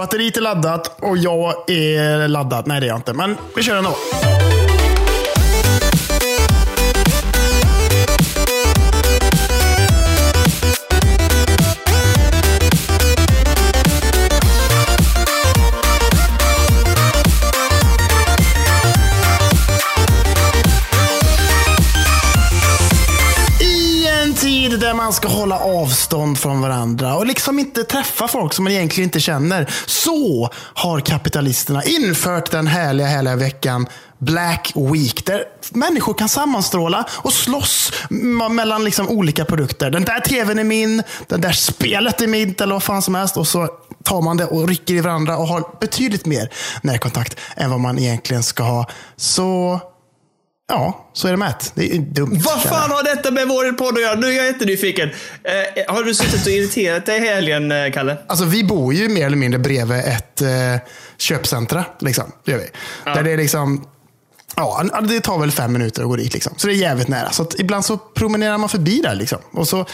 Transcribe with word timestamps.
Batteriet 0.00 0.36
är 0.36 0.40
laddat 0.40 0.96
och 1.00 1.18
jag 1.18 1.70
är 1.70 2.28
laddad. 2.28 2.66
Nej, 2.66 2.80
det 2.80 2.86
är 2.86 2.88
jag 2.88 2.98
inte. 2.98 3.12
Men 3.12 3.36
vi 3.56 3.62
kör 3.62 3.76
ändå. 3.76 3.96
Avstånd 26.30 26.38
från 26.38 26.60
varandra 26.60 27.16
och 27.16 27.26
liksom 27.26 27.58
inte 27.58 27.84
träffa 27.84 28.28
folk 28.28 28.54
som 28.54 28.64
man 28.64 28.72
egentligen 28.72 29.08
inte 29.08 29.20
känner. 29.20 29.66
Så 29.86 30.50
har 30.74 31.00
kapitalisterna 31.00 31.84
infört 31.84 32.50
den 32.50 32.66
härliga, 32.66 33.06
härliga 33.06 33.36
veckan 33.36 33.86
Black 34.18 34.72
Week. 34.76 35.26
Där 35.26 35.44
människor 35.72 36.14
kan 36.14 36.28
sammanstråla 36.28 37.04
och 37.10 37.32
slåss 37.32 37.92
mellan 38.50 38.84
liksom 38.84 39.08
olika 39.08 39.44
produkter. 39.44 39.90
Den 39.90 40.04
där 40.04 40.20
tvn 40.20 40.58
är 40.58 40.64
min, 40.64 41.02
den 41.28 41.40
där 41.40 41.52
spelet 41.52 42.20
är 42.20 42.26
mitt 42.26 42.60
eller 42.60 42.74
vad 42.74 42.82
fan 42.82 43.02
som 43.02 43.14
helst. 43.14 43.36
Och 43.36 43.46
så 43.46 43.68
tar 44.04 44.22
man 44.22 44.36
det 44.36 44.46
och 44.46 44.68
rycker 44.68 44.94
i 44.94 45.00
varandra 45.00 45.36
och 45.36 45.48
har 45.48 45.64
betydligt 45.80 46.26
mer 46.26 46.50
närkontakt 46.82 47.36
än 47.56 47.70
vad 47.70 47.80
man 47.80 47.98
egentligen 47.98 48.42
ska 48.42 48.62
ha. 48.62 48.86
Så 49.16 49.80
Ja, 50.70 51.10
så 51.12 51.28
är 51.28 51.30
det 51.30 51.36
med 51.36 51.54
det. 51.74 51.94
Är 51.94 51.98
dumt. 51.98 52.40
Vad 52.44 52.62
fan 52.62 52.90
har 52.90 53.02
detta 53.02 53.30
med 53.30 53.48
vår 53.48 53.72
podd 53.72 53.94
att 53.94 54.02
göra? 54.02 54.14
Nu 54.14 54.26
är 54.26 54.32
jag 54.32 54.46
jättenyfiken. 54.46 55.10
Eh, 55.44 55.94
har 55.94 56.02
du 56.02 56.14
suttit 56.14 56.46
och 56.46 56.52
irriterat 56.52 57.06
dig 57.06 57.16
i 57.16 57.28
helgen, 57.28 57.72
eh, 57.72 57.92
Kalle? 57.92 58.16
Alltså 58.26 58.44
vi 58.44 58.64
bor 58.64 58.94
ju 58.94 59.08
mer 59.08 59.26
eller 59.26 59.36
mindre 59.36 59.58
bredvid 59.58 59.98
ett 59.98 60.40
eh, 60.40 60.48
köpcentra. 61.18 61.84
Liksom, 62.00 62.32
det 62.44 62.52
gör 62.52 62.58
vi. 62.58 62.70
Där 63.04 63.22
det 63.22 63.30
är 63.32 63.36
liksom, 63.36 63.84
ja, 64.56 64.84
det 65.02 65.20
tar 65.20 65.38
väl 65.38 65.50
fem 65.50 65.72
minuter 65.72 66.02
att 66.02 66.08
gå 66.08 66.16
dit. 66.16 66.34
Liksom. 66.34 66.54
Så 66.56 66.66
det 66.66 66.72
är 66.72 66.76
jävligt 66.76 67.08
nära. 67.08 67.30
Så 67.30 67.46
ibland 67.58 67.84
så 67.84 67.96
promenerar 67.98 68.58
man 68.58 68.68
förbi 68.68 69.00
där. 69.02 69.14
Liksom. 69.14 69.38
Och 69.52 69.68
så, 69.68 69.86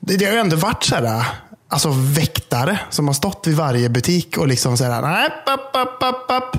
det, 0.00 0.16
det 0.16 0.24
har 0.24 0.32
ju 0.32 0.38
ändå 0.38 0.56
varit 0.56 0.84
så 0.84 0.94
här, 0.94 1.24
alltså 1.68 1.90
väktare 1.94 2.78
som 2.90 3.06
har 3.06 3.14
stått 3.14 3.46
vid 3.46 3.56
varje 3.56 3.88
butik 3.88 4.38
och 4.38 4.48
liksom 4.48 4.76
så 4.76 4.84
här, 4.84 5.02
nej, 5.02 5.26
app, 5.46 5.76
app, 5.76 6.02
app, 6.02 6.30
app. 6.30 6.56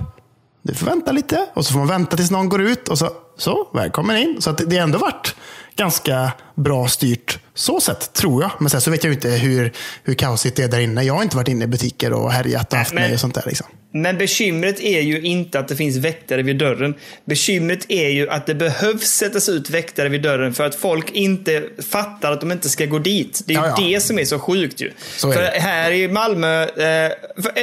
Du 0.62 0.74
får 0.74 0.86
vänta 0.86 1.12
lite 1.12 1.46
och 1.54 1.66
så 1.66 1.72
får 1.72 1.80
man 1.80 1.88
vänta 1.88 2.18
tills 2.18 2.32
någon 2.32 2.50
går 2.50 2.62
ut 2.62 2.88
och 2.88 2.98
så, 2.98 3.10
så 3.38 3.68
välkommen 3.74 4.18
in. 4.18 4.42
Så 4.42 4.50
att 4.50 4.58
det, 4.58 4.76
har 4.76 4.84
ändå 4.84 4.98
varit 4.98 5.36
ganska 5.76 6.32
bra 6.56 6.88
styrt 6.88 7.40
så 7.54 7.80
sett, 7.80 8.14
tror 8.14 8.42
jag. 8.42 8.52
Men 8.60 8.70
sen 8.70 8.82
så 8.82 8.92
vet 8.92 9.04
jag 9.04 9.14
inte 9.14 9.30
hur, 9.30 9.74
hur 10.04 10.14
kaosigt 10.14 10.56
det 10.56 10.64
är 10.64 10.68
där 10.68 10.80
inne. 10.80 11.04
Jag 11.04 11.14
har 11.14 11.24
inte 11.24 11.36
varit 11.36 11.48
inne 11.48 11.66
i 11.66 11.68
butiker 11.68 12.14
och 12.14 12.32
härjat 12.32 12.72
och 12.74 12.80
haft 12.80 12.94
mig 12.94 13.14
och 13.14 13.20
sånt 13.20 13.36
där. 13.36 13.44
Liksom. 13.46 13.68
Men 13.94 14.18
bekymret 14.18 14.80
är 14.80 15.02
ju 15.02 15.22
inte 15.22 15.60
att 15.60 15.68
det 15.68 15.76
finns 15.76 15.98
väktare 15.98 16.42
vid 16.42 16.58
dörren. 16.58 16.96
Bekymret 17.26 17.86
är 17.92 18.10
ju 18.10 18.30
att 18.30 18.46
det 18.46 18.56
behövs 18.56 19.08
sättas 19.08 19.50
ut 19.50 19.70
väktare 19.70 20.10
vid 20.10 20.22
dörren 20.22 20.54
för 20.54 20.66
att 20.66 20.76
folk 20.76 21.12
inte 21.12 21.64
fattar 21.90 22.32
att 22.32 22.42
de 22.42 22.52
inte 22.52 22.70
ska 22.70 22.86
gå 22.86 23.00
dit. 23.00 23.42
Det 23.46 23.54
är 23.54 23.58
ju 23.58 23.64
Ja, 23.64 23.76
ja. 23.78 23.88
det 23.88 24.00
som 24.00 24.20
är 24.20 24.26
så 24.26 24.40
sjukt 24.40 24.82
ju. 24.82 24.92
Så 25.18 25.32
för 25.32 25.44
här 25.44 25.92
i 25.92 26.08
Malmö, 26.08 26.64
eh, 26.64 27.06
eh, 27.06 27.12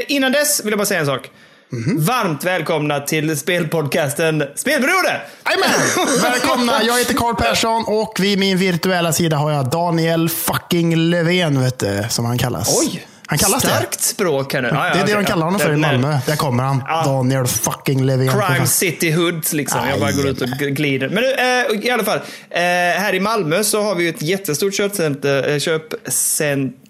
innan 0.09 0.33
dess 0.33 0.65
vill 0.65 0.71
jag 0.71 0.79
bara 0.79 0.87
säga 0.87 1.01
en 1.01 1.07
sak. 1.07 1.31
Mhm. 1.71 2.05
Varmt 2.05 2.45
välkomna 2.45 3.01
till 3.01 3.37
spelpodcasten 3.39 4.45
Spelberoende! 4.55 5.21
Jajamän! 5.47 6.21
Välkomna! 6.23 6.83
Jag 6.83 6.99
heter 6.99 7.15
Carl 7.15 7.35
Persson 7.35 7.85
och 7.87 8.17
vid 8.21 8.39
min 8.39 8.59
virtuella 8.59 9.13
sida 9.13 9.37
har 9.37 9.51
jag 9.53 9.71
Daniel 9.71 10.29
fucking 10.29 10.97
Löfven, 10.97 11.63
vet 11.63 11.79
du, 11.79 12.05
som 12.09 12.25
han 12.25 12.39
kallas. 12.39 12.79
Oj! 12.81 13.07
Han 13.27 13.39
kallas 13.39 13.63
det. 13.63 13.69
Starkt 13.69 14.01
språk 14.01 14.53
här 14.55 14.63
nu. 14.63 14.69
Ja, 14.69 14.75
ja, 14.75 14.83
Det 14.83 14.89
är 14.89 14.95
det 14.95 15.03
okej, 15.03 15.15
de 15.15 15.25
kallar 15.25 15.45
honom 15.45 15.61
för 15.61 15.73
i 15.73 15.77
Malmö. 15.77 16.19
Där 16.27 16.37
kommer 16.37 16.63
han. 16.63 16.83
Ja. 16.87 17.03
Daniel 17.05 17.47
fucking 17.47 18.05
Löfven. 18.05 18.29
Crime 18.29 18.67
City 18.67 19.11
Hoods 19.11 19.53
liksom. 19.53 19.81
Jag 19.91 20.01
bara 20.01 20.13
går 20.13 20.29
ut 20.29 20.41
och 20.41 20.49
glider. 20.49 21.09
Men 21.09 21.25
eh, 21.25 21.87
i 21.87 21.91
alla 21.91 22.05
fall. 22.05 22.19
Eh, 22.51 22.61
här 23.01 23.15
i 23.15 23.21
Malmö 23.21 23.65
så 23.65 23.83
har 23.83 23.95
vi 23.95 24.09
ett 24.09 24.23
jättestort 24.23 24.75
köpcenter, 24.75 25.49
eh, 25.49 25.59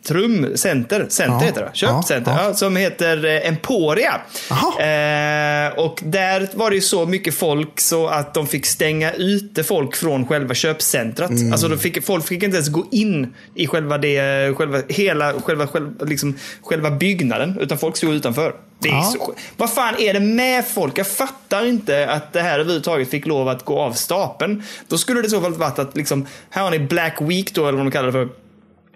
köpcentrum, 0.09 0.57
center, 0.57 1.07
center 1.09 1.35
Ja, 1.35 1.47
heter 1.47 1.61
det. 1.63 1.71
Köpcenter. 1.73 2.33
ja, 2.33 2.39
ja. 2.43 2.49
Ja, 2.49 2.55
som 2.55 2.77
heter 2.77 3.25
eh, 3.25 3.49
Emporia. 3.49 4.21
Eh, 4.51 5.79
och 5.79 6.01
där 6.05 6.49
var 6.55 6.71
det 6.71 6.77
ju 6.77 6.83
så 6.83 7.07
mycket 7.07 7.35
folk 7.35 7.81
så 7.81 8.07
att 8.07 8.35
de 8.35 8.47
fick 8.47 8.67
stänga 8.67 9.13
ute 9.13 9.65
folk 9.65 9.97
från 9.97 10.27
själva 10.27 10.55
köpcentret. 10.55 11.31
Mm. 11.31 11.53
Alltså 11.53 11.69
de 11.69 11.79
fick, 11.79 12.05
folk 12.05 12.27
fick 12.27 12.43
inte 12.43 12.57
ens 12.57 12.69
gå 12.69 12.87
in 12.91 13.35
i 13.55 13.67
själva 13.67 13.99
det, 13.99 14.55
själva, 14.57 14.83
hela, 14.89 15.33
själva, 15.41 15.67
själva, 15.67 16.05
liksom, 16.05 16.37
själva 16.63 16.91
byggnaden. 16.91 17.59
Utan 17.61 17.79
folk 17.79 17.97
stod 17.97 18.15
utanför. 18.15 18.55
Det 18.81 18.89
är 18.89 19.03
så. 19.03 19.35
Vad 19.57 19.73
fan 19.73 19.95
är 19.99 20.15
det 20.15 20.21
med 20.21 20.67
folk? 20.67 20.99
Jag 20.99 21.07
fattar 21.07 21.67
inte 21.67 22.11
att 22.11 22.33
det 22.33 22.41
här 22.41 22.59
överhuvudtaget 22.59 23.11
fick 23.11 23.27
lov 23.27 23.49
att 23.49 23.65
gå 23.65 23.81
av 23.81 23.93
stapeln. 23.93 24.63
Då 24.89 24.99
skulle 24.99 25.21
det 25.21 25.27
i 25.27 25.31
så 25.31 25.41
fall 25.41 25.55
varit 25.55 25.79
att 25.79 25.97
liksom, 25.97 26.27
här 26.51 26.63
har 26.63 26.71
ni 26.71 26.79
Black 26.79 27.17
Week 27.21 27.55
då, 27.55 27.67
eller 27.67 27.79
vad 27.79 27.87
de 27.87 27.91
kallar 27.91 28.07
det 28.07 28.13
för. 28.13 28.29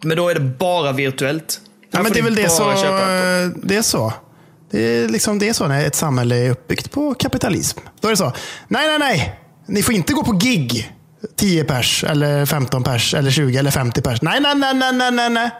Men 0.02 0.16
då 0.16 0.28
är 0.28 0.34
det 0.34 0.40
bara 0.40 0.92
virtuellt. 0.92 1.60
Ja, 1.90 2.02
men 2.02 2.12
det 2.12 2.18
är 2.18 2.22
väl 2.22 2.34
det 2.34 2.48
så. 2.48 2.64
Det 3.62 3.76
är 3.76 3.82
så. 3.82 4.12
Det 4.70 4.80
är, 4.80 5.08
liksom, 5.08 5.38
det 5.38 5.48
är 5.48 5.52
så 5.52 5.68
när 5.68 5.86
ett 5.86 5.94
samhälle 5.94 6.36
är 6.36 6.50
uppbyggt 6.50 6.90
på 6.90 7.14
kapitalism. 7.14 7.78
Då 8.00 8.08
är 8.08 8.12
det 8.12 8.16
så. 8.16 8.32
Nej, 8.68 8.88
nej, 8.88 8.98
nej. 8.98 9.40
Ni 9.66 9.82
får 9.82 9.94
inte 9.94 10.12
gå 10.12 10.24
på 10.24 10.32
gig. 10.32 10.92
10 11.36 11.64
pers, 11.64 12.04
eller 12.04 12.46
15 12.46 12.84
pers, 12.84 13.14
eller 13.14 13.30
20 13.30 13.58
eller 13.58 13.70
50 13.70 14.02
pers. 14.02 14.22
Nej, 14.22 14.40
nej, 14.40 14.54
nej, 14.54 14.74
nej, 14.92 15.10
nej, 15.12 15.30
nej. 15.30 15.50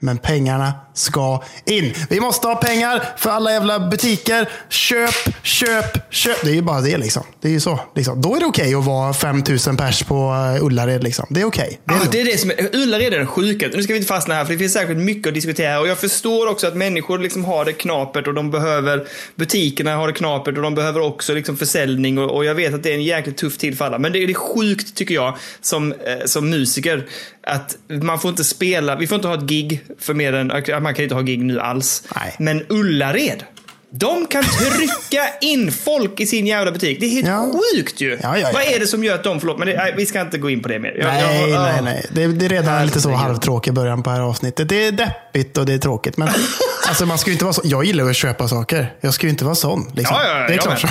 Men 0.00 0.18
pengarna 0.18 0.72
ska 1.00 1.42
in. 1.64 1.94
Vi 2.10 2.20
måste 2.20 2.46
ha 2.46 2.54
pengar 2.54 3.04
för 3.16 3.30
alla 3.30 3.52
jävla 3.52 3.80
butiker. 3.80 4.48
Köp, 4.68 5.14
köp, 5.42 6.12
köp. 6.12 6.42
Det 6.42 6.50
är 6.50 6.54
ju 6.54 6.62
bara 6.62 6.80
det 6.80 6.98
liksom. 6.98 7.22
Det 7.40 7.48
är 7.48 7.52
ju 7.52 7.60
så. 7.60 7.80
Liksom. 7.94 8.20
Då 8.20 8.36
är 8.36 8.40
det 8.40 8.46
okej 8.46 8.74
att 8.74 8.84
vara 8.84 9.14
5000 9.14 9.76
pers 9.76 10.02
på 10.02 10.14
eh, 10.56 10.64
Ullared. 10.64 11.04
Liksom. 11.04 11.26
Det 11.30 11.40
är 11.40 11.44
okej. 11.44 11.80
Det 11.84 11.94
är 11.94 11.98
Ja, 11.98 12.06
det 12.12 12.20
är 12.20 12.24
det 12.24 12.38
som 12.38 12.50
är, 12.50 12.76
Ullared 12.76 13.14
är 13.14 13.18
den 13.18 13.26
sjuka. 13.26 13.68
Nu 13.74 13.82
ska 13.82 13.92
vi 13.92 13.96
inte 13.98 14.08
fastna 14.08 14.34
här 14.34 14.44
för 14.44 14.52
det 14.52 14.58
finns 14.58 14.72
säkert 14.72 14.96
mycket 14.96 15.28
att 15.28 15.34
diskutera. 15.34 15.80
Och 15.80 15.88
jag 15.88 15.98
förstår 15.98 16.48
också 16.48 16.66
att 16.66 16.76
människor 16.76 17.18
liksom 17.18 17.44
har 17.44 17.64
det 17.64 17.72
knapert 17.72 18.26
och 18.26 18.34
de 18.34 18.50
behöver, 18.50 19.06
butikerna 19.36 19.96
har 19.96 20.06
det 20.06 20.12
knapert 20.12 20.56
och 20.56 20.62
de 20.62 20.74
behöver 20.74 21.00
också 21.00 21.34
liksom 21.34 21.56
försäljning. 21.56 22.18
Och, 22.18 22.36
och 22.36 22.44
jag 22.44 22.54
vet 22.54 22.74
att 22.74 22.82
det 22.82 22.90
är 22.90 22.94
en 22.94 23.02
jäkligt 23.02 23.36
tuff 23.36 23.58
tid 23.58 23.78
för 23.78 23.84
alla. 23.84 23.98
Men 23.98 24.12
det 24.12 24.18
är 24.18 24.26
det 24.26 24.34
sjukt 24.34 24.94
tycker 24.94 25.14
jag 25.14 25.36
som, 25.60 25.92
eh, 25.92 25.98
som 26.24 26.50
musiker. 26.50 27.06
Att 27.42 27.76
man 28.02 28.20
får 28.20 28.30
inte 28.30 28.44
spela, 28.44 28.96
vi 28.96 29.06
får 29.06 29.16
inte 29.16 29.28
ha 29.28 29.34
ett 29.34 29.48
gig 29.48 29.80
för 29.98 30.14
mer 30.14 30.32
än, 30.32 30.50
man 30.90 30.94
kan 30.94 31.02
inte 31.02 31.14
ha 31.14 31.22
gig 31.22 31.44
nu 31.44 31.60
alls. 31.60 32.02
Nej. 32.16 32.34
Men 32.38 32.62
Ullared. 32.68 33.44
De 33.92 34.26
kan 34.26 34.42
trycka 34.44 35.24
in 35.40 35.72
folk 35.72 36.20
i 36.20 36.26
sin 36.26 36.46
jävla 36.46 36.72
butik. 36.72 37.00
Det 37.00 37.06
är 37.06 37.10
helt 37.10 37.26
Ja. 37.26 37.50
sjukt 37.74 38.00
ju. 38.00 38.18
Ja, 38.22 38.38
ja. 38.38 38.50
Vad 38.54 38.62
är 38.62 38.78
det 38.80 38.86
som 38.86 39.04
gör 39.04 39.14
att 39.14 39.24
de, 39.24 39.40
förlåt, 39.40 39.58
men 39.58 39.68
det, 39.68 39.76
nej, 39.76 39.94
vi 39.96 40.06
ska 40.06 40.20
inte 40.20 40.38
gå 40.38 40.50
in 40.50 40.62
på 40.62 40.68
det 40.68 40.78
mer. 40.78 40.94
Jag- 40.98 41.06
Nej, 41.06 41.50
jag- 41.50 41.62
nej, 41.62 41.80
nej. 41.82 42.06
Det, 42.12 42.26
det 42.26 42.44
är 42.44 42.48
redan 42.48 42.86
lite 42.86 43.00
så 43.00 43.08
Herregud. 43.08 43.26
halvtråkig 43.26 43.72
början 43.74 44.02
på 44.02 44.10
det 44.10 44.16
här 44.16 44.22
avsnittet. 44.22 44.68
Det 44.68 44.86
är 44.86 44.92
deppigt 44.92 45.58
och 45.58 45.66
det 45.66 45.72
är 45.72 45.78
tråkigt. 45.78 46.16
Men 46.16 46.28
alltså, 46.88 47.06
man 47.06 47.18
ska 47.18 47.30
ju 47.30 47.32
inte 47.32 47.44
vara 47.44 47.52
så. 47.52 47.60
Jag 47.64 47.84
gillar 47.84 48.04
ju 48.04 48.10
att 48.10 48.16
köpa 48.16 48.48
saker. 48.48 48.94
Jag 49.00 49.14
ska 49.14 49.26
ju 49.26 49.30
inte 49.30 49.44
vara 49.44 49.54
sån. 49.54 49.90
Liksom. 49.94 50.16
Ja, 50.20 50.24
ja, 50.28 50.40
ja, 50.40 50.46
det 50.48 50.54
är 50.54 50.58
klart. 50.58 50.80
så. 50.80 50.88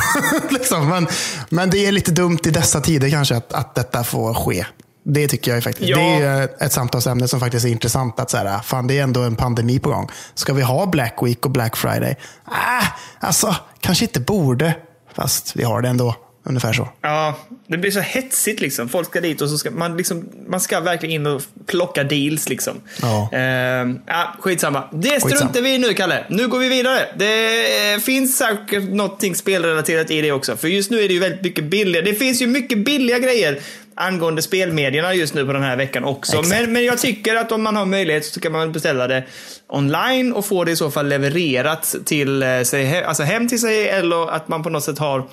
liksom. 0.53 0.89
men, 0.89 1.07
men 1.49 1.69
det 1.69 1.85
är 1.85 1.91
lite 1.91 2.11
dumt 2.11 2.39
i 2.45 2.49
dessa 2.49 2.81
tider 2.81 3.09
kanske 3.09 3.35
att, 3.35 3.53
att 3.53 3.75
detta 3.75 4.03
får 4.03 4.33
ske. 4.33 4.65
Det 5.13 5.27
tycker 5.27 5.51
jag 5.51 5.57
ju 5.57 5.61
faktiskt. 5.61 5.89
Ja. 5.89 5.97
Det 5.97 6.25
är 6.25 6.49
ett 6.59 6.71
samtalsämne 6.71 7.27
som 7.27 7.39
faktiskt 7.39 7.65
är 7.65 7.69
intressant. 7.69 8.19
att 8.19 8.29
så 8.29 8.37
här, 8.37 8.59
fan, 8.59 8.87
Det 8.87 8.99
är 8.99 9.03
ändå 9.03 9.21
en 9.21 9.35
pandemi 9.35 9.79
på 9.79 9.89
gång. 9.89 10.09
Ska 10.33 10.53
vi 10.53 10.61
ha 10.61 10.85
Black 10.85 11.15
Week 11.21 11.45
och 11.45 11.51
Black 11.51 11.77
Friday? 11.77 12.15
Ah, 12.45 12.83
alltså, 13.19 13.55
kanske 13.79 14.05
inte 14.05 14.19
borde. 14.19 14.75
Fast 15.15 15.55
vi 15.55 15.63
har 15.63 15.81
det 15.81 15.89
ändå. 15.89 16.15
Ungefär 16.43 16.73
så. 16.73 16.89
Ja, 17.01 17.39
det 17.67 17.77
blir 17.77 17.91
så 17.91 17.99
hetsigt 17.99 18.61
liksom. 18.61 18.89
Folk 18.89 19.07
ska 19.07 19.21
dit 19.21 19.41
och 19.41 19.49
så 19.49 19.57
ska 19.57 19.71
man 19.71 19.97
liksom, 19.97 20.29
man 20.47 20.59
ska 20.59 20.79
verkligen 20.79 21.15
in 21.15 21.27
och 21.27 21.41
plocka 21.67 22.03
deals 22.03 22.49
liksom. 22.49 22.73
Ja. 23.01 23.29
Ehm, 23.31 23.99
ja, 24.05 24.35
skitsamma. 24.39 24.89
Det 24.91 25.19
struntar 25.19 25.61
vi 25.61 25.73
i 25.73 25.77
nu 25.77 25.93
Kalle. 25.93 26.25
Nu 26.29 26.47
går 26.47 26.59
vi 26.59 26.69
vidare. 26.69 27.07
Det 27.15 28.03
finns 28.03 28.37
säkert 28.37 28.83
någonting 28.89 29.35
spelrelaterat 29.35 30.11
i 30.11 30.21
det 30.21 30.31
också. 30.31 30.57
För 30.57 30.67
just 30.67 30.91
nu 30.91 31.01
är 31.01 31.07
det 31.07 31.13
ju 31.13 31.19
väldigt 31.19 31.43
mycket 31.43 31.63
billiga. 31.63 32.01
Det 32.01 32.13
finns 32.13 32.41
ju 32.41 32.47
mycket 32.47 32.77
billiga 32.77 33.19
grejer 33.19 33.59
angående 33.99 34.41
spelmedierna 34.41 35.13
just 35.13 35.33
nu 35.33 35.45
på 35.45 35.53
den 35.53 35.63
här 35.63 35.77
veckan 35.77 36.03
också. 36.03 36.41
Men, 36.41 36.73
men 36.73 36.83
jag 36.85 36.97
tycker 36.99 37.35
att 37.35 37.51
om 37.51 37.63
man 37.63 37.75
har 37.75 37.85
möjlighet 37.85 38.25
så 38.25 38.39
kan 38.39 38.51
man 38.51 38.71
beställa 38.71 39.07
det 39.07 39.23
online 39.67 40.33
och 40.33 40.45
få 40.45 40.63
det 40.63 40.71
i 40.71 40.75
så 40.75 40.91
fall 40.91 41.07
levererat 41.07 41.95
till 42.05 42.43
eh, 42.43 42.61
sig, 42.61 43.03
alltså 43.03 43.23
hem 43.23 43.47
till 43.49 43.59
sig 43.61 43.89
eller 43.89 44.31
att 44.31 44.47
man 44.47 44.63
på 44.63 44.69
något 44.69 44.83
sätt 44.83 44.97
har 44.99 45.27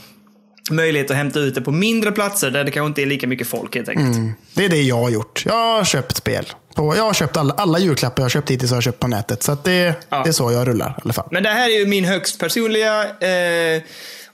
möjlighet 0.70 1.10
att 1.10 1.16
hämta 1.16 1.38
ut 1.40 1.54
det 1.54 1.60
på 1.62 1.70
mindre 1.72 2.12
platser 2.12 2.50
där 2.50 2.64
det 2.64 2.70
kanske 2.70 2.86
inte 2.88 3.02
är 3.02 3.06
lika 3.06 3.26
mycket 3.26 3.46
folk 3.48 3.74
helt 3.74 3.88
enkelt. 3.88 4.36
Det 4.54 4.64
är 4.64 4.68
det 4.68 4.82
jag 4.82 4.96
har 4.96 5.10
gjort. 5.10 5.42
Jag 5.46 5.54
har 5.76 5.84
köpt 5.84 6.16
spel. 6.16 6.46
På, 6.74 6.96
jag 6.96 7.02
har 7.02 7.14
köpt 7.14 7.36
alla, 7.36 7.54
alla 7.54 7.78
julklappar 7.78 8.20
jag 8.22 8.24
har 8.24 8.30
köpt 8.30 8.50
hittills 8.50 8.70
har 8.70 8.76
jag 8.76 8.84
köpt 8.84 8.98
på 9.00 9.08
nätet. 9.08 9.42
Så 9.42 9.56
det, 9.64 9.94
Ja. 10.08 10.22
det 10.22 10.28
är 10.30 10.32
så 10.32 10.52
jag 10.52 10.68
rullar 10.68 10.90
i 10.98 11.00
alla 11.04 11.12
fall. 11.12 11.28
Men 11.30 11.42
det 11.42 11.48
här 11.48 11.70
är 11.70 11.78
ju 11.78 11.86
min 11.86 12.04
högst 12.04 12.38
personliga 12.40 13.02
eh, 13.04 13.82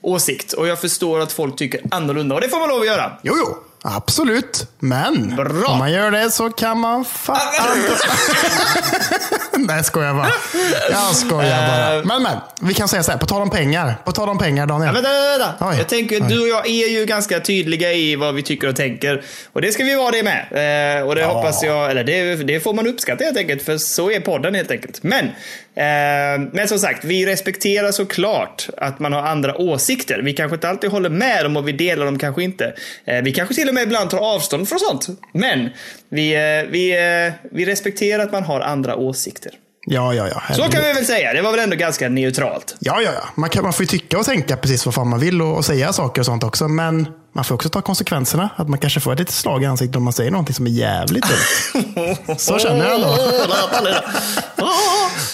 åsikt 0.01 0.53
och 0.53 0.67
jag 0.67 0.81
förstår 0.81 1.19
att 1.19 1.31
folk 1.31 1.55
tycker 1.55 1.81
annorlunda 1.91 2.35
och 2.35 2.41
det 2.41 2.49
får 2.49 2.59
man 2.59 2.69
lov 2.69 2.79
att 2.79 2.87
göra. 2.87 3.11
Jo, 3.23 3.33
jo. 3.37 3.57
Absolut. 3.85 4.67
Men 4.79 5.35
Bra. 5.35 5.67
om 5.67 5.77
man 5.79 5.91
gör 5.91 6.11
det 6.11 6.31
så 6.31 6.49
kan 6.49 6.79
man 6.79 7.05
fan... 7.05 7.37
Nej, 9.57 9.75
jag 9.75 9.85
skojar 9.85 10.13
bara. 10.13 10.31
Jag 10.91 11.15
skojar 11.15 11.67
bara. 11.67 12.03
Men, 12.03 12.23
men, 12.23 12.37
vi 12.61 12.73
kan 12.73 12.87
säga 12.87 13.03
så 13.03 13.11
här, 13.11 13.19
på 13.19 13.25
tal 13.25 13.41
om 13.41 13.49
pengar. 13.49 13.95
På 14.05 14.11
tal 14.11 14.29
om 14.29 14.37
pengar, 14.37 14.67
Daniel. 14.67 14.95
Ja, 14.95 15.01
vänta, 15.01 15.09
vänta. 15.37 15.69
Oj. 15.69 15.77
Jag 15.77 15.89
tänker, 15.89 16.21
Oj. 16.21 16.25
du 16.29 16.41
och 16.41 16.47
jag 16.47 16.67
är 16.67 16.89
ju 16.89 17.05
ganska 17.05 17.39
tydliga 17.39 17.93
i 17.93 18.15
vad 18.15 18.35
vi 18.35 18.43
tycker 18.43 18.67
och 18.67 18.75
tänker. 18.75 19.23
Och 19.53 19.61
det 19.61 19.71
ska 19.71 19.83
vi 19.83 19.95
vara 19.95 20.11
det 20.11 20.23
med. 20.23 20.97
Eh, 20.99 21.07
och 21.07 21.15
det 21.15 21.25
hoppas 21.25 21.63
jag, 21.63 21.91
eller 21.91 22.03
det, 22.03 22.35
det 22.35 22.59
får 22.59 22.73
man 22.73 22.87
uppskatta 22.87 23.23
helt 23.23 23.37
enkelt, 23.37 23.63
för 23.63 23.77
så 23.77 24.11
är 24.11 24.19
podden 24.19 24.55
helt 24.55 24.71
enkelt. 24.71 25.03
Men, 25.03 25.25
eh, 25.75 26.49
men 26.51 26.67
som 26.67 26.79
sagt, 26.79 27.05
vi 27.05 27.25
respekterar 27.25 27.91
såklart 27.91 28.69
att 28.77 28.99
man 28.99 29.13
har 29.13 29.21
andra 29.21 29.57
åsikter. 29.57 30.21
Vi 30.23 30.33
kanske 30.33 30.55
inte 30.55 30.69
alltid 30.69 30.89
håller 30.89 31.09
med 31.09 31.45
dem 31.45 31.57
och 31.57 31.67
vi 31.67 31.71
delar 31.71 32.05
dem 32.05 32.19
kanske 32.19 32.43
inte. 32.43 32.73
Eh, 33.05 33.21
vi 33.21 33.31
kanske 33.33 33.55
till 33.55 33.67
och 33.67 33.73
med 33.73 33.83
ibland 33.83 34.09
tar 34.09 34.35
avstånd 34.35 34.69
från 34.69 34.79
sånt. 34.79 35.07
Men 35.33 35.69
vi, 36.09 36.33
eh, 36.33 36.71
vi, 36.71 36.91
eh, 36.91 37.33
vi 37.51 37.65
respekterar 37.65 38.23
att 38.23 38.31
man 38.31 38.43
har 38.43 38.61
andra 38.61 38.95
åsikter. 38.95 39.42
Ja, 39.85 40.13
ja, 40.13 40.27
ja. 40.27 40.33
Så 40.33 40.39
herregud. 40.39 40.71
kan 40.73 40.83
vi 40.83 40.93
väl 40.93 41.05
säga. 41.05 41.33
Det 41.33 41.41
var 41.41 41.51
väl 41.51 41.59
ändå 41.59 41.75
ganska 41.75 42.09
neutralt. 42.09 42.75
Ja, 42.79 43.01
ja, 43.01 43.11
ja. 43.13 43.29
Man, 43.35 43.49
kan, 43.49 43.63
man 43.63 43.73
får 43.73 43.83
ju 43.83 43.87
tycka 43.87 44.17
och 44.17 44.25
tänka 44.25 44.57
precis 44.57 44.85
vad 44.85 44.95
fan 44.95 45.07
man 45.09 45.19
vill 45.19 45.41
och, 45.41 45.57
och 45.57 45.65
säga 45.65 45.93
saker 45.93 46.21
och 46.21 46.25
sånt 46.25 46.43
också. 46.43 46.67
Men 46.67 47.07
man 47.33 47.43
får 47.43 47.55
också 47.55 47.69
ta 47.69 47.81
konsekvenserna. 47.81 48.49
Att 48.55 48.69
man 48.69 48.79
kanske 48.79 48.99
får 48.99 49.13
ett 49.13 49.19
litet 49.19 49.35
slag 49.35 49.63
i 49.63 49.65
ansiktet 49.65 49.95
om 49.95 50.03
man 50.03 50.13
säger 50.13 50.31
någonting 50.31 50.55
som 50.55 50.67
är 50.67 50.71
jävligt 50.71 51.23
dumt. 51.23 52.15
Så 52.37 52.59
känner 52.59 52.85
jag 52.85 52.95
ändå. 52.95 53.17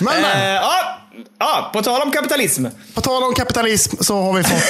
Men, 0.02 0.22
men. 0.22 0.42
Eh, 0.42 0.54
ja, 0.54 1.00
ja, 1.40 1.70
på 1.74 1.82
tal 1.82 2.02
om 2.02 2.12
kapitalism. 2.12 2.66
På 2.94 3.02
tal 3.02 3.24
om 3.24 3.34
kapitalism 3.34 3.96
så 4.04 4.22
har 4.22 4.34
vi 4.34 4.44
fått 4.44 4.64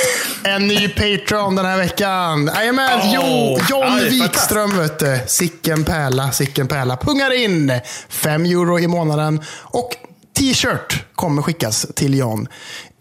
en 0.44 0.68
ny 0.68 0.90
Patreon 0.90 1.56
den 1.56 1.66
här 1.66 1.78
veckan. 1.78 2.51
Jajamän, 2.56 3.00
Åh, 3.04 3.12
jo, 3.16 3.57
John 3.69 4.00
är 4.00 4.10
Wikström 4.10 4.78
vet 4.78 5.00
du. 5.00 5.19
Sicken 5.28 5.84
pärla, 5.84 6.31
sicken 6.31 6.68
pärla. 6.68 6.98
Pungar 6.98 7.34
in 7.44 7.72
5 8.10 8.46
euro 8.46 8.80
i 8.80 8.88
månaden. 8.88 9.42
Och 9.62 9.90
t-shirt 10.38 11.04
kommer 11.16 11.42
skickas 11.42 11.86
till 11.96 12.18
John 12.18 12.48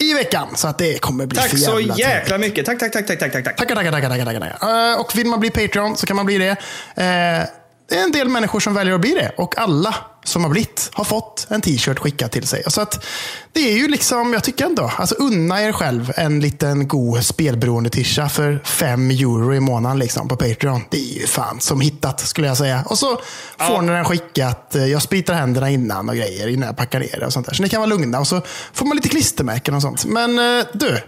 i 0.01 0.15
veckan. 0.15 0.49
Så 0.55 0.69
att 0.69 0.79
det 0.79 0.99
kommer 0.99 1.27
bli 1.27 1.39
Tack 1.39 1.51
för 1.51 1.57
så 1.57 1.65
jävla 1.81 1.95
trevligt. 1.95 1.99
jäkla 1.99 2.39
mycket. 2.39 2.67
Tack, 2.67 2.79
tack, 2.79 2.93
tack, 2.93 3.07
tack, 3.07 3.19
tack, 3.19 3.33
tack. 3.33 3.45
tack. 3.45 3.57
Tackar, 3.57 3.75
tackar, 3.75 3.93
tackar, 3.93 4.09
tackar, 4.09 4.25
tackar. 4.25 4.41
tackar. 4.59 4.93
Eh, 4.93 5.01
Och 5.01 5.17
vill 5.19 5.27
man 5.27 5.41
bli 5.41 5.51
Patreon 5.51 5.97
så 5.97 6.07
kan 6.07 6.17
man 6.17 6.27
bli 6.27 6.39
det. 6.39 6.57
Eh, 7.03 7.49
Det 7.89 7.99
är 7.99 8.05
en 8.05 8.13
del 8.13 8.29
människor 8.29 8.61
som 8.61 8.75
väljer 8.75 8.95
att 8.95 9.01
bli 9.01 9.11
det. 9.15 9.33
Och 9.37 9.59
alla 9.59 9.95
som 10.25 10.45
har 10.45 10.51
blivit 10.51 10.91
har 10.93 11.05
fått 11.05 11.47
en 11.51 11.61
t-shirt 11.61 11.99
skickad 11.99 12.31
till 12.31 12.47
sig. 12.47 12.63
Så 12.67 12.81
att 12.81 13.05
det 13.53 13.61
är 13.61 13.77
ju 13.79 13.89
liksom, 13.89 14.33
jag 14.33 14.45
tycker 14.45 14.65
ändå, 14.67 14.93
alltså 14.97 15.15
unna 15.15 15.63
er 15.63 15.73
själv 15.73 16.13
en 16.17 16.41
liten 16.41 16.89
god 16.89 17.25
spelberoende 17.25 17.91
tisha 17.91 18.29
för 18.29 18.61
5 18.65 19.11
euro 19.11 19.55
i 19.55 19.61
månaden 19.61 19.99
liksom 19.99 20.29
på 20.29 20.37
Patreon. 20.37 20.81
Det 20.91 20.97
är 20.99 21.21
ju 21.21 21.27
fan 21.27 21.61
som 21.61 21.81
hittat 21.81 22.21
skulle 22.21 22.47
jag 22.47 22.57
säga. 22.57 22.85
Och 22.87 22.99
så 22.99 23.17
får 23.59 23.75
Ja. 23.75 23.81
ni 23.81 23.93
den 23.93 24.05
skickat. 24.05 24.75
eh, 24.75 24.85
Jag 24.87 25.03
spritar 25.03 25.35
händerna 25.35 25.71
innan 25.71 26.09
och 26.09 26.15
grejer 26.17 26.49
innan 26.49 26.67
jag 26.67 26.77
packar 26.77 27.01
ner 27.01 27.17
det 27.21 27.27
och 27.27 27.33
sånt 27.33 27.47
där. 27.47 27.55
Så 27.55 27.63
ni 27.63 27.69
kan 27.69 27.81
vara 27.81 27.89
lugna 27.91 28.21
och 28.21 28.27
så 28.27 28.43
får 28.73 28.87
man 28.87 28.97
lite 28.97 29.09
klistermärken 29.09 29.75
och 29.75 29.83
sånt. 29.83 30.05
Men 30.05 30.39
eh, 30.59 30.67
du, 30.73 30.99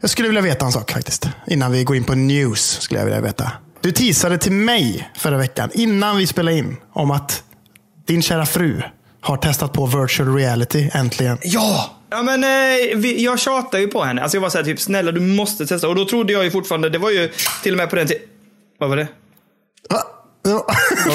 jag 0.00 0.10
skulle 0.10 0.28
vilja 0.28 0.42
veta 0.42 0.64
en 0.66 0.72
sak 0.72 0.90
faktiskt. 0.92 1.28
Innan 1.46 1.72
vi 1.72 1.84
går 1.84 1.96
in 1.96 2.04
på 2.04 2.14
news 2.14 2.80
skulle 2.80 3.00
jag 3.00 3.04
vilja 3.04 3.20
veta. 3.20 3.50
Du 3.82 3.92
teasade 3.92 4.38
till 4.38 4.52
mig 4.52 5.10
förra 5.16 5.38
veckan, 5.38 5.70
innan 5.74 6.16
vi 6.16 6.26
spelade 6.26 6.56
in, 6.56 6.76
om 6.92 7.10
att 7.10 7.42
din 8.06 8.22
kära 8.22 8.46
fru 8.46 8.82
har 9.20 9.36
testat 9.36 9.72
på 9.72 9.86
virtual 9.86 10.34
reality 10.34 10.90
äntligen. 10.92 11.38
Ja! 11.42 11.90
Ja 12.10 12.22
men 12.22 12.44
eh, 12.44 12.96
vi, 12.96 13.24
jag 13.24 13.38
tjatar 13.38 13.78
ju 13.78 13.88
på 13.88 14.04
henne. 14.04 14.22
Alltså 14.22 14.36
jag 14.36 14.42
var 14.42 14.50
såhär 14.50 14.64
typ, 14.64 14.80
snälla 14.80 15.12
du 15.12 15.20
måste 15.20 15.66
testa. 15.66 15.88
Och 15.88 15.94
då 15.94 16.04
trodde 16.04 16.32
jag 16.32 16.44
ju 16.44 16.50
fortfarande, 16.50 16.90
det 16.90 16.98
var 16.98 17.10
ju 17.10 17.32
till 17.62 17.72
och 17.72 17.78
med 17.78 17.90
på 17.90 17.96
den 17.96 18.06
tiden. 18.06 18.22
Vad 18.78 18.88
var 18.88 18.96
det? 18.96 19.08
Va? 19.90 20.02
Det 20.44 20.52
var, 20.52 20.64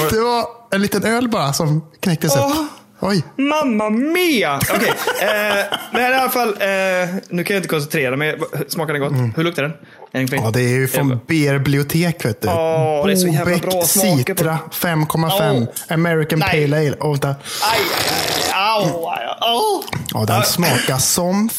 det 0.12 0.20
var 0.20 0.46
en 0.72 0.82
liten 0.82 1.04
öl 1.04 1.30
bara 1.30 1.54
som 1.54 1.92
knäcktes 2.00 2.36
Åh. 2.36 2.52
upp. 2.52 2.68
Oj. 3.00 3.24
Mamma 3.38 3.90
mia! 3.90 4.60
Okej, 4.74 4.94
eh, 5.22 5.66
men 5.92 6.02
i 6.02 6.06
alla 6.16 6.30
fall. 6.30 6.48
Eh, 6.50 7.10
nu 7.30 7.44
kan 7.44 7.54
jag 7.54 7.60
inte 7.60 7.68
koncentrera 7.70 8.16
mig. 8.18 8.40
Smakar 8.68 8.94
den 8.94 9.02
gott? 9.02 9.38
Hur 9.38 9.44
luktar 9.44 9.64
den? 9.64 9.72
Mm. 10.14 10.44
Ja, 10.44 10.52
det 10.52 10.62
är 10.62 10.70
ju 10.70 10.88
från 10.88 11.20
Beer 11.28 11.58
Bibliotek 11.60 12.26
vet 12.26 12.42
du. 12.42 12.48
Åh, 12.48 13.06
det 13.06 13.12
är 13.12 13.16
så 13.16 13.28
jävla 13.28 13.58
bra 13.58 13.82
smaker 13.82 14.16
på- 14.34 14.40
Citra 14.40 14.60
5,5. 14.74 15.68
Åh. 15.68 15.94
American 15.94 16.40
Nej. 16.40 16.50
Pale 16.70 16.78
Ale. 16.78 16.96
Vänta. 17.02 17.28
Aj, 17.28 17.80
aj, 18.54 18.84
aj, 18.86 19.28
au. 19.42 19.84
Ja, 20.14 20.26
den 20.26 20.44
smakar 20.44 20.98
som 20.98 21.50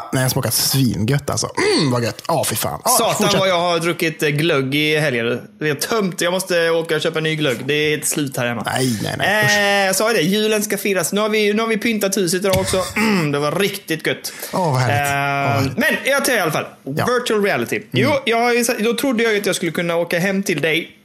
fan. 0.00 0.08
Nej, 0.12 0.20
den 0.20 0.30
smakar 0.30 0.50
svingött 0.50 1.30
alltså. 1.30 1.50
Mm, 1.76 1.90
vad 1.92 2.02
gött. 2.04 2.22
Ja, 2.28 2.44
fy 2.44 2.56
fan. 2.56 2.80
Ja, 2.84 2.90
Satan 2.90 3.14
fortsätt. 3.16 3.40
vad 3.40 3.48
jag 3.48 3.60
har 3.60 3.78
druckit 3.78 4.22
eh, 4.22 4.28
glögg 4.28 4.74
i 4.74 4.96
helgen. 4.98 5.40
Det 5.60 5.68
är 5.68 5.74
tömt. 5.74 6.20
Jag 6.20 6.32
måste 6.32 6.70
åka 6.70 6.96
och 6.96 7.02
köpa 7.02 7.20
ny 7.20 7.36
glögg. 7.36 7.66
Det 7.66 7.74
är 7.74 7.98
ett 7.98 8.06
slut 8.06 8.36
här 8.36 8.46
hemma. 8.46 8.62
Nej, 8.66 8.98
nej, 9.02 9.14
nej. 9.18 9.80
Eh, 9.80 9.86
jag 9.86 9.96
sa 9.96 10.10
ju 10.10 10.16
det, 10.16 10.22
julen 10.22 10.62
ska 10.62 10.78
firas. 10.78 11.12
Nu 11.12 11.20
har 11.20 11.28
vi, 11.28 11.52
nu 11.52 11.60
har 11.62 11.68
vi 11.68 11.76
pyntat 11.78 12.16
huset 12.16 12.40
idag 12.44 12.56
också. 12.58 12.82
Mm, 13.16 13.32
det 13.32 13.38
var 13.38 13.52
riktigt 13.52 14.06
gött. 14.06 14.32
Åh, 14.52 14.72
vad 14.72 14.80
härligt. 14.80 14.98
Eh, 15.10 15.14
vad 15.14 15.62
härligt. 15.62 15.78
men 15.78 16.12
jag 16.12 16.24
tar 16.24 16.32
i 16.32 16.38
alla 16.38 16.52
fall. 16.52 16.66
Ja. 16.84 16.90
Mm. 16.90 17.14
Virtual 17.14 17.42
reality. 17.44 17.80
Jo, 17.90 18.10
jag 18.24 18.54
ju, 18.56 18.64
sagt- 18.64 18.80
då 18.84 18.94
trodde 18.94 19.22
jag 19.22 19.36
att 19.36 19.46
jag 19.46 19.56
skulle 19.56 19.72
kunna 19.72 19.96
åka 19.96 20.18
hem 20.18 20.42
till 20.42 20.60
dig 20.60 20.95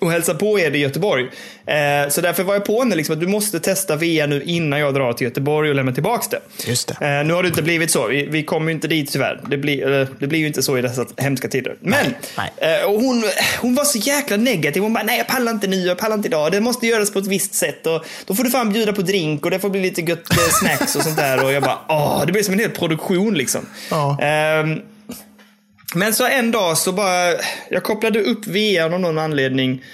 och 0.00 0.10
hälsa 0.10 0.34
på 0.34 0.60
er 0.60 0.70
i 0.70 0.78
Göteborg. 0.78 1.24
Eh, 1.66 2.08
så 2.08 2.20
därför 2.20 2.42
var 2.42 2.54
jag 2.54 2.64
på 2.64 2.78
henne 2.82 2.96
liksom 2.96 3.12
att 3.12 3.20
du 3.20 3.26
måste 3.26 3.60
testa 3.60 3.96
VR 3.96 4.26
nu 4.26 4.42
innan 4.42 4.80
jag 4.80 4.94
drar 4.94 5.12
till 5.12 5.24
Göteborg 5.24 5.68
och 5.68 5.74
lämnar 5.74 5.92
tillbaka 5.92 6.26
det. 6.30 6.68
Just 6.68 6.88
det. 6.88 7.18
Eh, 7.18 7.26
nu 7.26 7.34
har 7.34 7.42
det 7.42 7.48
inte 7.48 7.62
blivit 7.62 7.90
så. 7.90 8.06
Vi, 8.06 8.26
vi 8.26 8.42
kommer 8.42 8.66
ju 8.66 8.74
inte 8.74 8.88
dit 8.88 9.12
tyvärr. 9.12 9.40
Det 9.48 9.56
blir, 9.56 10.00
eh, 10.00 10.08
det 10.18 10.26
blir 10.26 10.38
ju 10.38 10.46
inte 10.46 10.62
så 10.62 10.78
i 10.78 10.82
dessa 10.82 11.06
hemska 11.16 11.48
tider. 11.48 11.76
Men 11.80 12.14
nej. 12.36 12.52
Eh, 12.56 12.84
och 12.84 13.00
hon, 13.00 13.24
hon 13.60 13.74
var 13.74 13.84
så 13.84 13.98
jäkla 13.98 14.36
negativ. 14.36 14.82
Hon 14.82 14.92
bara, 14.92 15.04
nej 15.04 15.18
jag 15.18 15.26
pallar 15.26 15.52
inte 15.52 15.66
nu, 15.66 15.76
jag 15.76 15.98
pallar 15.98 16.14
inte 16.16 16.28
idag. 16.28 16.52
Det 16.52 16.60
måste 16.60 16.86
göras 16.86 17.12
på 17.12 17.18
ett 17.18 17.26
visst 17.26 17.54
sätt. 17.54 17.86
Och 17.86 18.04
då 18.26 18.34
får 18.34 18.44
du 18.44 18.50
fan 18.50 18.72
bjuda 18.72 18.92
på 18.92 19.02
drink 19.02 19.44
och 19.44 19.50
det 19.50 19.58
får 19.58 19.70
bli 19.70 19.80
lite 19.80 20.00
gött 20.00 20.26
snacks 20.60 20.96
och 20.96 21.02
sånt 21.02 21.16
där. 21.16 21.44
Och 21.44 21.52
jag 21.52 21.62
bara, 21.62 21.78
åh, 21.88 22.22
det 22.26 22.32
blir 22.32 22.42
som 22.42 22.54
en 22.54 22.60
hel 22.60 22.70
produktion 22.70 23.34
liksom. 23.34 23.66
Ja. 23.90 24.18
Men 25.94 26.14
så 26.14 26.26
en 26.26 26.50
dag 26.50 26.78
så 26.78 26.92
bara, 26.92 27.34
jag 27.68 27.82
kopplade 27.82 28.20
upp 28.20 28.46
VR 28.46 28.94
av 28.94 29.00
någon 29.00 29.18
anledning 29.18 29.84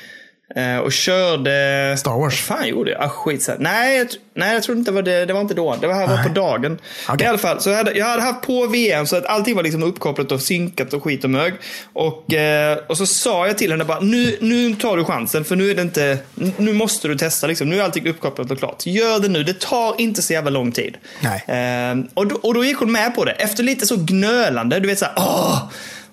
eh, 0.55 0.79
Och 0.79 0.93
körde... 0.93 1.95
Star 1.99 2.21
Wars. 2.21 2.41
Fan 2.41 2.69
gjorde 2.69 2.91
jag? 2.91 3.03
Ah, 3.03 3.09
skit 3.09 3.43
så 3.43 3.51
här. 3.51 3.59
Nej, 3.59 3.99
jag, 3.99 4.09
nej, 4.35 4.55
jag 4.55 4.63
tror 4.63 4.79
inte 4.79 4.91
det 4.91 4.95
var 4.95 5.03
det. 5.03 5.25
Det 5.25 5.33
var 5.33 5.41
inte 5.41 5.55
då. 5.55 5.77
Det 5.81 5.87
var 5.87 5.95
här 5.95 6.07
var 6.07 6.23
på 6.23 6.29
dagen. 6.29 6.79
Okej. 7.09 7.25
I 7.25 7.29
alla 7.29 7.39
fall, 7.39 7.61
så 7.61 7.71
jag 7.71 7.77
hade, 7.77 7.93
jag 7.93 8.07
hade 8.07 8.23
haft 8.23 8.43
på 8.43 8.67
VR 8.67 9.05
så 9.05 9.17
att 9.17 9.27
allting 9.27 9.57
var 9.57 9.63
liksom 9.63 9.83
uppkopplat 9.83 10.33
och 10.33 10.41
synkat 10.41 10.93
och 10.93 11.05
skit 11.05 11.25
och 11.25 11.31
mög. 11.31 11.55
Och, 11.93 12.35
eh, 12.35 12.79
och 12.89 12.97
så 12.99 13.07
sa 13.07 13.47
jag 13.47 13.59
till 13.59 13.71
henne 13.71 13.85
bara, 13.85 14.01
nu, 14.01 14.37
nu 14.41 14.75
tar 14.75 14.97
du 14.97 15.05
chansen 15.05 15.45
för 15.45 15.57
nu 15.57 15.71
är 15.71 15.75
det 15.75 15.83
inte, 15.83 16.19
nu 16.57 16.73
måste 16.73 17.09
du 17.09 17.15
testa 17.19 17.47
liksom. 17.47 17.69
Nu 17.69 17.79
är 17.79 17.85
allting 17.85 18.09
uppkopplat 18.09 18.51
och 18.51 18.59
klart. 18.59 18.87
Gör 18.87 19.19
det 19.21 19.29
nu, 19.29 19.43
det 19.43 19.61
tar 19.61 20.01
inte 20.01 20.23
så 20.23 20.33
jävla 20.33 20.51
lång 20.51 20.73
tid. 20.73 20.97
Nej. 21.21 21.45
Eh, 21.49 21.97
och, 22.15 22.27
då, 22.27 22.37
och 22.43 22.55
då 22.55 22.65
gick 22.65 22.77
hon 22.79 22.93
med 22.93 23.15
på 23.15 23.25
det. 23.25 23.33
Efter 23.33 23.63
lite 23.63 23.87
så 23.87 23.97
gnölande, 23.99 24.81
du 24.81 24.89
vet 24.89 24.99
såhär, 24.99 25.15
åh! 25.17 25.63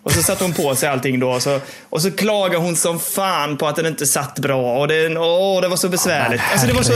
Och 0.04 0.12
så 0.12 0.24
satte 0.24 0.44
hon 0.44 0.54
på 0.54 0.76
sig 0.76 0.90
allting 0.90 1.20
då. 1.20 1.30
Och 1.30 1.42
så, 1.44 1.60
och 1.90 2.02
så 2.02 2.12
klagade 2.12 2.58
hon 2.58 2.76
som 2.76 3.00
fan 3.00 3.58
på 3.58 3.68
att 3.68 3.76
den 3.76 3.86
inte 3.86 4.06
satt 4.08 4.40
bra. 4.40 4.78
Och 4.80 4.88
det, 4.88 5.18
åh, 5.18 5.62
det 5.62 5.68
var 5.68 5.78
så 5.78 5.90
besvärligt. 5.90 6.42
Ja, 6.46 6.52
alltså, 6.52 6.68
det 6.68 6.74
var 6.74 6.84
så, 6.84 6.94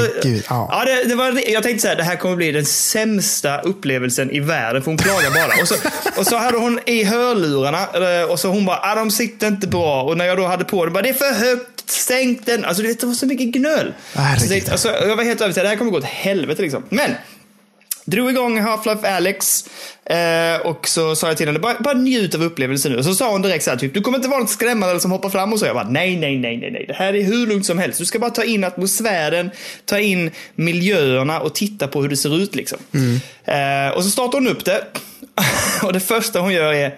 ja. 0.50 0.68
ja, 0.72 0.86
det, 0.86 1.04
det 1.10 1.16
var, 1.16 1.50
jag 1.52 1.64
tänkte 1.64 1.82
så 1.82 1.88
här, 1.88 1.96
det 1.96 2.04
här 2.04 2.16
kommer 2.16 2.36
bli 2.36 2.52
den 2.52 2.66
sämsta 2.66 3.62
upplevelsen 3.62 4.32
i 4.32 4.40
världen. 4.40 4.82
För 4.84 4.92
hon 4.92 4.98
klagar 4.98 5.30
bara. 5.32 5.62
Och 5.62 5.68
så, 5.68 5.76
och 6.20 6.28
så 6.28 6.38
hade 6.38 6.58
hon 6.58 6.80
i 6.86 7.04
hörlurarna. 7.04 7.88
eh, 8.22 8.24
Och 8.32 8.40
så 8.40 8.48
hon 8.48 8.66
bara, 8.66 8.80
ah, 8.84 8.96
de 8.96 9.12
sitter 9.12 9.48
inte 9.48 9.68
bra. 9.68 10.04
Och 10.04 10.18
när 10.18 10.26
jag 10.26 10.38
då 10.38 10.46
hade 10.46 10.64
på 10.64 10.86
det, 10.86 10.92
bara, 10.92 11.04
det 11.04 11.10
är 11.10 11.14
för 11.14 11.34
högt. 11.34 11.90
Sänk 11.90 12.46
den. 12.46 12.66
Alltså 12.66 12.82
du 12.82 12.88
vet, 12.88 13.00
det 13.00 13.08
var 13.08 13.14
så 13.14 13.26
mycket 13.26 13.48
gnöl. 13.48 13.94
Herregud. 14.14 14.42
Så 14.42 14.54
det, 14.54 14.72
alltså, 14.72 14.88
jag 15.08 15.16
var 15.16 15.24
helt 15.24 15.42
övertygad, 15.42 15.66
det 15.66 15.70
här 15.70 15.76
kommer 15.76 15.92
gå 15.92 15.98
åt 15.98 16.04
helvete 16.04 16.62
liksom. 16.62 16.84
Men 16.90 17.12
Drog 18.08 18.30
igång 18.30 18.60
Half-Life 18.60 19.16
Alex 19.16 19.66
eh, 20.06 20.68
och 20.68 20.88
så 20.88 21.16
sa 21.16 21.28
jag 21.28 21.38
till 21.38 21.48
henne, 21.48 21.60
bara, 21.60 21.80
bara 21.80 21.94
njut 21.94 22.36
av 22.36 22.44
upplevelsen 22.44 22.92
nu. 22.92 22.98
Och 22.98 23.06
så 23.06 23.16
sa 23.16 23.32
hon 23.32 23.42
direkt 23.42 23.64
så 23.64 23.70
här, 23.70 23.78
typ, 23.78 23.94
du 23.94 24.02
kommer 24.02 24.18
inte 24.18 24.30
vara 24.30 24.40
något 24.40 24.50
skrämmande 24.50 24.90
eller 24.90 25.00
som 25.00 25.12
hoppar 25.12 25.30
fram 25.30 25.54
och 25.54 25.60
så. 25.60 25.66
Jag 25.66 25.76
bara, 25.76 25.90
nej, 25.90 26.18
nej, 26.18 26.38
nej, 26.38 26.58
nej, 26.58 26.72
nej. 26.72 26.86
Det 26.88 26.94
här 26.94 27.16
är 27.16 27.24
hur 27.24 27.48
lugnt 27.48 27.66
som 27.66 27.78
helst. 27.78 28.00
Du 28.00 28.06
ska 28.06 28.20
bara 28.20 28.32
ta 28.32 28.44
in 28.44 28.64
atmosfären, 28.64 29.52
ta 29.86 30.00
in 30.00 30.32
miljöerna 30.56 31.40
och 31.40 31.56
titta 31.56 31.88
på 31.88 32.02
hur 32.02 32.10
det 32.10 32.18
ser 32.18 32.38
ut 32.38 32.56
liksom. 32.56 32.78
Eh, 33.46 33.96
och 33.96 34.04
så 34.04 34.10
startar 34.10 34.38
hon 34.38 34.48
upp 34.48 34.66
det. 34.66 34.84
och 35.84 35.94
det 35.94 36.00
första 36.00 36.40
hon 36.40 36.54
gör 36.54 36.74
är, 36.74 36.96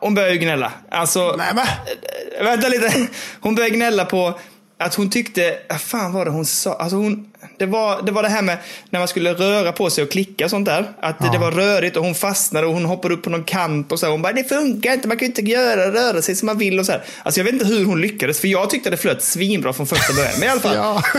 hon 0.00 0.14
börjar 0.14 0.32
ju 0.32 0.38
gnälla. 0.38 0.72
Alltså, 0.90 1.34
Nej, 1.38 1.52
men. 1.54 1.66
Vänta 2.44 2.68
lite. 2.68 3.06
Hon 3.40 3.54
började 3.54 3.76
gnälla 3.76 4.04
på 4.04 4.38
att 4.78 4.94
hon 4.94 5.10
tyckte, 5.10 5.58
vad 5.68 5.80
fan 5.80 6.12
var 6.12 6.24
det 6.24 6.30
hon 6.30 6.46
sa? 6.46 6.74
Alltså 6.74 6.96
hon, 6.96 7.30
det, 7.58 7.66
var, 7.66 8.02
det 8.02 8.12
var 8.12 8.22
det 8.22 8.28
här 8.28 8.42
med 8.42 8.58
när 8.90 8.98
man 9.00 9.08
skulle 9.08 9.34
röra 9.34 9.72
på 9.72 9.90
sig 9.90 10.04
och 10.04 10.10
klicka 10.10 10.44
och 10.44 10.50
sånt 10.50 10.66
där. 10.66 10.84
Att 11.00 11.16
Ja. 11.20 11.30
det 11.32 11.38
var 11.38 11.50
rörigt 11.50 11.96
och 11.96 12.04
hon 12.04 12.14
fastnade 12.14 12.66
och 12.66 12.72
hon 12.74 12.84
hoppade 12.84 13.14
upp 13.14 13.22
på 13.22 13.30
någon 13.30 13.44
kant 13.44 13.92
och 13.92 14.00
så. 14.00 14.06
Hon 14.06 14.22
bara, 14.22 14.32
det 14.32 14.44
funkar 14.44 14.92
inte, 14.92 15.08
man 15.08 15.16
kan 15.16 15.26
ju 15.26 15.30
inte 15.36 15.42
göra, 15.42 15.92
röra 15.92 16.22
sig 16.22 16.36
som 16.36 16.46
man 16.46 16.58
vill 16.58 16.78
och 16.78 16.86
så 16.86 16.92
här. 16.92 17.02
Alltså 17.22 17.40
jag 17.40 17.44
vet 17.44 17.52
inte 17.54 17.66
hur 17.66 17.84
hon 17.84 18.00
lyckades, 18.00 18.40
för 18.40 18.48
jag 18.48 18.70
tyckte 18.70 18.90
det 18.90 18.96
flöt 18.96 19.22
svinbra 19.22 19.72
från 19.72 19.86
första 19.86 20.12
början. 20.12 20.32
Men 20.38 20.48
i 20.48 20.50
alla 20.50 20.60
fall. 20.60 20.76
Ja. 20.76 21.02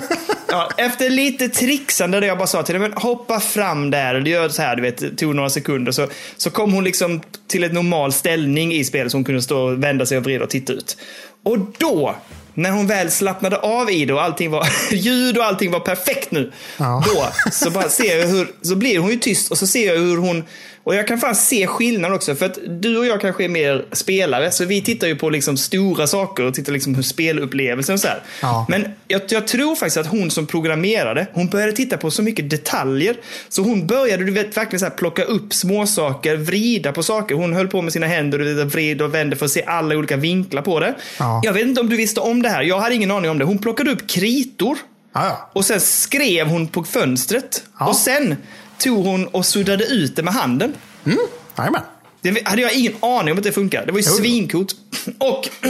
Ja, 0.51 0.69
efter 0.77 1.09
lite 1.09 1.49
trixande 1.49 2.19
där 2.19 2.27
jag 2.27 2.37
bara 2.37 2.47
sa 2.47 2.63
till 2.63 2.75
henne, 2.75 2.89
hoppa 2.95 3.39
fram 3.39 3.91
där. 3.91 4.15
Och 4.21 4.27
gör 4.27 4.49
så 4.49 4.61
här, 4.61 4.75
du 4.75 4.81
vet, 4.81 5.17
tog 5.17 5.35
några 5.35 5.49
sekunder. 5.49 5.91
Så, 5.91 6.07
så 6.37 6.49
kom 6.49 6.73
hon 6.73 6.83
liksom 6.83 7.21
till 7.47 7.63
en 7.63 7.71
normal 7.71 8.13
ställning 8.13 8.73
i 8.73 8.83
spelet 8.83 9.11
så 9.11 9.17
hon 9.17 9.23
kunde 9.23 9.41
stå 9.41 9.59
och 9.61 9.83
vända 9.83 10.05
sig 10.05 10.17
och 10.17 10.23
vrida 10.23 10.43
och 10.43 10.49
titta 10.49 10.73
ut. 10.73 10.97
Och 11.43 11.57
då, 11.77 12.15
när 12.59 12.71
hon 12.71 12.87
väl 12.87 13.11
slappnade 13.11 13.57
av 13.57 13.91
i 13.91 14.05
det 14.05 14.13
och 14.13 14.23
allting 14.23 14.51
var 14.51 14.67
ljud 14.91 15.37
och 15.37 15.43
allting 15.45 15.71
var 15.71 15.79
perfekt 15.79 16.31
nu. 16.31 16.51
Ja. 16.77 17.03
Då 17.05 17.27
så 17.51 17.69
bara 17.69 17.89
ser 17.89 18.19
jag 18.19 18.27
hur, 18.27 18.51
så 18.61 18.75
blir 18.75 18.99
hon 18.99 19.09
ju 19.09 19.17
tyst 19.17 19.51
och 19.51 19.57
så 19.57 19.67
ser 19.67 19.87
jag 19.93 19.99
hur 19.99 20.17
hon, 20.17 20.43
och 20.83 20.95
jag 20.95 21.07
kan 21.07 21.19
fan 21.19 21.35
se 21.35 21.67
skillnad 21.67 22.13
också 22.13 22.35
för 22.35 22.45
att 22.45 22.59
du 22.67 22.97
och 22.97 23.05
jag 23.05 23.21
kanske 23.21 23.43
är 23.43 23.49
mer 23.49 23.85
spelare 23.91 24.51
så 24.51 24.65
vi 24.65 24.81
tittar 24.81 25.07
ju 25.07 25.15
på 25.15 25.29
liksom 25.29 25.57
stora 25.57 26.07
saker 26.07 26.43
och 26.43 26.53
tittar 26.53 26.73
liksom 26.73 26.95
hur 26.95 27.03
spelupplevelsen 27.03 27.93
och 27.93 27.99
så. 27.99 28.07
Ja. 28.41 28.65
Men 28.69 28.85
jag, 29.07 29.21
jag 29.29 29.47
tror 29.47 29.75
faktiskt 29.75 29.97
att 29.97 30.07
hon 30.07 30.31
som 30.31 30.47
programmerade, 30.47 31.27
hon 31.33 31.47
började 31.47 31.71
titta 31.71 31.97
på 31.97 32.11
så 32.11 32.21
mycket 32.21 32.49
detaljer. 32.49 33.15
Så 33.49 33.61
hon 33.61 33.87
började 33.87 34.25
du 34.25 34.31
vet, 34.31 34.57
verkligen 34.57 34.79
så 34.79 34.85
här, 34.85 34.93
plocka 34.93 35.23
upp 35.23 35.53
små 35.53 35.87
saker, 35.87 36.35
vrida 36.35 36.91
på 36.91 37.03
saker. 37.03 37.35
Hon 37.35 37.53
höll 37.53 37.67
på 37.67 37.81
med 37.81 37.93
sina 37.93 38.07
händer 38.07 38.61
och 38.61 38.71
vred 38.71 39.01
och 39.01 39.13
vände 39.13 39.35
för 39.35 39.45
att 39.45 39.51
se 39.51 39.63
alla 39.63 39.95
olika 39.95 40.17
vinklar 40.17 40.61
på 40.61 40.79
det. 40.79 40.95
Ja. 41.19 41.41
Jag 41.43 41.53
vet 41.53 41.65
inte 41.65 41.81
om 41.81 41.89
du 41.89 41.95
visste 41.95 42.19
om 42.19 42.41
det 42.41 42.49
här. 42.49 42.63
Jag 42.63 42.79
hade 42.79 42.95
ingen 42.95 43.11
aning 43.11 43.31
om 43.31 43.37
det. 43.39 43.45
Hon 43.45 43.57
plockade 43.57 43.91
upp 43.91 44.07
kritor 44.07 44.77
Ja, 45.13 45.25
ja. 45.25 45.49
och 45.53 45.65
sen 45.65 45.79
skrev 45.79 46.47
hon 46.47 46.67
på 46.67 46.83
fönstret. 46.83 47.63
Ja. 47.79 47.87
Och 47.87 47.95
sen 47.95 48.35
tog 48.79 49.05
hon 49.05 49.27
och 49.27 49.45
suddade 49.45 49.85
ut 49.85 50.15
det 50.15 50.23
med 50.23 50.33
handen. 50.33 50.73
Mm. 51.05 51.17
Jajamän. 51.57 51.81
Det 52.21 52.47
hade 52.47 52.61
jag 52.61 52.73
ingen 52.73 52.93
aning 52.99 53.31
om 53.31 53.37
att 53.37 53.43
det 53.43 53.51
funkar. 53.51 53.85
Det 53.85 53.91
var 53.91 53.99
ju 53.99 54.05
Jo. 54.07 54.13
svincoolt. 54.13 54.75
Och 55.19 55.49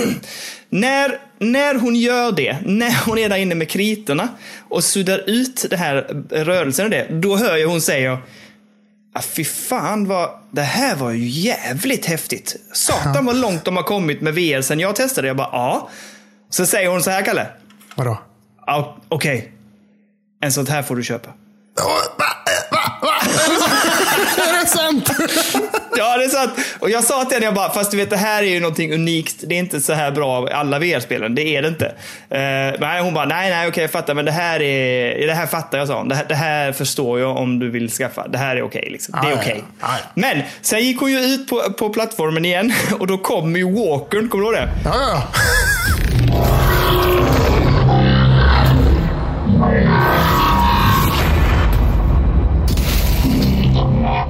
när, 0.69 1.19
när 1.39 1.75
hon 1.75 1.95
gör 1.95 2.31
det, 2.31 2.57
när 2.65 3.05
hon 3.05 3.17
är 3.17 3.29
där 3.29 3.37
inne 3.37 3.55
med 3.55 3.69
kritorna 3.69 4.27
och 4.69 4.83
suddar 4.83 5.23
ut 5.29 5.65
det 5.69 5.77
här 5.77 5.95
rörelsen 6.29 6.85
och 6.85 6.91
det, 6.91 7.07
då 7.09 7.37
hör 7.37 7.57
jag 7.57 7.69
hon 7.69 7.81
säga 7.81 8.17
Ah, 9.13 9.21
fy 9.21 9.43
fan, 9.45 10.07
vad, 10.07 10.29
det 10.51 10.61
här 10.61 10.95
var 10.95 11.11
ju 11.11 11.27
jävligt 11.27 12.05
häftigt. 12.05 12.55
Satan 12.73 13.25
vad 13.25 13.35
långt 13.35 13.65
de 13.65 13.75
har 13.75 13.83
kommit 13.83 14.21
med 14.21 14.33
VR 14.33 14.61
sen 14.61 14.79
jag 14.79 14.95
testade. 14.95 15.27
Jag 15.27 15.37
bara, 15.37 15.49
ja. 15.51 15.89
Så 16.49 16.65
säger 16.65 16.89
hon 16.89 17.03
så 17.03 17.09
här, 17.09 17.25
Kalle. 17.25 17.47
Vadå? 17.95 18.17
Ja, 18.65 18.97
Okej, 19.09 19.51
en 20.41 20.51
sånt 20.51 20.69
här 20.69 20.83
får 20.83 20.95
du 20.95 21.03
köpa. 21.03 21.29
Är 24.37 24.61
det 24.61 24.67
sant? 24.67 25.09
Ja, 25.97 26.17
det 26.17 26.23
är 26.23 26.29
sant. 26.29 26.51
Och 26.79 26.89
jag 26.89 27.03
sa 27.03 27.25
till 27.25 27.33
henne, 27.33 27.45
jag 27.45 27.53
bara, 27.53 27.73
fast 27.73 27.91
du 27.91 27.97
vet 27.97 28.09
det 28.09 28.17
här 28.17 28.43
är 28.43 28.47
ju 28.47 28.59
någonting 28.59 28.93
unikt. 28.93 29.35
Det 29.41 29.55
är 29.55 29.59
inte 29.59 29.81
så 29.81 29.93
här 29.93 30.11
bra 30.11 30.49
i 30.49 30.53
alla 30.53 30.79
VR-spelen. 30.79 31.35
Det 31.35 31.41
är 31.55 31.61
det 31.61 31.67
inte. 31.67 31.85
Uh, 31.85 32.79
nej, 32.79 33.01
hon 33.01 33.13
bara, 33.13 33.25
nej, 33.25 33.49
nej, 33.49 33.67
okej, 33.67 33.83
jag 33.83 33.91
fattar. 33.91 34.13
Men 34.13 34.25
det 34.25 34.31
här 34.31 34.61
är, 34.61 35.27
det 35.27 35.33
här 35.33 35.47
fattar 35.47 35.77
jag, 35.77 35.87
sa 35.87 35.97
hon. 35.97 36.09
Det 36.09 36.15
här, 36.15 36.25
det 36.27 36.35
här 36.35 36.71
förstår 36.71 37.19
jag 37.19 37.37
om 37.37 37.59
du 37.59 37.69
vill 37.69 37.89
skaffa. 37.89 38.27
Det 38.27 38.37
här 38.37 38.55
är 38.55 38.61
okej, 38.61 38.87
liksom. 38.91 39.19
Det 39.21 39.27
är 39.27 39.31
ja, 39.31 39.37
okej. 39.41 39.63
Men 40.13 40.41
sen 40.61 40.79
gick 40.79 40.99
hon 40.99 41.11
ju 41.11 41.19
ut 41.19 41.47
på, 41.47 41.73
på 41.77 41.89
plattformen 41.89 42.45
igen 42.45 42.73
och 42.99 43.07
då 43.07 43.17
kom 43.17 43.55
ju 43.55 43.63
Walkern, 43.63 44.29
kommer 44.29 44.43
du 44.43 44.49
ihåg 44.49 44.53
det? 44.53 44.69
Ja, 44.85 44.93
ja. 44.95 45.23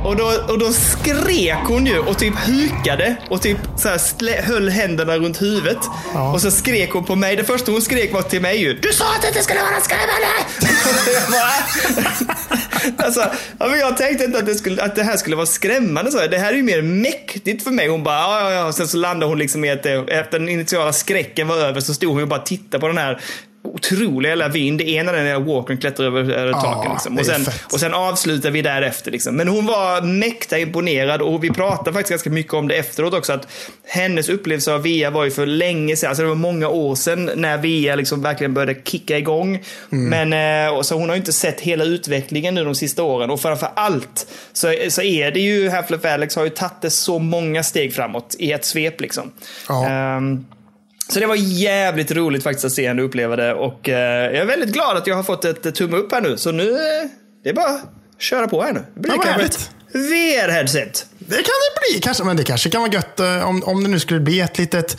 Och 0.10 0.16
då, 0.16 0.26
och 0.48 0.60
då 0.60 0.72
skrek 0.74 1.58
hon 1.68 1.86
ju 1.86 2.00
och 2.00 2.20
typ 2.20 2.34
hukade 2.36 3.16
och 3.30 3.42
typ 3.42 3.58
så 3.78 3.90
här 3.90 4.42
höll 4.42 4.70
händerna 4.70 5.18
runt 5.18 5.42
huvudet. 5.42 5.78
Ja. 6.14 6.34
Och 6.34 6.42
så 6.42 6.52
skrek 6.52 6.92
hon 6.92 7.06
på 7.06 7.16
mig. 7.16 7.36
Det 7.36 7.44
första 7.44 7.72
hon 7.72 7.82
skrek 7.82 8.14
var 8.14 8.22
till 8.22 8.42
mig 8.42 8.58
ju. 8.58 8.74
Du 8.74 8.94
sa 8.94 9.16
att 9.16 9.22
det 9.22 9.28
inte 9.28 9.44
skulle 9.44 9.60
vara 9.60 9.82
skrämmande! 9.82 10.28
alltså, 13.04 13.32
jag 13.60 13.98
tänkte 13.98 14.24
inte 14.24 14.40
att 14.40 14.46
det, 14.46 14.56
skulle, 14.56 14.84
att 14.84 14.96
det 14.96 15.04
här 15.04 15.18
skulle 15.18 15.36
vara 15.36 15.46
skrämmande. 15.46 16.12
Så. 16.12 16.28
Det 16.28 16.38
här 16.38 16.54
är 16.54 16.58
ju 16.58 16.64
mer 16.64 16.82
mäktigt 16.82 17.64
för 17.64 17.72
mig. 17.72 17.88
Hon 17.88 18.04
bara, 18.04 18.16
ja, 18.16 18.42
ja, 18.42 18.52
ja. 18.52 18.66
Och 18.66 18.76
sen 18.76 18.88
så 18.88 18.98
landade 18.98 19.32
hon 19.32 19.40
liksom 19.40 19.66
i 19.66 19.72
att 19.72 19.84
det, 19.84 19.94
efter 19.94 20.40
den 20.40 20.50
initiala 20.50 20.94
skräcken 20.94 21.48
var 21.48 21.58
över 21.58 21.82
så 21.82 21.94
stod 21.94 22.12
hon 22.12 22.20
ju 22.20 22.26
bara 22.26 22.40
och 22.40 22.46
tittade 22.46 22.82
på 22.82 22.88
den 22.88 22.98
här 22.98 23.22
otroliga 23.74 24.32
jävla 24.32 24.48
vin. 24.48 24.78
Det 24.78 24.90
ena 24.90 25.12
är 25.12 25.24
när 25.24 25.40
Walkern 25.40 25.78
klättrar 25.78 26.06
över, 26.06 26.54
taket. 26.54 26.92
Liksom. 26.92 27.18
Och, 27.18 27.26
sen, 27.26 27.46
och 27.74 27.80
sen 27.80 27.94
avslutar 27.94 28.52
vi 28.52 28.62
därefter. 28.62 29.12
Liksom. 29.12 29.36
Men 29.36 29.48
hon 29.48 29.66
var 29.66 30.02
mäkta 30.02 30.60
imponerad 30.60 31.22
och 31.22 31.44
vi 31.44 31.50
pratade 31.50 31.94
faktiskt 31.94 32.10
ganska 32.10 32.30
mycket 32.30 32.54
om 32.54 32.68
det 32.68 32.76
efteråt 32.76 33.14
också. 33.14 33.34
Att 33.34 33.48
hennes 33.88 34.30
upplevelse 34.30 34.74
av 34.74 34.82
VR 34.82 35.12
var 35.12 35.24
ju 35.24 35.32
för 35.32 35.46
länge 35.46 35.96
sedan. 35.96 36.10
Alltså 36.10 36.24
det 36.24 36.30
var 36.30 36.36
många 36.36 36.70
år 36.70 36.96
sedan 36.96 37.32
när 37.36 37.58
VR 37.58 37.96
liksom 37.96 38.22
verkligen 38.22 38.54
började 38.54 38.76
kicka 38.84 39.18
igång. 39.18 39.64
Mm. 39.92 40.30
Men 40.30 40.68
eh, 40.74 40.82
så 40.82 40.96
hon 40.96 41.10
har 41.10 41.16
ju 41.16 41.20
inte 41.20 41.34
sett 41.34 41.60
hela 41.60 41.84
utvecklingen 41.84 42.56
nu 42.56 42.64
de 42.64 42.76
sista 42.76 43.04
åren. 43.04 43.30
Och 43.30 43.42
framför 43.42 43.70
allt 43.74 44.28
så, 44.54 44.74
så 44.90 45.02
är 45.02 45.32
det 45.32 45.40
ju 45.40 45.70
Half-Life 45.70 46.14
Alex 46.14 46.36
har 46.36 46.44
ju 46.44 46.50
tagit 46.50 46.82
det 46.82 46.90
så 46.90 47.20
många 47.20 47.64
steg 47.64 47.94
framåt 47.94 48.36
i 48.40 48.52
ett 48.52 48.66
svep. 48.66 49.02
Liksom. 49.02 49.32
Ja. 49.68 49.88
Ehm, 49.90 50.46
så 51.10 51.20
det 51.20 51.26
var 51.26 51.36
jävligt 51.36 52.12
roligt 52.12 52.44
faktiskt 52.44 52.66
att 52.66 52.72
se 52.72 52.88
henne 52.88 53.02
uppleva 53.02 53.36
det. 53.36 53.54
Och 53.54 53.90
eh, 53.90 54.26
jag 54.26 54.36
är 54.36 54.46
väldigt 54.46 54.74
glad 54.74 54.98
att 54.98 55.08
jag 55.08 55.16
har 55.16 55.24
fått 55.24 55.46
ett 55.46 55.76
tumme 55.76 55.98
upp 55.98 56.12
här 56.12 56.22
nu. 56.22 56.38
Så 56.38 56.52
nu, 56.52 56.72
eh, 56.72 57.10
det 57.44 57.50
är 57.50 57.54
bara 57.54 57.70
att 57.70 57.82
köra 58.18 58.48
på 58.48 58.62
här 58.62 58.74
nu. 58.74 58.84
Det 58.94 59.00
blir 59.00 59.12
Ja, 59.12 59.18
vad 59.18 59.28
härligt. 59.28 59.72
VR-headset. 59.94 61.06
Det 61.20 61.36
kan 61.36 61.44
det 61.44 61.92
bli 61.92 62.00
kanske, 62.02 62.24
men 62.24 62.38
det 62.38 62.44
kanske 62.44 62.70
kan 62.70 62.82
vara 62.82 62.92
gött 62.92 63.20
eh, 63.20 63.48
om, 63.50 63.64
om 63.64 63.84
det 63.84 63.90
nu 63.90 64.00
skulle 64.00 64.20
bli 64.20 64.40
ett 64.40 64.58
litet 64.58 64.98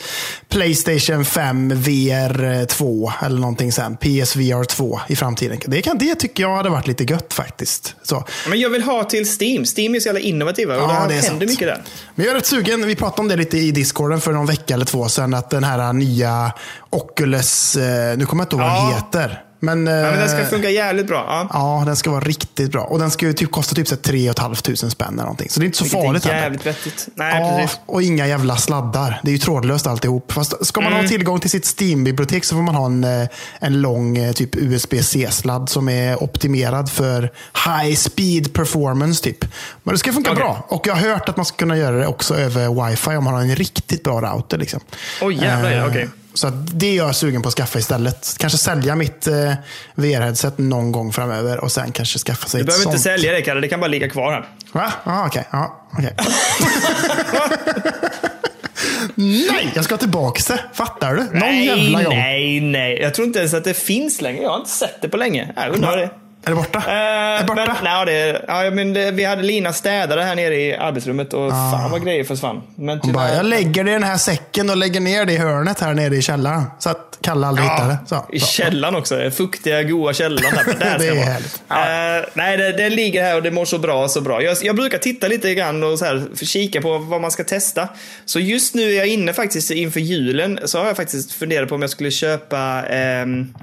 Playstation 0.49 1.25
5 1.25 1.69
VR 1.69 2.65
2 2.65 3.11
eller 3.25 3.39
någonting 3.39 3.71
sen. 3.71 3.97
PSVR 3.97 4.63
2 4.63 4.99
i 5.07 5.15
framtiden. 5.15 5.59
Det, 5.65 5.81
kan, 5.81 5.97
det 5.97 6.15
tycker 6.15 6.43
jag 6.43 6.55
hade 6.55 6.69
varit 6.69 6.87
lite 6.87 7.03
gött 7.03 7.33
faktiskt. 7.33 7.95
Så. 8.03 8.25
Men 8.49 8.59
jag 8.59 8.69
vill 8.69 8.83
ha 8.83 9.03
till 9.03 9.25
Steam. 9.41 9.65
Steam 9.77 9.95
är 9.95 9.99
så 9.99 10.05
jävla 10.07 10.19
innovativa 10.19 10.75
och 10.81 10.87
det, 10.87 10.93
här 10.93 11.07
det 11.07 11.13
händer 11.13 11.27
sant. 11.29 11.39
mycket 11.41 11.67
där. 11.67 11.81
Men 12.15 12.25
jag 12.25 12.31
är 12.31 12.35
rätt 12.35 12.45
sugen. 12.45 12.87
Vi 12.87 12.95
pratade 12.95 13.21
om 13.21 13.27
det 13.27 13.35
lite 13.35 13.57
i 13.57 13.71
Discorden 13.71 14.21
för 14.21 14.31
någon 14.31 14.45
vecka 14.45 14.73
eller 14.73 14.85
två 14.85 15.09
sedan. 15.09 15.33
Att 15.33 15.49
den 15.49 15.63
här 15.63 15.93
nya 15.93 16.51
Oculus, 16.89 17.75
eh, 17.75 18.17
nu 18.17 18.25
kommer 18.25 18.41
jag 18.43 18.45
inte 18.45 18.55
ihåg 18.55 18.63
vad 18.65 18.75
den 18.83 18.89
Ja. 18.91 18.95
heter. 18.95 19.43
Men, 19.63 19.87
Ja, 19.87 19.93
men 19.93 20.19
den 20.19 20.29
ska 20.29 20.39
eh, 20.39 20.45
funka 20.47 20.69
jävligt 20.69 21.07
bra. 21.07 21.25
Ja. 21.27 21.47
Ja, 21.53 21.83
den 21.85 21.95
ska 21.95 22.11
vara 22.11 22.19
riktigt 22.23 22.71
bra. 22.71 22.81
Och 22.83 22.99
den 22.99 23.11
ska 23.11 23.25
ju 23.25 23.33
typ 23.33 23.51
kosta 23.51 23.75
typ 23.75 23.87
så 23.87 23.95
här 23.95 24.01
3 24.01 24.33
500 24.37 24.55
spänn 24.89 25.13
eller 25.13 25.21
någonting. 25.23 25.49
Så 25.49 25.59
det 25.59 25.63
är 25.63 25.65
inte 25.65 25.77
så 25.77 25.83
Vilket 25.83 26.01
farligt 26.03 26.25
är 26.25 26.29
heller. 26.29 26.41
jävligt 26.43 26.65
vettigt. 26.65 27.07
Nej, 27.15 27.41
Ja, 27.41 27.57
precis. 27.57 27.79
och 27.85 28.01
inga 28.03 28.27
jävla 28.27 28.57
sladdar. 28.57 29.19
Det 29.23 29.29
är 29.29 29.33
ju 29.33 29.37
trådlöst 29.37 29.87
alltihop. 29.87 30.31
Fast 30.31 30.65
ska 30.65 30.81
man 30.81 30.91
Mm. 30.91 31.03
ha 31.03 31.09
tillgång 31.09 31.39
till 31.39 31.49
sitt 31.49 31.65
Steam-bibliotek 31.79 32.45
så 32.45 32.55
får 32.55 32.61
man 32.63 32.75
ha 32.75 32.85
en, 32.85 33.03
eh, 33.03 33.27
en 33.59 33.81
lång 33.81 34.17
eh, 34.17 34.31
typ 34.31 34.55
USB-C-sladd 34.55 35.69
som 35.69 35.89
är 35.89 36.23
optimerad 36.23 36.91
för 36.91 37.31
high 37.65 37.95
speed 37.95 38.53
performance. 38.53 39.23
typ. 39.23 39.45
Men 39.83 39.93
det 39.93 39.99
ska 39.99 40.13
funka 40.13 40.31
Okej. 40.31 40.43
bra. 40.43 40.65
Och 40.69 40.87
jag 40.87 40.95
har 40.95 41.09
hört 41.09 41.29
att 41.29 41.37
man 41.37 41.45
ska 41.45 41.57
kunna 41.57 41.77
göra 41.77 41.95
det 41.97 42.07
också 42.07 42.35
över 42.35 42.89
wifi 42.89 43.09
om 43.15 43.23
man 43.23 43.33
har 43.33 43.41
en 43.41 43.55
riktigt 43.55 44.03
bra 44.03 44.21
router. 44.21 44.57
Liksom. 44.57 44.79
Oj, 45.21 45.35
jävlar, 45.43 45.71
Eh, 45.71 45.85
okej. 45.87 46.09
Så 46.33 46.47
att 46.47 46.79
det 46.79 46.85
är 46.87 46.95
jag 46.97 47.15
sugen 47.15 47.41
på 47.41 47.47
att 47.49 47.55
skaffa 47.55 47.79
istället. 47.79 48.35
Kanske 48.39 48.57
sälja 48.57 48.95
mitt 48.95 49.27
eh, 49.27 49.53
VR-headset 49.95 50.53
någon 50.57 50.91
gång 50.91 51.13
framöver 51.13 51.59
och 51.63 51.71
sen 51.71 51.91
kanske 51.91 52.19
skaffa 52.19 52.47
sig 52.47 52.57
Du 52.57 52.61
ett 52.61 52.67
behöver 52.67 52.83
sånt. 52.83 52.93
inte 52.95 53.03
sälja 53.03 53.31
det, 53.31 53.41
Kalle. 53.41 53.61
Det 53.61 53.67
kan 53.67 53.79
bara 53.79 53.87
ligga 53.87 54.09
kvar 54.09 54.31
här. 54.31 54.45
Va? 54.71 54.93
Ah, 55.03 55.25
okej. 55.27 55.47
Okej. 55.97 56.15
Nej, 59.15 59.71
jag 59.75 59.83
ska 59.85 59.97
tillbaka 59.97 60.53
det. 60.53 60.63
Fattar 60.73 61.13
du? 61.15 61.23
Någon 61.23 61.39
nej, 61.39 61.65
jävla 61.65 62.03
gång. 62.03 62.13
nej, 62.17 62.59
nej. 62.61 62.99
Jag 63.01 63.13
tror 63.13 63.27
inte 63.27 63.39
ens 63.39 63.53
att 63.53 63.63
det 63.63 63.73
finns 63.73 64.21
längre. 64.21 64.41
Jag 64.43 64.49
har 64.49 64.57
inte 64.57 64.69
sett 64.71 65.01
det 65.01 65.09
på 65.09 65.17
länge. 65.17 65.53
Jag 65.55 65.73
undrar 65.75 65.97
det. 65.97 66.09
Är 66.43 66.49
det 66.49 66.55
borta? 66.55 66.77
Eh, 66.79 66.93
är 67.41 67.43
borta? 67.43 67.65
Men, 67.65 67.83
nej, 67.83 68.05
det, 68.05 68.45
ja, 68.47 68.71
men 68.71 68.93
det, 68.93 69.11
vi 69.11 69.23
hade 69.23 69.41
Lina 69.43 69.73
städare 69.73 70.21
här 70.21 70.35
nere 70.35 70.55
i 70.55 70.75
arbetsrummet 70.75 71.33
och 71.33 71.49
fan 71.51 71.91
vad 71.91 72.03
grejer 72.05 72.23
försvann. 72.23 72.61
Men 72.75 72.99
Hon 72.99 73.13
bara, 73.13 73.25
tyvärr, 73.27 73.37
jag 73.37 73.45
lägger 73.45 73.83
det 73.83 73.89
i 73.91 73.93
den 73.93 74.03
här 74.03 74.17
säcken 74.17 74.69
och 74.69 74.77
lägger 74.77 74.99
ner 74.99 75.25
det 75.25 75.33
i 75.33 75.37
hörnet 75.37 75.79
här 75.79 75.93
nere 75.93 76.15
i 76.15 76.21
källaren. 76.21 76.63
Så 76.79 76.89
att 76.89 77.17
Kalle 77.21 77.47
aldrig 77.47 77.67
hittar 77.69 77.87
det. 77.87 77.97
Så, 78.07 78.25
I 78.33 78.39
så. 78.39 78.45
källaren 78.47 78.95
också. 78.95 79.31
Fuktiga, 79.31 79.83
goa 79.83 80.13
källaren. 80.13 80.55
Där, 80.55 80.73
där 80.79 80.99
Det 80.99 81.07
är 81.07 81.15
vara. 81.15 81.25
härligt. 81.25 81.61
Eh, 81.69 82.29
nej, 82.33 82.57
det, 82.57 82.71
det 82.71 82.89
ligger 82.89 83.23
här 83.23 83.35
och 83.35 83.43
det 83.43 83.51
mår 83.51 83.65
så 83.65 83.77
bra, 83.77 84.07
så 84.07 84.21
bra. 84.21 84.41
Jag, 84.41 84.57
jag 84.61 84.75
brukar 84.75 84.97
titta 84.97 85.27
lite 85.27 85.53
grann 85.55 85.83
och 85.83 85.99
så 85.99 86.05
här, 86.05 86.23
kika 86.45 86.81
på 86.81 86.97
vad 86.97 87.21
man 87.21 87.31
ska 87.31 87.43
testa. 87.43 87.87
Så 88.25 88.39
just 88.39 88.75
nu 88.75 88.91
är 88.93 88.97
jag 88.97 89.07
inne 89.07 89.33
faktiskt 89.33 89.71
inför 89.71 89.99
julen, 89.99 90.59
så 90.65 90.79
har 90.79 90.85
jag 90.85 90.95
faktiskt 90.97 91.31
funderat 91.31 91.69
på 91.69 91.75
om 91.75 91.81
jag 91.81 91.91
skulle 91.91 92.11
köpa 92.11 92.83
ehm, 92.89 93.53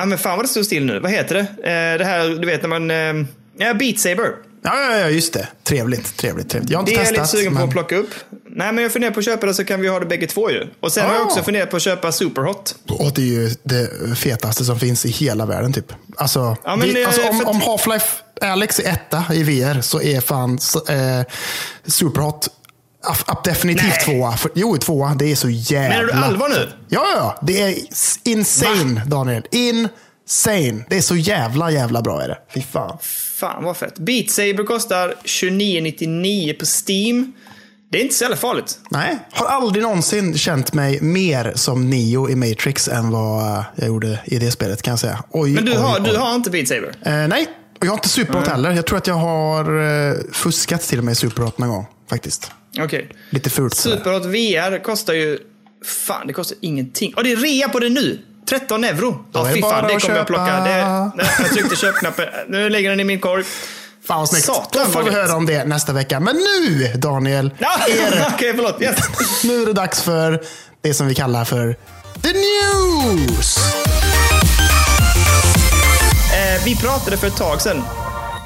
Ja 0.00 0.06
men 0.06 0.18
fan 0.18 0.36
vad 0.36 0.44
det 0.44 0.48
står 0.48 0.62
still 0.62 0.84
nu. 0.86 1.00
Vad 1.00 1.10
heter 1.10 1.34
det? 1.34 1.40
Eh, 1.40 1.98
det 1.98 2.04
här, 2.04 2.28
du 2.28 2.46
vet 2.46 2.62
när 2.62 2.68
man... 2.68 2.90
Eh, 2.90 3.26
ja, 3.66 3.74
Beat 3.74 3.98
Saber. 3.98 4.26
Ja, 4.62 4.90
ja, 4.90 4.96
ja, 4.98 5.08
just 5.08 5.32
det. 5.32 5.48
Trevligt, 5.64 6.16
trevligt, 6.16 6.50
trevligt. 6.50 6.70
Jag 6.70 6.78
har 6.78 6.82
inte 6.82 6.92
Det 6.92 6.96
är 6.96 6.98
jag 6.98 7.08
testat. 7.08 7.24
lite 7.26 7.36
sugen 7.36 7.52
på 7.52 7.58
men... 7.58 7.68
att 7.68 7.72
plocka 7.74 7.96
upp. 7.96 8.10
Nej 8.50 8.72
men 8.72 8.82
jag 8.82 8.92
funderar 8.92 9.12
på 9.12 9.18
att 9.18 9.24
köpa 9.24 9.46
det 9.46 9.54
så 9.54 9.64
kan 9.64 9.80
vi 9.80 9.88
ha 9.88 10.00
det 10.00 10.06
bägge 10.06 10.26
två 10.26 10.50
ju. 10.50 10.66
Och 10.80 10.92
sen 10.92 11.06
har 11.06 11.12
jag 11.14 11.22
Ah. 11.22 11.24
också 11.24 11.42
funderat 11.42 11.70
på 11.70 11.76
att 11.76 11.82
köpa 11.82 12.12
Superhot. 12.12 12.74
Och 12.88 13.12
det 13.14 13.22
är 13.22 13.26
ju 13.26 13.50
det 13.62 14.16
fetaste 14.16 14.64
som 14.64 14.80
finns 14.80 15.06
i 15.06 15.10
hela 15.10 15.46
världen 15.46 15.72
typ. 15.72 15.92
Alltså, 16.16 16.56
Ja, 16.64 16.76
men, 16.76 16.88
vi, 16.88 17.02
eh, 17.02 17.06
alltså 17.08 17.22
om, 17.28 17.46
om 17.46 17.60
Half-Life 17.60 18.08
Alex 18.40 18.80
är 18.80 18.88
etta 18.92 19.24
i 19.34 19.42
VR 19.42 19.80
så 19.80 20.02
är 20.02 20.20
fan 20.20 20.58
eh, 20.88 21.26
Superhot 21.86 22.46
up, 22.46 22.52
up 22.52 22.52
definitivt 23.44 23.84
Nej. 23.88 24.04
tvåa. 24.04 24.34
Jo, 24.54 24.76
tvåa. 24.76 25.14
Det 25.14 25.32
är 25.32 25.36
så 25.36 25.50
jävla... 25.50 25.88
Menar 25.96 26.04
du 26.04 26.12
allvar 26.12 26.48
nu? 26.48 26.68
Ja, 26.88 27.04
ja. 27.16 27.38
Det 27.42 27.62
är 27.62 27.74
insane, 28.24 29.02
Daniel. 29.06 29.42
Insane. 29.50 30.84
Det 30.88 30.96
är 30.96 31.00
så 31.00 31.16
jävla, 31.16 31.70
jävla 31.70 32.02
bra 32.02 32.22
är 32.22 32.28
det. 32.28 32.38
Fy 32.54 32.62
fan. 32.62 32.98
Fan 33.40 33.64
vad 33.64 33.76
fett. 33.76 33.98
Beat 33.98 34.30
Saber 34.30 34.64
kostar 34.64 35.14
29,99 35.24 36.58
på 36.58 36.64
Steam. 36.66 37.32
Det 37.92 37.98
är 37.98 38.02
inte 38.02 38.14
så 38.14 38.24
jävla 38.24 38.36
farligt. 38.36 38.78
Nej, 38.90 39.18
har 39.32 39.46
aldrig 39.46 39.82
någonsin 39.82 40.38
känt 40.38 40.72
mig 40.72 41.00
mer 41.00 41.52
som 41.54 41.90
Neo 41.90 42.30
i 42.30 42.34
Matrix 42.36 42.88
än 42.88 43.10
vad 43.10 43.64
jag 43.74 43.88
gjorde 43.88 44.20
i 44.24 44.38
det 44.38 44.50
spelet 44.50 44.82
kan 44.82 44.92
jag 44.92 44.98
säga. 44.98 45.24
Oj, 45.30 45.50
Men 45.50 45.64
du, 45.64 45.72
oj, 45.72 45.78
har, 45.78 46.00
oj. 46.00 46.10
du 46.10 46.16
har 46.16 46.34
inte 46.34 46.50
Beat 46.50 46.68
Saber? 46.68 46.94
Eh, 47.02 47.28
nej, 47.28 47.46
och 47.80 47.86
jag 47.86 47.90
har 47.90 47.96
inte 47.96 48.08
Superhot 48.08 48.48
heller. 48.48 48.70
Jag 48.72 48.86
tror 48.86 48.98
att 48.98 49.06
jag 49.06 49.14
har 49.14 49.80
eh, 50.10 50.14
fuskat 50.32 50.82
till 50.82 50.98
och 50.98 51.04
med 51.04 51.16
Superhot 51.16 51.58
någon 51.58 51.68
gång. 51.68 51.86
Faktiskt. 52.10 52.50
Okej. 52.78 53.08
Lite 53.30 53.50
fult. 53.50 53.74
Superhot 53.76 54.24
VR 54.26 54.82
kostar 54.84 55.12
ju... 55.14 55.38
Fan, 56.06 56.26
det 56.26 56.32
kostar 56.32 56.58
ingenting. 56.60 57.14
Och 57.14 57.24
det 57.24 57.32
är 57.32 57.36
rea 57.36 57.68
på 57.68 57.78
det 57.78 57.88
nu! 57.88 58.18
13 58.48 58.84
euro. 58.84 59.08
Är 59.10 59.16
Ja, 59.32 59.44
det 59.44 59.54
fy 59.54 59.60
fan, 59.60 59.88
det 59.88 60.00
kommer 60.00 60.16
jag 60.16 60.26
plocka. 60.26 60.44
Det, 60.60 61.10
nej, 61.16 61.26
jag 61.38 61.52
tryckte 61.52 61.76
köpknappen. 61.76 62.26
Nu 62.48 62.68
ligger 62.70 62.90
den 62.90 63.00
i 63.00 63.04
min 63.04 63.20
korg. 63.20 63.44
Fan 64.06 64.18
vad 64.18 64.28
snyggt. 64.28 64.44
Satan, 64.44 64.86
Då 64.86 64.92
får 64.92 65.02
vi 65.02 65.10
höra 65.10 65.36
om 65.36 65.46
det 65.46 65.64
nästa 65.64 65.92
vecka. 65.92 66.20
Men 66.20 66.36
nu, 66.36 66.92
Daniel, 66.96 67.50
Ja, 67.58 67.68
Okej, 68.34 68.52
förlåt. 68.56 68.82
Yes. 68.82 68.96
nu 69.44 69.62
är 69.62 69.66
det 69.66 69.72
dags 69.72 70.02
för 70.02 70.42
det 70.80 70.94
som 70.94 71.06
vi 71.06 71.14
kallar 71.14 71.44
för 71.44 71.76
The 72.22 72.28
News! 72.32 73.58
Eh, 76.32 76.64
vi 76.64 76.76
pratade 76.76 77.16
för 77.16 77.26
ett 77.26 77.36
tag 77.36 77.60
sedan, 77.60 77.82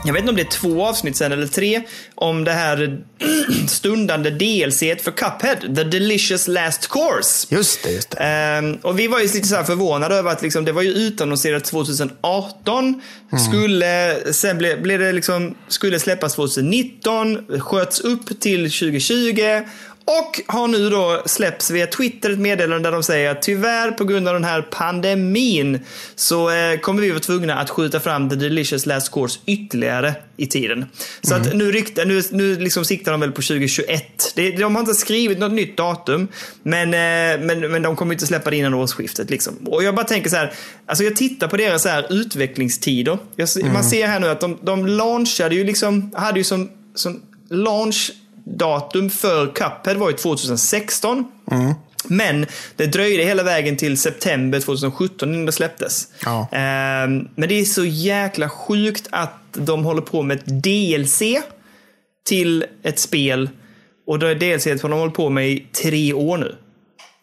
jag 0.05 0.13
vet 0.13 0.21
inte 0.21 0.31
om 0.31 0.37
det 0.37 0.43
är 0.43 0.51
två 0.51 0.87
avsnitt 0.87 1.17
sedan 1.17 1.33
eller 1.33 1.47
tre, 1.47 1.83
om 2.15 2.45
det 2.45 2.53
här 2.53 2.99
stundande 3.69 4.31
DLC 4.31 4.79
för 4.79 5.11
Cuphead, 5.11 5.77
The 5.77 5.85
Delicious 5.85 6.49
Last 6.49 6.89
Course. 6.89 7.55
Just 7.55 7.83
det, 7.83 7.91
just 7.91 8.11
det. 8.11 8.17
Ehm, 8.17 8.75
och 8.83 8.99
vi 8.99 9.07
var 9.07 9.21
ju 9.21 9.25
lite 9.25 9.49
så 9.49 9.57
här 9.57 9.65
förvånade 9.65 10.15
över 10.15 10.31
att 10.31 10.43
liksom, 10.43 10.65
det 10.65 10.73
var 10.73 10.83
ju 10.83 10.91
utannonserat 10.91 11.65
2018. 11.65 13.03
Skulle, 13.49 14.17
sen 14.33 14.59
ble, 14.59 14.77
blev 14.77 15.01
det 15.01 15.13
liksom, 15.13 15.55
skulle 15.69 16.01
släppas 16.01 16.35
2019, 16.35 17.61
sköts 17.61 18.01
upp 18.01 18.41
till 18.41 18.73
2020. 18.73 19.63
Och 20.07 20.41
har 20.47 20.69
nu 20.69 20.91
då 20.91 21.23
släppts 21.27 21.71
via 21.71 21.87
Twitter 21.87 22.31
ett 22.31 22.39
meddelande 22.39 22.89
där 22.89 22.93
de 22.93 23.03
säger 23.03 23.31
att 23.31 23.43
tyvärr 23.43 23.91
på 23.91 24.05
grund 24.05 24.29
av 24.29 24.35
den 24.35 24.45
här 24.45 24.63
pandemin 24.63 25.81
så 26.15 26.51
eh, 26.51 26.79
kommer 26.81 27.03
vi 27.03 27.11
vara 27.11 27.21
tvungna 27.21 27.55
att 27.55 27.71
skjuta 27.71 28.01
fram 28.01 28.31
The 28.31 28.37
Delicious 28.37 28.87
Last 28.87 29.13
Course 29.13 29.41
ytterligare 29.47 30.15
i 30.37 30.47
tiden. 30.47 30.87
Så 31.23 31.35
att 31.35 31.55
nu, 31.55 31.73
rykte, 31.73 32.05
nu, 32.05 32.23
nu 32.31 32.59
liksom 32.59 32.85
siktar 32.85 33.13
de 33.13 33.21
väl 33.21 33.33
på 33.33 33.43
2021. 33.43 34.33
Det, 34.37 34.51
de 34.51 34.75
har 34.75 34.81
inte 34.81 34.95
skrivit 34.95 35.39
något 35.39 35.53
nytt 35.53 35.77
datum, 35.77 36.29
men, 36.63 36.89
eh, 36.89 37.47
men, 37.47 37.73
men 37.73 37.83
de 37.83 37.97
kommer 37.97 38.13
inte 38.15 38.27
släppa 38.27 38.51
det 38.51 38.57
innan 38.57 38.75
årsskiftet. 38.75 39.31
Liksom. 39.31 39.55
Och 39.67 39.85
jag 39.85 39.95
bara 39.95 40.07
tänker 40.07 40.31
så 40.31 40.37
här, 40.37 40.53
alltså 40.87 41.05
jag 41.05 41.17
tittar 41.17 41.49
på 41.49 41.57
deras 41.57 41.83
så 41.83 41.89
här 41.89 42.13
utvecklingstider. 42.13 43.19
Jag, 43.37 43.49
Man 43.73 43.85
ser 43.85 44.07
här 44.07 44.21
nu 44.21 44.29
att 44.29 44.41
de, 44.41 44.59
de 44.63 44.87
launchade 44.87 45.55
ju 45.55 45.65
liksom, 45.65 46.11
hade 46.15 46.39
ju 46.39 46.45
som, 46.45 46.71
som 46.95 47.23
launch 47.49 48.13
datum 48.45 49.11
för 49.11 49.47
Cuphead 49.47 49.95
var 49.95 50.11
ju 50.11 50.17
2016. 50.17 51.25
Men 52.09 52.47
det 52.77 52.87
dröjde 52.87 53.25
hela 53.25 53.43
vägen 53.43 53.77
till 53.77 53.99
september 53.99 54.61
2017 54.61 55.35
innan 55.35 55.47
det 55.47 55.53
släpptes. 55.53 56.09
Ja. 56.25 56.49
Ehm, 56.53 57.29
men 57.35 57.49
det 57.49 57.61
är 57.61 57.65
så 57.65 57.85
jäkla 57.85 58.49
sjukt 58.49 59.09
att 59.11 59.35
de 59.53 59.85
håller 59.85 60.03
på 60.03 60.23
med 60.23 60.37
ett 60.37 60.63
DLC 60.63 61.23
till 62.27 62.65
ett 62.83 62.99
spel. 62.99 63.51
Och 64.07 64.19
det 64.19 64.29
är 64.29 64.35
DLC 64.35 64.83
har 64.83 64.89
de 64.89 64.99
hållit 64.99 65.15
på 65.15 65.31
med 65.31 65.51
i 65.51 65.67
tre 65.83 66.13
år 66.13 66.39
nu. 66.39 66.57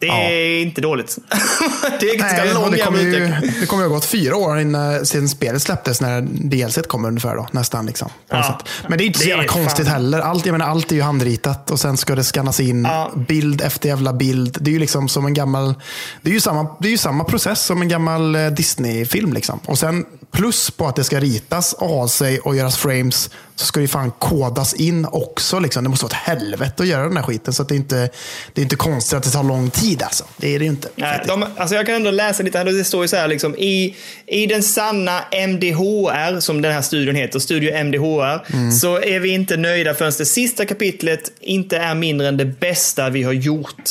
Det 0.06 0.58
är 0.58 0.62
inte 0.62 0.80
dåligt. 0.80 1.18
det 2.00 2.10
är 2.10 2.18
ganska 2.18 2.44
Nej, 2.44 2.54
lång 2.54 2.70
det 2.70 2.78
kommer 2.78 2.98
ju, 3.00 3.08
utveckling. 3.16 3.52
det 3.60 3.66
kommer 3.66 3.82
ju 3.82 3.88
ha 3.88 3.94
gått 3.94 4.04
fyra 4.04 4.36
år 4.36 4.58
innan, 4.60 5.06
sedan 5.06 5.28
spelet 5.28 5.62
släpptes, 5.62 6.00
när 6.00 6.20
DLC 6.20 6.78
kom 6.88 7.04
ungefär 7.04 7.36
då, 7.36 7.46
nästan. 7.52 7.86
Liksom, 7.86 8.08
Ja. 8.28 8.58
Men 8.88 8.98
det 8.98 9.04
är 9.04 9.06
inte 9.06 9.18
så 9.18 9.28
jävla 9.28 9.44
konstigt 9.46 9.86
fan- 9.86 9.94
heller. 9.94 10.20
Allt, 10.20 10.46
jag 10.46 10.52
menar, 10.52 10.66
allt 10.66 10.92
är 10.92 10.96
ju 10.96 11.02
handritat 11.02 11.70
och 11.70 11.80
sen 11.80 11.96
ska 11.96 12.14
det 12.14 12.24
skannas 12.24 12.60
in 12.60 12.84
Ja. 12.84 13.12
bild 13.28 13.60
efter 13.60 13.88
jävla 13.88 14.12
bild. 14.12 14.56
Det 14.60 14.70
är 14.70 14.72
ju 14.72 14.78
liksom 14.78 15.08
som 15.08 15.26
en 15.26 15.34
gammal, 15.34 15.74
det 16.22 16.30
är 16.30 16.34
ju 16.34 16.40
samma, 16.40 16.76
det 16.80 16.88
är 16.88 16.92
ju 16.92 16.98
samma 16.98 17.24
process 17.24 17.62
som 17.64 17.82
en 17.82 17.88
gammal 17.88 18.34
eh, 18.34 18.46
Disney-film. 18.46 19.32
Liksom. 19.32 19.60
Och 19.66 19.78
sen 19.78 20.04
plus 20.32 20.70
på 20.70 20.86
att 20.86 20.96
det 20.96 21.04
ska 21.04 21.20
ritas 21.20 21.74
av 21.74 22.06
sig 22.08 22.40
och 22.40 22.56
göras 22.56 22.76
frames 22.76 23.30
så 23.56 23.66
ska 23.66 23.80
det 23.80 23.88
fan 23.88 24.10
kodas 24.18 24.74
in 24.74 25.06
också. 25.12 25.58
Liksom. 25.58 25.84
Det 25.84 25.90
måste 25.90 26.04
vara 26.04 26.10
ett 26.12 26.40
helvete 26.40 26.82
att 26.82 26.88
göra 26.88 27.02
den 27.02 27.16
här 27.16 27.24
skiten. 27.24 27.52
Så 27.54 27.62
att 27.62 27.68
det, 27.68 27.74
är 27.74 27.76
inte, 27.76 28.10
det 28.52 28.60
är 28.60 28.62
inte 28.62 28.76
konstigt 28.76 29.16
att 29.16 29.22
det 29.22 29.30
tar 29.30 29.42
lång 29.42 29.70
tid. 29.70 30.02
Alltså. 30.02 30.24
Det 30.36 30.54
är 30.54 30.58
det 30.58 30.64
ju 30.64 30.70
inte. 30.70 30.88
Nej, 30.96 31.24
de, 31.26 31.44
alltså 31.56 31.74
jag 31.76 31.86
kan 31.86 31.94
ändå 31.94 32.10
läsa 32.10 32.42
lite 32.42 32.58
här. 32.58 32.64
Det 32.64 32.84
står 32.84 33.04
ju 33.04 33.08
så 33.08 33.16
här 33.16 33.28
liksom 33.28 33.56
i, 33.56 33.96
i 34.26 34.46
den 34.46 34.62
sanna 34.62 35.20
MDHR, 35.48 36.40
som 36.40 36.62
den 36.62 36.72
här 36.72 36.82
studion 36.82 37.14
heter, 37.14 37.38
Studio 37.38 37.74
MDHR, 37.84 38.42
Mm. 38.52 38.72
så 38.72 39.00
är 39.00 39.20
vi 39.20 39.28
inte 39.28 39.56
nöjda 39.56 39.94
förrän 39.94 40.12
det 40.18 40.26
sista 40.26 40.64
kapitlet 40.64 41.32
inte 41.40 41.76
är 41.76 41.94
mindre 41.94 42.28
än 42.28 42.36
det 42.36 42.44
bästa 42.44 43.10
vi 43.10 43.22
har 43.22 43.32
gjort. 43.32 43.82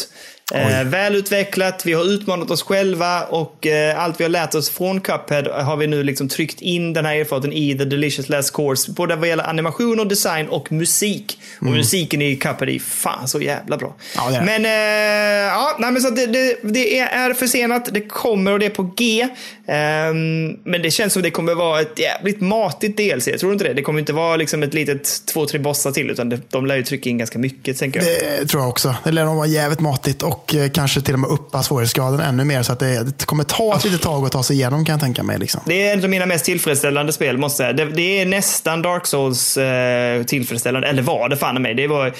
Eh, 0.51 0.83
välutvecklat, 0.83 1.85
vi 1.85 1.93
har 1.93 2.03
utmanat 2.03 2.51
oss 2.51 2.63
själva 2.63 3.23
och 3.23 3.67
eh, 3.67 4.03
allt 4.03 4.19
vi 4.19 4.23
har 4.23 4.29
lärt 4.29 4.55
oss 4.55 4.69
från 4.69 5.01
Cuphead 5.01 5.63
har 5.63 5.77
vi 5.77 5.87
nu 5.87 6.03
liksom 6.03 6.29
tryckt 6.29 6.61
in 6.61 6.93
den 6.93 7.05
här 7.05 7.15
erfarenheten 7.15 7.53
i 7.53 7.77
The 7.77 7.85
Delicious 7.85 8.29
Last 8.29 8.53
Course. 8.53 8.91
Både 8.91 9.15
vad 9.15 9.27
gäller 9.27 9.49
animation 9.49 9.99
och 9.99 10.07
design 10.07 10.47
och 10.47 10.71
musik. 10.71 11.39
Och 11.59 11.65
musiken 11.65 12.21
i 12.21 12.35
Cuphead 12.35 12.69
är 12.69 12.79
fan 12.79 13.27
så 13.27 13.41
jävla 13.41 13.77
bra. 13.77 13.95
Ja, 14.15 14.29
det 14.29 14.35
är. 14.35 14.41
Men, 14.41 14.65
eh, 14.65 15.51
ja, 15.51 15.75
nej, 15.79 15.91
men 15.91 16.01
så 16.01 16.09
det, 16.09 16.25
det, 16.25 16.57
det 16.63 16.99
är 16.99 17.33
försenat, 17.33 17.89
det 17.93 18.01
kommer 18.01 18.51
och 18.51 18.59
det 18.59 18.65
är 18.65 18.69
på 18.69 18.83
G. 18.97 19.27
Ehm, 19.67 20.59
men 20.63 20.81
det 20.81 20.91
känns 20.91 21.13
som 21.13 21.21
det 21.21 21.31
kommer 21.31 21.55
vara 21.55 21.81
ett 21.81 21.99
jävligt 21.99 22.41
matigt 22.41 22.97
DLC. 22.97 23.25
Tror 23.25 23.49
du 23.49 23.53
inte 23.53 23.63
det? 23.63 23.73
Det 23.73 23.81
kommer 23.81 23.99
inte 23.99 24.13
vara 24.13 24.35
liksom 24.35 24.63
ett 24.63 24.73
litet 24.73 25.25
två, 25.25 25.45
tre 25.45 25.59
bossar 25.59 25.91
till, 25.91 26.09
utan 26.09 26.41
de 26.49 26.65
lär 26.65 26.75
ju 26.75 26.83
trycka 26.83 27.09
in 27.09 27.17
ganska 27.17 27.39
mycket, 27.39 27.77
tänker 27.77 27.99
jag. 27.99 28.09
Det 28.41 28.47
tror 28.47 28.63
jag 28.63 28.69
också. 28.69 28.95
Det 29.03 29.11
lär 29.11 29.25
nog 29.25 29.35
vara 29.35 29.47
jävligt 29.47 29.79
matigt 29.79 30.23
och 30.23 30.40
och 30.41 30.55
eh, 30.55 30.69
kanske 30.69 31.01
till 31.01 31.13
och 31.13 31.19
med 31.19 31.29
uppa 31.29 31.63
svårighetsgraden 31.63 32.19
ännu 32.19 32.43
mer. 32.43 32.63
Så 32.63 32.73
att 32.73 32.79
det, 32.79 33.03
det 33.03 33.25
kommer 33.25 33.43
ta 33.43 33.75
ett 33.77 33.83
litet 33.83 34.01
tag 34.01 34.25
att 34.25 34.31
ta 34.31 34.43
sig 34.43 34.55
igenom 34.55 34.85
kan 34.85 34.93
jag 34.93 34.99
tänka 34.99 35.23
mig. 35.23 35.39
Liksom. 35.39 35.61
Det 35.65 35.87
är 35.87 35.97
ett 35.97 36.03
av 36.03 36.09
mina 36.09 36.25
mest 36.25 36.45
tillfredsställande 36.45 37.13
spel, 37.13 37.37
måste 37.37 37.63
jag 37.63 37.75
säga. 37.77 37.85
Det, 37.85 37.95
det 37.95 38.21
är 38.21 38.25
nästan 38.25 38.81
Dark 38.81 39.07
Souls 39.07 39.57
eh, 39.57 40.23
tillfredsställande. 40.23 40.87
Eller 40.87 41.01
var 41.01 41.29
det 41.29 41.37
fan 41.37 41.57
i 41.57 41.59
mig. 41.59 41.73
Det, 41.73 41.87
var, 41.87 42.13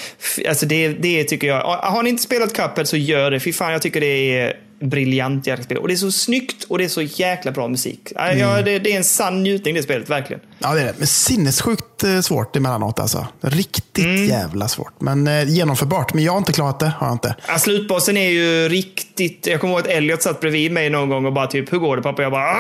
alltså 0.50 0.66
det, 0.66 0.88
det 0.88 1.24
tycker 1.24 1.48
jag. 1.48 1.62
Har 1.62 2.04
ni 2.04 2.10
inte 2.10 2.24
spelat 2.24 2.54
Cuphead 2.54 2.86
så 2.86 2.98
gör 2.98 3.32
det. 3.32 3.40
Fy 3.40 3.54
fan, 3.54 3.72
jag 3.72 3.82
tycker 3.82 4.00
det 4.00 4.40
är 4.40 4.54
briljant 4.82 5.48
jäkla. 5.48 5.80
Och 5.80 5.88
det 5.88 5.94
är 5.94 5.96
så 5.96 6.12
snyggt 6.12 6.64
och 6.64 6.78
det 6.78 6.84
är 6.84 6.90
så 6.90 7.02
jäkla 7.02 7.52
bra 7.52 7.68
musik. 7.68 8.12
Ja, 8.16 8.34
Ja, 8.34 8.62
det, 8.62 8.80
det 8.80 8.94
är 8.94 8.98
en 8.98 9.04
sann 9.04 9.44
njutning 9.44 9.76
det 9.76 9.84
spelet, 9.84 10.10
verkligen. 10.10 10.42
Ja, 10.60 10.74
det 10.74 10.82
är 10.82 10.86
det. 10.86 10.94
Men 10.98 11.08
sinnessjukt 11.08 12.04
eh, 12.04 12.22
svårt 12.22 12.56
emellanåt 12.56 13.00
alltså. 13.00 13.28
Riktigt 13.42 14.30
jävla 14.30 14.68
svårt. 14.68 14.94
Men 15.02 15.28
eh, 15.28 15.50
genomförbart. 15.50 16.14
Men 16.14 16.24
jag 16.24 16.32
har 16.32 16.38
inte 16.38 16.54
klarat 16.54 16.80
det. 16.80 16.94
Har 16.98 17.08
jag 17.08 17.14
inte. 17.16 17.36
Ja, 17.48 17.60
slutbossen 17.60 18.18
är 18.18 18.30
ju 18.30 18.70
riktigt... 18.70 19.48
Jag 19.48 19.62
kommer 19.62 19.74
ihåg 19.74 19.82
att 19.82 19.88
Elliot 19.88 20.22
satt 20.22 20.42
bredvid 20.42 20.72
mig 20.72 20.90
någon 20.90 21.10
gång 21.10 21.26
och 21.26 21.34
bara 21.34 21.48
typ, 21.48 21.74
hur 21.74 21.78
går 21.78 21.98
det 21.98 22.04
pappa? 22.04 22.22
Jag 22.22 22.32
bara... 22.32 22.56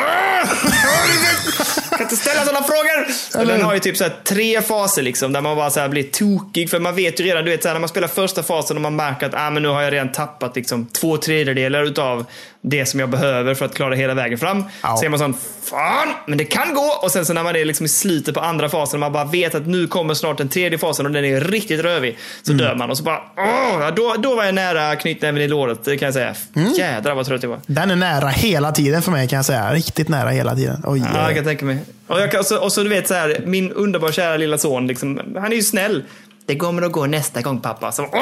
Kan 2.02 2.06
inte 2.06 2.16
ställa 2.16 2.46
sådana 2.46 2.64
frågor! 2.64 3.08
Och 3.42 3.48
den 3.48 3.62
har 3.62 3.74
ju 3.74 3.80
typ 3.80 3.98
så 3.98 4.04
här 4.04 4.14
tre 4.24 4.62
faser 4.62 5.02
liksom, 5.02 5.34
där 5.34 5.42
man 5.42 5.56
bara 5.56 5.70
så 5.70 5.80
här 5.80 5.90
blir 5.90 6.04
tokig. 6.04 6.70
För 6.70 6.80
man 6.80 6.96
vet 6.96 7.20
ju 7.20 7.24
redan, 7.24 7.46
du 7.46 7.52
vet, 7.52 7.62
så 7.62 7.70
här, 7.70 7.76
när 7.76 7.80
man 7.80 7.90
spelar 7.90 8.08
första 8.08 8.44
fasen 8.44 8.78
och 8.78 8.82
man 8.82 8.96
märker 8.96 9.26
att 9.26 9.34
ah, 9.36 9.50
men 9.50 9.64
nu 9.64 9.70
har 9.70 9.82
jag 9.82 9.94
redan 9.94 10.12
tappat 10.12 10.56
liksom, 10.56 10.86
två 10.86 11.18
tredjedelar 11.18 11.84
utav 11.84 12.26
det 12.64 12.86
som 12.86 13.00
jag 13.00 13.10
behöver 13.10 13.56
för 13.56 13.66
att 13.66 13.74
klara 13.76 13.96
hela 13.96 14.14
vägen 14.14 14.38
fram. 14.38 14.64
Ja. 14.84 14.98
Så 14.98 15.06
är 15.06 15.10
man 15.10 15.20
sån, 15.20 15.36
fan, 15.64 16.08
men 16.28 16.38
det 16.38 16.46
kan 16.46 16.74
gå! 16.74 17.00
Och 17.02 17.12
sen 17.12 17.26
så 17.26 17.34
när 17.34 17.44
man 17.44 17.56
är 17.56 17.66
liksom 17.66 17.86
i 17.86 17.90
slutet 17.90 18.36
på 18.36 18.40
andra 18.40 18.70
fasen 18.70 18.98
och 18.98 19.00
man 19.00 19.14
bara 19.14 19.26
vet 19.26 19.56
att 19.56 19.68
nu 19.68 19.88
kommer 19.88 20.14
snart 20.14 20.38
den 20.38 20.50
tredje 20.50 20.78
fasen 20.78 21.06
och 21.06 21.12
den 21.12 21.26
är 21.26 21.42
riktigt 21.42 21.80
rövig. 21.80 22.18
Så 22.44 22.54
dör 22.54 22.76
man 22.76 22.90
och 22.90 22.98
så 22.98 23.04
bara, 23.04 23.22
åh, 23.38 23.90
då, 23.96 24.16
då 24.20 24.36
var 24.36 24.44
jag 24.44 24.56
nära 24.56 24.96
knytnäven 24.96 25.42
i 25.42 25.48
låret, 25.48 25.84
det 25.84 25.98
kan 25.98 26.06
jag 26.06 26.14
säga. 26.14 26.36
Jädrar 26.78 27.16
vad 27.16 27.26
trött 27.26 27.44
jag 27.44 27.50
var. 27.50 27.60
Den 27.66 27.92
är 27.92 27.96
nära 27.96 28.28
hela 28.28 28.72
tiden 28.72 29.02
för 29.02 29.12
mig 29.12 29.28
kan 29.28 29.36
jag 29.38 29.46
säga. 29.46 29.74
Riktigt 29.74 30.10
nära 30.10 30.30
hela 30.30 30.56
tiden. 30.56 30.84
Oj, 30.88 31.04
Ja, 31.14 31.26
jag 31.26 31.36
kan 31.36 31.46
tänka 31.46 31.66
mig. 31.66 31.78
Och, 32.08 32.20
jag 32.22 32.40
och, 32.40 32.46
så, 32.46 32.60
och 32.60 32.72
så 32.72 32.84
du 32.84 32.90
vet 32.90 33.08
så 33.08 33.14
här, 33.14 33.42
min 33.46 33.72
underbara 33.72 34.12
kära 34.12 34.38
lilla 34.38 34.58
son, 34.58 34.88
liksom, 34.88 35.22
han 35.36 35.52
är 35.52 35.56
ju 35.56 35.64
snäll. 35.64 36.04
Det 36.46 36.56
kommer 36.56 36.82
att 36.82 36.92
gå 36.92 37.06
nästa 37.06 37.42
gång 37.42 37.62
pappa. 37.62 37.92
Så, 37.92 38.04
Åh, 38.04 38.22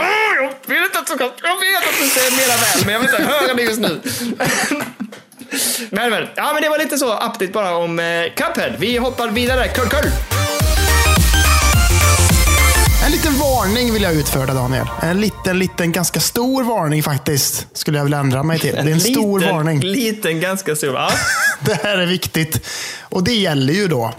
jag 0.67 0.81
vet 0.81 0.95
att 0.97 1.07
du 1.07 1.17
kan, 1.17 1.31
jag 1.43 1.59
vet 1.59 1.89
att 1.89 1.99
du 2.01 2.07
säger 2.07 2.31
mera 2.31 2.57
väl, 2.57 2.85
men 2.85 2.93
jag 2.93 2.99
vill 2.99 3.09
inte 3.09 3.23
höra 3.23 3.53
det 3.53 3.61
just 3.61 3.79
nu. 3.79 4.01
men, 5.89 6.09
men, 6.09 6.27
ja, 6.35 6.53
men 6.53 6.63
det 6.63 6.69
var 6.69 6.77
lite 6.77 6.97
så 6.97 7.13
update 7.13 7.47
bara 7.47 7.75
om 7.75 7.99
eh, 7.99 8.05
Cuphead. 8.35 8.75
Vi 8.79 8.97
hoppar 8.97 9.27
vidare. 9.27 9.67
Kull, 9.67 9.89
kull. 9.89 10.11
En 13.05 13.11
liten 13.11 13.37
varning 13.37 13.93
vill 13.93 14.01
jag 14.01 14.13
utföra 14.13 14.53
Daniel. 14.53 14.87
En 15.01 15.21
liten, 15.21 15.59
liten, 15.59 15.91
ganska 15.91 16.19
stor 16.19 16.63
varning 16.63 17.03
faktiskt. 17.03 17.67
Skulle 17.73 17.97
jag 17.97 18.03
vilja 18.03 18.19
ändra 18.19 18.43
mig 18.43 18.59
till. 18.59 18.75
Det 18.75 18.81
är 18.81 18.87
en 18.87 18.99
stor 18.99 19.39
liten, 19.39 19.55
varning. 19.55 19.79
Liten, 19.79 20.39
ganska 20.39 20.75
stor. 20.75 20.93
Ja. 20.93 21.11
Det 21.59 21.83
här 21.83 21.97
är 21.97 22.05
viktigt. 22.05 22.67
Och 23.01 23.23
det 23.23 23.33
gäller 23.33 23.73
ju 23.73 23.87
då. 23.87 24.13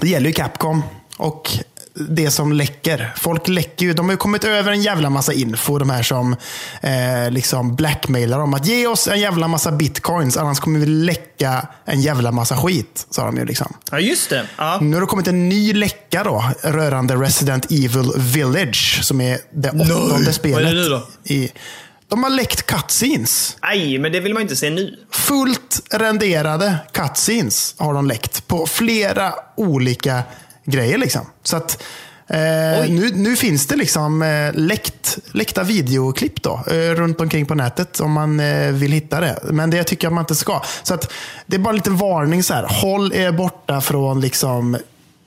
Det 0.00 0.08
gäller 0.08 0.26
ju 0.26 0.32
Capcom. 0.32 0.82
Och 1.16 1.50
det 2.08 2.30
som 2.30 2.52
läcker. 2.52 3.12
Folk 3.16 3.48
läcker 3.48 3.86
ju. 3.86 3.92
De 3.92 4.06
har 4.06 4.12
ju 4.12 4.16
kommit 4.16 4.44
över 4.44 4.72
en 4.72 4.82
jävla 4.82 5.10
massa 5.10 5.32
info, 5.32 5.78
de 5.78 5.90
här 5.90 6.02
som 6.02 6.36
eh, 6.80 7.30
liksom 7.30 7.76
blackmailar 7.76 8.38
om 8.38 8.54
att 8.54 8.66
ge 8.66 8.86
oss 8.86 9.08
en 9.08 9.20
jävla 9.20 9.48
massa 9.48 9.72
bitcoins, 9.72 10.36
annars 10.36 10.60
kommer 10.60 10.80
vi 10.80 10.86
läcka 10.86 11.66
en 11.84 12.00
jävla 12.00 12.32
massa 12.32 12.56
skit. 12.56 13.06
Sa 13.10 13.26
de 13.26 13.36
ju 13.36 13.44
liksom. 13.44 13.76
Ja, 13.90 14.00
just 14.00 14.30
det. 14.30 14.46
Ja. 14.56 14.78
Nu 14.80 14.96
har 14.96 15.00
det 15.00 15.06
kommit 15.06 15.28
en 15.28 15.48
ny 15.48 15.72
läcka 15.72 16.24
då, 16.24 16.44
rörande 16.62 17.14
Resident 17.14 17.70
Evil 17.70 18.12
Village, 18.16 19.00
som 19.02 19.20
är 19.20 19.38
det 19.52 19.70
åttonde 19.70 20.18
Nej. 20.18 20.32
spelet. 20.32 20.56
Vad 20.56 20.64
är 20.64 20.74
det 20.74 20.82
nu 20.82 20.88
då? 20.88 21.08
I, 21.24 21.52
de 22.08 22.22
har 22.22 22.30
läckt 22.30 22.66
cutscenes. 22.66 23.56
Nej, 23.62 23.98
men 23.98 24.12
det 24.12 24.20
vill 24.20 24.34
man 24.34 24.42
inte 24.42 24.56
se 24.56 24.70
nu. 24.70 24.98
Fullt 25.10 25.82
renderade 25.90 26.76
cutscenes 26.92 27.74
har 27.78 27.94
de 27.94 28.06
läckt 28.06 28.46
på 28.46 28.66
flera 28.66 29.34
olika 29.56 30.22
grejer. 30.70 30.98
Liksom. 30.98 31.26
Så 31.42 31.56
att 31.56 31.82
eh, 32.26 32.90
nu, 32.90 33.10
nu 33.14 33.36
finns 33.36 33.66
det 33.66 33.76
liksom 33.76 34.22
eh, 34.22 34.52
läckt, 34.54 35.18
läckta 35.32 35.62
videoklipp 35.62 36.42
då, 36.42 36.64
eh, 36.70 36.94
runt 36.94 37.20
omkring 37.20 37.46
på 37.46 37.54
nätet 37.54 38.00
om 38.00 38.12
man 38.12 38.40
eh, 38.40 38.72
vill 38.72 38.92
hitta 38.92 39.20
det. 39.20 39.38
Men 39.50 39.70
det 39.70 39.84
tycker 39.84 40.06
jag 40.06 40.12
man 40.12 40.22
inte 40.22 40.34
ska. 40.34 40.62
Så 40.82 40.94
att 40.94 41.12
det 41.46 41.56
är 41.56 41.60
bara 41.60 41.70
en 41.70 41.76
liten 41.76 41.96
varning. 41.96 42.42
så 42.42 42.54
här. 42.54 42.66
Håll 42.68 43.12
er 43.12 43.32
borta 43.32 43.80
från 43.80 44.20
liksom 44.20 44.76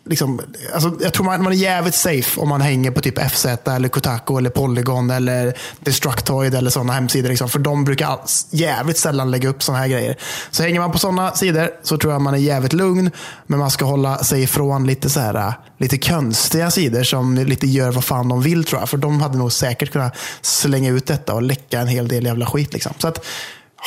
Liksom, 0.05 0.41
alltså, 0.73 0.97
jag 1.01 1.13
tror 1.13 1.25
man, 1.25 1.43
man 1.43 1.53
är 1.53 1.57
jävligt 1.57 1.95
safe 1.95 2.41
om 2.41 2.49
man 2.49 2.61
hänger 2.61 2.91
på 2.91 3.01
typ 3.01 3.31
FZ, 3.31 3.45
eller 3.45 3.89
Kotaku, 3.89 4.37
eller 4.37 4.49
Polygon 4.49 5.09
eller 5.09 5.57
Destructoid 5.79 6.55
eller 6.55 6.69
sådana 6.69 6.93
hemsidor. 6.93 7.29
Liksom, 7.29 7.49
för 7.49 7.59
de 7.59 7.83
brukar 7.83 8.07
alls, 8.07 8.47
jävligt 8.49 8.97
sällan 8.97 9.31
lägga 9.31 9.49
upp 9.49 9.63
sådana 9.63 9.81
här 9.81 9.87
grejer. 9.87 10.17
Så 10.51 10.63
hänger 10.63 10.79
man 10.79 10.91
på 10.91 10.97
sådana 10.97 11.31
sidor 11.31 11.69
så 11.83 11.97
tror 11.97 12.13
jag 12.13 12.21
man 12.21 12.33
är 12.33 12.37
jävligt 12.37 12.73
lugn. 12.73 13.11
Men 13.47 13.59
man 13.59 13.71
ska 13.71 13.85
hålla 13.85 14.17
sig 14.17 14.43
ifrån 14.43 14.87
lite, 14.87 15.09
så 15.09 15.19
här, 15.19 15.53
lite 15.77 15.97
konstiga 15.97 16.71
sidor 16.71 17.03
som 17.03 17.35
lite 17.35 17.67
gör 17.67 17.91
vad 17.91 18.03
fan 18.03 18.29
de 18.29 18.41
vill 18.41 18.63
tror 18.63 18.81
jag. 18.81 18.89
För 18.89 18.97
de 18.97 19.21
hade 19.21 19.37
nog 19.37 19.51
säkert 19.51 19.91
kunnat 19.91 20.17
slänga 20.41 20.91
ut 20.91 21.05
detta 21.05 21.33
och 21.33 21.41
läcka 21.41 21.79
en 21.79 21.87
hel 21.87 22.07
del 22.07 22.25
jävla 22.25 22.45
skit. 22.45 22.73
Liksom. 22.73 22.93
Så 22.97 23.07
att, 23.07 23.25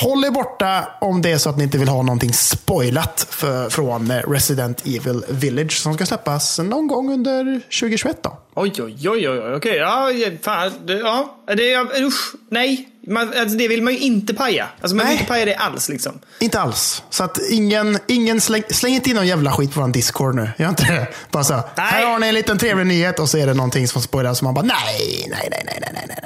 Håll 0.02 0.24
er 0.24 0.30
borta 0.30 0.88
om 1.00 1.22
det 1.22 1.32
är 1.32 1.38
så 1.38 1.50
att 1.50 1.56
ni 1.56 1.64
inte 1.64 1.78
vill 1.78 1.88
ha 1.88 2.02
någonting 2.02 2.32
spoilat 2.32 3.26
för, 3.30 3.70
från 3.70 4.10
eh, 4.10 4.30
Resident 4.30 4.86
Evil 4.86 5.24
Village 5.28 5.72
som 5.72 5.94
ska 5.94 6.06
släppas 6.06 6.58
någon 6.58 6.86
gång 6.86 7.12
under 7.12 7.60
2021. 7.60 8.22
Då. 8.22 8.38
Oj, 8.54 8.72
oj, 8.78 9.08
oj, 9.08 9.28
oj, 9.28 9.54
okej. 9.54 9.76
Ja, 9.76 10.10
fan. 10.42 10.72
Det, 10.86 10.92
ja, 10.92 11.36
det, 11.46 12.02
usch, 12.02 12.34
nej. 12.50 12.88
Man, 13.08 13.32
alltså, 13.40 13.56
det 13.58 13.68
vill 13.68 13.82
man 13.82 13.92
ju 13.92 13.98
inte 13.98 14.34
paja. 14.34 14.66
Alltså, 14.80 14.96
man 14.96 15.06
vill 15.06 15.14
Nej. 15.14 15.20
inte 15.20 15.28
paja 15.32 15.44
det 15.44 15.54
alls 15.54 15.88
liksom. 15.88 16.18
Inte 16.38 16.60
alls. 16.60 17.02
Så 17.10 17.24
att 17.24 17.38
ingen, 17.50 17.98
ingen 18.06 18.40
släng, 18.40 18.62
släng 18.70 18.94
inte 18.94 19.10
in 19.10 19.16
någon 19.16 19.26
jävla 19.26 19.52
skit 19.52 19.74
på 19.74 19.80
vår 19.80 19.88
Discord 19.88 20.34
nu. 20.34 20.50
Gör 20.58 20.68
inte 20.68 20.84
det. 20.84 21.06
Bara 21.30 21.44
så. 21.44 21.60
Här 21.76 22.06
har 22.06 22.18
ni 22.18 22.26
en 22.28 22.34
liten 22.34 22.58
trevlig 22.58 22.86
nyhet 22.86 23.18
och 23.18 23.28
så 23.28 23.38
är 23.38 23.46
det 23.46 23.54
någonting 23.54 23.88
som 23.88 24.02
spoilas. 24.02 24.38
Så 24.38 24.44
man 24.44 24.54
bara 24.54 24.64
nej, 24.64 25.26
nej, 25.30 25.48
nej, 25.50 25.62
nej, 25.66 25.78
nej, 25.94 26.06
nej, 26.08 26.18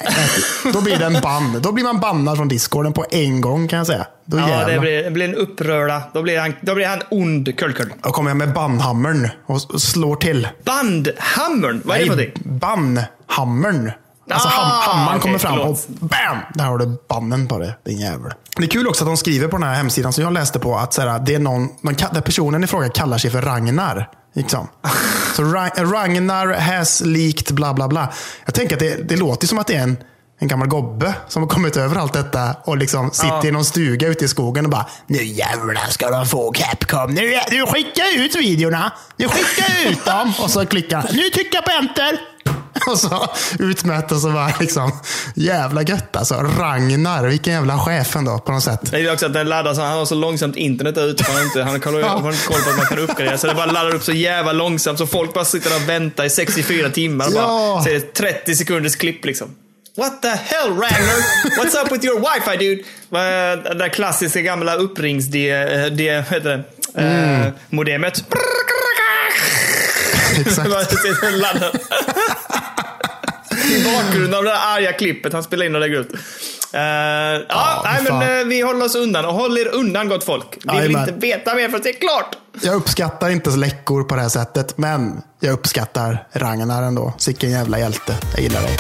nej. 0.65 0.73
Då 0.73 0.81
blir 0.81 0.97
det 0.97 1.05
en 1.07 1.21
ban. 1.23 1.61
Då 1.63 1.73
blir 1.73 1.85
man 1.85 2.01
bannad 2.01 2.37
från 2.37 2.49
Discorden 2.49 2.93
på 2.93 3.05
en 3.11 3.41
gång 3.41 3.69
kan 3.69 3.77
jag 3.77 3.87
säga. 3.87 4.07
Då 4.25 4.39
Ja, 4.39 4.49
jävlar. 4.49 4.75
det 4.75 4.81
blir, 4.81 5.03
det 5.05 5.11
blir 5.11 5.29
en 5.29 5.35
upprörda. 5.35 6.03
Då 6.15 6.23
blir 6.23 6.39
han, 6.39 6.55
då 6.61 6.75
blir 6.75 6.87
han 6.87 7.03
ond 7.11 7.59
kullkull. 7.59 7.93
Då 8.03 8.11
kommer 8.11 8.31
jag 8.31 8.37
med 8.37 8.53
bannhammern 8.53 9.29
och 9.47 9.61
och 9.75 9.83
slår 9.83 10.17
till. 10.17 10.49
Bandhammern, 10.65 11.83
vad 11.85 11.97
är 11.97 12.01
det 12.01 12.07
för 12.07 12.17
någonting? 12.17 12.59
Bannhammern. 12.59 13.93
Alltså 14.31 14.49
Ah, 14.49 14.51
ham 14.53 14.71
hammaren 14.99 15.09
okej, 15.19 15.21
kommer 15.23 15.39
fram 15.39 15.53
förlåt. 15.59 15.87
och 16.01 16.09
BAM! 16.09 16.39
Där 16.55 16.65
har 16.65 16.79
du 16.79 16.99
bannen 17.09 17.49
på 17.49 17.59
det, 17.59 17.75
din 17.87 17.99
jävel. 18.01 18.33
Det 18.57 18.63
är 18.65 18.69
kul 18.69 18.89
också 18.89 19.05
att 19.05 19.09
de 19.09 19.17
skriver 19.17 19.49
på 19.49 19.57
den 19.59 19.67
här 19.69 19.75
hemsidan 19.75 20.13
som 20.13 20.25
jag 20.25 20.33
läste 20.33 20.59
på 20.59 20.77
att 20.77 20.93
så 20.95 21.03
här, 21.03 21.19
det 21.19 21.35
är 21.35 21.39
någon, 21.39 21.69
man, 21.83 21.95
där 22.13 22.21
personen 22.21 22.65
i 22.65 22.67
fråga 22.67 22.89
kallar 22.89 23.19
sig 23.19 23.31
för 23.31 23.43
Ragnar. 23.43 24.09
Liksom. 24.35 24.69
Så 25.37 25.43
Ra- 25.43 25.93
Ragnar 25.93 26.47
has 26.61 27.01
leaked 27.05 27.55
bla 27.57 27.75
bla 27.75 27.89
bla. 27.89 28.09
Jag 28.45 28.55
tänker 28.55 28.75
att 28.77 28.81
det, 28.81 29.09
det 29.09 29.17
låter 29.17 29.47
som 29.47 29.59
att 29.59 29.67
det 29.67 29.75
är 29.75 29.83
en, 29.83 29.97
en 30.41 30.49
gammal 30.49 30.69
gobbe 30.69 31.15
som 31.29 31.43
har 31.43 31.49
kommit 31.51 31.77
över 31.77 31.97
allt 31.97 32.13
detta 32.13 32.55
och 32.65 32.77
liksom 32.77 33.11
sitter 33.11 33.29
Ja. 33.29 33.47
i 33.47 33.51
någon 33.51 33.65
stuga 33.65 34.07
ute 34.09 34.25
i 34.25 34.29
skogen 34.29 34.65
och 34.65 34.71
bara 34.71 34.87
Nu 35.07 35.25
jävlar 35.25 35.87
ska 35.91 36.11
de 36.11 36.27
få 36.27 36.53
Capcom. 36.53 37.15
Nu, 37.15 37.23
nu 37.51 37.67
skickar 37.67 38.05
ut 38.19 38.35
videorna. 38.37 38.93
Nu 39.17 39.29
skickar 39.29 39.91
ut 39.91 40.05
dem. 40.05 40.33
Och 40.43 40.51
så 40.51 40.67
klickar. 40.67 41.07
Nu 41.13 41.23
trycker 41.31 41.55
jag 41.57 41.65
på 41.65 41.71
enter. 41.71 42.21
Och 42.87 42.99
så 42.99 43.29
utmätt 43.59 44.13
och 44.13 44.19
så 44.21 44.29
var 44.29 44.53
liksom 44.61 44.93
jävla 45.35 45.83
gött 45.83 46.17
alltså. 46.17 46.35
Ragnar, 46.35 47.27
vilken 47.27 47.53
jävla 47.53 47.79
chef 47.79 48.17
ändå 48.17 48.39
på 48.39 48.53
något 48.53 48.63
sätt. 48.65 48.81
Det 48.91 49.01
är 49.01 49.13
också 49.13 49.27
att 49.27 49.33
den 49.33 49.49
laddar 49.49 49.75
så 49.75 49.81
han 49.83 49.99
har 49.99 50.07
så 50.07 50.15
långsamt 50.15 50.57
internet 50.57 50.95
där 50.95 51.07
ute. 51.07 51.25
Han 51.27 51.37
har 51.37 51.43
inte, 51.43 51.63
han 51.63 51.71
har 51.73 51.79
koll, 51.79 52.03
han 52.03 52.23
har 52.23 52.33
inte 52.33 52.47
koll 52.47 52.61
på 52.63 52.71
att 52.71 52.77
man 52.77 52.87
kan 52.87 52.99
uppgradera. 52.99 53.39
Så 53.39 53.47
det 53.47 53.55
bara 53.55 53.67
laddar 53.67 53.95
upp 53.95 54.03
så 54.03 54.13
jävla 54.13 54.53
långsamt 54.53 54.99
så 54.99 55.07
folk 55.07 55.35
bara 55.35 55.45
sitter 55.45 55.77
och 55.77 55.89
väntar 55.89 56.25
i 56.25 56.31
64 56.31 56.91
timmar. 56.91 57.27
Och 57.27 57.33
Ja. 57.35 57.73
bara, 57.75 57.83
så 57.85 57.89
är 57.91 57.95
det 57.95 58.15
30 58.15 58.55
sekunders 58.57 58.97
klipp 58.97 59.25
liksom. 59.25 59.55
What 59.97 60.23
the 60.23 60.29
hell 60.29 60.69
Ragnar? 60.69 61.21
What's 61.59 61.85
up 61.85 61.93
with 61.93 62.05
your 62.07 62.21
wifi 62.21 62.57
dude? 62.67 62.83
Det 63.69 63.75
där 63.75 63.89
klassiska 63.89 64.41
gamla 64.41 64.75
upprings 64.75 65.27
det, 65.27 65.55
det, 65.89 66.25
det? 66.43 66.63
Eh, 67.03 67.47
modemet. 67.71 68.25
Exakt. 70.41 70.69
Bara 70.71 70.85
sitter 70.85 71.33
och 71.33 71.39
laddar. 71.39 71.71
I 73.71 73.85
bakgrunden 73.85 74.35
av 74.35 74.45
det 74.45 74.51
där 74.51 74.77
arga 74.77 74.93
klippet 74.93 75.33
han 75.33 75.43
spelar 75.43 75.67
in 75.67 75.75
och 75.75 75.81
lägger 75.81 76.01
ut. 76.01 76.13
Eh, 76.73 76.81
ja, 77.49 77.83
nej, 77.85 78.05
fan. 78.05 78.19
men 78.19 78.41
eh, 78.41 78.45
vi 78.47 78.61
håller 78.61 78.85
oss 78.85 78.95
undan. 78.95 79.25
Och 79.25 79.35
håll 79.35 79.59
er 79.59 79.69
undan 79.75 80.09
gott 80.09 80.25
folk. 80.25 80.47
Vi 80.53 80.61
vill 80.71 80.77
Jajamän. 80.79 81.09
inte 81.09 81.27
veta 81.27 81.55
mer 81.55 81.69
för 81.69 81.77
att 81.77 81.83
det 81.83 81.89
är 81.89 82.01
klart. 82.01 82.37
Jag 82.63 82.75
uppskattar 82.75 83.31
inte 83.31 83.51
läckor 83.51 84.03
på 84.05 84.15
det 84.15 84.21
här 84.23 84.29
sättet, 84.29 84.79
men 84.79 85.23
jag 85.41 85.53
uppskattar 85.53 86.27
Ragnar 86.33 86.83
ändå. 86.83 87.13
Sicken 87.19 87.51
jävla 87.51 87.79
hjälte. 87.79 88.17
Jag 88.35 88.43
gillar 88.43 88.61
dig. 88.63 88.77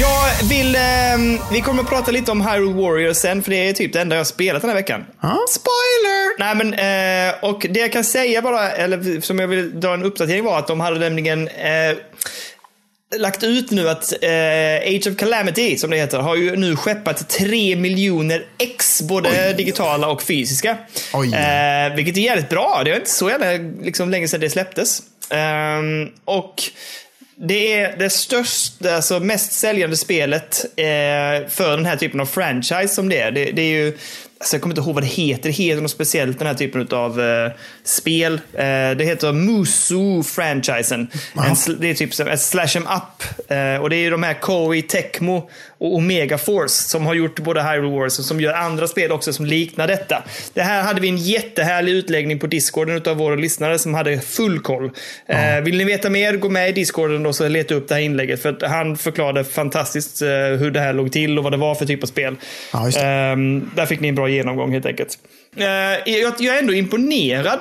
Jag 0.00 0.48
vill... 0.48 0.76
ehm, 0.76 1.38
vi 1.52 1.60
kommer 1.60 1.82
att 1.82 1.88
prata 1.88 2.10
lite 2.10 2.30
om 2.30 2.40
Hyrule 2.40 2.72
Warriors 2.82 3.16
sen, 3.16 3.42
för 3.42 3.50
det 3.50 3.68
är 3.68 3.72
typ 3.72 3.92
det 3.92 4.00
enda 4.00 4.16
jag 4.16 4.20
har 4.20 4.24
spelat 4.24 4.62
den 4.62 4.70
här 4.70 4.76
veckan. 4.76 5.04
Ja. 5.20 5.38
Spoiler! 5.48 5.91
Nej, 6.38 6.54
men, 6.54 6.74
eh, 6.74 7.34
och 7.44 7.66
det 7.70 7.80
jag 7.80 7.92
kan 7.92 8.04
säga 8.04 8.42
bara, 8.42 8.70
eller 8.72 9.20
som 9.20 9.38
jag 9.38 9.48
vill 9.48 9.80
dra 9.80 9.94
en 9.94 10.02
uppdatering 10.02 10.44
var 10.44 10.58
att 10.58 10.66
de 10.66 10.80
hade 10.80 10.98
nämligen 10.98 11.48
eh, 11.48 11.96
lagt 13.16 13.42
ut 13.42 13.70
nu 13.70 13.88
att 13.88 14.12
eh, 14.22 14.96
Age 14.96 15.06
of 15.06 15.16
Calamity, 15.16 15.76
som 15.76 15.90
det 15.90 15.96
heter, 15.96 16.18
har 16.18 16.36
ju 16.36 16.56
nu 16.56 16.76
skeppat 16.76 17.28
3 17.28 17.76
miljoner 17.76 18.44
ex, 18.58 19.02
både 19.02 19.52
digitala 19.52 20.08
och 20.08 20.22
fysiska. 20.22 20.76
Oj. 21.12 21.34
Eh, 21.34 21.94
vilket 21.94 22.16
är 22.16 22.20
jävligt 22.20 22.48
bra. 22.48 22.82
Det 22.84 22.90
var 22.90 22.98
inte 22.98 23.10
så 23.10 23.30
jävla 23.30 23.46
liksom, 23.82 24.10
länge 24.10 24.28
sedan 24.28 24.40
det 24.40 24.50
släpptes. 24.50 25.02
Ehm, 25.30 26.08
och 26.24 26.62
det 27.36 27.72
är 27.72 27.96
det 27.96 28.10
största, 28.10 28.94
alltså 28.94 29.20
mest 29.20 29.52
säljande 29.52 29.96
spelet 29.96 30.64
eh, 30.76 31.48
för 31.48 31.76
den 31.76 31.86
här 31.86 31.96
typen 31.96 32.20
av 32.20 32.26
franchise 32.26 32.88
som 32.88 33.08
det 33.08 33.18
är. 33.18 33.30
Det, 33.30 33.44
det 33.44 33.62
är 33.62 33.84
ju, 33.84 33.98
alltså 34.42 34.56
jag 34.56 34.62
kommer 34.62 34.72
inte 34.72 34.80
ihåg 34.80 34.94
vad 34.94 35.02
det 35.02 35.08
heter. 35.08 35.42
Det 35.42 35.50
heter 35.50 35.82
något 35.82 35.90
speciellt, 35.90 36.38
den 36.38 36.46
här 36.46 36.54
typen 36.54 36.88
av 36.90 37.20
eh, 37.20 37.52
spel. 37.84 38.34
Eh, 38.34 38.60
det 38.96 39.04
heter 39.04 39.32
Musu-franchisen. 39.32 41.06
Det 41.80 41.90
är 41.90 41.94
typ 41.94 42.14
som 42.14 42.28
ett 42.28 42.40
slash 42.40 42.76
em 42.76 42.82
up. 42.82 43.50
Eh, 43.50 43.82
och 43.82 43.90
det 43.90 43.96
är 43.96 44.00
ju 44.00 44.10
de 44.10 44.22
här 44.22 44.34
Koei, 44.34 44.82
Tecmo 44.82 45.50
och 45.82 45.96
Omega 45.96 46.38
Force 46.38 46.88
som 46.88 47.06
har 47.06 47.14
gjort 47.14 47.40
både 47.40 47.62
Hyrule 47.62 47.98
Wars 47.98 48.18
och 48.18 48.24
som 48.24 48.40
gör 48.40 48.54
andra 48.54 48.88
spel 48.88 49.12
också 49.12 49.32
som 49.32 49.46
liknar 49.46 49.88
detta. 49.88 50.22
Det 50.54 50.62
här 50.62 50.82
hade 50.82 51.00
vi 51.00 51.08
en 51.08 51.16
jättehärlig 51.16 51.92
utläggning 51.92 52.38
på 52.38 52.46
Discorden 52.46 53.02
av 53.06 53.16
våra 53.16 53.34
lyssnare 53.34 53.78
som 53.78 53.94
hade 53.94 54.20
full 54.20 54.60
koll. 54.60 54.90
Eh, 55.26 55.60
vill 55.60 55.78
ni 55.78 55.84
veta 55.84 56.10
mer, 56.10 56.36
gå 56.36 56.48
med 56.48 56.68
i 56.68 56.72
Discorden 56.72 57.26
och 57.26 57.34
så 57.34 57.48
leta 57.48 57.74
upp 57.74 57.88
det 57.88 57.94
här 57.94 58.02
inlägget. 58.02 58.42
För 58.42 58.66
han 58.66 58.96
förklarade 58.96 59.44
fantastiskt 59.44 60.22
eh, 60.22 60.28
hur 60.28 60.70
det 60.70 60.80
här 60.80 60.92
låg 60.92 61.12
till 61.12 61.38
och 61.38 61.44
vad 61.44 61.52
det 61.52 61.56
var 61.56 61.74
för 61.74 61.86
typ 61.86 62.02
av 62.02 62.06
spel. 62.06 62.36
Ja. 62.72 62.90
Ehm, 63.00 63.70
där 63.76 63.86
fick 63.86 64.00
ni 64.00 64.08
en 64.08 64.14
bra 64.14 64.28
genomgång 64.28 64.72
helt 64.72 64.86
enkelt. 64.86 65.18
Eh, 65.56 65.66
jag, 66.12 66.34
jag 66.38 66.56
är 66.56 66.58
ändå 66.58 66.74
imponerad. 66.74 67.60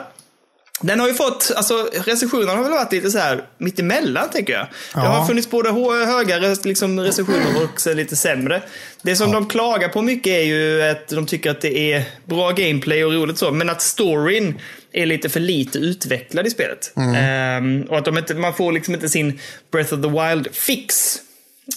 Den 0.82 1.00
har 1.00 1.08
ju 1.08 1.14
fått, 1.14 1.52
alltså 1.56 1.90
recensionerna 2.06 2.52
har 2.52 2.64
väl 2.64 2.72
varit 2.72 2.92
lite 2.92 3.12
så 3.12 3.18
här 3.18 3.44
mittemellan 3.58 4.30
tänker 4.30 4.54
jag. 4.54 4.62
Det 4.64 4.68
Ja. 4.94 5.00
har 5.02 5.26
funnits 5.28 5.50
både 5.50 5.70
höga 6.06 6.56
liksom, 6.64 7.00
recensioner 7.00 7.64
och 7.64 7.96
lite 7.96 8.16
sämre. 8.16 8.62
Det 9.02 9.16
som 9.16 9.32
de 9.32 9.48
klagar 9.50 9.90
på 9.90 10.02
mycket 10.02 10.32
är 10.34 10.42
ju 10.44 10.82
att 10.82 11.08
de 11.08 11.26
tycker 11.26 11.52
att 11.52 11.62
det 11.62 11.94
är 11.94 12.04
bra 12.26 12.52
gameplay 12.52 13.06
och 13.06 13.14
roligt 13.14 13.38
så, 13.38 13.52
men 13.52 13.70
att 13.70 13.82
storyn 13.82 14.60
är 14.94 15.06
lite 15.06 15.30
för 15.30 15.40
lite 15.40 15.78
utvecklad 15.80 16.48
i 16.48 16.50
spelet. 16.50 16.94
Ehm, 17.18 17.82
och 17.90 17.98
att 17.98 18.06
de 18.06 18.18
inte, 18.18 18.34
man 18.34 18.54
får 18.54 18.72
liksom 18.72 18.94
inte 18.94 19.10
sin 19.10 19.40
Breath 19.72 19.94
of 19.94 20.02
the 20.02 20.08
Wild 20.10 20.48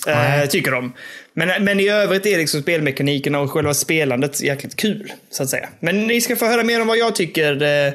Eh, 0.06 0.46
tycker 0.48 0.70
de. 0.70 0.92
Men, 1.36 1.64
men 1.64 1.80
i 1.80 1.88
övrigt 1.88 2.26
är 2.26 2.38
liksom 2.38 2.62
spelmekaniken 2.62 3.34
och 3.34 3.50
själva 3.50 3.74
spelandet 3.74 4.40
jäkligt 4.40 4.76
kul. 4.76 5.12
Så 5.30 5.42
att 5.42 5.48
säga. 5.48 5.68
Men 5.80 6.06
ni 6.06 6.20
ska 6.20 6.36
få 6.36 6.46
höra 6.46 6.62
mer 6.64 6.80
om 6.80 6.86
vad 6.86 6.98
jag 6.98 7.14
tycker 7.14 7.52
eh, 7.52 7.92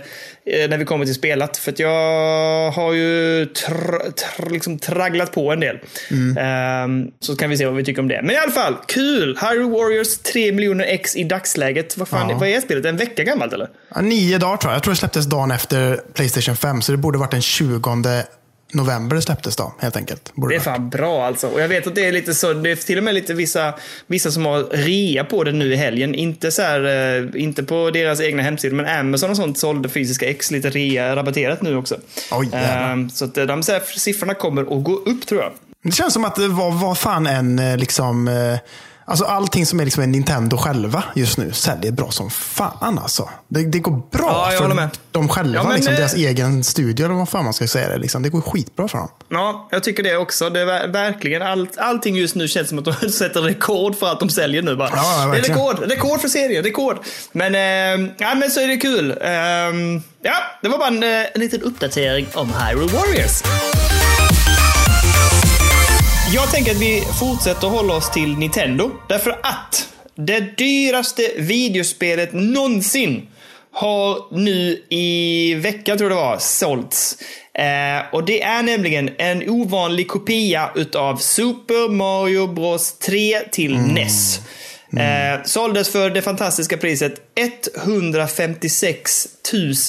när 0.69 0.77
vi 0.77 0.85
kommer 0.85 1.05
till 1.05 1.13
spelat. 1.15 1.57
För 1.57 1.71
att 1.71 1.79
jag 1.79 2.71
har 2.71 2.93
ju 2.93 3.45
tr, 3.45 3.71
tr, 4.12 4.49
liksom 4.49 4.79
tragglat 4.79 5.31
på 5.31 5.51
en 5.51 5.59
del. 5.59 5.79
Mm. 6.12 6.38
Eh, 6.38 7.09
så 7.19 7.35
kan 7.35 7.49
vi 7.49 7.57
se 7.57 7.65
vad 7.65 7.75
vi 7.75 7.83
tycker 7.83 8.01
om 8.01 8.07
det. 8.07 8.21
Men 8.23 8.35
i 8.35 8.38
alla 8.38 8.51
fall, 8.51 8.75
kul! 8.88 9.38
Hyrule 9.41 9.69
Warriors 9.69 10.17
3 10.17 10.51
miljoner 10.51 10.85
X 10.85 11.15
i 11.15 11.23
dagsläget. 11.23 11.97
Vad 11.97 12.07
fan, 12.07 12.29
Ja. 12.29 12.38
vad 12.38 12.49
är 12.49 12.62
spelet? 12.62 12.85
En 12.85 12.97
vecka 12.97 13.23
gammalt 13.23 13.53
eller? 13.53 13.67
Ja, 13.95 14.01
nio 14.01 14.38
dagar 14.38 14.57
tror 14.57 14.71
jag. 14.71 14.75
Jag 14.75 14.83
tror 14.83 14.93
det 14.93 14.97
släpptes 14.99 15.25
dagen 15.25 15.51
efter 15.51 15.99
Playstation 16.13 16.55
5. 16.55 16.81
Så 16.81 16.91
det 16.91 16.97
borde 16.97 17.17
varit 17.17 17.31
den 17.31 17.41
20 17.41 17.79
november 18.71 19.19
släpptes 19.19 19.55
då, 19.55 19.73
helt 19.79 19.95
enkelt. 19.95 20.32
Borde 20.36 20.53
Det 20.53 20.58
är 20.58 20.60
fan 20.62 20.89
bra 20.89 21.25
alltså. 21.25 21.47
Och 21.47 21.62
jag 21.62 21.67
vet 21.67 21.88
att 21.88 21.95
det 21.95 22.05
är 22.05 22.12
lite 22.12 22.34
så, 22.34 22.53
det 22.53 22.71
är 22.71 22.75
till 22.75 22.97
och 22.97 23.03
med 23.03 23.13
lite 23.13 23.34
vissa, 23.34 23.73
vissa 24.08 24.32
som 24.32 24.45
har 24.45 24.63
rea 24.63 25.23
på 25.23 25.43
det 25.43 25.51
nu 25.51 25.73
i 25.73 25.75
helgen. 25.75 26.15
Inte 26.15 26.51
så 26.51 26.62
här, 26.62 26.84
eh, 27.17 27.41
inte 27.41 27.63
på 27.63 27.91
deras 27.91 28.21
egna 28.21 28.43
hemsidor, 28.43 28.75
men 28.75 28.99
Amazon 28.99 29.29
och 29.29 29.38
sånt 29.38 29.58
sålde 29.58 29.89
fysiska 29.89 30.29
ex 30.29 30.51
lite 30.51 30.69
rea 30.69 31.15
rabatterat 31.15 31.62
nu 31.62 31.75
också. 31.75 31.97
Oj. 32.32 32.49
Ehm, 32.53 33.10
så 33.10 33.25
att 33.25 33.38
eh, 33.38 33.45
de 33.45 33.63
så 33.63 33.71
här, 33.71 33.82
siffrorna 33.99 34.34
kommer 34.34 34.62
att 34.62 34.84
gå 34.84 34.95
upp 34.95 35.27
tror 35.27 35.41
jag. 35.41 35.51
Det 35.84 35.91
känns 35.91 36.13
som 36.13 36.25
att 36.25 36.36
det 36.36 36.47
var 36.47 36.71
vad 36.71 36.97
fan 36.97 37.27
en 37.27 37.60
eh, 37.60 37.77
liksom... 37.77 38.27
eh, 39.10 39.12
Alltså 39.12 39.26
allting 39.26 39.65
som 39.65 39.80
är 39.80 39.86
liksom 39.86 40.04
en 40.04 40.12
Nintendo 40.12 40.58
själva 40.58 41.04
just 41.15 41.38
nu 41.38 41.52
säljer 41.54 41.91
bra 41.91 42.12
som 42.12 42.30
fan 42.30 43.00
alltså. 43.04 43.30
Det, 43.48 43.63
det 43.65 43.80
går 43.80 44.02
bra 44.12 44.50
Ja, 44.52 44.58
för 44.58 44.89
dem 45.12 45.30
själva. 45.30 45.56
Ja, 45.56 45.63
men, 45.63 45.76
liksom, 45.76 45.93
eh, 45.93 45.98
deras 46.00 46.13
egen 46.15 46.63
studio 46.63 47.06
eller 47.06 47.15
vad 47.15 47.30
fan 47.30 47.43
man 47.43 47.54
ska 47.54 47.67
säga 47.67 47.89
det. 47.89 47.98
Liksom. 47.98 48.24
Det 48.24 48.30
går 48.30 48.41
skitbra 48.41 48.88
för 48.88 48.98
dem. 48.98 49.10
Ja, 49.30 49.67
jag 49.72 49.84
tycker 49.84 50.04
det 50.04 50.17
också. 50.17 50.50
Det 50.50 50.60
är 50.62 50.65
ver- 50.65 50.88
verkligen 50.93 51.41
allt, 51.41 51.78
allting 51.78 52.15
just 52.15 52.36
nu 52.36 52.48
känns 52.48 52.69
som 52.69 52.80
att 52.80 52.86
de 52.86 52.93
sätter 53.12 53.41
rekord 53.41 53.95
för 54.00 54.08
allt 54.08 54.19
de 54.19 54.30
säljer 54.30 54.62
nu 54.62 54.76
bara. 54.76 54.89
Ja, 54.95 55.26
det 55.34 55.38
är 55.38 55.41
rekord, 55.41 55.80
rekord 55.91 56.22
för 56.22 56.28
serien, 56.28 56.63
rekord. 56.63 56.98
Men, 57.32 57.56
eh, 57.56 58.10
ja, 58.17 58.36
men 58.36 58.52
så 58.52 58.60
är 58.60 58.67
det 58.67 58.78
kul. 58.78 59.12
Ehm, 59.22 60.02
ja, 60.22 60.34
det 60.62 60.67
var 60.69 60.78
bara 60.78 60.88
en, 60.88 61.04
eh, 61.04 61.10
en 61.34 61.39
liten 61.41 61.62
uppdatering 61.62 62.28
om 62.34 62.54
Hyrule 62.54 62.88
Warriors. 62.93 63.41
Jag 66.33 66.51
tänker 66.51 66.71
att 66.71 66.81
vi 66.81 67.03
fortsätter 67.19 67.67
hålla 67.67 67.93
oss 67.93 68.11
till 68.11 68.37
Nintendo. 68.37 68.91
Därför 69.07 69.31
att 69.31 69.93
det 70.15 70.57
dyraste 70.57 71.31
videospelet 71.37 72.29
någonsin 72.33 73.27
har 73.71 74.35
nu 74.37 74.83
i 74.89 75.53
veckan, 75.53 75.97
tror 75.97 76.11
jag 76.11 76.19
det 76.19 76.23
var, 76.23 76.37
sålts. 76.39 77.17
Eh, 77.53 78.13
och 78.13 78.25
det 78.25 78.43
är 78.43 78.63
nämligen 78.63 79.09
en 79.17 79.49
ovanlig 79.49 80.07
kopia 80.07 80.69
utav 80.75 81.17
Super 81.17 81.89
Mario 81.89 82.47
Bros 82.47 82.93
3 82.93 83.39
till 83.51 83.77
NES. 83.77 84.39
Eh, 84.97 85.43
såldes 85.45 85.89
för 85.89 86.10
det 86.10 86.21
fantastiska 86.21 86.78
priset 86.78 87.13
156 87.75 89.28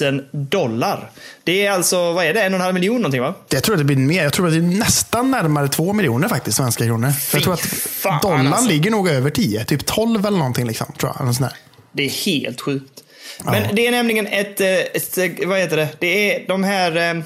000 0.02 0.24
dollar. 0.32 1.10
Det 1.44 1.66
är 1.66 1.70
alltså, 1.70 2.12
vad 2.12 2.24
är 2.24 2.34
det, 2.34 2.42
en 2.42 2.52
och 2.54 2.58
en 2.60 2.64
halv 2.64 2.74
miljon 2.74 2.96
någonting 2.96 3.20
va? 3.20 3.34
Jag 3.48 3.62
tror 3.62 3.74
att 3.74 3.80
det 3.80 3.84
blir 3.84 3.96
mer. 3.96 4.22
Jag 4.22 4.32
tror 4.32 4.46
att 4.46 4.52
det 4.52 4.58
är 4.58 4.62
nästan 4.62 5.30
närmare 5.30 5.68
två 5.68 5.92
miljoner 5.92 6.28
faktiskt, 6.28 6.56
svenska 6.56 6.84
kronor. 6.84 7.10
För 7.10 7.36
jag 7.38 7.44
tror 7.44 7.54
att 7.54 8.22
dollarn 8.22 8.46
alltså. 8.46 8.68
ligger 8.68 8.90
nog 8.90 9.08
över 9.08 9.30
10. 9.30 9.64
Typ 9.64 9.86
12 9.86 10.26
eller 10.26 10.38
någonting. 10.38 10.66
Liksom, 10.66 10.86
tror 10.98 11.12
jag. 11.18 11.28
Eller. 11.28 11.52
Det 11.92 12.02
är 12.02 12.08
helt 12.08 12.60
sjukt. 12.60 13.02
Men 13.44 13.74
det 13.74 13.86
är 13.86 13.90
nämligen 13.90 14.26
ett, 14.26 14.60
eh, 14.60 14.68
ett, 14.68 15.18
vad 15.46 15.58
heter 15.58 15.76
det? 15.76 15.88
Det 15.98 16.34
är 16.34 16.48
de 16.48 16.64
här, 16.64 16.96
eh, 16.96 17.22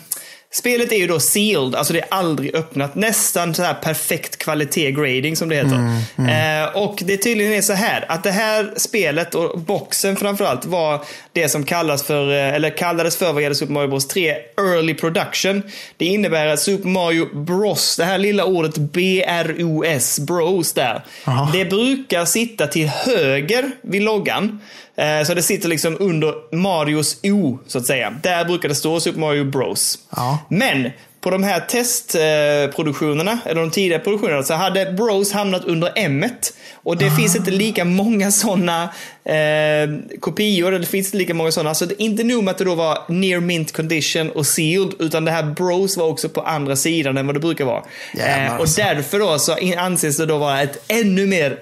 spelet 0.54 0.92
är 0.92 0.96
ju 0.96 1.06
då 1.06 1.20
sealed, 1.20 1.74
alltså 1.74 1.92
det 1.92 2.00
är 2.00 2.06
aldrig 2.10 2.54
öppnat. 2.54 2.94
Nästan 2.94 3.54
så 3.54 3.62
här 3.62 3.74
perfekt 3.74 4.36
kvalitet 4.36 4.92
grading 4.92 5.36
som 5.36 5.48
det 5.48 5.56
heter. 5.56 6.02
Eh, 6.18 6.76
och 6.76 7.02
det 7.04 7.16
tydligen 7.16 7.52
är 7.52 7.62
så 7.62 7.72
här, 7.72 8.04
att 8.08 8.22
det 8.24 8.30
här 8.30 8.72
spelet 8.76 9.34
och 9.34 9.60
boxen 9.60 10.16
framförallt 10.16 10.64
var 10.64 11.04
det 11.32 11.48
som 11.48 11.64
kallas 11.64 12.02
för, 12.02 12.30
eh, 12.30 12.54
eller 12.54 12.70
kallades 12.76 13.16
för 13.16 13.32
vad 13.32 13.42
gäller 13.42 13.54
Super 13.54 13.72
Mario 13.72 13.88
Bros 13.88 14.08
3, 14.08 14.34
early 14.56 14.94
production. 14.94 15.62
Det 15.96 16.04
innebär 16.04 16.46
att 16.46 16.60
Super 16.60 16.88
Mario 16.88 17.44
Bros, 17.44 17.96
det 17.96 18.04
här 18.04 18.18
lilla 18.18 18.44
ordet 18.44 18.76
B-R-O-S, 18.76 20.20
Bros 20.20 20.72
där. 20.72 21.04
Aha. 21.24 21.50
Det 21.52 21.64
brukar 21.64 22.24
sitta 22.24 22.66
till 22.66 22.88
höger 22.88 23.70
vid 23.82 24.02
loggan. 24.02 24.60
Eh, 24.96 25.22
Så 25.24 25.34
det 25.34 25.42
sitter 25.42 25.68
liksom 25.68 25.96
under 26.00 26.56
Marios 26.56 27.16
O, 27.24 27.58
så 27.66 27.78
att 27.78 27.86
säga. 27.86 28.10
Där 28.22 28.44
brukar 28.44 28.68
det 28.68 28.74
stå 28.74 29.00
Super 29.00 29.20
Mario 29.20 29.44
Bros. 29.44 29.98
Ja. 30.16 30.38
Men 30.48 30.90
på 31.24 31.30
de 31.30 31.42
här 31.42 31.60
testproduktionerna, 31.60 33.38
eller 33.46 33.60
de 33.60 33.70
tidiga 33.70 33.98
produktionerna, 33.98 34.42
så 34.42 34.54
hade 34.54 34.92
Bros 34.92 35.32
hamnat 35.32 35.64
under 35.64 35.92
M. 35.96 36.24
Och 36.74 36.96
det 36.96 37.10
finns 37.10 37.36
inte 37.36 37.50
lika 37.50 37.84
många 37.84 38.30
sådana 38.30 38.82
eh, 39.24 40.18
kopior, 40.20 40.68
eller 40.68 40.78
det 40.78 40.86
finns 40.86 41.06
inte 41.06 41.16
lika 41.16 41.34
många 41.34 41.52
sådana. 41.52 41.74
Så 41.74 41.84
det 41.84 41.94
är 41.94 42.04
inte 42.04 42.24
nog 42.24 42.44
med 42.44 42.52
att 42.52 42.58
det 42.58 42.64
då 42.64 42.74
var 42.74 42.98
near 43.08 43.40
mint 43.40 43.72
condition 43.72 44.30
och 44.30 44.46
sealed, 44.46 44.92
utan 44.98 45.24
det 45.24 45.30
här 45.30 45.42
Bros 45.42 45.96
var 45.96 46.06
också 46.06 46.28
på 46.28 46.40
andra 46.40 46.76
sidan 46.76 47.16
än 47.16 47.26
vad 47.26 47.36
det 47.36 47.40
brukar 47.40 47.64
vara. 47.64 47.82
Jävlar, 48.14 48.44
Eh, 48.46 48.54
och 48.54 48.60
alltså. 48.60 48.80
därför 48.80 49.18
då 49.18 49.38
så 49.38 49.56
anses 49.78 50.16
det 50.16 50.26
då 50.26 50.38
vara 50.38 50.62
ett 50.62 50.84
ännu 50.88 51.26
mer 51.26 51.50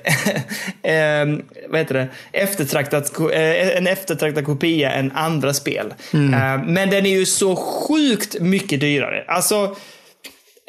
eh, 0.82 1.44
vad 1.68 1.80
heter 1.80 1.94
det? 1.94 2.08
Eftertraktat, 2.32 3.20
eh, 3.20 3.76
en 3.76 3.86
eftertraktad 3.86 4.44
kopia 4.44 4.92
än 4.92 5.12
andra 5.12 5.54
spel. 5.54 5.94
Mm. 6.12 6.34
Eh, 6.34 6.66
men 6.66 6.90
den 6.90 7.06
är 7.06 7.10
ju 7.10 7.26
så 7.26 7.56
sjukt 7.56 8.40
mycket 8.40 8.80
dyrare. 8.80 9.24
Alltså, 9.26 9.51
so 9.52 9.76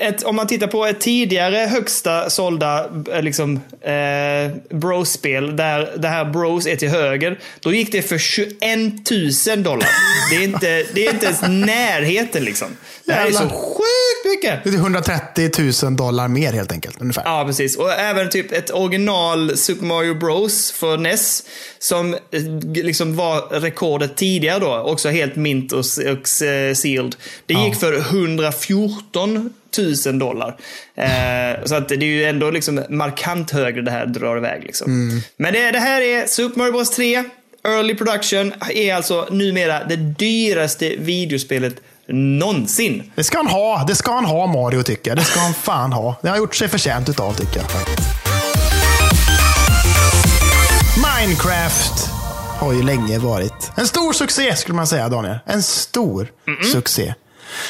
ett, 0.03 0.23
om 0.23 0.35
man 0.35 0.47
tittar 0.47 0.67
på 0.67 0.85
ett 0.85 0.99
tidigare 0.99 1.57
högsta 1.57 2.29
sålda 2.29 2.89
eh, 3.11 3.21
liksom, 3.21 3.55
eh, 3.81 4.77
Bros-spel 4.77 5.55
där 5.55 5.93
det 5.97 6.07
här 6.07 6.25
Bros 6.25 6.67
är 6.67 6.75
till 6.75 6.89
höger. 6.89 7.39
Då 7.59 7.73
gick 7.73 7.91
det 7.91 8.01
för 8.01 8.17
21 8.17 8.59
000 9.47 9.63
dollar. 9.63 9.89
Det 10.29 10.35
är 10.35 10.43
inte, 10.43 10.85
det 10.93 11.05
är 11.05 11.13
inte 11.13 11.25
ens 11.25 11.41
närheten 11.41 12.43
liksom. 12.43 12.67
Det 13.05 13.13
här 13.13 13.27
är 13.27 13.31
så 13.31 13.49
sjukt 13.49 14.25
mycket. 14.25 14.63
Det 14.63 14.69
är 14.69 14.73
130 14.73 15.51
000 15.83 15.95
dollar 15.95 16.27
mer 16.27 16.53
helt 16.53 16.71
enkelt. 16.71 17.01
Ungefär. 17.01 17.23
Ja, 17.25 17.43
precis. 17.47 17.77
Och 17.77 17.91
även 17.91 18.29
typ 18.29 18.51
ett 18.51 18.71
original 18.71 19.57
Super 19.57 19.85
Mario 19.85 20.13
Bros 20.13 20.71
för 20.71 20.97
NES. 20.97 21.43
Som 21.79 22.13
eh, 22.13 22.19
liksom 22.73 23.15
var 23.15 23.59
rekordet 23.59 24.15
tidigare 24.15 24.59
då. 24.59 24.77
Också 24.77 25.09
helt 25.09 25.35
mint 25.35 25.71
och, 25.71 25.79
och 25.79 26.45
eh, 26.47 26.73
sealed. 26.73 27.15
Det 27.45 27.53
gick 27.53 27.75
för 27.75 27.97
114 27.97 29.53
000 30.05 30.19
dollar. 30.19 30.55
Eh, 30.95 31.65
så 31.65 31.75
att 31.75 31.89
det 31.89 31.95
är 31.95 32.03
ju 32.03 32.23
ändå 32.25 32.51
liksom 32.51 32.83
markant 32.89 33.51
högre 33.51 33.81
det 33.81 33.91
här 33.91 34.05
drar 34.05 34.37
iväg. 34.37 34.63
Liksom. 34.63 35.21
Men 35.37 35.53
det, 35.53 35.71
det 35.71 35.79
här 35.79 36.01
är 36.01 36.27
Super 36.27 36.57
Mario 36.57 36.71
Bros 36.71 36.89
3. 36.89 37.23
Early 37.67 37.95
production 37.95 38.53
är 38.69 38.93
alltså 38.93 39.27
numera 39.31 39.83
det 39.83 39.95
dyraste 39.95 40.95
videospelet 40.97 41.75
någonsin. 42.07 43.11
Det 43.15 43.23
ska 43.23 43.37
han 43.37 43.47
ha. 43.47 43.83
Det 43.87 43.95
ska 43.95 44.11
han 44.11 44.25
ha, 44.25 44.47
Mario, 44.47 44.83
tycker 44.83 45.11
jag. 45.11 45.17
Det 45.17 45.23
ska 45.23 45.39
han 45.39 45.53
fan 45.53 45.93
ha. 45.93 46.15
Det 46.21 46.29
har 46.29 46.37
gjort 46.37 46.55
sig 46.55 46.67
förtjänt 46.67 47.09
utav, 47.09 47.33
tycker 47.33 47.57
jag. 47.57 47.65
Minecraft 50.97 52.09
har 52.59 52.73
ju 52.73 52.83
länge 52.83 53.19
varit 53.19 53.71
en 53.75 53.87
stor 53.87 54.13
succé, 54.13 54.55
skulle 54.55 54.75
man 54.75 54.87
säga, 54.87 55.09
Daniel. 55.09 55.39
En 55.45 55.63
stor 55.63 56.27
succé. 56.73 57.13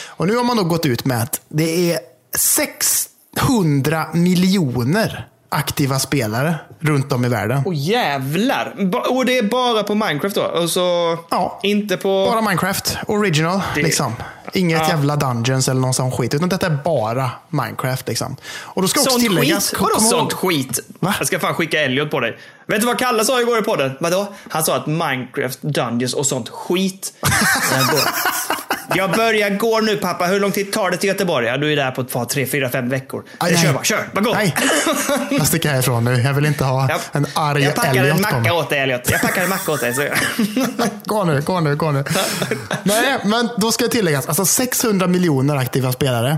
Och 0.08 0.28
nu 0.28 0.36
har 0.36 0.44
man 0.44 0.58
då 0.58 0.64
gått 0.64 0.86
ut 0.86 1.06
med 1.06 1.24
att 1.24 1.42
det 1.50 1.92
är 1.94 2.00
600 2.38 4.06
miljoner 4.14 5.28
aktiva 5.50 6.00
spelare 6.00 6.56
runt 6.80 7.12
om 7.12 7.26
i 7.26 7.28
världen. 7.30 7.62
Och 7.66 7.74
jävlar! 7.74 8.76
Och 9.10 9.26
det 9.26 9.38
är 9.38 9.44
bara 9.44 9.84
på 9.84 9.96
Minecraft 9.96 10.36
då? 10.36 10.42
Och 10.44 10.70
så 10.70 11.18
Ja. 11.32 11.60
inte 11.64 11.98
på... 11.98 12.26
Bara 12.32 12.42
Minecraft, 12.42 12.98
original. 13.08 13.62
Det- 13.76 13.82
liksom. 13.82 14.14
Inget 14.56 14.80
Ja. 14.80 14.88
jävla 14.88 15.16
Dungeons 15.16 15.68
eller 15.70 15.82
någon 15.82 15.94
sån 15.94 16.12
skit. 16.12 16.34
Utan 16.34 16.50
detta 16.50 16.66
är 16.66 16.78
bara 16.84 17.32
Minecraft. 17.50 18.08
Liksom. 18.08 18.36
Och 18.62 18.82
då 18.82 18.88
ska 18.88 19.00
också 19.00 19.10
Sånt 19.12 19.24
tilläggas... 19.24 19.70
skit? 19.70 19.80
Vadå 19.82 20.00
sånt 20.00 20.34
skit? 20.34 20.80
Va? 21.00 21.16
Jag 21.18 21.28
ska 21.28 21.40
fan 21.40 21.54
skicka 21.54 21.82
Elliot 21.82 22.12
på 22.12 22.20
dig. 22.20 22.38
Vet 22.68 22.82
du 22.82 22.88
vad 22.88 23.00
Kalle 23.00 23.26
sa 23.26 23.42
igår 23.42 23.60
i 23.60 23.62
podden? 23.62 23.92
Vadå? 24.00 24.34
Han 24.50 24.64
sa 24.64 24.76
att 24.76 24.88
Minecraft, 24.88 25.60
Dungeons 25.62 26.14
och 26.14 26.26
sånt 26.26 26.50
skit. 26.50 27.14
Jag 28.96 29.12
börjar 29.12 29.50
gå 29.50 29.80
nu 29.80 29.98
pappa. 29.98 30.26
Hur 30.26 30.40
lång 30.40 30.52
tid 30.52 30.74
tar 30.74 30.92
det 30.92 30.98
till 30.98 31.08
Göteborg? 31.10 31.48
Ja, 31.48 31.58
du 31.58 31.72
är 31.72 31.76
där 31.76 31.92
på 31.92 32.02
ett 32.02 32.12
par, 32.12 32.26
tre, 32.26 32.46
fyra, 32.46 32.70
fem 32.70 32.90
veckor. 32.90 33.24
Aj, 33.38 33.52
Jag 33.52 33.60
kör 33.60 33.66
nej. 33.68 33.74
bara, 33.74 33.84
kör. 33.84 34.10
Bara 34.14 34.22
gå. 34.22 34.34
Nej, 34.34 34.56
jag 35.32 35.48
sticker 35.48 35.70
härifrån 35.70 36.04
nu. 36.06 36.22
Jag 36.22 36.34
vill 36.34 36.46
inte 36.46 36.64
ha 36.64 36.90
Jag, 36.90 37.00
en 37.12 37.28
arg 37.34 37.64
jag 37.64 37.76
packar 37.76 37.90
en 37.92 37.98
Elliot 37.98 38.16
på 38.30 38.38
macka 38.38 38.54
åt 38.54 38.70
dig 38.70 38.80
Elliot. 38.80 39.10
Jag 39.12 39.22
packar 39.22 39.44
en 39.44 39.50
macka 39.50 39.72
åt 39.72 39.80
dig. 39.82 39.94
Så. 39.94 40.02
Gå 41.06 41.24
nu, 41.24 41.42
gå 41.42 41.60
nu, 41.60 41.76
gå 41.76 41.92
nu. 41.92 42.04
Nej, 42.84 43.18
men 43.26 43.50
då 43.58 43.72
ska 43.72 43.84
jag 43.84 43.92
tilläggas. 43.92 44.28
Alltså 44.28 44.46
600 44.46 45.08
miljoner 45.08 45.56
aktiva 45.56 45.92
spelare. 45.92 46.38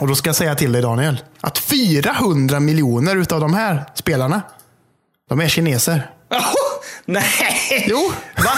Och 0.00 0.08
då 0.08 0.14
ska 0.14 0.28
jag 0.28 0.36
säga 0.36 0.54
till 0.54 0.72
dig 0.72 0.82
Daniel. 0.82 1.22
Att 1.40 1.58
400 1.58 2.60
miljoner 2.60 3.16
utav 3.16 3.40
de 3.40 3.54
här 3.54 3.84
spelarna. 3.94 4.42
De 5.28 5.40
är 5.40 5.48
kineser. 5.48 6.10
Jaha, 6.30 6.42
Nej! 7.04 7.84
Jo. 7.88 8.12
Va? 8.36 8.50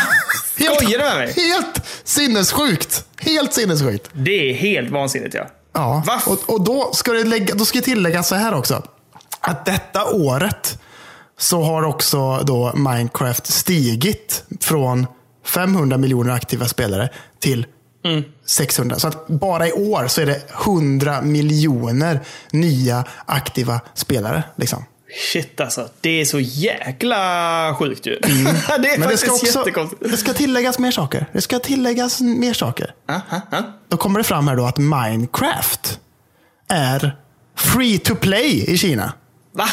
Skojar 0.65 0.99
du 0.99 1.05
med 1.05 1.17
mig? 1.17 1.33
Helt 1.37 1.81
sinnessjukt. 2.05 3.05
Helt 3.19 3.53
sinnessjukt. 3.53 4.11
Det 4.13 4.51
är 4.51 4.55
helt 4.55 4.91
vansinnigt 4.91 5.35
ja. 5.35 5.47
Ja, 5.73 6.03
Va? 6.07 6.21
och, 6.27 6.53
och 6.55 6.65
då, 6.65 6.91
ska 6.93 7.13
det 7.13 7.25
lägga, 7.25 7.55
då 7.55 7.65
ska 7.65 7.79
jag 7.79 7.85
tillägga 7.85 8.23
så 8.23 8.35
här 8.35 8.55
också. 8.55 8.83
Att 9.41 9.65
detta 9.65 10.05
året 10.05 10.79
så 11.39 11.63
har 11.63 11.83
också 11.83 12.39
då 12.39 12.73
Minecraft 12.77 13.47
stigit 13.47 14.45
från 14.61 15.07
500 15.47 15.97
miljoner 15.97 16.33
aktiva 16.33 16.69
spelare 16.69 17.09
till 17.39 17.67
600. 18.47 18.99
Så 18.99 19.09
att 19.09 19.27
bara 19.27 19.69
i 19.69 19.73
år 19.73 20.07
så 20.09 20.21
är 20.21 20.27
det 20.27 20.43
100 20.65 21.23
miljoner 21.23 22.21
nya 22.51 23.05
aktiva 23.27 23.81
spelare. 23.95 24.43
Liksom. 24.57 24.85
Shit 25.33 25.61
alltså. 25.61 25.89
Det 26.01 26.21
är 26.21 26.25
så 26.25 26.41
jäkla 26.41 27.75
sjukt 27.79 28.07
ju. 28.07 28.19
det 28.23 28.27
är 28.29 28.31
Mm. 28.31 28.45
Men 28.75 28.83
det 28.83 28.99
faktiskt 28.99 29.23
ska, 29.23 29.33
också, 29.33 29.47
jättekonstigt. 29.59 30.03
det 30.11 30.17
ska 30.17 30.33
tilläggas 30.33 30.79
mer 30.79 30.91
saker. 30.91 31.27
Det 31.33 31.41
ska 31.41 31.59
tilläggas 31.59 32.21
mer 32.21 32.53
saker. 32.55 32.95
Aha, 33.09 33.41
aha. 33.53 33.63
Då 33.89 33.97
kommer 33.97 34.19
det 34.21 34.25
fram 34.25 34.49
här 34.49 34.57
då 34.57 34.65
att 34.67 34.79
Minecraft 34.79 35.99
är 36.69 37.17
free 37.57 37.99
to 37.99 38.15
play 38.15 38.65
i 38.71 38.79
Kina. 38.79 39.13
Va? 39.53 39.69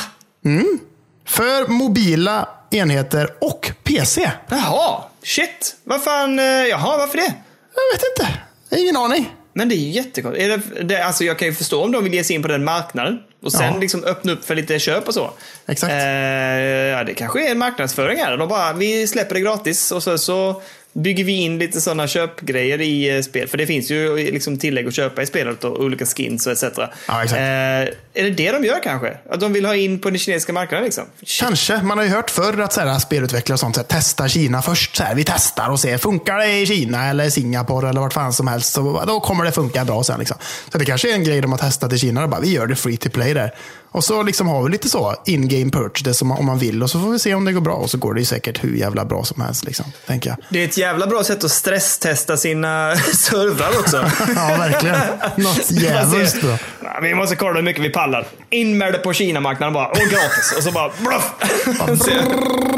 För 1.26 1.68
mobila 1.68 2.50
enheter 2.72 3.30
och 3.42 3.72
PC. 3.84 4.32
Jaha. 4.50 5.04
Shit. 5.24 5.76
Vad 5.84 6.04
fan. 6.04 6.40
eh, 6.40 6.46
Jaha, 6.46 6.98
varför 6.98 7.18
det? 7.18 7.34
Jag 7.76 7.98
vet 7.98 8.04
inte. 8.18 8.40
Jag 8.70 8.78
har 8.78 8.84
ingen 8.84 8.98
aning. 8.98 9.34
Men 9.54 9.70
det 9.70 9.76
är 9.76 9.80
ju 9.80 9.90
jättekonstigt. 9.90 10.76
Det, 10.76 10.84
det, 10.84 11.06
alltså 11.06 11.24
jag 11.24 11.40
kan 11.40 11.48
ju 11.48 11.54
förstå 11.54 11.84
om 11.84 11.92
de 11.92 12.04
vill 12.04 12.14
ge 12.14 12.24
sig 12.24 12.36
in 12.36 12.42
på 12.42 12.48
den 12.48 12.64
marknaden. 12.64 13.20
Och 13.42 13.52
sen 13.52 13.74
Ja. 13.74 13.80
liksom 13.80 14.04
öppna 14.04 14.32
upp 14.32 14.46
för 14.46 14.56
lite 14.56 14.80
köp 14.80 15.08
och 15.08 15.14
så. 15.14 15.32
Exakt. 15.68 15.92
Eh, 15.94 16.00
ja, 16.00 17.04
det 17.04 17.14
kanske 17.14 17.48
är 17.48 17.52
en 17.52 17.58
marknadsföring 17.58 18.18
här. 18.18 18.38
De 18.38 18.50
bara, 18.50 18.74
vi 18.74 19.08
släpper 19.08 19.36
det 19.36 19.42
gratis 19.42 19.92
och 19.92 20.04
så, 20.04 20.18
så 20.18 20.62
bygger 20.94 21.24
vi 21.24 21.32
in 21.32 21.60
lite 21.60 21.82
sådana 21.82 22.08
köpgrejer 22.08 22.82
i 22.82 23.16
eh, 23.16 23.22
spel. 23.22 23.48
För 23.48 23.58
det 23.58 23.66
finns 23.68 23.92
ju 23.92 24.16
liksom 24.32 24.58
tillägg 24.60 24.88
att 24.88 24.94
köpa 24.96 25.22
i 25.22 25.26
spelet 25.26 25.64
och 25.64 25.80
olika 25.80 26.06
skins 26.06 26.48
och 26.48 26.54
etc. 26.54 26.64
Ja, 27.08 27.24
exakt. 27.24 27.40
Eh, 27.42 27.96
är 28.18 28.24
det 28.24 28.30
det 28.30 28.52
de 28.52 28.64
gör 28.64 28.84
kanske? 28.84 29.18
Att 29.30 29.40
de 29.40 29.54
vill 29.54 29.66
ha 29.66 29.76
in 29.76 30.00
på 30.00 30.10
den 30.10 30.20
kinesiska 30.20 30.54
marknaden 30.54 30.86
liksom? 30.86 31.04
Kanske. 31.40 31.82
Man 31.82 31.98
har 31.98 32.06
ju 32.06 32.12
hört 32.12 32.30
förr 32.30 32.62
att 32.62 32.74
så 32.74 32.82
här, 32.82 33.00
spelutvecklare 33.00 33.54
och 33.56 33.60
sånt 33.60 33.76
så 33.76 33.82
här, 33.82 33.88
testar 33.90 34.28
Kina 34.28 34.62
först. 34.62 34.96
Så 34.96 35.04
här, 35.04 35.16
vi 35.16 35.24
testar 35.24 35.70
och 35.70 35.80
ser, 35.80 35.98
funkar 35.98 36.38
det 36.38 36.60
i 36.60 36.66
Kina 36.66 37.10
eller 37.10 37.30
Singapore 37.30 37.90
eller 37.90 38.02
vart 38.02 38.14
fan 38.14 38.34
som 38.34 38.48
helst. 38.48 38.74
Så, 38.74 39.04
då 39.08 39.20
kommer 39.20 39.46
det 39.46 39.52
funka 39.52 39.86
bra 39.86 40.04
sen. 40.04 40.20
Liksom. 40.20 40.38
Så 40.72 40.78
det 40.78 40.86
kanske 40.86 41.12
är 41.12 41.14
en 41.14 41.24
grej 41.24 41.42
de 41.42 41.52
har 41.52 41.60
testat 41.60 41.94
i 41.94 42.00
Kina. 42.00 42.28
Bara, 42.28 42.42
vi 42.42 42.52
gör 42.52 42.68
det 42.68 42.76
free 42.76 42.98
to 42.98 43.10
play 43.10 43.34
där. 43.34 43.54
Och 43.92 44.04
så 44.04 44.24
liksom 44.24 44.48
har 44.48 44.64
vi 44.64 44.70
lite 44.70 44.90
så 44.90 45.16
in-game 45.26 45.72
purchase 45.72 46.26
om, 46.26 46.46
man 46.46 46.60
vill. 46.60 46.84
Och 46.84 46.90
så 46.90 47.00
får 47.00 47.10
vi 47.10 47.20
se 47.20 47.34
om 47.34 47.46
det 47.46 47.54
går 47.54 47.62
bra. 47.62 47.74
Och 47.74 47.90
så 47.90 47.98
går 47.98 48.14
det 48.14 48.20
ju 48.20 48.26
säkert 48.26 48.64
hur 48.64 48.76
jävla 48.76 49.06
bra 49.06 49.24
som 49.24 49.42
helst. 49.42 49.66
Liksom, 49.66 49.86
tänker 50.08 50.30
jag. 50.30 50.38
Det 50.50 50.60
är 50.60 50.66
ett 50.68 50.78
jävla 50.78 51.08
bra 51.08 51.24
sätt 51.24 51.44
att 51.44 51.52
stresstesta 51.52 52.38
sina 52.38 52.96
servrar 53.14 53.80
också. 53.80 53.98
Ja, 54.36 54.56
verkligen. 54.58 55.00
Något 55.36 55.72
jävligt 55.82 56.42
bra. 56.42 56.58
Vi 57.02 57.16
måste 57.16 57.36
kolla 57.36 57.56
hur 57.56 57.62
mycket 57.62 57.84
vi 57.84 57.90
pallar. 57.90 58.07
In 58.50 58.78
med 58.78 58.94
det 58.94 58.98
på 59.00 59.14
Kina-marknaden 59.14 59.74
bara. 59.74 59.88
Och 59.88 59.98
gratis. 59.98 60.54
Och 60.58 60.64
så 60.64 60.72
bara 60.72 60.92
bluff. 61.00 61.32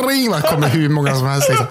Man 0.29 0.41
kommer 0.41 0.67
hur 0.67 0.89
många 0.89 1.15
som 1.15 1.27
helst. 1.27 1.49
Liksom. 1.49 1.67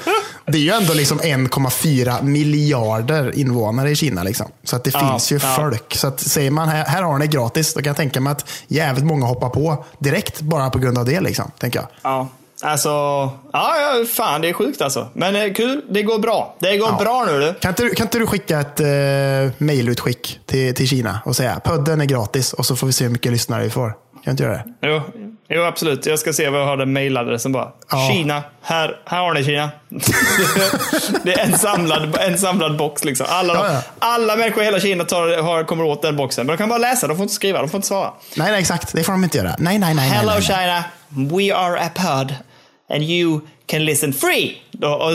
Det 0.47 0.59
är 0.59 0.62
ju 0.62 0.71
ändå 0.71 0.94
liksom 0.94 1.21
1,4 1.21 2.23
miljarder 2.23 3.38
invånare 3.38 3.90
i 3.90 3.97
Kina. 3.97 4.23
Liksom. 4.23 4.47
Så 4.64 4.77
att 4.77 4.85
det 4.85 4.90
Ja, 4.94 5.01
finns 5.11 5.33
ju 5.33 5.40
ja. 5.42 5.55
folk. 5.57 5.94
Så 5.94 6.07
att 6.07 6.21
säger 6.21 6.51
man 6.51 6.68
här, 6.68 6.85
här 6.85 7.03
har 7.03 7.18
ni 7.18 7.27
gratis, 7.27 7.75
då 7.75 7.81
kan 7.81 7.90
jag 7.90 7.97
tänka 7.97 8.21
mig 8.21 8.31
att 8.31 8.51
jävligt 8.68 9.05
många 9.05 9.27
hoppar 9.27 9.49
på 9.49 9.85
direkt 9.99 10.40
bara 10.40 10.71
på 10.71 10.79
grund 10.79 10.99
av 10.99 11.05
det. 11.05 11.21
Liksom, 11.21 11.51
tänker 11.59 11.79
jag. 11.79 11.88
Ja, 12.03 12.29
alltså. 12.62 12.88
Ja, 12.88 13.31
ja, 13.53 14.05
fan 14.14 14.40
det 14.40 14.49
är 14.49 14.53
sjukt 14.53 14.83
alltså. 14.83 15.09
Men 15.12 15.37
eh, 15.37 15.53
kul, 15.53 15.83
det 15.90 16.03
går 16.03 16.18
bra. 16.18 16.57
Det 16.59 16.77
går 16.77 16.92
bra 16.92 17.25
nu 17.27 17.40
du. 17.40 17.55
Kan 17.55 17.68
inte, 17.68 17.94
kan 17.94 18.07
inte 18.07 18.18
du 18.18 18.27
skicka 18.27 18.61
ett 18.61 18.81
eh, 18.81 18.87
mejlutskick 19.59 20.40
till, 20.47 20.75
till 20.75 20.88
Kina 20.88 21.21
och 21.25 21.37
säga 21.37 21.61
podden 21.64 22.01
är 22.01 22.05
gratis 22.05 22.53
och 22.53 22.66
så 22.66 22.77
får 22.77 22.87
vi 22.87 22.92
se 22.92 23.05
hur 23.05 23.11
mycket 23.12 23.33
lyssnare 23.33 23.62
vi 23.64 23.71
får. 23.71 23.88
Kan 23.88 23.97
du 24.25 24.31
inte 24.31 24.42
göra 24.42 24.53
det? 24.53 24.64
Jo, 24.83 25.01
jo, 25.49 25.62
absolut. 25.62 26.07
Jag 26.07 26.18
ska 26.18 26.33
se 26.33 26.49
vad 26.49 26.61
jag 26.61 26.66
har 26.66 26.77
den 26.77 26.92
mailadressen 26.92 27.53
bara. 27.53 27.68
Ja. 27.90 28.09
Kina, 28.12 28.42
här, 28.62 29.01
här 29.05 29.18
har 29.18 29.35
ni 29.35 29.44
Kina. 29.44 29.71
det 31.23 31.33
är 31.40 31.44
en 31.44 31.59
samlad, 31.59 32.16
en 32.21 32.38
samlad 32.38 32.77
box 32.77 33.05
liksom. 33.05 33.27
Alla, 33.31 33.55
Ja, 33.55 33.73
ja. 33.73 33.83
alla 33.99 34.37
människor 34.37 34.62
i 34.62 34.64
hela 34.64 34.81
Kina 34.81 35.05
tar, 35.05 35.42
har, 35.42 35.64
kommer 35.64 35.85
åt 35.85 36.03
den 36.03 36.16
boxen. 36.16 36.47
Men 36.47 36.57
de 36.57 36.59
kan 36.59 36.68
bara 36.68 36.79
läsa, 36.79 37.07
de 37.07 37.16
får 37.16 37.23
inte 37.23 37.35
skriva, 37.35 37.59
de 37.61 37.68
får 37.68 37.79
inte 37.79 37.88
svara. 37.88 38.11
Nej, 38.37 38.51
nej, 38.51 38.61
exakt. 38.61 38.92
Det 38.92 39.03
får 39.05 39.12
de 39.12 39.25
inte 39.25 39.38
göra. 39.38 39.55
Nej, 39.59 39.79
nej, 39.79 39.94
nej. 39.94 40.09
Hello 40.09 40.33
nej, 40.33 40.40
nej, 40.49 40.66
nej. 40.66 40.85
China, 41.09 41.29
we 41.38 41.55
are 41.57 41.81
a 41.81 41.90
pod 41.94 42.35
and 42.90 43.03
you 43.03 43.40
can 43.66 43.85
listen 43.85 44.12
free. 44.12 44.57
Och 44.83 45.12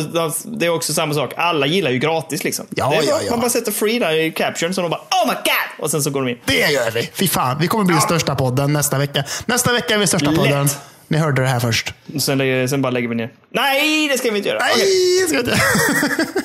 Det 0.60 0.66
är 0.66 0.70
också 0.70 0.94
samma 0.94 1.14
sak, 1.14 1.34
alla 1.38 1.66
gillar 1.66 1.92
ju 1.92 1.98
gratis 2.00 2.44
liksom. 2.44 2.66
Ja, 2.76 2.90
det 2.90 2.96
är, 2.96 3.04
ja, 3.10 3.20
ja. 3.26 3.32
Man 3.32 3.40
bara 3.40 3.50
sätter 3.50 3.72
free 3.72 4.00
där 4.00 4.14
i 4.14 4.32
caption 4.32 4.74
så 4.74 4.82
de 4.82 4.90
bara 4.92 5.02
oh 5.02 5.28
my 5.28 5.34
god! 5.34 5.84
Och 5.86 5.92
sen 5.92 6.04
så 6.04 6.10
går 6.10 6.22
de 6.22 6.30
in. 6.32 6.38
Det 6.46 6.72
gör 6.72 6.92
vi. 6.92 7.10
Fy 7.14 7.28
fan, 7.28 7.58
vi 7.60 7.68
kommer 7.68 7.86
bli 7.86 8.02
största 8.02 8.36
podden 8.36 8.74
nästa 8.74 8.98
vecka. 8.98 9.24
Nästa 9.46 9.74
vecka 9.74 9.94
är 9.94 9.98
vi 9.98 10.08
största 10.08 10.30
Lätt. 10.30 10.40
podden. 10.40 10.70
Ni 11.08 11.18
hörde 11.18 11.42
det 11.42 11.48
här 11.48 11.60
först. 11.60 11.94
Sen, 12.20 12.38
lägger- 12.38 12.68
sen 12.68 12.82
bara 12.82 12.90
lägger 12.90 13.08
vi 13.08 13.16
ner. 13.16 13.30
Nej, 13.50 14.08
det 14.08 14.18
ska 14.18 14.32
vi 14.32 14.38
inte 14.38 14.50
göra. 14.50 14.60
Nej, 14.60 14.74
Okej. 14.74 15.20
jag 15.20 15.30
ska 15.30 15.40
inte. 15.40 15.62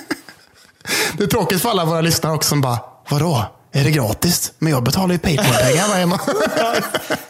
Det 1.19 1.25
är 1.25 1.29
tråkigt 1.29 1.63
för 1.63 1.69
alla 1.71 1.85
våra 1.85 2.01
lyssnare 2.01 2.35
också 2.35 2.49
som 2.49 2.61
bara, 2.61 2.79
vadå? 3.09 3.47
Är 3.79 3.85
det 3.85 3.91
gratis? 3.91 4.53
Men 4.59 4.73
jag 4.73 4.83
betalar 4.83 5.13
ju 5.13 5.19
Patreon-pengar 5.19 5.89
varje 5.89 6.07
månad. 6.07 6.21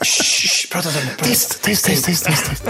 Shh, 0.01 0.73
prata 0.73 0.89
inte 0.89 1.01
om 1.01 1.07
det. 1.19 1.25
Tyst, 1.25 1.63
tyst, 1.63 1.85
tyst, 1.85 2.05
tyst, 2.05 2.27
tyst. 2.27 2.63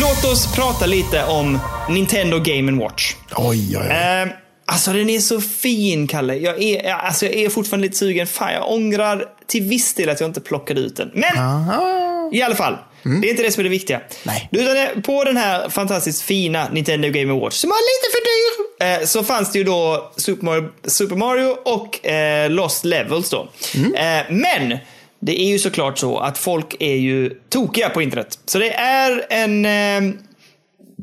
Låt 0.00 0.24
oss 0.24 0.54
prata 0.54 0.86
lite 0.86 1.24
om 1.24 1.58
Nintendo 1.88 2.38
Game 2.38 2.82
Watch. 2.82 3.14
Oj, 3.36 3.78
oj, 3.78 3.78
oj. 3.78 3.86
Eh, 3.86 4.28
alltså 4.66 4.92
den 4.92 5.10
är 5.10 5.20
så 5.20 5.40
fin, 5.40 6.06
Kalle. 6.06 6.36
Jag 6.36 6.62
är, 6.62 6.92
alltså, 6.92 7.26
jag 7.26 7.34
är 7.34 7.48
fortfarande 7.48 7.86
lite 7.86 7.98
sugen. 7.98 8.26
Fan, 8.26 8.52
jag 8.52 8.72
ångrar 8.72 9.24
till 9.46 9.62
viss 9.62 9.94
del 9.94 10.08
att 10.08 10.20
jag 10.20 10.28
inte 10.30 10.40
plockade 10.40 10.80
ut 10.80 10.96
den. 10.96 11.10
Men 11.14 11.38
Aha. 11.38 12.30
i 12.32 12.42
alla 12.42 12.54
fall, 12.54 12.76
det 13.20 13.28
är 13.28 13.30
inte 13.30 13.42
det 13.42 13.52
som 13.52 13.60
är 13.60 13.64
det 13.64 13.70
viktiga. 13.70 14.00
Nej. 14.22 14.48
Utan 14.52 15.02
på 15.02 15.24
den 15.24 15.36
här 15.36 15.68
fantastiskt 15.68 16.22
fina 16.22 16.68
Nintendo 16.68 17.08
Game 17.08 17.32
Watch, 17.32 17.54
som 17.54 17.70
var 17.70 17.76
lite 17.76 18.16
för 18.16 18.22
dyr, 18.24 19.00
eh, 19.00 19.06
så 19.06 19.24
fanns 19.24 19.52
det 19.52 19.58
ju 19.58 19.64
då 19.64 20.12
Super 20.16 20.44
Mario, 20.44 20.68
Super 20.84 21.16
Mario 21.16 21.56
och 21.64 22.06
eh, 22.06 22.50
Lost 22.50 22.84
Levels 22.84 23.30
då. 23.30 23.48
Eh, 23.96 24.22
men 24.30 24.78
det 25.20 25.40
är 25.40 25.46
ju 25.46 25.58
såklart 25.58 25.98
så 25.98 26.18
att 26.18 26.38
folk 26.38 26.76
är 26.78 26.94
ju 26.94 27.30
tokiga 27.48 27.88
på 27.88 28.02
internet. 28.02 28.38
Så 28.44 28.58
det 28.58 28.72
är 28.74 29.26
en 29.30 29.66
eh, 29.66 30.14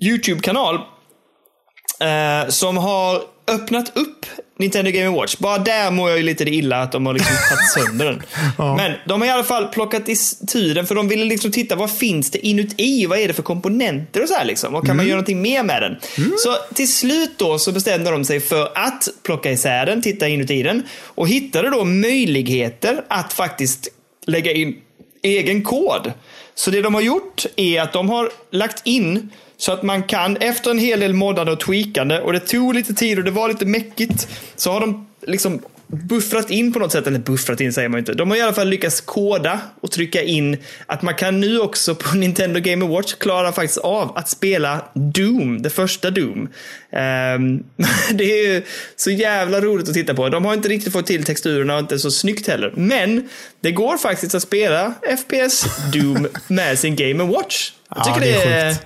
YouTube-kanal 0.02 0.76
eh, 2.02 2.50
som 2.50 2.78
har 2.78 3.35
öppnat 3.48 3.98
upp 3.98 4.26
Nintendo 4.60 4.92
Game 4.92 5.10
Watch. 5.10 5.38
Bara 5.38 5.58
där 5.58 5.92
mår 5.92 6.10
jag 6.10 6.18
ju 6.18 6.24
lite 6.24 6.44
illa 6.44 6.82
att 6.82 6.92
de 6.92 7.06
har 7.06 7.14
liksom 7.14 7.36
tagit 7.50 7.72
sönder 7.88 8.06
den. 8.06 8.22
Men 8.78 8.92
de 9.08 9.22
har 9.22 9.28
i 9.28 9.32
alla 9.32 9.44
fall 9.44 9.68
plockat 9.68 10.10
i 10.10 10.16
tiden 10.48 10.88
för 10.88 10.96
de 10.96 11.08
ville 11.08 11.26
liksom 11.26 11.52
titta 11.52 11.76
vad 11.76 11.92
finns 11.92 12.32
det 12.32 12.48
inuti? 12.48 13.06
Vad 13.06 13.20
är 13.20 13.28
det 13.28 13.34
för 13.34 13.44
komponenter 13.44 14.22
och 14.22 14.30
så 14.30 14.36
här 14.36 14.46
liksom? 14.46 14.76
Och 14.76 14.86
kan 14.86 14.98
man 14.98 15.06
göra 15.06 15.16
någonting 15.16 15.42
mer 15.42 15.64
med 15.64 15.82
den? 15.82 15.98
Så 16.38 16.56
till 16.74 16.94
slut 16.94 17.32
då 17.38 17.60
så 17.60 17.72
bestämde 17.72 18.12
de 18.12 18.26
sig 18.26 18.40
för 18.40 18.72
att 18.76 19.08
plocka 19.24 19.52
isär 19.52 19.86
den, 19.86 20.02
titta 20.02 20.28
inuti 20.28 20.64
den 20.64 20.84
och 21.04 21.28
hittade 21.28 21.70
då 21.70 21.84
möjligheter 21.84 23.04
att 23.08 23.34
faktiskt 23.34 23.88
lägga 24.26 24.52
in 24.52 24.76
egen 25.24 25.64
kod. 25.64 26.12
Så 26.56 26.72
det 26.72 26.82
de 26.82 26.94
har 26.94 27.02
gjort 27.02 27.46
är 27.56 27.82
att 27.82 27.94
de 27.94 28.10
har 28.10 28.30
lagt 28.52 28.82
in 28.88 29.30
så 29.58 29.72
att 29.72 29.84
man 29.84 30.04
kan, 30.04 30.38
efter 30.38 30.72
en 30.72 30.80
hel 30.80 31.00
del 31.00 31.14
moddande 31.14 31.52
och 31.52 31.60
tweakande, 31.60 32.20
och 32.20 32.34
det 32.34 32.40
tog 32.40 32.74
lite 32.76 32.94
tid 32.94 33.18
och 33.18 33.24
det 33.24 33.32
var 33.32 33.48
lite 33.48 33.66
mäckigt, 33.66 34.28
så 34.56 34.72
har 34.72 34.80
de 34.80 35.08
liksom 35.28 35.62
buffrat 35.88 36.50
in 36.50 36.74
på 36.74 36.80
något 36.80 36.92
sätt, 36.92 37.08
eller 37.08 37.20
buffrat 37.20 37.62
in 37.62 37.74
säger 37.74 37.90
man 37.90 38.00
inte. 38.00 38.14
De 38.14 38.30
har 38.30 38.38
i 38.38 38.42
alla 38.42 38.54
fall 38.54 38.70
lyckats 38.70 39.02
koda 39.02 39.60
och 39.82 39.92
trycka 39.92 40.22
in 40.22 40.58
att 40.86 41.02
man 41.02 41.14
kan 41.16 41.40
nu 41.40 41.60
också 41.60 41.96
på 41.96 42.16
Nintendo 42.16 42.60
Game 42.60 42.86
Watch 42.86 43.14
klara 43.14 43.52
faktiskt 43.52 43.78
av 43.78 44.18
att 44.18 44.30
spela 44.30 44.82
Doom, 44.94 45.62
det 45.62 45.70
första 45.70 46.10
Doom. 46.10 46.50
Ehm, 46.92 47.64
det 48.12 48.24
är 48.24 48.54
ju 48.54 48.62
så 48.96 49.12
jävla 49.12 49.62
roligt 49.62 49.88
att 49.88 49.94
titta 49.94 50.14
på. 50.14 50.30
De 50.30 50.46
har 50.46 50.54
inte 50.54 50.70
riktigt 50.70 50.94
fått 50.94 51.06
till 51.08 51.24
texturerna 51.24 51.74
och 51.74 51.80
inte 51.80 52.00
så 52.00 52.12
snyggt 52.12 52.48
heller. 52.48 52.74
Men 52.76 53.30
det 53.62 53.72
går 53.72 53.98
faktiskt 53.98 54.36
att 54.36 54.44
spela 54.44 54.94
FPS 55.18 55.66
Doom 55.94 56.28
med 56.48 56.80
sin 56.80 56.96
Game 56.96 57.24
Watch. 57.24 57.72
Jag 57.90 57.98
Ja, 57.98 58.04
tycker 58.04 58.20
det 58.20 58.32
det 58.32 58.44
är 58.44 58.66
är, 58.66 58.70
sjukt. 58.74 58.86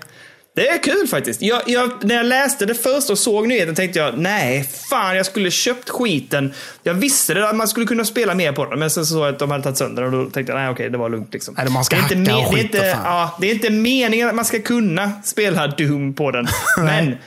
Det 0.60 0.68
är 0.68 0.84
kul 0.84 1.08
faktiskt. 1.08 1.42
Jag, 1.42 1.62
jag, 1.66 1.92
när 2.02 2.16
jag 2.16 2.26
läste 2.26 2.66
det 2.66 2.76
först 2.76 3.10
och 3.10 3.18
såg 3.18 3.48
nyheten 3.48 3.76
tänkte 3.76 4.00
jag, 4.00 4.18
nej, 4.18 4.70
fan, 4.90 5.18
jag 5.18 5.26
skulle 5.26 5.52
köpt 5.52 5.90
skiten. 5.90 6.54
Jag 6.84 6.94
visste 6.94 7.50
att 7.50 7.56
man 7.56 7.68
skulle 7.68 7.86
kunna 7.86 8.06
spela 8.06 8.36
mer 8.36 8.52
på 8.52 8.66
den, 8.66 8.80
men 8.80 8.90
sen 8.90 9.06
så 9.06 9.14
såg 9.14 9.22
jag 9.22 9.34
att 9.34 9.40
de 9.40 9.52
hade 9.52 9.64
tagit 9.64 9.78
sönder 9.78 10.04
och 10.04 10.12
då 10.12 10.30
tänkte 10.30 10.54
jag, 10.54 10.60
nej, 10.60 10.70
okej, 10.70 10.90
det 10.90 10.98
var 10.98 11.10
lugnt 11.10 11.34
liksom. 11.34 11.56
Nej, 11.58 11.70
man 11.70 11.86
ska 11.86 11.96
det 11.96 12.02
är 12.02 12.18
inte 12.18 12.32
hacka 12.32 12.48
och 12.48 12.54
det 12.56 12.60
är 12.60 12.64
inte, 12.64 12.98
ja, 13.04 13.38
Det 13.42 13.48
är 13.48 13.54
inte 13.54 13.70
meningen 13.70 14.30
att 14.30 14.36
man 14.36 14.46
ska 14.46 14.62
kunna 14.62 15.12
spela 15.24 15.68
Doom 15.68 16.14
på 16.14 16.32
den, 16.32 16.48
men 16.78 17.18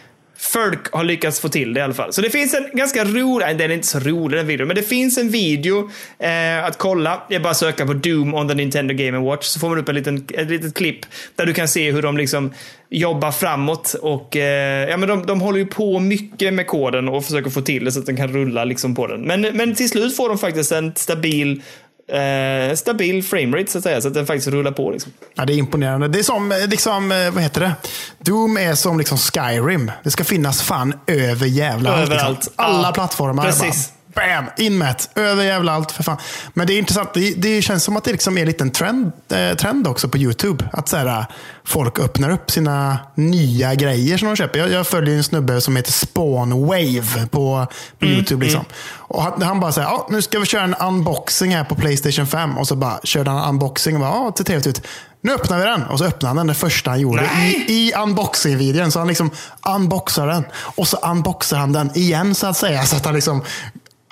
folk 0.43 0.93
har 0.93 1.05
lyckats 1.05 1.41
få 1.41 1.49
till 1.49 1.75
det 1.75 1.81
i 1.81 1.83
alla 1.83 1.95
fall. 1.95 2.13
Så 2.13 2.21
det 2.21 2.31
finns 2.31 2.55
en 2.55 2.67
ganska 2.73 3.05
rolig, 3.05 3.59
den 3.59 3.71
är 3.71 3.75
inte 3.75 3.87
så 3.87 3.99
rolig 3.99 4.39
den 4.39 4.47
videon, 4.47 4.67
men 4.67 4.77
det 4.77 4.83
finns 4.83 5.19
en 5.19 5.31
video 5.31 5.91
eh, 6.19 6.65
att 6.65 6.79
kolla. 6.79 7.23
Det 7.29 7.35
är 7.35 7.41
bara 7.41 7.51
att 7.51 7.57
söka 7.57 7.87
på 7.87 7.93
Doom 7.93 8.35
on 8.35 8.49
the 8.49 8.55
Nintendo 8.55 8.95
Game 8.95 9.19
Watch 9.19 9.47
så 9.47 9.61
får 9.61 9.69
man 9.69 9.79
upp 9.79 9.89
en 9.89 9.95
liten, 9.95 10.27
ett 10.35 10.51
litet 10.51 10.75
klipp 10.75 10.99
där 11.37 11.47
du 11.47 11.55
kan 11.55 11.69
se 11.69 11.93
hur 11.93 12.03
de 12.03 12.17
liksom 12.17 12.53
jobbar 12.91 13.33
framåt 13.33 13.95
och 13.95 14.37
eh, 14.37 14.89
ja, 14.89 14.97
men 14.97 15.09
de, 15.09 15.27
de 15.27 15.41
håller 15.41 15.59
ju 15.59 15.67
på 15.67 15.99
mycket 15.99 16.55
med 16.55 16.67
koden 16.67 17.09
och 17.09 17.25
försöker 17.25 17.51
få 17.51 17.61
till 17.61 17.85
det 17.85 17.93
så 17.93 18.01
att 18.01 18.07
den 18.07 18.17
kan 18.17 18.33
rulla 18.33 18.65
liksom 18.65 18.95
på 18.95 19.07
den. 19.07 19.21
Men, 19.21 19.41
men 19.41 19.75
till 19.75 19.89
slut 19.89 20.17
får 20.17 20.29
de 20.29 20.39
faktiskt 20.39 20.73
en 20.73 20.95
stabil 20.95 21.63
eh, 22.09 22.75
stabil 22.77 23.23
framerate 23.25 23.73
så 23.73 23.79
att 23.79 23.85
säga, 23.85 24.01
så 24.01 24.09
att 24.09 24.15
den 24.15 24.27
faktiskt 24.27 24.49
rullar 24.49 24.73
på. 24.73 24.91
Liksom. 24.91 25.13
Ja, 25.35 25.45
det 25.45 25.53
är 25.53 25.57
imponerande. 25.57 26.09
Det 26.09 26.19
är 26.19 26.23
som, 26.23 26.53
eh, 26.53 26.59
liksom, 26.69 27.13
eh, 27.13 27.31
vad 27.31 27.43
heter 27.43 27.61
det? 27.61 27.73
Doom 28.19 28.57
är 28.57 28.75
som 28.75 28.99
liksom 28.99 29.19
Skyrim. 29.19 29.91
Det 30.05 30.11
ska 30.11 30.25
finnas 30.25 30.63
fan 30.63 30.95
över 31.07 31.47
jävla 31.47 31.93
allt. 31.95 32.03
Överallt. 32.11 32.37
Liksom. 32.39 32.53
Alla 32.57 32.89
Ja, 32.89 32.93
plattformar. 32.93 33.45
precis. 33.45 33.89
Bara, 33.89 34.02
Bam! 34.15 34.45
Inmätt. 34.57 35.11
Över 35.15 35.45
jävla 35.45 35.73
allt 35.73 35.93
för 35.93 36.03
fan. 36.03 36.17
Men 36.55 36.67
det 36.67 36.73
är 36.73 36.79
intressant. 36.79 37.15
Det, 37.15 37.35
det 37.35 37.63
känns 37.63 37.85
som 37.85 37.97
att 37.97 38.05
det 38.05 38.13
liksom 38.13 38.37
är 38.39 38.41
en 38.41 38.47
liten 38.47 38.71
trend, 38.71 39.13
eh, 39.33 39.57
trend 39.57 39.87
också 39.87 40.09
på 40.09 40.19
YouTube. 40.19 40.69
Att 40.73 40.89
så 40.89 40.97
här, 40.97 41.27
folk 41.65 41.99
öppnar 41.99 42.31
upp 42.31 42.51
sina 42.51 42.99
nya 43.15 43.75
grejer 43.75 44.19
som 44.19 44.29
de 44.29 44.37
köper. 44.37 44.59
Jag, 44.59 44.71
jag 44.71 44.87
följer 44.87 45.17
en 45.17 45.25
snubbe 45.25 45.61
som 45.61 45.77
heter 45.77 45.93
Spawn 45.93 46.67
Wave 46.67 47.27
på, 47.31 47.67
på 47.99 48.07
YouTube. 48.07 48.45
Liksom. 48.45 48.65
Och 48.95 49.23
han, 49.23 49.43
han 49.43 49.61
bara 49.61 49.73
säger, 49.73 49.89
ja, 49.89 50.07
nu 50.11 50.23
ska 50.23 50.39
vi 50.39 50.47
köra 50.47 50.63
en 50.63 50.75
unboxing 50.75 51.55
här 51.55 51.65
på 51.65 51.75
Playstation 51.75 52.27
5. 52.27 52.59
Och 52.59 52.69
så 52.69 52.77
bara 52.77 53.01
körde 53.05 53.31
han 53.31 53.49
unboxing 53.49 53.95
och 53.95 54.01
bara, 54.01 54.11
ja, 54.11 54.31
det 54.31 54.39
ser 54.39 54.45
trevligt 54.45 54.67
ut. 54.67 54.87
Nu 55.25 55.33
öppnar 55.33 55.59
vi 55.59 55.65
den. 55.65 55.83
Och 55.83 55.99
så 55.99 56.05
öppnade 56.05 56.29
han 56.29 56.37
den 56.37 56.47
det 56.47 56.55
första 56.55 56.91
han 56.91 57.01
gjorde 57.01 57.23
Nej! 57.23 57.65
i, 57.69 57.73
i 57.73 57.93
unboxing-videon. 57.95 58.93
Så 58.93 58.99
han 58.99 59.09
liksom 59.09 59.31
unboxar 59.67 60.27
den. 60.27 60.45
Och 60.55 60.89
så 60.89 60.97
unboxar 60.97 61.57
han 61.57 61.73
den 61.73 61.97
igen 61.97 62.35
så 62.35 62.47
att 62.47 62.57
säga. 62.57 62.85
Så 62.85 62.97
att 62.97 63.05
han 63.05 63.15
liksom 63.15 63.43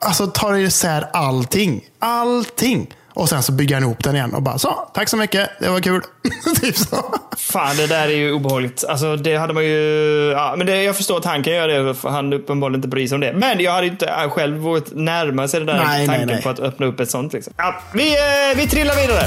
alltså, 0.00 0.26
tar 0.26 0.54
isär 0.54 1.06
allting. 1.12 1.84
Allting. 1.98 2.94
Och 3.14 3.28
sen 3.28 3.42
så 3.42 3.52
bygger 3.52 3.76
han 3.76 3.82
ihop 3.82 4.04
den 4.04 4.16
igen 4.16 4.34
och 4.34 4.42
bara 4.42 4.58
så, 4.58 4.90
tack 4.94 5.08
så 5.08 5.16
mycket, 5.16 5.50
det 5.60 5.68
var 5.68 5.80
kul. 5.80 6.02
typ 6.60 6.76
så. 6.76 7.14
Fan, 7.36 7.76
det 7.76 7.86
där 7.86 8.08
är 8.08 8.12
ju 8.12 8.32
obehagligt. 8.32 8.84
Alltså, 8.84 9.16
det 9.16 9.36
hade 9.36 9.52
man 9.52 9.64
ju... 9.64 10.30
Ja, 10.36 10.54
men 10.56 10.66
det, 10.66 10.82
jag 10.82 10.96
förstår 10.96 11.18
att 11.18 11.24
han 11.24 11.42
kan 11.42 11.52
göra 11.52 11.82
det, 11.82 11.94
för 11.94 12.08
han 12.08 12.32
uppenbarligen 12.32 12.78
inte 12.78 12.88
bryr 12.88 13.08
sig 13.08 13.14
om 13.14 13.20
det. 13.20 13.32
Men 13.32 13.60
jag 13.60 13.72
hade 13.72 13.86
inte 13.86 14.06
äh, 14.06 14.30
själv 14.30 14.56
vågat 14.56 14.84
närma 14.92 15.48
sig 15.48 15.60
det 15.60 15.66
där 15.66 15.84
Nej, 15.84 15.98
nej, 15.98 16.06
tanken 16.06 16.26
nej. 16.26 16.42
på 16.42 16.48
att 16.48 16.60
öppna 16.60 16.86
upp 16.86 17.00
ett 17.00 17.10
sånt. 17.10 17.32
Liksom. 17.32 17.52
Ja, 17.56 17.74
vi, 17.94 18.12
eh, 18.12 18.56
vi 18.56 18.66
trillar 18.66 18.96
vidare. 18.96 19.22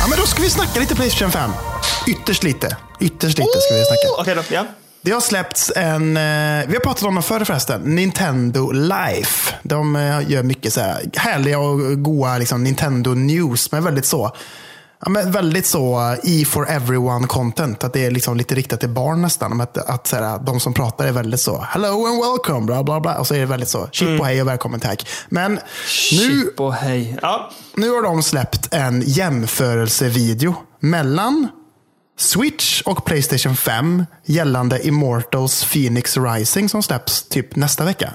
Ja, 0.00 0.06
men 0.10 0.18
då 0.18 0.26
ska 0.26 0.42
vi 0.42 0.50
snacka 0.50 0.80
lite 0.80 0.94
Playstation 0.94 1.30
5. 1.30 1.50
Ytterst 2.06 2.42
lite. 2.42 2.76
Ytterst 3.00 3.38
lite 3.38 3.58
ska 3.60 3.74
vi 3.74 3.84
snacka. 3.84 4.20
Okej 4.20 4.34
då, 4.34 4.54
ja. 4.54 4.64
Det 5.06 5.12
har 5.12 5.20
släppts 5.20 5.72
en, 5.76 6.16
eh, 6.16 6.66
vi 6.68 6.74
har 6.74 6.80
pratat 6.80 7.02
om 7.02 7.14
dem 7.14 7.22
förr 7.22 7.44
förresten, 7.44 7.80
Nintendo 7.94 8.70
Life. 8.70 9.54
De 9.62 9.96
eh, 9.96 10.30
gör 10.30 10.42
mycket 10.42 10.72
så 10.72 10.80
här 10.80 11.04
härliga 11.16 11.58
och 11.58 12.02
goa 12.02 12.38
liksom, 12.38 12.64
Nintendo 12.64 13.10
News, 13.10 13.72
men 13.72 13.84
väldigt 13.84 14.06
så 14.06 14.36
Ja, 15.00 15.08
men 15.08 15.32
väldigt 15.32 15.66
så 15.66 16.16
e 16.24 16.44
for 16.44 16.70
everyone 16.70 17.26
content. 17.26 17.84
Att 17.84 17.92
det 17.92 18.06
är 18.06 18.10
liksom 18.10 18.36
lite 18.36 18.54
riktat 18.54 18.80
till 18.80 18.88
barn 18.88 19.22
nästan. 19.22 19.60
Att, 19.60 19.78
att 19.78 20.06
så 20.06 20.16
här, 20.16 20.38
de 20.38 20.60
som 20.60 20.74
pratar 20.74 21.06
är 21.06 21.12
väldigt 21.12 21.40
så, 21.40 21.58
hello 21.68 22.06
and 22.06 22.20
welcome, 22.22 22.66
bla 22.66 22.84
bla 22.84 23.00
bla. 23.00 23.18
Och 23.18 23.26
så 23.26 23.34
är 23.34 23.38
det 23.38 23.46
väldigt 23.46 23.68
så, 23.68 23.88
chip 23.92 24.20
och 24.20 24.26
hej 24.26 24.42
och 24.42 24.48
välkommen 24.48 24.80
tack. 24.80 25.08
Men 25.28 25.60
nu, 26.12 26.48
och 26.56 26.74
hej. 26.74 27.18
Ja. 27.22 27.50
nu 27.74 27.90
har 27.90 28.02
de 28.02 28.22
släppt 28.22 28.74
en 28.74 29.02
jämförelsevideo 29.06 30.54
mellan 30.80 31.48
Switch 32.16 32.82
och 32.82 33.04
Playstation 33.04 33.56
5 33.56 34.06
gällande 34.24 34.86
Immortals 34.86 35.64
Phoenix 35.64 36.16
Rising 36.16 36.68
som 36.68 36.82
släpps 36.82 37.28
typ 37.28 37.56
nästa 37.56 37.84
vecka. 37.84 38.12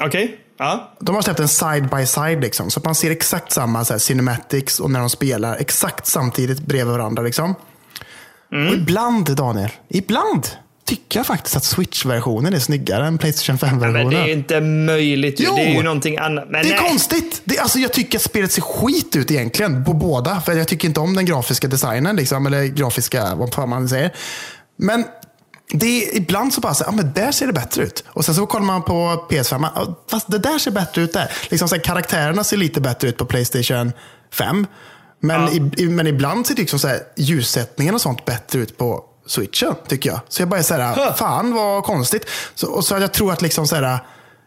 Okej. 0.00 0.38
Ja. 0.58 0.96
De 1.00 1.14
har 1.14 1.22
släppt 1.22 1.40
en 1.40 1.48
side 1.48 1.88
by 1.90 2.06
side 2.06 2.40
liksom, 2.40 2.70
så 2.70 2.80
att 2.80 2.84
man 2.84 2.94
ser 2.94 3.10
exakt 3.10 3.52
samma 3.52 3.84
så 3.84 3.94
här, 3.94 3.98
cinematics 3.98 4.80
och 4.80 4.90
när 4.90 5.00
de 5.00 5.10
spelar 5.10 5.56
exakt 5.56 6.06
samtidigt 6.06 6.60
bredvid 6.60 6.92
varandra. 6.92 7.22
Liksom. 7.22 7.54
Och 8.50 8.74
ibland, 8.74 9.36
Daniel, 9.36 9.70
ibland 9.88 10.48
tycker 10.96 11.18
jag 11.18 11.26
faktiskt 11.26 11.56
att 11.56 11.64
Switch-versionen 11.64 12.54
är 12.54 12.58
snyggare 12.58 13.06
än 13.06 13.18
Playstation 13.18 13.58
Men 13.62 13.80
5-versionen. 13.80 14.10
det 14.10 14.16
är 14.16 14.26
ju 14.26 14.32
inte 14.32 14.60
möjligt. 14.60 15.34
Jo! 15.38 15.54
Det 15.56 15.62
är 15.62 15.74
ju 15.74 15.82
någonting 15.82 16.18
annat. 16.18 16.44
Men 16.50 16.62
Det 16.62 16.68
är 16.74 16.80
nej. 16.80 16.88
konstigt. 16.88 17.42
Det, 17.44 17.58
alltså, 17.58 17.78
jag 17.78 17.92
tycker 17.92 18.18
att 18.18 18.22
spelet 18.22 18.52
ser 18.52 18.62
skit 18.62 19.16
ut 19.16 19.30
egentligen 19.30 19.84
på 19.84 19.92
båda. 19.92 20.40
För 20.40 20.52
jag 20.52 20.68
tycker 20.68 20.88
inte 20.88 21.00
om 21.00 21.14
den 21.14 21.24
grafiska 21.26 21.68
designen. 21.68 22.16
Liksom, 22.16 22.46
eller 22.46 22.64
grafiska, 22.64 23.34
vad 23.34 23.54
fan 23.54 23.68
man 23.68 23.88
säger. 23.88 24.12
Men 24.78 25.04
det 25.72 25.86
är, 25.86 26.16
ibland 26.16 26.54
så 26.54 26.60
bara 26.60 26.74
så, 26.74 26.84
ja, 26.86 26.92
men 26.92 27.12
där 27.12 27.32
ser 27.32 27.46
det 27.46 27.52
bättre 27.52 27.82
ut. 27.82 28.04
Och 28.06 28.24
sen 28.24 28.34
så 28.34 28.46
kollar 28.46 28.66
man 28.66 28.82
på 28.82 29.26
PS5. 29.30 29.68
ja, 29.74 30.04
Fast 30.10 30.30
det 30.30 30.38
där 30.38 30.58
ser 30.58 30.70
bättre 30.70 31.02
ut 31.02 31.12
där. 31.12 31.30
Liksom, 31.50 31.68
så 31.68 31.74
här, 31.74 31.82
karaktärerna 31.82 32.44
ser 32.44 32.56
lite 32.56 32.80
bättre 32.80 33.08
ut 33.08 33.16
på 33.16 33.24
Playstation 33.24 33.92
5. 34.32 34.66
Men, 35.20 35.48
i, 35.48 35.82
i, 35.82 35.86
men 35.86 36.06
ibland 36.06 36.46
ser 36.46 36.54
liksom, 36.54 36.78
så 36.78 36.88
här, 36.88 36.98
ljussättningen 37.16 37.94
och 37.94 38.00
sånt 38.00 38.24
bättre 38.24 38.58
ut 38.58 38.78
på 38.78 39.04
switchen, 39.26 39.74
tycker 39.88 40.10
jag. 40.10 40.20
Så 40.28 40.42
jag 40.42 40.48
bara 40.48 40.62
så 40.62 40.74
här, 40.74 40.94
Huh. 40.94 41.14
fan 41.16 41.54
vad 41.54 41.84
konstigt. 41.84 42.26
Så, 42.54 42.66
och 42.66 42.84
så 42.84 42.94
jag 42.98 43.12
tror 43.12 43.32
att 43.32 43.42
liksom 43.42 43.66
så 43.66 43.76
här, 43.76 43.98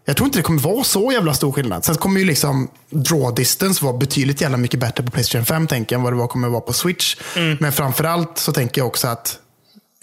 jag 0.05 0.17
tror 0.17 0.25
inte 0.27 0.39
det 0.39 0.43
kommer 0.43 0.61
vara 0.61 0.83
så 0.83 1.11
jävla 1.11 1.33
stor 1.33 1.51
skillnad. 1.51 1.85
Sen 1.85 1.95
kommer 1.95 2.19
ju 2.19 2.25
liksom 2.25 2.67
draw 2.89 3.35
distance 3.35 3.85
vara 3.85 3.97
betydligt 3.97 4.41
jävla 4.41 4.57
mycket 4.57 4.79
bättre 4.79 5.03
på 5.03 5.11
Playstation 5.11 5.45
5 5.45 5.67
tänker 5.67 5.95
jag 5.95 5.99
än 5.99 6.03
vad 6.03 6.13
det 6.13 6.17
var, 6.17 6.27
kommer 6.27 6.47
vara 6.47 6.61
på 6.61 6.73
Switch. 6.73 7.15
Men 7.59 7.71
framförallt 7.71 8.37
så 8.37 8.51
tänker 8.53 8.81
jag 8.81 8.87
också 8.87 9.07
att 9.07 9.37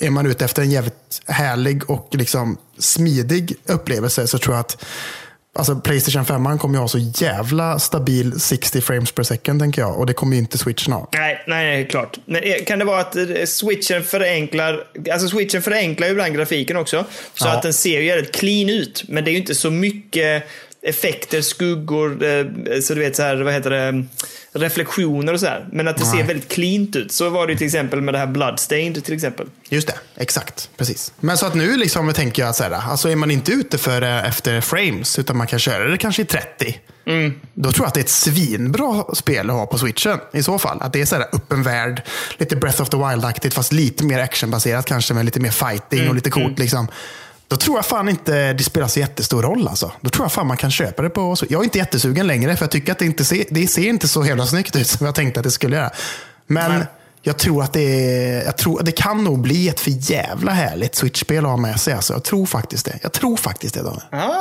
är 0.00 0.10
man 0.10 0.26
ute 0.26 0.44
efter 0.44 0.62
en 0.62 0.70
jävligt 0.70 1.22
härlig 1.26 1.90
och 1.90 2.08
liksom 2.12 2.56
smidig 2.78 3.54
upplevelse 3.66 4.26
så 4.26 4.38
tror 4.38 4.54
jag 4.54 4.60
att 4.60 4.84
Alltså 5.54 5.76
Playstation 5.76 6.24
5 6.24 6.58
kommer 6.58 6.74
ju 6.74 6.80
ha 6.80 6.88
så 6.88 6.98
jävla 6.98 7.78
stabil 7.78 8.40
60 8.40 8.80
frames 8.80 9.12
per 9.12 9.22
second 9.22 9.60
tänker 9.60 9.82
jag. 9.82 9.98
Och 9.98 10.06
det 10.06 10.12
kommer 10.12 10.32
ju 10.36 10.38
inte 10.42 10.58
Switchen 10.58 10.92
ha. 10.92 11.08
Nej, 11.12 11.44
nej, 11.46 11.66
nej, 11.76 11.88
klart. 11.88 12.18
Men 12.26 12.42
eh, 12.42 12.64
kan 12.66 12.78
det 12.78 12.84
vara 12.84 13.00
att 13.00 13.16
eh, 13.16 13.24
switchen 13.46 14.02
förenklar, 14.04 14.84
alltså 15.12 15.28
switchen 15.28 15.62
förenklar 15.62 16.06
ju 16.06 16.12
ibland 16.12 16.34
grafiken 16.34 16.76
också. 16.76 17.04
Så 17.34 17.46
Ja. 17.46 17.52
att 17.56 17.62
den 17.62 17.72
ser 17.72 18.00
ju 18.00 18.06
jävligt 18.06 18.34
clean 18.34 18.70
ut. 18.70 19.04
Men 19.08 19.24
det 19.24 19.30
är 19.30 19.32
ju 19.32 19.38
inte 19.38 19.54
så 19.54 19.70
mycket 19.70 20.42
effekter, 20.86 21.40
skuggor, 21.40 22.24
eh, 22.24 22.46
så 22.82 22.94
du 22.94 23.00
vet 23.00 23.16
så 23.16 23.22
här, 23.22 23.36
vad 23.36 23.52
heter 23.52 23.70
det, 23.70 24.04
reflektioner 24.52 25.32
och 25.32 25.40
så 25.40 25.46
här. 25.46 25.68
Men 25.72 25.88
att 25.88 25.96
det 25.96 26.04
ser 26.04 26.14
Nej. 26.14 26.26
väldigt 26.26 26.48
cleant 26.48 26.96
ut. 26.96 27.12
Så 27.12 27.30
var 27.30 27.46
det 27.46 27.56
till 27.56 27.66
exempel 27.66 28.00
med 28.00 28.14
det 28.14 28.18
här 28.18 28.26
Bloodstained 28.26 29.04
till 29.04 29.14
exempel. 29.14 29.46
Just 29.68 29.86
det, 29.86 29.94
exakt. 30.16 30.70
Precis. 30.76 31.12
Men 31.20 31.38
så 31.38 31.46
att 31.46 31.54
nu 31.54 31.76
liksom 31.76 32.12
tänker 32.12 32.42
jag 32.42 32.48
att 32.48 32.56
så 32.56 32.64
här, 32.64 32.70
alltså 32.70 33.08
är 33.08 33.16
man 33.16 33.30
inte 33.30 33.52
ute 33.52 33.78
för 33.78 34.02
eh, 34.02 34.28
efter 34.28 34.60
frames, 34.60 35.18
utan 35.18 35.36
man 35.36 35.46
kan 35.46 35.58
köra 35.58 35.88
det 35.88 35.98
kanske 35.98 36.22
i 36.22 36.24
30. 36.24 36.78
Då 37.54 37.72
tror 37.72 37.84
jag 37.84 37.88
att 37.88 37.94
det 37.94 38.00
är 38.00 38.04
ett 38.04 38.08
svinbra 38.08 39.04
spel 39.14 39.50
att 39.50 39.56
ha 39.56 39.66
på 39.66 39.78
switchen 39.78 40.18
i 40.32 40.42
så 40.42 40.58
fall. 40.58 40.78
Att 40.80 40.92
det 40.92 41.00
är 41.00 41.06
så 41.06 41.16
här 41.16 41.26
öppen 41.32 41.62
värld, 41.62 42.02
lite 42.38 42.56
Breath 42.56 42.82
of 42.82 42.88
the 42.90 42.96
Wild-aktigt, 42.96 43.54
fast 43.54 43.72
lite 43.72 44.04
mer 44.04 44.18
actionbaserat 44.18 44.86
kanske, 44.86 45.14
med 45.14 45.24
lite 45.24 45.40
mer 45.40 45.50
fighting 45.50 46.08
och 46.08 46.14
lite 46.14 46.30
coolt. 46.30 46.58
Liksom. 46.58 46.88
Då 47.52 47.56
tror 47.56 47.78
jag 47.78 47.86
fan 47.86 48.08
inte 48.08 48.52
det 48.52 48.64
spelar 48.64 48.88
så 48.88 49.00
jättestor 49.00 49.42
roll. 49.42 49.68
Alltså. 49.68 49.92
Då 50.00 50.10
tror 50.10 50.24
jag 50.24 50.32
fan 50.32 50.46
man 50.46 50.56
kan 50.56 50.70
köpa 50.70 51.02
det 51.02 51.10
på 51.10 51.36
Jag 51.48 51.60
är 51.60 51.64
inte 51.64 51.78
jättesugen 51.78 52.26
längre, 52.26 52.56
för 52.56 52.64
jag 52.64 52.70
tycker 52.70 52.92
att 52.92 52.98
det, 52.98 53.04
inte 53.04 53.24
ser, 53.24 53.44
det 53.50 53.66
ser 53.66 53.88
inte 53.88 54.08
så 54.08 54.24
jävla 54.24 54.46
snyggt 54.46 54.76
ut 54.76 54.86
som 54.86 55.06
jag 55.06 55.14
tänkte 55.14 55.40
att 55.40 55.44
det 55.44 55.50
skulle 55.50 55.76
göra. 55.76 55.90
Men 56.46 56.72
Nej 56.72 56.86
jag 57.22 57.38
tror 57.38 57.62
att 57.62 57.72
det, 57.72 57.80
är, 57.80 58.44
jag 58.44 58.56
tror, 58.56 58.82
det 58.82 58.92
kan 58.92 59.24
nog 59.24 59.40
bli 59.40 59.68
ett 59.68 59.80
för 59.80 59.90
jävla 59.90 60.52
härligt 60.52 60.94
Switch-spel 60.94 61.44
att 61.44 61.50
ha 61.50 61.56
med 61.56 61.80
sig. 61.80 61.94
Alltså. 61.94 62.12
Jag 62.12 62.22
tror 62.24 62.46
faktiskt 62.46 62.84
det. 62.84 62.98
Jag 63.02 63.12
tror 63.12 63.36
faktiskt 63.36 63.74
det, 63.74 63.82
Daniel. 63.82 64.02
Ja, 64.10 64.34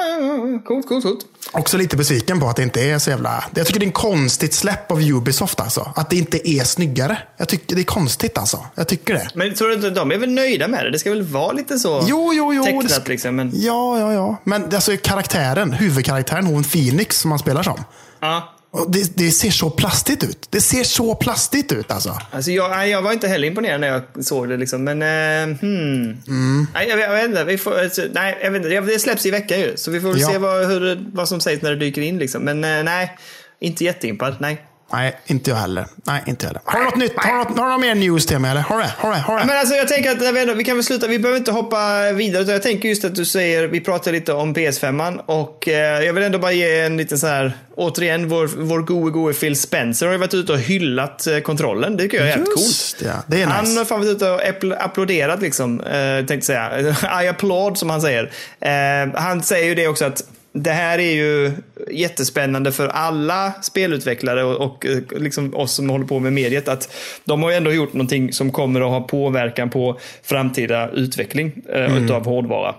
coolt, 0.65 0.87
coolt, 0.87 1.03
coolt. 1.03 1.19
Också 1.51 1.77
lite 1.77 1.97
besviken 1.97 2.39
på 2.39 2.47
att 2.47 2.55
det 2.55 2.63
inte 2.63 2.81
är 2.81 2.99
så 2.99 3.09
jävla... 3.09 3.43
Jag 3.55 3.67
tycker 3.67 3.79
det 3.79 3.83
är 3.83 3.87
en 3.87 3.91
konstigt 3.91 4.53
släpp 4.53 4.91
av 4.91 5.01
Ubisoft 5.01 5.59
alltså. 5.59 5.91
Att 5.95 6.09
det 6.09 6.15
inte 6.15 6.49
är 6.49 6.63
snyggare. 6.63 7.17
Jag 7.37 7.47
tycker 7.47 7.75
det 7.75 7.81
är 7.81 7.85
konstigt 7.85 8.37
alltså. 8.37 8.65
Jag 8.75 8.87
tycker 8.87 9.13
det. 9.13 9.27
Men 9.35 9.55
tror 9.55 9.67
du 9.67 9.73
inte 9.73 9.89
de 9.89 10.11
är 10.11 10.17
väl 10.17 10.29
nöjda 10.31 10.67
med 10.67 10.85
det? 10.85 10.91
Det 10.91 10.99
ska 10.99 11.09
väl 11.09 11.23
vara 11.23 11.51
lite 11.51 11.79
så 11.79 12.05
Jo, 12.07 12.31
jo, 12.33 12.53
jo. 12.53 12.63
tecknat 12.63 12.85
sk- 12.91 13.09
liksom. 13.09 13.35
Men, 13.35 13.51
Ja, 13.53 13.99
ja, 13.99 14.13
ja. 14.13 14.37
Men 14.43 14.75
alltså 14.75 14.91
karaktären, 15.03 15.73
huvudkaraktären, 15.73 16.45
hon 16.45 16.63
Phoenix 16.63 17.19
som 17.19 17.29
man 17.29 17.39
spelar 17.39 17.63
som. 17.63 17.79
ja. 18.19 18.53
Det, 18.87 19.17
det 19.17 19.31
ser 19.31 19.51
så 19.51 19.69
plastigt 19.69 20.23
ut. 20.23 20.47
Det 20.49 20.61
ser 20.61 20.83
så 20.83 21.15
plastigt 21.15 21.71
ut 21.71 21.91
alltså. 21.91 22.17
Alltså 22.31 22.51
jag, 22.51 22.89
jag 22.89 23.01
var 23.01 23.11
inte 23.11 23.27
heller 23.27 23.47
imponerad 23.47 23.81
när 23.81 23.87
jag 23.87 24.25
såg 24.25 24.49
det. 24.49 24.57
Liksom. 24.57 24.83
Men, 24.83 25.01
eh, 25.01 25.57
hmm. 25.57 26.67
Nej, 26.73 26.89
jag, 26.89 26.99
jag 26.99 27.11
vet 27.13 27.25
inte. 27.25 27.43
Vi 27.43 27.57
får, 27.57 27.79
alltså, 27.79 28.01
nej, 28.13 28.37
jag 28.43 28.51
vet 28.51 28.65
inte. 28.65 28.79
Det 28.81 28.99
släpps 28.99 29.25
i 29.25 29.31
veckan 29.31 29.59
ju. 29.59 29.77
Så 29.77 29.91
vi 29.91 30.01
får 30.01 30.17
Ja. 30.19 30.27
se 30.27 30.37
vad, 30.37 30.67
hur, 30.67 31.05
vad 31.13 31.27
som 31.29 31.39
sägs 31.41 31.61
när 31.61 31.69
det 31.69 31.75
dyker 31.75 32.01
in. 32.01 32.19
Liksom. 32.19 32.43
Men 32.43 32.63
eh, 32.63 32.83
nej, 32.83 33.17
inte 33.59 33.83
jätteimpad. 33.83 34.35
Nej. 34.39 34.61
Nej, 34.93 35.19
inte 35.25 35.49
jag 35.49 35.57
heller. 35.57 35.85
Nej, 36.03 36.23
inte 36.27 36.45
jag 36.45 36.49
heller. 36.49 36.61
Har 36.65 36.79
du 36.79 36.85
något 36.85 36.95
nytt? 36.95 37.13
Har 37.15 37.31
du, 37.31 37.37
något, 37.37 37.57
har 37.59 37.65
du 37.65 37.71
något 37.71 37.81
mer 37.81 37.95
news 37.95 38.25
till 38.25 38.39
mig 38.39 38.51
eller? 38.51 38.61
Har 38.61 38.77
du 38.77 38.83
det? 38.83 38.93
Har 38.97 39.09
du 39.09 39.15
det? 39.15 39.21
Har 39.21 39.33
du 39.33 39.39
det? 39.39 39.45
Men 39.47 39.57
alltså 39.57 39.75
jag 39.75 39.87
tänker 39.87 40.11
att 40.11 40.21
vi, 40.35 40.41
ändå, 40.41 40.53
vi 40.53 40.63
kan 40.63 40.75
väl 40.77 40.83
sluta, 40.83 41.07
vi 41.07 41.19
behöver 41.19 41.37
inte 41.39 41.51
hoppa 41.51 42.11
vidare. 42.11 42.41
Utan 42.43 42.53
jag 42.53 42.63
tänker 42.63 42.89
just 42.89 43.05
att 43.05 43.15
du 43.15 43.25
säger, 43.25 43.67
vi 43.67 43.79
pratar 43.81 44.11
lite 44.11 44.33
om 44.33 44.55
PS5 44.55 45.17
och 45.25 45.67
eh, 45.67 46.03
jag 46.05 46.13
vill 46.13 46.23
ändå 46.23 46.39
bara 46.39 46.51
ge 46.51 46.79
en 46.79 46.97
liten 46.97 47.19
så 47.19 47.27
här, 47.27 47.53
återigen, 47.75 48.29
vår, 48.29 48.47
vår 48.57 48.79
gode, 48.79 49.11
gode 49.11 49.33
Phil 49.33 49.59
Spencer 49.59 50.05
har 50.05 50.13
ju 50.13 50.19
varit 50.19 50.33
ute 50.33 50.51
och 50.53 50.59
hyllat 50.59 51.27
eh, 51.27 51.39
kontrollen. 51.39 51.97
Det 51.97 52.03
tycker 52.03 52.17
jag 52.17 52.25
är 52.25 52.29
jävligt 52.29 52.55
coolt. 52.55 52.95
Ja, 53.05 53.23
det 53.27 53.41
är 53.41 53.45
Han 53.47 53.63
nice. 53.65 53.77
har 53.79 53.85
fan 53.85 53.99
varit 53.99 54.11
ute 54.11 54.29
och 54.31 54.41
appl- 54.41 54.77
applåderat 54.79 55.41
liksom, 55.41 55.79
eh, 55.81 56.25
tänkte 56.25 56.41
säga. 56.45 56.79
I 57.23 57.27
applaud 57.27 57.77
som 57.77 57.89
han 57.89 58.01
säger. 58.01 58.31
Eh, 58.59 59.21
han 59.21 59.43
säger 59.43 59.65
ju 59.65 59.75
det 59.75 59.87
också 59.87 60.05
att 60.05 60.23
det 60.53 60.71
här 60.71 60.99
är 60.99 61.11
ju 61.11 61.51
jättespännande 61.91 62.71
för 62.71 62.87
alla 62.87 63.53
spelutvecklare 63.61 64.43
och, 64.43 64.65
och 64.65 64.85
eh, 64.85 65.19
liksom 65.19 65.55
oss 65.55 65.73
som 65.73 65.89
håller 65.89 66.05
på 66.05 66.19
med 66.19 66.33
mediet. 66.33 66.67
Att 66.67 66.93
de 67.25 67.43
har 67.43 67.49
ju 67.49 67.55
ändå 67.55 67.71
gjort 67.71 67.93
någonting 67.93 68.33
som 68.33 68.51
kommer 68.51 68.81
att 68.81 68.89
ha 68.89 69.01
påverkan 69.01 69.69
på 69.69 69.99
framtida 70.23 70.89
utveckling 70.89 71.51
eh, 71.73 72.03
utav 72.03 72.25
hårdvara. 72.25 72.75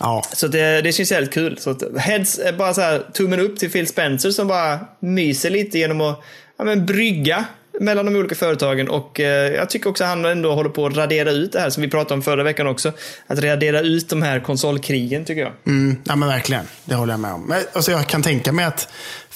Ja. 0.00 0.22
Så 0.32 0.48
det, 0.48 0.82
det 0.82 0.92
känns 0.92 1.12
jävligt 1.12 1.32
kul. 1.34 1.58
Så 1.58 1.70
att 1.70 1.98
heads, 1.98 2.38
är 2.38 2.52
bara 2.52 2.74
så 2.74 2.80
här, 2.80 3.02
tummen 3.12 3.40
upp 3.40 3.58
till 3.58 3.70
Phil 3.70 3.86
Spencer 3.86 4.30
som 4.30 4.48
bara 4.48 4.78
myser 5.00 5.50
lite 5.50 5.78
genom 5.78 6.00
att 6.00 6.20
ja, 6.58 6.64
men, 6.64 6.86
brygga 6.86 7.44
mellan 7.80 8.06
de 8.06 8.16
olika 8.16 8.34
företagen. 8.34 8.88
Och 8.88 9.20
eh, 9.20 9.52
jag 9.52 9.70
tycker 9.70 9.90
också 9.90 10.04
han 10.04 10.24
ändå 10.24 10.54
håller 10.54 10.70
på 10.70 10.86
att 10.86 10.96
radera 10.96 11.30
ut 11.30 11.52
det 11.52 11.60
här 11.60 11.70
som 11.70 11.82
vi 11.82 11.88
pratade 11.88 12.14
om 12.14 12.22
förra 12.22 12.42
veckan 12.42 12.66
också. 12.66 12.92
Att 13.26 13.38
radera 13.38 13.80
ut 13.80 14.08
de 14.08 14.22
här 14.22 14.40
konsolkrigen 14.40 15.24
tycker 15.24 15.42
jag. 15.42 15.52
Mm, 15.66 15.96
ja, 16.04 16.16
men 16.16 16.28
verkligen. 16.28 16.64
Det 16.84 16.94
håller 16.94 17.12
jag 17.12 17.20
med 17.20 17.32
om. 17.32 17.54
Alltså, 17.72 17.90
jag 17.92 18.06
kan 18.06 18.22
tänka 18.22 18.52
mig 18.52 18.64
att 18.64 18.88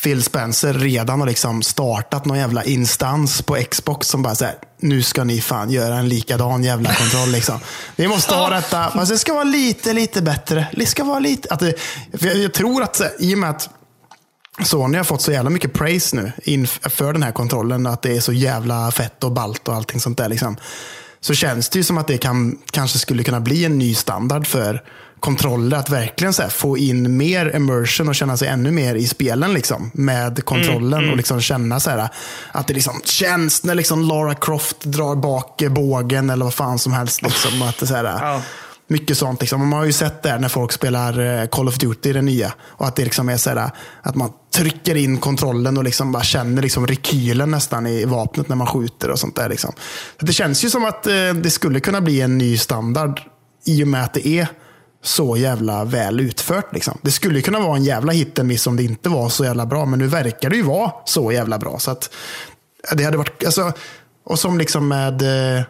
Phil 0.03 0.22
Spencer 0.22 0.74
redan 0.74 1.20
har 1.20 1.26
liksom 1.26 1.62
startat 1.62 2.24
någon 2.24 2.39
jävla 2.39 2.64
instans 2.64 3.43
på 3.43 3.55
Xbox 3.55 4.09
som 4.09 4.22
bara 4.22 4.34
säger 4.34 4.55
nu 4.80 5.03
ska 5.03 5.24
ni 5.24 5.41
fan 5.41 5.70
göra 5.70 5.97
en 5.97 6.09
likadan 6.09 6.64
jävla 6.64 6.95
kontroll. 6.95 7.28
Liksom. 7.28 7.61
Vi 7.97 8.09
måste 8.09 8.34
ha 8.34 8.51
detta, 8.51 8.78
alltså, 8.78 9.14
det 9.14 9.18
ska 9.18 9.34
vara 9.34 9.45
lite, 9.45 9.93
lite 9.93 10.22
bättre. 10.22 10.66
Det 10.72 10.87
ska 10.87 11.05
vara 11.05 11.18
lite, 11.18 11.55
att 11.55 11.61
det, 11.61 11.74
jag, 12.20 12.37
jag 12.37 12.53
tror 12.53 12.82
att 12.82 13.03
i 13.18 13.34
och 13.34 13.39
med 13.39 13.51
att 13.51 13.70
Sony 14.64 14.96
har 14.96 15.04
fått 15.04 15.22
så 15.22 15.32
jävla 15.32 15.50
mycket 15.50 15.72
praise 15.72 16.16
nu 16.16 16.32
inför 16.44 17.12
den 17.12 17.22
här 17.22 17.32
kontrollen. 17.32 17.86
Att 17.86 18.02
det 18.02 18.16
är 18.16 18.20
så 18.20 18.32
jävla 18.32 18.90
fett 18.90 19.24
och 19.24 19.32
balt 19.32 19.68
och 19.68 19.74
allting 19.74 20.00
sånt 20.00 20.18
där. 20.18 20.28
Liksom. 20.28 20.57
Så 21.20 21.34
känns 21.34 21.68
det 21.68 21.78
ju 21.78 21.82
som 21.82 21.98
att 21.98 22.07
det 22.07 22.18
kan, 22.18 22.59
kanske 22.70 22.98
skulle 22.98 23.22
kunna 23.24 23.40
bli 23.40 23.64
en 23.64 23.78
ny 23.78 23.94
standard 23.94 24.46
för 24.46 24.82
kontroller. 25.20 25.76
Att 25.76 25.90
verkligen 25.90 26.32
så 26.32 26.42
här, 26.42 26.48
få 26.48 26.78
in 26.78 27.16
mer 27.16 27.57
immersion 27.57 28.09
och 28.09 28.14
känna 28.14 28.36
sig 28.36 28.48
ännu 28.48 28.70
mer 28.70 28.94
i 28.94 29.07
spelen 29.07 29.54
liksom, 29.54 29.90
med 29.94 30.44
kontrollen. 30.44 31.11
Och 31.11 31.16
liksom 31.16 31.40
känna 31.40 31.80
så 31.80 31.90
här, 31.90 32.09
att 32.52 32.66
det 32.66 32.74
liksom 32.74 33.00
känns 33.04 33.64
när 33.64 33.74
liksom 33.74 34.02
Lara 34.02 34.34
Croft 34.34 34.80
drar 34.80 35.16
bak 35.16 35.62
bågen 35.70 36.30
eller 36.30 36.44
vad 36.44 36.54
fan 36.54 36.78
som 36.78 36.92
helst. 36.92 37.22
Liksom, 37.22 37.62
att 37.62 37.78
det, 37.78 37.86
så 37.86 37.94
här, 37.94 38.04
Ja 38.04 38.42
mycket 38.89 39.18
sånt. 39.18 39.41
Liksom. 39.41 39.61
Man 39.61 39.78
har 39.78 39.84
ju 39.84 39.93
sett 39.93 40.22
det 40.22 40.39
när 40.39 40.49
folk 40.49 40.72
spelar 40.72 41.41
eh, 41.41 41.47
Call 41.47 41.68
of 41.68 41.78
Duty, 41.78 42.12
det 42.12 42.22
nya. 42.22 42.53
Och 42.62 42.87
att 42.87 42.97
det 42.97 43.05
liksom 43.05 43.28
är 43.28 43.37
så 43.37 43.51
här, 43.51 43.70
att 44.03 44.14
man 44.14 44.32
trycker 44.55 44.95
in 44.95 45.18
kontrollen 45.18 45.78
och 45.78 45.84
liksom 45.84 46.12
bara 46.12 46.22
känner 46.22 46.62
liksom 46.62 46.87
rekylen 46.87 47.51
nästan 47.51 47.87
i 47.87 48.05
vapnet 48.05 48.49
när 48.49 48.57
man 48.57 48.66
skjuter 48.66 49.11
och 49.11 49.18
sånt 49.18 49.37
där. 49.37 49.49
Liksom. 49.49 49.72
Så 50.20 50.26
det 50.26 50.32
känns 50.32 50.64
ju 50.64 50.70
som 50.70 50.84
att 50.84 51.07
eh, 51.07 51.34
det 51.34 51.51
skulle 51.51 51.80
kunna 51.80 52.01
bli 52.01 52.20
en 52.20 52.39
ny 52.39 52.59
standard 52.59 53.20
i 53.64 53.84
och 53.84 53.89
med 53.89 54.05
att 54.05 54.14
det 54.14 54.28
är 54.28 54.49
så 55.03 55.37
jävla 55.37 55.84
väl 55.84 56.20
utfört. 56.20 56.74
Liksom. 56.74 56.99
Det 57.03 57.11
skulle 57.11 57.43
kunna 57.43 57.61
vara 57.61 57.76
en 57.76 57.84
jävla 57.84 58.12
hit 58.12 58.39
en 58.39 58.47
miss 58.47 58.66
om 58.66 58.76
det 58.76 58.82
inte 58.82 59.09
var 59.09 59.28
så 59.28 59.45
jävla 59.45 59.66
bra. 59.66 59.87
Men 59.87 59.99
nu 59.99 60.07
verkar 60.07 60.51
det 60.51 60.57
ju 60.57 60.62
vara 60.62 60.93
så 61.05 61.32
jävla 61.32 61.59
bra. 61.59 61.78
Så 61.78 61.91
att 61.91 62.11
det 62.93 63.05
hade 63.05 63.16
varit, 63.16 63.45
alltså, 63.45 63.72
och 64.24 64.39
som 64.39 64.59
liksom 64.59 64.89
med 64.89 65.22
eh, 65.22 65.64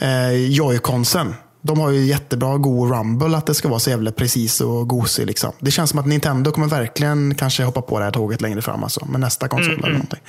eh, 0.00 0.32
Joy-Consen. 0.32 1.34
De 1.64 1.80
har 1.80 1.90
ju 1.90 2.04
jättebra 2.04 2.56
god 2.56 2.90
rumble, 2.92 3.36
att 3.36 3.46
det 3.46 3.54
ska 3.54 3.68
vara 3.68 3.78
så 3.80 3.90
jävla 3.90 4.12
precis 4.12 4.60
och 4.60 4.88
gosig. 4.88 5.26
Liksom. 5.26 5.52
Det 5.58 5.70
känns 5.70 5.90
som 5.90 5.98
att 5.98 6.06
Nintendo 6.06 6.52
kommer 6.52 6.66
verkligen 6.66 7.34
kanske 7.34 7.62
hoppa 7.64 7.82
på 7.82 7.98
det 7.98 8.04
här 8.04 8.12
tåget 8.12 8.40
längre 8.40 8.62
fram. 8.62 8.84
Alltså, 8.84 9.04
med 9.04 9.20
nästa 9.20 9.48
konsol 9.48 9.72
eller 9.78 9.88
någonting. 9.92 10.20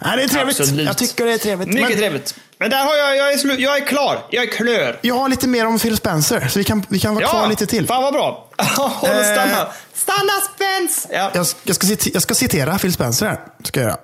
Nej, 0.00 0.16
det 0.16 0.22
är 0.22 0.28
trevligt. 0.28 0.60
Absolut. 0.60 0.86
Jag 0.86 0.98
tycker 0.98 1.24
det 1.24 1.32
är 1.32 1.38
trevligt. 1.38 1.68
Mycket 1.68 1.88
Men 1.88 1.98
trevligt. 1.98 2.34
Men 2.58 2.70
där 2.70 2.84
har 2.84 2.94
jag, 2.96 3.16
jag 3.16 3.32
är, 3.32 3.38
slu, 3.38 3.54
jag 3.58 3.76
är 3.76 3.86
klar. 3.86 4.18
Jag 4.30 4.44
är 4.44 4.52
klör. 4.52 4.98
jag 5.02 5.14
har 5.14 5.28
lite 5.28 5.48
mer 5.48 5.66
om 5.66 5.78
Phil 5.78 5.96
Spencer, 5.96 6.48
så 6.48 6.58
vi 6.58 6.64
kan, 6.64 6.82
vi 6.88 7.00
kan 7.00 7.14
vara 7.14 7.26
kvar 7.26 7.48
lite 7.48 7.66
till. 7.66 7.86
Fan 7.86 8.02
vad 8.02 8.12
bra. 8.12 8.48
Håll 8.76 8.90
och 9.00 9.08
Eh. 9.08 9.32
stanna. 9.32 9.68
Stanna 9.94 10.32
Spence! 10.54 11.08
Ja. 11.12 11.30
Jag, 11.34 11.46
jag, 11.64 11.76
ska 11.76 11.86
citera, 11.86 12.10
jag 12.14 12.22
ska 12.22 12.34
citera 12.34 12.78
Phil 12.78 12.92
Spencer 12.92 13.26
här. 13.26 13.40
Ska 13.64 13.80
jag 13.80 13.88
göra. 13.88 13.98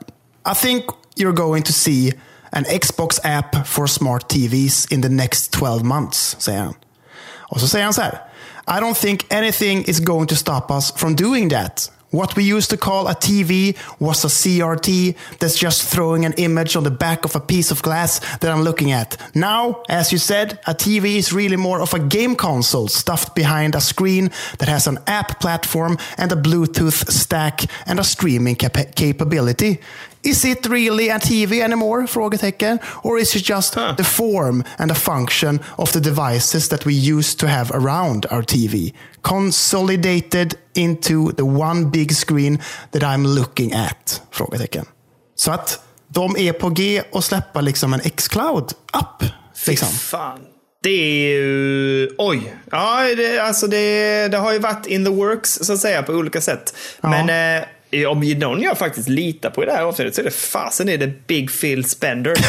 I 0.52 0.54
think 0.62 0.84
you're 1.16 1.32
going 1.32 1.62
to 1.62 1.72
see 1.72 2.14
an 2.52 2.64
Xbox 2.64 3.18
app 3.24 3.66
for 3.66 3.86
smart 3.86 4.28
TVs 4.28 4.92
in 4.92 5.00
the 5.00 5.08
next 5.08 5.52
12 5.52 5.84
months, 5.84 6.36
säger 6.38 6.60
han. 6.60 6.74
Och 7.38 7.60
så 7.60 7.68
säger 7.68 7.84
han 7.84 7.94
så 7.94 8.02
här. 8.02 8.20
I 8.66 8.80
don't 8.80 8.94
think 8.94 9.32
anything 9.32 9.84
is 9.84 10.00
going 10.00 10.26
to 10.26 10.36
stop 10.36 10.70
us 10.70 10.92
from 10.96 11.16
doing 11.16 11.48
that. 11.50 11.90
What 12.12 12.34
we 12.34 12.42
used 12.42 12.70
to 12.70 12.76
call 12.76 13.06
a 13.06 13.14
TV 13.14 13.76
was 14.00 14.24
a 14.24 14.28
CRT 14.28 15.14
that's 15.38 15.56
just 15.56 15.84
throwing 15.84 16.24
an 16.24 16.32
image 16.32 16.74
on 16.74 16.82
the 16.82 16.90
back 16.90 17.24
of 17.24 17.36
a 17.36 17.40
piece 17.40 17.70
of 17.70 17.82
glass 17.82 18.18
that 18.38 18.50
I'm 18.50 18.62
looking 18.62 18.90
at. 18.90 19.16
Now, 19.32 19.82
as 19.88 20.10
you 20.10 20.18
said, 20.18 20.58
a 20.66 20.74
TV 20.74 21.16
is 21.16 21.32
really 21.32 21.56
more 21.56 21.80
of 21.80 21.94
a 21.94 22.00
game 22.00 22.34
console 22.34 22.88
stuffed 22.88 23.36
behind 23.36 23.76
a 23.76 23.80
screen 23.80 24.30
that 24.58 24.68
has 24.68 24.88
an 24.88 24.98
app 25.06 25.38
platform 25.40 25.98
and 26.18 26.32
a 26.32 26.36
Bluetooth 26.36 27.08
stack 27.08 27.62
and 27.86 28.00
a 28.00 28.04
streaming 28.04 28.56
capa- 28.56 28.92
capability. 28.96 29.78
Is 30.22 30.44
it 30.44 30.66
really 30.66 31.10
a 31.10 31.18
TV 31.18 31.62
anymore? 31.62 32.06
Frågetecken. 32.06 32.78
Or 33.02 33.18
is 33.18 33.36
it 33.36 33.50
just 33.50 33.74
Huh. 33.74 33.96
the 33.96 34.04
form 34.04 34.64
and 34.76 34.92
a 34.92 34.94
function 34.94 35.60
of 35.76 35.92
the 35.92 36.00
devices 36.00 36.68
that 36.68 36.86
we 36.86 36.92
used 36.92 37.38
to 37.38 37.46
have 37.46 37.74
around 37.74 38.26
our 38.30 38.42
TV, 38.42 38.92
consolidated 39.22 40.54
into 40.74 41.32
the 41.32 41.42
one 41.42 41.84
big 41.90 42.12
screen 42.12 42.58
that 42.92 43.02
I'm 43.02 43.26
looking 43.34 43.72
at? 43.72 44.22
Frågetecken. 44.30 44.84
Så 45.36 45.52
att 45.52 45.80
de 46.08 46.36
är 46.36 46.52
på 46.52 46.68
G 46.70 47.02
och 47.12 47.24
släppa 47.24 47.60
liksom 47.60 47.94
en 47.94 48.00
Xcloud-app. 48.00 49.24
Liksom. 49.66 49.88
Fan. 49.88 50.38
Det 50.82 50.90
är 50.90 51.30
ju... 51.32 52.08
Oj. 52.18 52.54
Ja, 52.70 53.02
det, 53.16 53.38
alltså 53.38 53.66
det, 53.66 54.28
det 54.28 54.36
har 54.36 54.52
ju 54.52 54.58
varit 54.58 54.86
in 54.86 55.04
the 55.04 55.10
works 55.10 55.58
så 55.62 55.72
att 55.72 55.78
säga 55.78 56.02
på 56.02 56.12
olika 56.12 56.40
sätt. 56.40 56.74
Ja. 57.00 57.08
Men 57.08 57.58
eh, 57.60 57.64
om 58.10 58.20
någon 58.20 58.62
jag 58.62 58.78
faktiskt 58.78 59.08
litar 59.08 59.50
på 59.50 59.62
i 59.62 59.66
det 59.66 59.72
här 59.72 59.82
avsnittet 59.82 60.14
så 60.14 60.20
är 60.20 60.24
det 60.24 60.30
fasen 60.30 60.88
är 60.88 60.98
det 60.98 61.26
Big 61.26 61.60
Phil 61.60 61.84
Spender. 61.84 62.34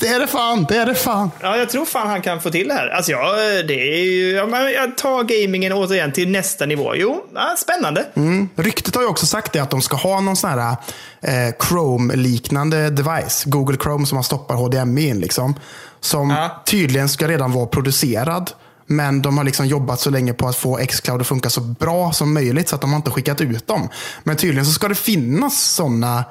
Det 0.00 0.06
är 0.08 0.20
det 0.20 0.26
fan, 0.26 0.66
det 0.68 0.76
är 0.76 0.86
det 0.86 0.94
fan. 0.94 1.30
ja, 1.40 1.56
jag 1.56 1.70
tror 1.70 1.84
fan 1.84 2.08
han 2.08 2.22
kan 2.22 2.40
få 2.40 2.50
till 2.50 2.68
det 2.68 2.74
här. 2.74 2.88
Alltså, 2.88 3.12
ja, 3.12 3.32
det 3.68 3.74
är 3.98 4.04
ju... 4.04 4.30
Jag 4.74 4.96
tar 4.96 5.22
gamingen 5.24 5.72
återigen 5.72 6.12
till 6.12 6.28
nästa 6.30 6.66
nivå. 6.66 6.94
Jo, 6.96 7.24
ja, 7.34 7.54
spännande. 7.58 8.06
Mm. 8.14 8.48
Ryktet 8.56 8.94
har 8.94 9.02
ju 9.02 9.08
också 9.08 9.26
sagt 9.26 9.52
det 9.52 9.58
att 9.58 9.70
de 9.70 9.82
ska 9.82 9.96
ha 9.96 10.20
någon 10.20 10.36
sån 10.36 10.50
här 10.50 10.76
eh, 11.22 11.54
Chrome-liknande 11.58 12.90
device. 12.90 13.44
Google 13.44 13.76
Chrome 13.82 14.06
som 14.06 14.16
man 14.16 14.24
stoppar 14.24 14.54
HDMI 14.54 15.08
in. 15.08 15.20
Liksom, 15.20 15.54
som 16.00 16.30
Ja. 16.30 16.62
tydligen 16.66 17.08
ska 17.08 17.28
redan 17.28 17.52
vara 17.52 17.66
producerad. 17.66 18.50
Men 18.92 19.22
de 19.22 19.36
har 19.36 19.44
liksom 19.44 19.66
jobbat 19.66 20.00
så 20.00 20.10
länge 20.10 20.32
på 20.32 20.48
att 20.48 20.56
få 20.56 20.76
Xcloud 20.76 21.20
att 21.20 21.26
funka 21.26 21.50
så 21.50 21.60
bra 21.60 22.12
som 22.12 22.34
möjligt 22.34 22.68
så 22.68 22.74
att 22.74 22.80
de 22.80 22.90
har 22.90 22.96
inte 22.96 23.10
skickat 23.10 23.40
ut 23.40 23.66
dem. 23.66 23.88
Men 24.22 24.36
tydligen 24.36 24.66
så 24.66 24.72
ska 24.72 24.88
det 24.88 24.94
finnas 24.94 25.60
sådana 25.60 26.24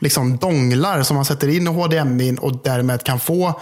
liksom 0.00 0.36
donglar 0.36 1.02
som 1.02 1.16
man 1.16 1.24
sätter 1.24 1.48
in 1.48 1.66
i 1.66 1.70
HDMI 1.70 2.36
och 2.40 2.62
därmed 2.62 3.04
kan 3.04 3.20
få 3.20 3.60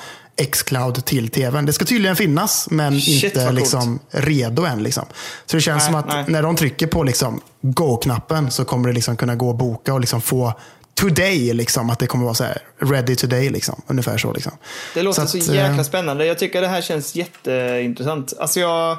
Xcloud 0.52 1.04
till 1.04 1.28
tvn. 1.28 1.66
Det 1.66 1.72
ska 1.72 1.84
tydligen 1.84 2.16
finnas, 2.16 2.68
men 2.70 3.00
Shit, 3.00 3.24
inte 3.24 3.52
liksom 3.52 3.98
redo 4.10 4.64
än. 4.64 4.82
Liksom. 4.82 5.04
Så 5.46 5.56
det 5.56 5.60
känns 5.60 5.82
Nej, 5.82 5.86
som 5.86 5.94
att 5.94 6.08
nej. 6.08 6.24
när 6.28 6.42
de 6.42 6.56
trycker 6.56 6.86
på 6.86 7.02
liksom 7.02 7.40
go-knappen 7.60 8.50
så 8.50 8.64
kommer 8.64 8.88
det 8.88 8.94
liksom 8.94 9.16
kunna 9.16 9.34
gå 9.34 9.50
att 9.50 9.58
boka 9.58 9.94
och 9.94 10.00
liksom 10.00 10.20
få 10.20 10.54
today. 11.00 11.52
Liksom, 11.52 11.90
att 11.90 11.98
det 11.98 12.06
kommer 12.06 12.24
vara 12.24 12.34
så 12.34 12.44
här, 12.44 12.58
ready 12.78 13.16
today. 13.16 13.50
Liksom, 13.50 13.82
ungefär 13.86 14.18
så. 14.18 14.32
Liksom. 14.32 14.52
Det 14.94 15.02
låter 15.02 15.26
så, 15.26 15.38
att, 15.38 15.48
eh, 15.48 15.54
jäkla 15.54 15.84
spännande. 15.84 16.26
Jag 16.26 16.38
tycker 16.38 16.60
det 16.60 16.68
här 16.68 16.80
känns 16.82 17.14
jätteintressant. 17.14 18.32
Alltså 18.38 18.60
jag... 18.60 18.96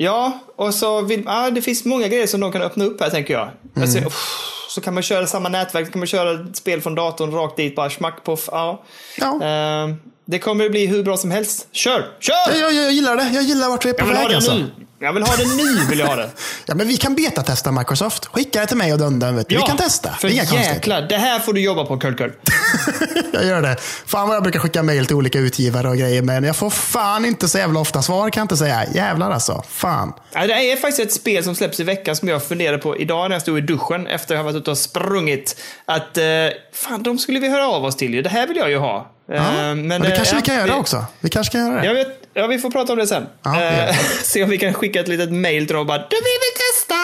Ja, 0.00 0.38
och 0.56 0.74
så 0.74 1.00
vill, 1.02 1.22
ja, 1.26 1.50
det 1.50 1.62
finns 1.62 1.84
många 1.84 2.08
grejer 2.08 2.26
som 2.26 2.40
de 2.40 2.52
kan 2.52 2.62
öppna 2.62 2.84
upp 2.84 3.00
här 3.00 3.10
tänker 3.10 3.34
jag. 3.34 3.42
Mm. 3.42 3.82
Alltså, 3.82 3.98
uff, 3.98 4.38
så 4.68 4.80
kan 4.80 4.94
man 4.94 5.02
köra 5.02 5.26
samma 5.26 5.48
nätverk, 5.48 5.86
så 5.86 5.92
kan 5.92 5.98
man 5.98 6.06
köra 6.06 6.44
ett 6.50 6.56
spel 6.56 6.80
från 6.80 6.94
datorn 6.94 7.32
rakt 7.32 7.56
dit, 7.56 7.76
bara 7.76 7.90
smack 7.90 8.24
på. 8.24 8.36
Ja. 8.50 8.84
Ja. 9.18 9.42
Ehm, 9.42 9.96
det 10.26 10.38
kommer 10.38 10.64
att 10.64 10.70
bli 10.70 10.86
hur 10.86 11.02
bra 11.02 11.16
som 11.16 11.30
helst. 11.30 11.68
Kör! 11.72 12.06
Kör! 12.20 12.34
Jag, 12.48 12.58
jag, 12.58 12.72
jag 12.84 12.92
gillar 12.92 13.16
det. 13.16 13.30
Jag 13.32 13.42
gillar 13.42 13.68
vart 13.68 13.84
vi 13.84 13.88
är 13.90 13.94
på 13.94 14.00
Jag 14.00 14.06
vill 14.06 14.16
ha 14.16 14.22
väg. 14.22 14.30
det 14.30 14.36
Alltså. 14.36 14.54
nu. 14.54 14.70
Jag 15.00 15.12
vill 15.12 15.22
ha 15.22 15.36
det 15.36 15.56
nu, 15.56 15.86
vill 15.90 15.98
jag 15.98 16.06
ha 16.06 16.16
det. 16.16 16.30
Ja, 16.66 16.74
men 16.74 16.88
vi 16.88 16.96
kan 16.96 17.14
betatesta 17.14 17.72
Microsoft. 17.72 18.26
Skicka 18.26 18.60
det 18.60 18.66
till 18.66 18.76
mig 18.76 18.92
och 18.92 18.98
Dundan. 18.98 19.36
Vet 19.36 19.48
du. 19.48 19.56
vi 19.56 19.62
kan 19.62 19.76
testa. 19.76 20.12
För 20.12 20.28
det 20.28 20.38
är 20.38 20.54
jäklar, 20.54 21.02
det 21.02 21.16
här 21.16 21.38
får 21.38 21.52
du 21.52 21.60
jobba 21.60 21.84
på, 21.84 21.98
Kurt. 21.98 22.20
Jag 23.32 23.44
gör 23.44 23.62
det. 23.62 23.76
Fan 24.06 24.28
vad 24.28 24.36
jag 24.36 24.42
brukar 24.42 24.60
skicka 24.60 24.82
mejl 24.82 25.06
till 25.06 25.16
olika 25.16 25.38
utgivare 25.38 25.88
och 25.88 25.96
grejer, 25.96 26.22
men 26.22 26.44
jag 26.44 26.56
får 26.56 26.70
fan 26.70 27.24
inte 27.24 27.48
så 27.48 27.58
jävla 27.58 27.80
ofta 27.80 28.02
svar 28.02 28.30
kan 28.30 28.40
jag 28.40 28.44
inte 28.44 28.56
säga. 28.56 28.84
Jävlar 28.94 29.30
alltså. 29.30 29.62
Fan. 29.68 30.12
Ja, 30.32 30.46
det 30.46 30.72
är 30.72 30.76
faktiskt 30.76 31.00
ett 31.00 31.12
spel 31.12 31.44
som 31.44 31.54
släpps 31.54 31.80
i 31.80 31.84
veckan 31.84 32.16
som 32.16 32.28
jag 32.28 32.44
funderade 32.44 32.78
på 32.78 32.96
idag 32.96 33.28
när 33.28 33.34
jag 33.34 33.42
stod 33.42 33.58
i 33.58 33.60
duschen 33.60 34.06
efter 34.06 34.34
att 34.34 34.38
ha 34.38 34.44
varit 34.44 34.56
ute 34.56 34.70
och 34.70 34.78
sprungit. 34.78 35.60
Att, 35.84 36.18
eh, 36.18 36.24
fan, 36.72 37.02
de 37.02 37.18
skulle 37.18 37.40
vi 37.40 37.48
höra 37.48 37.68
av 37.68 37.84
oss 37.84 37.96
till 37.96 38.14
ju. 38.14 38.22
Det 38.22 38.28
här 38.28 38.46
vill 38.46 38.56
jag 38.56 38.70
ju 38.70 38.78
ha. 38.78 39.14
Ja, 39.28 39.34
Eh, 39.34 39.74
men 39.74 39.88
det 39.88 40.08
eh, 40.08 40.16
kanske 40.16 40.34
ja, 40.34 40.40
vi 40.40 40.46
kan 40.46 40.54
göra 40.54 40.76
också. 40.76 41.04
Vi 41.20 41.28
kanske 41.28 41.52
kan 41.52 41.66
göra 41.66 41.80
det. 41.80 41.86
Jag 41.86 41.94
vet, 41.94 42.27
ja, 42.38 42.46
vi 42.46 42.58
får 42.58 42.70
prata 42.70 42.92
om 42.92 42.98
det 42.98 43.06
sen. 43.06 43.26
Ja, 43.42 43.50
det 43.50 43.64
gör 43.76 43.88
Eh, 43.88 43.94
se 44.24 44.44
om 44.44 44.50
vi 44.50 44.58
kan 44.58 44.74
skicka 44.74 45.00
ett 45.00 45.08
litet 45.08 45.32
mail 45.32 45.66
till 45.66 45.74
dem 45.74 45.80
och 45.80 45.86
bara 45.86 45.98
du 45.98 46.16
vill 46.16 46.38
vi 46.40 46.58
testa? 46.58 46.94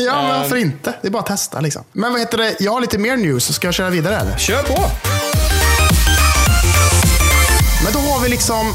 Ja, 0.02 0.22
men 0.22 0.30
Eh, 0.34 0.40
varför 0.40 0.56
inte? 0.56 0.94
Det 1.02 1.08
är 1.08 1.12
bara 1.12 1.18
att 1.22 1.26
testa 1.26 1.60
liksom. 1.60 1.84
Men 1.92 2.12
vad 2.12 2.20
heter 2.20 2.38
det? 2.38 2.56
Jag 2.60 2.72
har 2.72 2.80
lite 2.80 2.98
mer 2.98 3.16
news. 3.16 3.54
Ska 3.54 3.66
jag 3.66 3.74
köra 3.74 3.90
vidare 3.90 4.16
eller? 4.16 4.36
Kör 4.38 4.62
på! 4.62 4.90
Men 7.84 7.92
då 7.92 7.98
har 7.98 8.20
vi 8.22 8.28
liksom... 8.28 8.74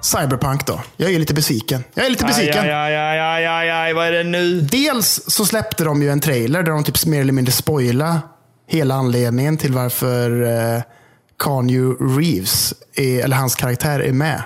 Cyberpunk 0.00 0.66
då. 0.66 0.80
Jag 0.96 1.12
är 1.12 1.18
lite 1.18 1.34
besviken. 1.34 1.84
Jag 1.94 2.06
är 2.06 2.10
lite 2.10 2.24
besviken. 2.24 2.64
Aj, 2.64 2.70
aj, 2.72 2.96
aj, 2.96 3.20
aj, 3.20 3.46
aj, 3.46 3.70
aj, 3.70 3.92
vad 3.94 4.06
är 4.06 4.12
det 4.12 4.24
nu? 4.24 4.60
Dels 4.60 5.20
så 5.26 5.44
släppte 5.46 5.84
de 5.84 6.02
ju 6.02 6.10
en 6.10 6.20
trailer 6.20 6.62
där 6.62 6.72
de 6.72 6.84
typ 6.84 7.06
mer 7.06 7.20
eller 7.20 7.32
mindre 7.32 7.52
spoila 7.52 8.20
hela 8.68 8.94
anledningen 8.94 9.56
till 9.56 9.72
varför 9.72 10.46
Keanu 11.44 11.94
Reeves, 12.00 12.74
är, 12.94 13.24
eller 13.24 13.36
hans 13.36 13.54
karaktär, 13.54 14.00
är 14.00 14.12
med. 14.12 14.42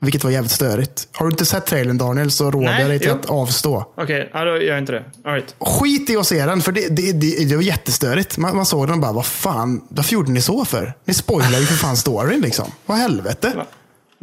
Vilket 0.00 0.24
var 0.24 0.30
jävligt 0.30 0.52
störigt. 0.52 1.08
Har 1.12 1.26
du 1.26 1.30
inte 1.32 1.46
sett 1.46 1.66
trailern 1.66 1.98
Daniel 1.98 2.30
så 2.30 2.50
råder 2.50 2.80
jag 2.80 2.90
dig 2.90 2.98
till 2.98 3.08
jo. 3.08 3.14
att 3.14 3.30
avstå. 3.30 3.84
Okej, 3.96 4.30
ja, 4.34 4.44
då 4.44 4.50
gör 4.50 4.60
jag 4.60 4.78
inte 4.78 4.92
det. 4.92 5.04
All 5.24 5.32
right. 5.32 5.54
Skit 5.58 6.10
i 6.10 6.16
att 6.16 6.26
se 6.26 6.46
den, 6.46 6.60
för 6.60 6.72
det, 6.72 6.88
det, 6.88 7.12
det, 7.12 7.44
det 7.48 7.56
var 7.56 7.62
jättestörigt. 7.62 8.38
Man, 8.38 8.56
man 8.56 8.66
såg 8.66 8.86
den 8.86 8.94
och 8.94 9.00
bara, 9.00 9.12
vad 9.12 9.26
fan, 9.26 9.84
varför 9.88 10.12
gjorde 10.12 10.32
ni 10.32 10.40
så 10.40 10.64
för? 10.64 10.94
Ni 11.04 11.14
spoilar 11.14 11.58
ju 11.58 11.66
för 11.66 11.74
fan 11.74 11.96
storyn 11.96 12.40
liksom. 12.40 12.72
Vad 12.86 12.98
helvete. 12.98 13.52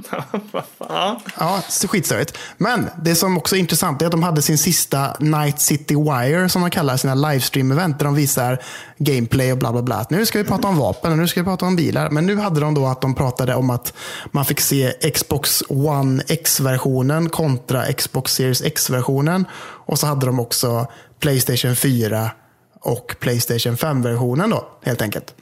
Vad 0.51 0.63
fan? 0.77 1.19
Ja, 1.39 1.61
skitstörigt. 1.87 2.37
Men 2.57 2.89
det 3.03 3.15
som 3.15 3.37
också 3.37 3.55
är 3.55 3.59
intressant 3.59 4.01
är 4.01 4.05
att 4.05 4.11
de 4.11 4.23
hade 4.23 4.41
sin 4.41 4.57
sista 4.57 5.15
Night 5.19 5.59
City 5.59 5.95
Wire, 5.95 6.49
som 6.49 6.61
de 6.61 6.71
kallar 6.71 6.97
sina 6.97 7.15
livestream-event, 7.15 7.97
där 7.97 8.05
de 8.05 8.15
visar 8.15 8.61
gameplay 8.97 9.51
och 9.51 9.57
bla 9.57 9.71
bla 9.71 9.81
bla. 9.81 10.05
Nu 10.09 10.25
ska 10.25 10.37
vi 10.37 10.43
prata 10.43 10.67
om 10.67 10.77
vapen 10.77 11.11
och 11.11 11.17
nu 11.17 11.27
ska 11.27 11.39
vi 11.39 11.45
prata 11.45 11.65
om 11.65 11.75
bilar. 11.75 12.09
Men 12.09 12.25
nu 12.25 12.35
hade 12.35 12.59
de 12.59 12.73
då 12.73 12.87
att 12.87 13.01
de 13.01 13.15
pratade 13.15 13.55
om 13.55 13.69
att 13.69 13.93
man 14.31 14.45
fick 14.45 14.59
se 14.59 15.11
Xbox 15.13 15.63
One 15.69 16.23
X-versionen 16.27 17.29
kontra 17.29 17.93
Xbox 17.93 18.33
Series 18.33 18.61
X-versionen. 18.61 19.45
Och 19.85 19.99
så 19.99 20.07
hade 20.07 20.25
de 20.25 20.39
också 20.39 20.87
Playstation 21.19 21.75
4 21.75 22.31
och 22.81 23.15
Playstation 23.19 23.75
5-versionen 23.75 24.49
då, 24.49 24.67
helt 24.83 25.01
enkelt. 25.01 25.35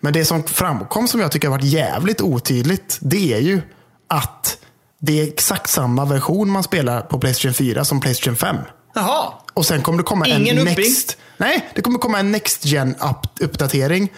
Men 0.00 0.12
det 0.12 0.24
som 0.24 0.42
framkom 0.42 1.08
som 1.08 1.20
jag 1.20 1.32
tycker 1.32 1.48
har 1.48 1.56
varit 1.56 1.64
jävligt 1.64 2.20
otydligt, 2.20 2.98
det 3.00 3.32
är 3.34 3.40
ju 3.40 3.60
att 4.08 4.58
det 4.98 5.20
är 5.20 5.28
exakt 5.28 5.70
samma 5.70 6.04
version 6.04 6.50
man 6.50 6.62
spelar 6.62 7.00
på 7.00 7.18
Playstation 7.18 7.54
4 7.54 7.84
som 7.84 8.00
Playstation 8.00 8.36
5. 8.36 8.56
Jaha. 8.94 9.32
Och 9.54 9.66
sen 9.66 9.82
kommer 9.82 9.98
det 9.98 10.04
komma 10.04 10.26
Ingen 10.26 10.58
en 10.58 10.68
uppring? 10.68 10.86
Next... 10.86 11.16
Nej, 11.36 11.70
det 11.74 11.82
kommer 11.82 11.98
komma 11.98 12.18
en 12.18 12.32
Next 12.32 12.64
gen 12.64 12.94
uppdatering 13.40 14.12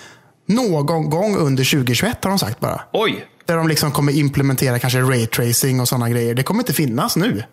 någon 0.46 1.10
gång 1.10 1.36
under 1.36 1.64
2021 1.64 2.24
har 2.24 2.30
de 2.30 2.38
sagt 2.38 2.60
bara. 2.60 2.80
Oj. 2.92 3.26
Där 3.46 3.56
de 3.56 3.68
liksom 3.68 3.92
kommer 3.92 4.12
implementera 4.12 4.78
kanske 4.78 5.00
ray 5.00 5.26
tracing 5.26 5.80
och 5.80 5.88
sådana 5.88 6.08
grejer. 6.08 6.34
Det 6.34 6.42
kommer 6.42 6.60
inte 6.60 6.72
finnas 6.72 7.16
nu. 7.16 7.44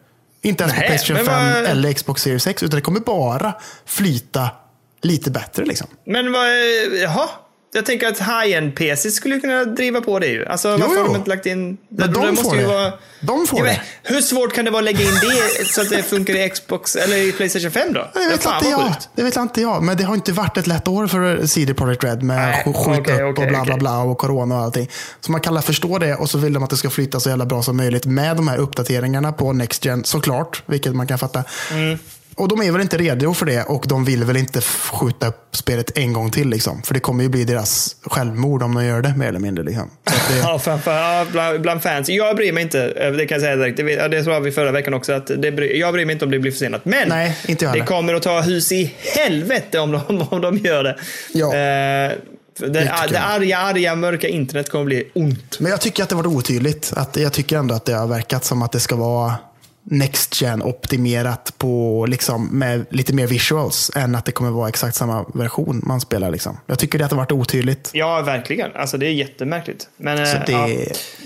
Inte 0.41 0.63
ens 0.63 0.73
på 0.75 0.79
Nej, 0.79 0.87
Playstation 0.89 1.15
men 1.17 1.25
5 1.25 1.53
vad- 1.63 1.71
eller 1.71 1.93
Xbox 1.93 2.21
Series 2.21 2.47
X. 2.47 2.63
Utan 2.63 2.75
det 2.77 2.81
kommer 2.81 2.99
bara 2.99 3.53
flyta 3.85 4.49
lite 5.01 5.31
bättre. 5.31 5.65
Liksom. 5.65 5.87
Men 6.05 6.31
vad, 6.31 6.47
jaha? 7.03 7.29
Jag 7.71 7.85
tänker 7.85 8.07
att 8.07 8.19
high-end 8.19 8.75
PC 8.75 9.11
skulle 9.11 9.35
ju 9.35 9.41
kunna 9.41 9.65
driva 9.65 10.01
på 10.01 10.19
det 10.19 10.27
ju. 10.27 10.45
Alltså 10.45 10.69
varför 10.69 10.87
jo. 10.89 10.97
har 10.97 11.07
de 11.07 11.15
inte 11.15 11.29
lagt 11.29 11.45
in... 11.45 11.77
Men 11.89 12.13
de 12.13 12.37
får 12.37 12.55
det. 12.55 12.93
De 13.21 13.47
får 13.47 13.63
det. 13.63 13.81
Hur 14.03 14.21
svårt 14.21 14.53
kan 14.53 14.65
det 14.65 14.71
vara 14.71 14.79
att 14.79 14.85
lägga 14.85 15.01
in 15.01 15.13
det 15.21 15.65
så 15.65 15.81
att 15.81 15.89
det 15.89 16.03
funkar 16.03 16.35
i 16.35 16.49
Xbox 16.49 16.95
eller 16.95 17.17
i 17.17 17.31
Playstation 17.31 17.71
5 17.71 17.93
då? 17.93 18.11
Det 18.13 18.19
vet, 18.19 18.45
inte 18.45 18.69
jag. 18.69 18.93
det 19.15 19.23
vet 19.23 19.35
inte 19.35 19.61
jag. 19.61 19.83
Men 19.83 19.97
det 19.97 20.03
har 20.03 20.15
inte 20.15 20.31
varit 20.31 20.57
ett 20.57 20.67
lätt 20.67 20.87
år 20.87 21.07
för 21.07 21.45
CD 21.45 21.73
Projekt 21.73 22.03
Red 22.03 22.23
med 22.23 22.37
Nej, 22.37 22.63
sk- 22.65 22.73
skjuta 22.73 23.01
okej, 23.01 23.23
upp 23.23 23.39
och 23.39 23.47
bla 23.47 23.63
bla 23.63 23.77
bla 23.77 23.99
och 23.99 24.17
corona 24.17 24.55
och 24.55 24.61
allting. 24.61 24.89
Så 25.21 25.31
man 25.31 25.41
kan 25.41 25.53
alla 25.53 25.61
förstå 25.61 25.99
det 25.99 26.15
och 26.15 26.29
så 26.29 26.37
vill 26.37 26.53
de 26.53 26.63
att 26.63 26.69
det 26.69 26.77
ska 26.77 26.89
flyta 26.89 27.19
så 27.19 27.29
jävla 27.29 27.45
bra 27.45 27.63
som 27.63 27.77
möjligt 27.77 28.05
med 28.05 28.35
de 28.35 28.47
här 28.47 28.57
uppdateringarna 28.57 29.31
på 29.31 29.53
Next 29.53 29.85
Gen 29.85 30.03
såklart. 30.03 30.63
Vilket 30.65 30.95
man 30.95 31.07
kan 31.07 31.19
fatta. 31.19 31.43
Mm. 31.71 31.97
Och 32.39 32.47
de 32.47 32.61
är 32.61 32.71
väl 32.71 32.81
inte 32.81 32.97
redo 32.97 33.33
för 33.33 33.45
det 33.45 33.63
och 33.63 33.85
de 33.87 34.05
vill 34.05 34.23
väl 34.23 34.37
inte 34.37 34.61
skjuta 34.61 35.27
upp 35.27 35.55
spelet 35.55 35.97
en 35.97 36.13
gång 36.13 36.31
till. 36.31 36.49
Liksom. 36.49 36.81
För 36.81 36.93
det 36.93 36.99
kommer 36.99 37.23
ju 37.23 37.29
bli 37.29 37.43
deras 37.43 37.95
självmord 38.01 38.63
om 38.63 38.75
de 38.75 38.85
gör 38.85 39.01
det 39.01 39.13
mer 39.17 39.27
eller 39.27 39.39
mindre. 39.39 39.63
Liksom. 39.63 39.89
Det, 40.03 40.37
Ja, 40.43 40.59
för, 40.59 40.77
för, 40.77 40.91
ja, 40.91 41.25
bland, 41.31 41.61
bland 41.61 41.83
fans. 41.83 42.09
Jag 42.09 42.35
bryr 42.35 42.51
mig 42.51 42.63
inte, 42.63 42.85
eh, 42.85 43.11
det 43.11 43.25
kan 43.25 43.35
jag 43.35 43.41
säga 43.41 43.55
direkt. 43.55 43.77
Det, 43.77 44.07
det 44.07 44.23
sa 44.23 44.39
vi 44.39 44.51
förra 44.51 44.71
veckan 44.71 44.93
också. 44.93 45.13
Att 45.13 45.27
det 45.27 45.65
jag 45.65 45.93
bryr 45.93 46.05
mig 46.05 46.13
inte 46.13 46.25
om 46.25 46.31
det 46.31 46.39
blir 46.39 46.51
försenat. 46.51 46.85
Men 46.85 47.09
Nej, 47.09 47.37
inte 47.47 47.65
jag 47.65 47.73
det 47.73 47.81
kommer 47.81 48.13
att 48.13 48.23
ta 48.23 48.41
hus 48.41 48.71
i 48.71 48.93
helvete 49.15 49.79
om 49.79 49.91
de, 49.91 50.27
om 50.31 50.41
de 50.41 50.57
gör 50.57 50.83
det. 50.83 50.95
Ja. 51.33 51.51
För 52.59 52.67
det, 52.67 52.79
det 53.09 53.21
arga, 53.21 53.57
arga, 53.57 53.95
mörka 53.95 54.27
internet 54.27 54.69
kommer 54.69 54.85
bli 54.85 55.09
ont. 55.13 55.59
Men 55.59 55.71
jag 55.71 55.81
tycker 55.81 56.03
att 56.03 56.09
det 56.09 56.15
var 56.15 56.27
otydligt. 56.27 56.93
Att 56.95 57.17
jag 57.17 57.33
tycker 57.33 57.57
ändå 57.57 57.75
att 57.75 57.85
det 57.85 57.93
har 57.93 58.07
verkat 58.07 58.45
som 58.45 58.61
att 58.61 58.71
det 58.71 58.79
ska 58.79 58.95
vara 58.95 59.35
Next 59.91 60.41
Gen 60.41 60.61
optimerat 60.63 61.53
på, 61.57 62.05
liksom, 62.09 62.47
med 62.47 62.85
lite 62.89 63.13
mer 63.13 63.27
visuals 63.27 63.91
än 63.95 64.15
att 64.15 64.25
det 64.25 64.31
kommer 64.31 64.51
vara 64.51 64.69
exakt 64.69 64.95
samma 64.95 65.25
version 65.33 65.81
man 65.85 66.01
spelar. 66.01 66.31
Liksom. 66.31 66.57
Jag 66.65 66.79
tycker 66.79 66.99
det 66.99 67.05
har 67.05 67.17
varit 67.17 67.31
otydligt. 67.31 67.89
Ja, 67.93 68.21
verkligen. 68.21 68.71
Alltså 68.75 68.97
det 68.97 69.05
är 69.05 69.11
jättemärkligt. 69.11 69.87
Men, 69.97 70.17
Så 70.27 70.35
eh, 70.35 70.43
det, 70.45 70.51
ja. 70.51 70.67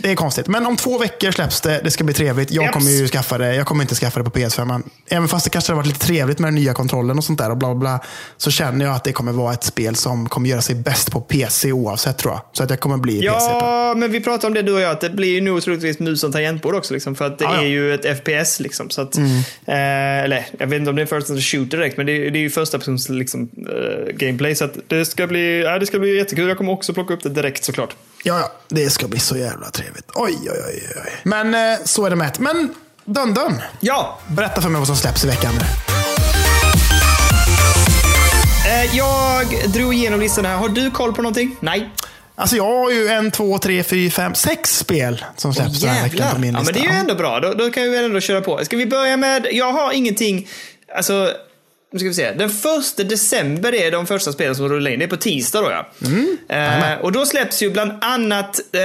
det 0.01 0.11
är 0.11 0.16
konstigt. 0.16 0.47
Men 0.47 0.66
om 0.66 0.76
två 0.78 0.97
veckor 0.97 1.32
släpps 1.32 1.61
det. 1.61 1.82
Det 1.84 1.91
ska 1.91 2.03
bli 2.03 2.14
trevligt. 2.14 2.51
Jag 2.51 2.64
Japs. 2.64 2.74
kommer 2.74 2.91
ju 2.91 3.07
skaffa 3.07 3.38
det. 3.38 3.55
Jag 3.55 3.68
kommer 3.68 3.82
inte 3.84 3.95
skaffa 3.95 4.20
det 4.20 4.24
på 4.30 4.39
PS5. 4.39 4.66
Men 4.66 4.84
även 5.07 5.28
fast 5.28 5.43
det 5.43 5.49
kanske 5.49 5.72
har 5.72 5.78
varit 5.78 5.88
lite 5.88 6.05
trevligt 6.05 6.39
med 6.39 6.47
den 6.47 6.55
nya 6.55 6.74
kontrollen 6.74 7.18
och 7.18 7.24
sånt 7.24 7.39
där 7.39 7.49
och 7.51 7.57
bla 7.57 7.68
bla, 7.68 7.76
bla 7.80 7.99
så 8.38 8.51
känner 8.51 8.86
jag 8.86 8.95
att 8.95 9.03
det 9.03 9.11
kommer 9.11 9.32
vara 9.32 9.53
ett 9.53 9.64
spel 9.64 9.95
som 9.95 10.30
kommer 10.30 10.49
göra 10.49 10.61
sig 10.61 10.76
bäst 10.76 11.11
på 11.11 11.22
PC 11.22 11.72
oavsett 11.72 12.18
tror 12.18 12.34
jag. 12.34 12.41
Så 12.53 12.64
att 12.64 12.70
jag 12.70 12.80
kommer 12.80 12.97
bli 12.97 13.14
PC 13.22 13.30
på. 13.30 13.36
Ja, 13.36 13.93
men 13.97 14.11
vi 14.11 14.22
pratade 14.22 14.47
om 14.47 14.53
det 14.53 14.61
du 14.61 14.74
och 14.74 14.82
jag, 14.82 14.91
att 14.91 15.01
det 15.01 15.09
blir 15.09 15.34
ju 15.34 15.41
nog 15.41 15.61
troligtvis 15.64 15.99
mus 15.99 16.24
och 16.24 16.32
tangentbord 16.32 16.76
också. 16.76 16.93
Liksom, 16.93 17.16
för 17.16 17.26
att 17.26 17.39
det 17.39 17.43
Ja, 17.45 17.55
ja. 17.55 17.61
är 17.61 17.68
ju 17.68 17.93
ett 17.93 18.18
FPS. 18.18 18.53
Liksom, 18.60 18.89
så 18.89 19.01
att, 19.01 19.16
Mm. 19.16 19.38
eh, 19.66 20.24
eller, 20.24 20.45
jag 20.60 20.68
vet 20.68 20.78
inte 20.80 20.89
om 20.89 20.95
det 20.95 21.01
är 21.01 21.06
first 21.06 21.28
person 21.28 21.41
shooter 21.41 21.78
direkt, 21.78 21.97
men 21.97 22.06
det, 22.06 22.12
är- 22.28 22.32
det 22.32 22.39
är 22.39 22.41
ju 22.41 22.49
första 22.49 22.78
persons 22.80 23.10
liksom, 23.10 23.49
eh, 23.58 24.14
gameplay. 24.16 24.56
Så 24.56 24.70
det, 24.88 25.06
ska 25.06 25.28
bli, 25.28 25.62
ja, 25.62 25.80
det 25.80 25.86
ska 25.86 25.99
bli 25.99 26.18
jättekul. 26.18 26.47
Jag 26.47 26.58
kommer 26.58 26.72
också 26.72 26.93
plocka 26.93 27.14
upp 27.14 27.24
det 27.24 27.30
direkt 27.30 27.64
såklart. 27.64 27.95
Ja, 28.24 28.39
ja, 28.39 28.51
det 28.70 28.89
ska 28.89 29.08
bli 29.08 29.20
så 29.20 29.38
jävla 29.38 29.70
trevligt. 29.70 30.06
Oj, 30.16 30.38
oj, 30.41 30.49
oj. 30.68 30.84
oj. 31.06 31.12
Men 31.24 31.54
eh, 31.74 31.80
så 31.86 32.06
är 32.06 32.10
det 32.10 32.16
med 32.16 32.32
det. 32.34 32.39
Men 32.39 32.74
Dun 33.06 33.34
Dun, 33.34 33.62
Ja, 33.80 34.20
berätta 34.28 34.62
för 34.62 34.70
mig 34.70 34.80
vad 34.80 34.88
som 34.88 34.95
släpps 34.95 35.24
i 35.24 35.28
veckan. 35.28 35.54
eh, 38.68 38.95
jag 38.97 39.72
drog 39.74 39.93
igenom 39.93 40.20
listan 40.20 40.45
här. 40.45 40.56
Har 40.58 40.70
du 40.70 40.91
koll 40.91 41.14
på 41.14 41.22
någonting? 41.22 41.56
Nej. 41.60 41.89
Alltså 42.36 42.55
jag 42.55 42.63
har 42.63 42.91
ju 42.91 43.07
en, 43.07 43.31
två, 43.31 43.57
tre, 43.57 43.84
fyra, 43.84 44.11
fem, 44.11 44.36
sex 44.36 44.77
spel 44.77 45.25
som 45.38 45.53
släpps 45.53 45.81
den 45.81 45.89
här 45.89 46.03
veckan 46.09 46.27
på 46.34 46.39
min 46.39 46.53
Ja, 46.53 46.59
lista. 46.59 46.73
men 46.73 46.81
det 46.84 46.89
är 46.89 46.93
ju 46.93 46.99
ändå 46.99 47.15
bra. 47.15 47.39
Då, 47.39 47.53
då 47.53 47.69
kan 47.71 47.84
vi 47.84 47.89
väl 47.89 48.05
ändå 48.05 48.19
köra 48.19 48.41
på. 48.41 48.65
Ska 48.65 48.77
vi 48.77 48.86
börja 48.86 49.17
med, 49.17 49.47
jag 49.51 49.71
har 49.73 49.93
ingenting, 49.93 50.47
alltså, 50.95 51.31
nu 51.93 51.99
ska 51.99 52.07
vi 52.07 52.13
se. 52.13 52.31
Den 52.31 52.49
första 52.49 53.03
december 53.03 53.75
är 53.75 53.91
de 53.91 54.07
första 54.07 54.31
spelen 54.31 54.55
som 54.55 54.69
rullar 54.69 54.91
in. 54.91 54.99
Det 54.99 55.05
är 55.05 55.09
på 55.09 55.17
tisdag 55.17 55.61
då 55.61 55.71
ja. 55.71 55.88
Mm. 56.05 56.38
Eh, 56.93 56.99
och 56.99 57.11
då 57.11 57.25
släpps 57.25 57.63
ju 57.63 57.69
bland 57.69 57.91
annat, 58.03 58.59
eh, 58.73 58.81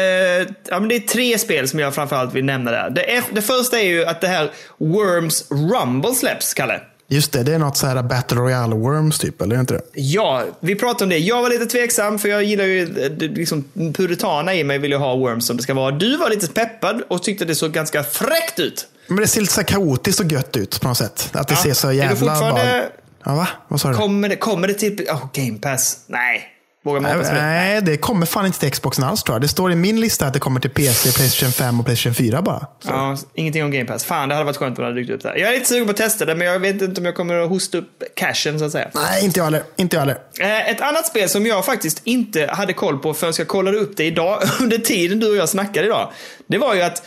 ja 0.69 0.81
men 0.81 0.89
det 0.89 0.97
är 0.97 1.01
tre 1.01 1.39
spel 1.39 1.69
som 1.69 1.79
jag 1.79 1.95
framförallt 1.95 2.35
vill 2.35 2.45
nämna 2.45 2.71
där. 2.71 2.91
Det, 2.91 3.17
är, 3.17 3.23
det 3.33 3.43
första 3.43 3.81
är 3.81 3.87
ju 3.87 4.05
att 4.05 4.21
det 4.21 4.29
här 4.29 4.51
Worms 4.79 5.45
Rumble 5.51 6.15
släpps, 6.15 6.55
Kalle. 6.55 6.81
Just 7.11 7.33
det, 7.33 7.43
det 7.43 7.55
är 7.55 7.59
något 7.59 7.77
så 7.77 7.87
här 7.87 8.03
Battle 8.03 8.39
Royale 8.39 8.75
Worms 8.75 9.19
typ, 9.19 9.41
eller 9.43 9.53
är 9.53 9.57
det 9.57 9.61
inte 9.61 9.75
det? 9.75 9.83
Ja, 9.95 10.45
vi 10.61 10.75
pratade 10.75 11.05
om 11.05 11.09
det. 11.11 11.19
Jag 11.19 11.43
var 11.43 11.49
lite 11.51 11.67
tveksam 11.67 12.19
för 12.19 12.29
jag 12.29 12.45
gillar 12.45 12.65
ju 12.65 12.83
eh, 12.83 13.13
liksom, 13.19 13.65
puritana 13.95 14.55
i 14.55 14.65
mig 14.65 14.79
vill 14.79 14.91
ju 14.91 14.97
ha 14.97 15.17
Worms 15.17 15.47
som 15.47 15.57
det 15.57 15.63
ska 15.63 15.75
vara. 15.75 15.91
Du 15.91 16.17
var 16.17 16.31
lite 16.31 16.49
peppad 16.49 17.03
och 17.09 17.23
tyckte 17.23 17.45
det 17.45 17.55
såg 17.55 17.73
ganska 17.73 18.03
fräckt 18.03 18.59
ut. 18.59 18.87
Men 19.07 19.17
det 19.17 19.27
ser 19.27 19.41
lite 19.41 19.53
så 19.53 19.65
kaotiskt 19.65 20.21
och 20.21 20.33
gött 20.33 20.57
ut 20.57 20.81
på 20.81 20.89
något 20.89 20.97
sätt. 20.99 21.31
Att 21.33 21.49
det 21.49 21.55
Ja. 21.55 21.63
ser 21.63 21.73
så 21.75 21.89
Är 21.89 21.93
du 21.93 21.97
jävla... 21.99 22.17
fortfarande- 22.17 22.91
Bara... 23.25 23.33
Ja, 23.33 23.35
va? 23.35 23.49
Vad 23.69 23.81
sa 23.81 23.89
du? 23.89 23.95
Kommer 23.95 24.29
det, 24.29 24.37
kommer 24.37 24.69
det 24.69 24.75
till 24.75 25.07
oh, 25.11 25.27
Game 25.33 25.59
Pass? 25.59 25.99
Nej. 26.07 26.43
Vågar 26.89 27.01
man 27.01 27.19
det? 27.19 27.33
Nej, 27.33 27.83
det 27.83 27.97
kommer 27.97 28.27
fan 28.27 28.47
inte 28.47 28.59
till 28.61 28.71
Xboxen 28.71 29.05
alls 29.05 29.23
tror 29.23 29.35
jag. 29.35 29.43
Det 29.43 29.49
står 29.49 29.73
i 29.73 29.77
min 29.77 30.01
lista 30.01 30.27
att 30.27 30.33
det 30.33 30.39
kommer 30.39 30.61
till 30.61 30.71
PC, 30.71 31.13
Playstation 31.17 31.53
5 31.53 31.81
och 31.81 31.87
Playstation 31.87 32.15
4 32.15 32.43
bara. 32.43 32.59
Så. 32.59 32.89
Ja, 32.91 33.17
ingenting 33.35 33.65
om 33.65 33.71
Game 33.71 33.85
Pass. 33.85 34.05
Fan, 34.05 34.29
det 34.29 34.35
hade 34.35 34.45
varit 34.45 34.57
skönt 34.57 34.79
om 34.79 34.83
det 34.85 34.91
hade 34.91 35.01
dykt 35.01 35.11
upp 35.11 35.23
där. 35.23 35.37
Jag 35.37 35.49
är 35.49 35.53
lite 35.55 35.67
sugen 35.67 35.85
på 35.85 35.91
att 35.91 35.97
testa 35.97 36.25
det, 36.25 36.35
men 36.35 36.47
jag 36.47 36.59
vet 36.59 36.83
inte 36.83 37.01
om 37.01 37.05
jag 37.05 37.15
kommer 37.15 37.35
att 37.35 37.49
hosta 37.49 37.79
upp 37.79 38.03
cashen 38.17 38.59
så 38.59 38.65
att 38.65 38.73
säga. 38.73 38.89
Nej, 38.95 39.25
inte 39.25 39.41
jag 39.41 39.45
heller. 39.45 39.63
Inte 39.77 39.97
jag 39.97 40.01
heller. 40.01 40.19
Eh, 40.41 40.71
Ett 40.71 40.81
annat 40.81 41.07
spel 41.07 41.29
som 41.29 41.47
jag 41.47 41.65
faktiskt 41.65 42.01
inte 42.05 42.47
hade 42.53 42.73
koll 42.73 42.99
på 42.99 43.15
förrän 43.15 43.33
jag 43.39 43.49
kollade 43.49 43.77
upp 43.79 43.97
det 43.97 44.05
idag, 44.05 44.43
under 44.61 44.79
tiden 44.79 45.19
du 45.21 45.31
och 45.31 45.37
jag 45.37 45.49
snackade 45.49 45.87
idag. 45.87 46.13
Det 46.47 46.59
var 46.59 46.75
ju 46.75 46.83
att 46.83 47.03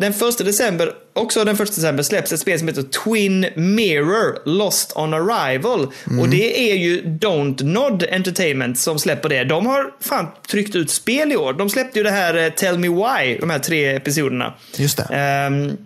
den 0.00 0.12
första 0.12 0.44
december 0.44 0.92
också 1.12 1.44
den 1.44 1.56
första 1.56 1.74
december 1.74 2.02
släpps 2.02 2.32
ett 2.32 2.40
spel 2.40 2.58
som 2.58 2.68
heter 2.68 2.82
Twin 2.82 3.46
Mirror 3.56 4.48
Lost 4.48 4.92
on 4.96 5.14
Arrival. 5.14 5.92
Och 6.20 6.28
det 6.28 6.70
är 6.70 6.74
ju 6.74 7.02
Don't 7.02 7.64
Nod 7.64 8.04
Entertainment 8.10 8.78
som 8.78 8.98
släpper 8.98 9.28
det. 9.28 9.44
De 9.44 9.66
har 9.66 9.92
fan 10.00 10.26
tryckt 10.48 10.74
ut 10.76 10.90
spel 10.90 11.32
i 11.32 11.36
år. 11.36 11.52
De 11.52 11.70
släppte 11.70 11.98
ju 11.98 12.02
det 12.02 12.10
här 12.10 12.34
eh, 12.34 12.48
Tell 12.48 12.78
Me 12.78 12.88
Why, 12.88 13.38
de 13.40 13.50
här 13.50 13.58
tre 13.58 13.96
episoderna. 13.96 14.54
Just 14.76 14.96
det. 14.96 15.14
Ehm, 15.14 15.76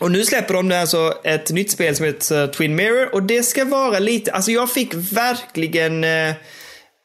och 0.00 0.10
nu 0.10 0.24
släpper 0.24 0.54
de 0.54 0.72
alltså 0.72 1.14
ett 1.24 1.50
nytt 1.50 1.70
spel 1.70 1.96
som 1.96 2.06
heter 2.06 2.42
eh, 2.42 2.50
Twin 2.50 2.76
Mirror 2.76 3.14
och 3.14 3.22
det 3.22 3.42
ska 3.42 3.64
vara 3.64 3.98
lite, 3.98 4.32
alltså 4.32 4.50
jag 4.50 4.72
fick 4.72 4.94
verkligen 4.94 6.04
eh, 6.04 6.34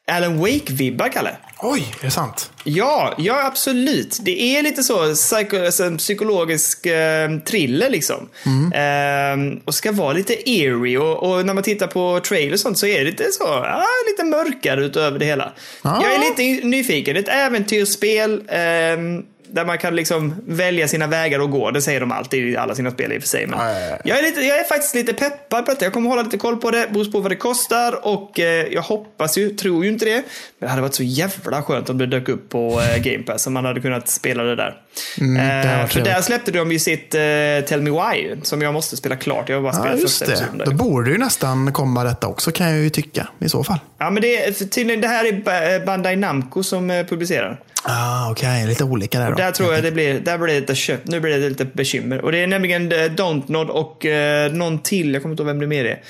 Alan 0.07 0.37
Wake-vibbar, 0.39 1.09
Kalle. 1.09 1.35
Oj, 1.59 1.93
är 1.99 2.05
det 2.05 2.11
sant? 2.11 2.51
Ja, 2.63 3.13
ja 3.17 3.45
absolut. 3.45 4.17
Det 4.21 4.41
är 4.41 4.63
lite 4.63 4.83
så 4.83 5.13
psyko, 5.13 5.65
alltså, 5.65 5.97
psykologisk 5.97 6.85
eh, 6.85 7.39
thriller 7.39 7.89
liksom. 7.89 8.29
Eh, 8.73 9.59
och 9.65 9.75
ska 9.75 9.91
vara 9.91 10.13
lite 10.13 10.49
eerie 10.49 10.97
och, 10.97 11.31
och, 11.31 11.45
när 11.45 11.53
man 11.53 11.63
tittar 11.63 11.87
på 11.87 12.19
trailers 12.19 12.53
och 12.53 12.59
sånt 12.59 12.77
så 12.77 12.87
är 12.87 12.99
det 12.99 13.05
lite 13.05 13.31
så, 13.31 13.43
ja, 13.43 13.85
lite 14.11 14.23
mörkare 14.23 14.85
utöver 14.85 15.19
det 15.19 15.25
hela. 15.25 15.53
Ja. 15.83 16.03
Jag 16.03 16.15
är 16.15 16.19
lite 16.29 16.67
nyfiken. 16.67 17.17
Ett 17.17 17.27
äventyrsspel. 17.27 18.43
ehm, 18.49 19.23
där 19.51 19.65
man 19.65 19.77
kan 19.77 19.95
liksom 19.95 20.35
välja 20.47 20.87
sina 20.87 21.07
vägar 21.07 21.39
och 21.39 21.51
gå. 21.51 21.71
Det 21.71 21.81
säger 21.81 21.99
de 21.99 22.11
alltid 22.11 22.49
i 22.49 22.57
alla 22.57 22.75
sina 22.75 22.91
spel 22.91 23.13
i 23.13 23.17
och 23.17 23.21
för 23.21 23.29
sig. 23.29 23.47
Men 23.47 23.59
Ja, 23.59 23.79
ja, 23.79 23.79
ja. 23.89 23.97
Jag, 24.03 24.19
är 24.19 24.23
lite, 24.23 24.41
jag 24.41 24.59
är 24.59 24.63
faktiskt 24.63 24.95
lite 24.95 25.13
peppad 25.13 25.65
på 25.65 25.71
detta. 25.71 25.85
Jag 25.85 25.93
kommer 25.93 26.09
hålla 26.09 26.21
lite 26.21 26.37
koll 26.37 26.57
på 26.57 26.71
det. 26.71 26.87
Beror 26.93 27.11
på 27.11 27.19
vad 27.19 27.31
det 27.31 27.35
kostar. 27.35 28.07
Och 28.07 28.39
eh, 28.39 28.65
jag 28.71 28.81
hoppas 28.81 29.37
ju, 29.37 29.49
tror 29.49 29.83
ju 29.85 29.91
inte 29.91 30.05
det. 30.05 30.15
Men 30.15 30.23
det 30.59 30.67
hade 30.67 30.81
varit 30.81 30.95
så 30.95 31.03
jävla 31.03 31.63
skönt 31.63 31.89
om 31.89 31.97
det 31.97 32.05
dök 32.05 32.29
upp 32.29 32.49
på 32.49 32.81
eh, 32.81 33.03
Game 33.03 33.23
Pass. 33.23 33.47
Om 33.47 33.53
man 33.53 33.65
hade 33.65 33.81
kunnat 33.81 34.07
spela 34.07 34.43
det 34.43 34.55
där. 34.55 34.77
Mm, 35.19 35.33
det 35.65 35.71
eh, 35.81 35.87
för 35.87 36.01
där 36.01 36.21
släppte 36.21 36.51
de 36.51 36.71
ju 36.71 36.79
sitt 36.79 37.15
eh, 37.15 37.21
Tell 37.67 37.81
Me 37.81 37.89
Why. 37.89 38.35
Som 38.43 38.61
jag 38.61 38.73
måste 38.73 38.97
spela 38.97 39.15
klart. 39.15 39.49
Jag 39.49 39.57
har 39.57 39.61
bara 39.61 39.73
Ja, 39.73 39.79
spelat 39.79 39.99
just 39.99 40.25
första 40.25 40.45
det. 40.57 40.65
Då 40.65 40.71
borde 40.71 41.11
ju 41.11 41.17
nästan 41.17 41.73
komma 41.73 42.03
detta 42.03 42.27
också 42.27 42.51
kan 42.51 42.69
jag 42.71 42.79
ju 42.79 42.89
tycka 42.89 43.27
i 43.39 43.49
så 43.49 43.63
fall. 43.63 43.79
Ja, 43.97 44.09
men 44.09 44.21
det 44.21 44.53
tydligen, 44.53 45.01
det 45.01 45.07
här 45.07 45.25
är 45.25 45.79
eh, 45.79 45.85
Bandai 45.85 46.15
Namco 46.15 46.63
som 46.63 46.89
eh, 46.91 47.05
publicerar. 47.05 47.59
Ah, 47.83 48.31
Okej, 48.31 48.67
lite 48.67 48.83
olika 48.83 49.19
där 49.19 49.29
då. 49.29 49.35
Där 49.35 49.51
tror 49.51 49.73
jag 49.73 49.83
det 49.83 49.91
blir, 49.91 50.19
där 50.19 50.37
blir 50.37 50.53
det 50.53 50.59
lite 50.59 50.75
köp, 50.75 51.07
nu 51.07 51.19
blir 51.19 51.37
det 51.39 51.49
lite 51.49 51.65
bekymmer. 51.65 52.21
Och 52.21 52.31
det 52.31 52.37
är 52.37 52.47
nämligen 52.47 52.91
eh, 52.91 53.03
Dontnod 53.05 53.69
och 53.69 54.05
eh, 54.05 54.51
någon 54.51 54.79
till, 54.79 55.13
jag 55.13 55.21
kommer 55.21 55.33
inte 55.33 55.43
ihåg 55.43 55.47
vem 55.47 55.59
det 55.59 55.67
mer 55.67 55.85
är. 55.85 56.01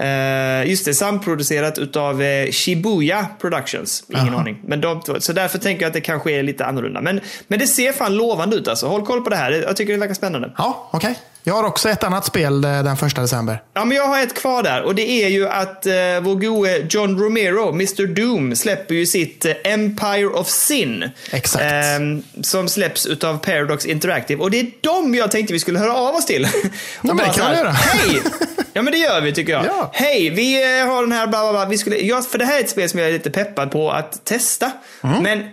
Eh, 0.00 0.70
just 0.70 0.84
det, 0.84 0.94
samproducerat 0.94 1.78
utav 1.78 2.22
eh, 2.22 2.50
Shibuya 2.50 3.26
Productions. 3.40 4.04
Ingen 4.08 4.28
Aha. 4.28 4.40
aning. 4.40 4.60
Men 4.66 4.80
de, 4.80 5.02
så 5.18 5.32
därför 5.32 5.58
tänker 5.58 5.82
jag 5.82 5.86
att 5.88 5.94
det 5.94 6.00
kanske 6.00 6.32
är 6.32 6.42
lite 6.42 6.64
annorlunda. 6.64 7.00
Men, 7.00 7.20
men 7.48 7.58
det 7.58 7.66
ser 7.66 7.92
fan 7.92 8.16
lovande 8.16 8.56
ut 8.56 8.68
alltså. 8.68 8.86
Håll 8.86 9.06
koll 9.06 9.20
på 9.20 9.30
det 9.30 9.36
här. 9.36 9.52
Jag 9.52 9.76
tycker 9.76 9.92
det 9.92 9.98
verkar 9.98 10.14
spännande. 10.14 10.52
Ja, 10.56 10.88
okej. 10.92 11.18
Jag 11.42 11.54
har 11.54 11.64
också 11.64 11.88
ett 11.88 12.04
annat 12.04 12.24
spel 12.24 12.64
eh, 12.64 12.82
den 12.82 12.96
första 12.96 13.20
december. 13.20 13.62
Ja, 13.74 13.84
men 13.84 13.96
jag 13.96 14.06
har 14.06 14.22
ett 14.22 14.34
kvar 14.34 14.62
där 14.62 14.82
och 14.82 14.94
det 14.94 15.24
är 15.24 15.28
ju 15.28 15.48
att 15.48 15.86
eh, 15.86 15.92
vår 16.22 16.34
gode 16.34 16.86
John 16.90 17.18
Romero, 17.18 17.68
Mr 17.68 18.06
Doom, 18.06 18.56
släpper 18.56 18.94
ju 18.94 19.06
sitt 19.06 19.44
eh, 19.44 19.52
Empire 19.64 20.26
of 20.26 20.48
Sin. 20.48 21.10
Exakt. 21.30 21.64
ehm, 21.64 22.22
som 22.42 22.68
släpps 22.68 23.06
utav 23.06 23.38
Paradox 23.38 23.86
Interactive. 23.86 24.42
Och 24.42 24.50
det 24.50 24.60
är 24.60 24.66
dem 24.80 25.14
jag 25.14 25.30
tänkte 25.30 25.52
vi 25.52 25.60
skulle 25.60 25.78
höra 25.78 25.94
av 25.94 26.14
oss 26.14 26.26
till. 26.26 26.44
Och 26.44 26.50
men 27.02 27.16
det 27.16 27.24
kan 27.24 27.50
vi 27.50 27.56
göra. 27.56 27.70
Hej! 27.70 28.22
Ja 28.72 28.82
men 28.82 28.92
det 28.92 28.98
gör 28.98 29.20
vi 29.20 29.32
tycker 29.32 29.52
jag. 29.52 29.66
Ja. 29.66 29.90
Hej, 29.94 30.30
vi 30.30 30.78
eh, 30.80 30.86
har 30.86 31.02
den 31.02 31.12
här 31.12 31.26
bla 31.26 31.40
bla 31.40 31.52
bla. 31.52 31.64
Vi 31.66 31.78
skulle, 31.78 31.96
ja, 31.96 32.22
för 32.22 32.38
det 32.38 32.44
här 32.44 32.56
är 32.58 32.60
ett 32.60 32.70
spel 32.70 32.88
som 32.88 33.00
jag 33.00 33.08
är 33.08 33.12
lite 33.12 33.30
peppad 33.30 33.70
på 33.70 33.90
att 33.90 34.24
testa. 34.24 34.72
Mm. 35.02 35.22
Men, 35.22 35.48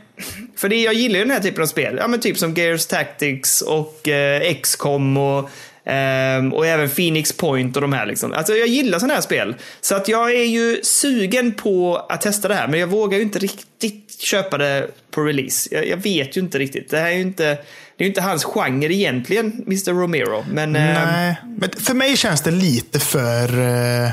för 0.58 0.70
det, 0.70 0.76
jag 0.76 0.94
gillar 0.94 1.20
ju 1.20 1.26
den 1.26 1.34
här 1.34 1.40
typen 1.40 1.64
av 1.64 1.68
spel. 1.68 1.98
Ja 1.98 2.08
men 2.08 2.20
typ 2.20 2.38
som 2.38 2.54
Gears 2.54 2.86
Tactics 2.86 3.62
och 3.62 4.08
eh, 4.08 4.54
XCOM 4.62 5.18
och 5.18 5.50
Ehm, 5.86 6.54
och 6.54 6.68
även 6.68 6.90
Phoenix 6.90 7.34
Point 7.38 7.76
och 7.76 7.82
de 7.82 7.94
här. 7.94 8.06
Liksom. 8.06 8.34
Alltså, 8.34 8.54
jag 8.54 8.68
gillar 8.68 9.00
sådana 9.00 9.14
här 9.14 9.22
spel. 9.22 9.56
Så 9.82 9.96
att 9.96 10.08
jag 10.08 10.32
är 10.32 10.46
ju 10.46 10.80
sugen 10.84 11.54
på 11.54 12.06
att 12.10 12.22
testa 12.22 12.48
det 12.48 12.56
här. 12.56 12.68
Men 12.68 12.80
jag 12.80 12.88
vågar 12.88 13.18
ju 13.18 13.24
inte 13.24 13.40
riktigt 13.40 14.22
köpa 14.22 14.58
det 14.58 14.88
på 15.12 15.22
release. 15.22 15.70
Jag, 15.72 15.88
jag 15.88 15.98
vet 15.98 16.38
ju 16.38 16.42
inte 16.42 16.58
riktigt. 16.60 16.90
Det 16.90 16.98
här 17.00 17.08
är 17.08 17.16
ju 17.16 17.22
inte, 17.22 17.58
det 17.98 18.04
är 18.04 18.08
inte 18.08 18.22
hans 18.22 18.44
genre 18.44 18.94
egentligen, 18.94 19.64
Mr 19.68 19.94
Romero. 19.94 20.46
Men 20.52 20.72
Nej, 20.72 21.36
men 21.60 21.70
för 21.80 21.94
mig 21.94 22.18
känns 22.18 22.42
det 22.42 22.52
lite 22.52 23.00
för... 23.00 23.60
eh, 23.60 24.10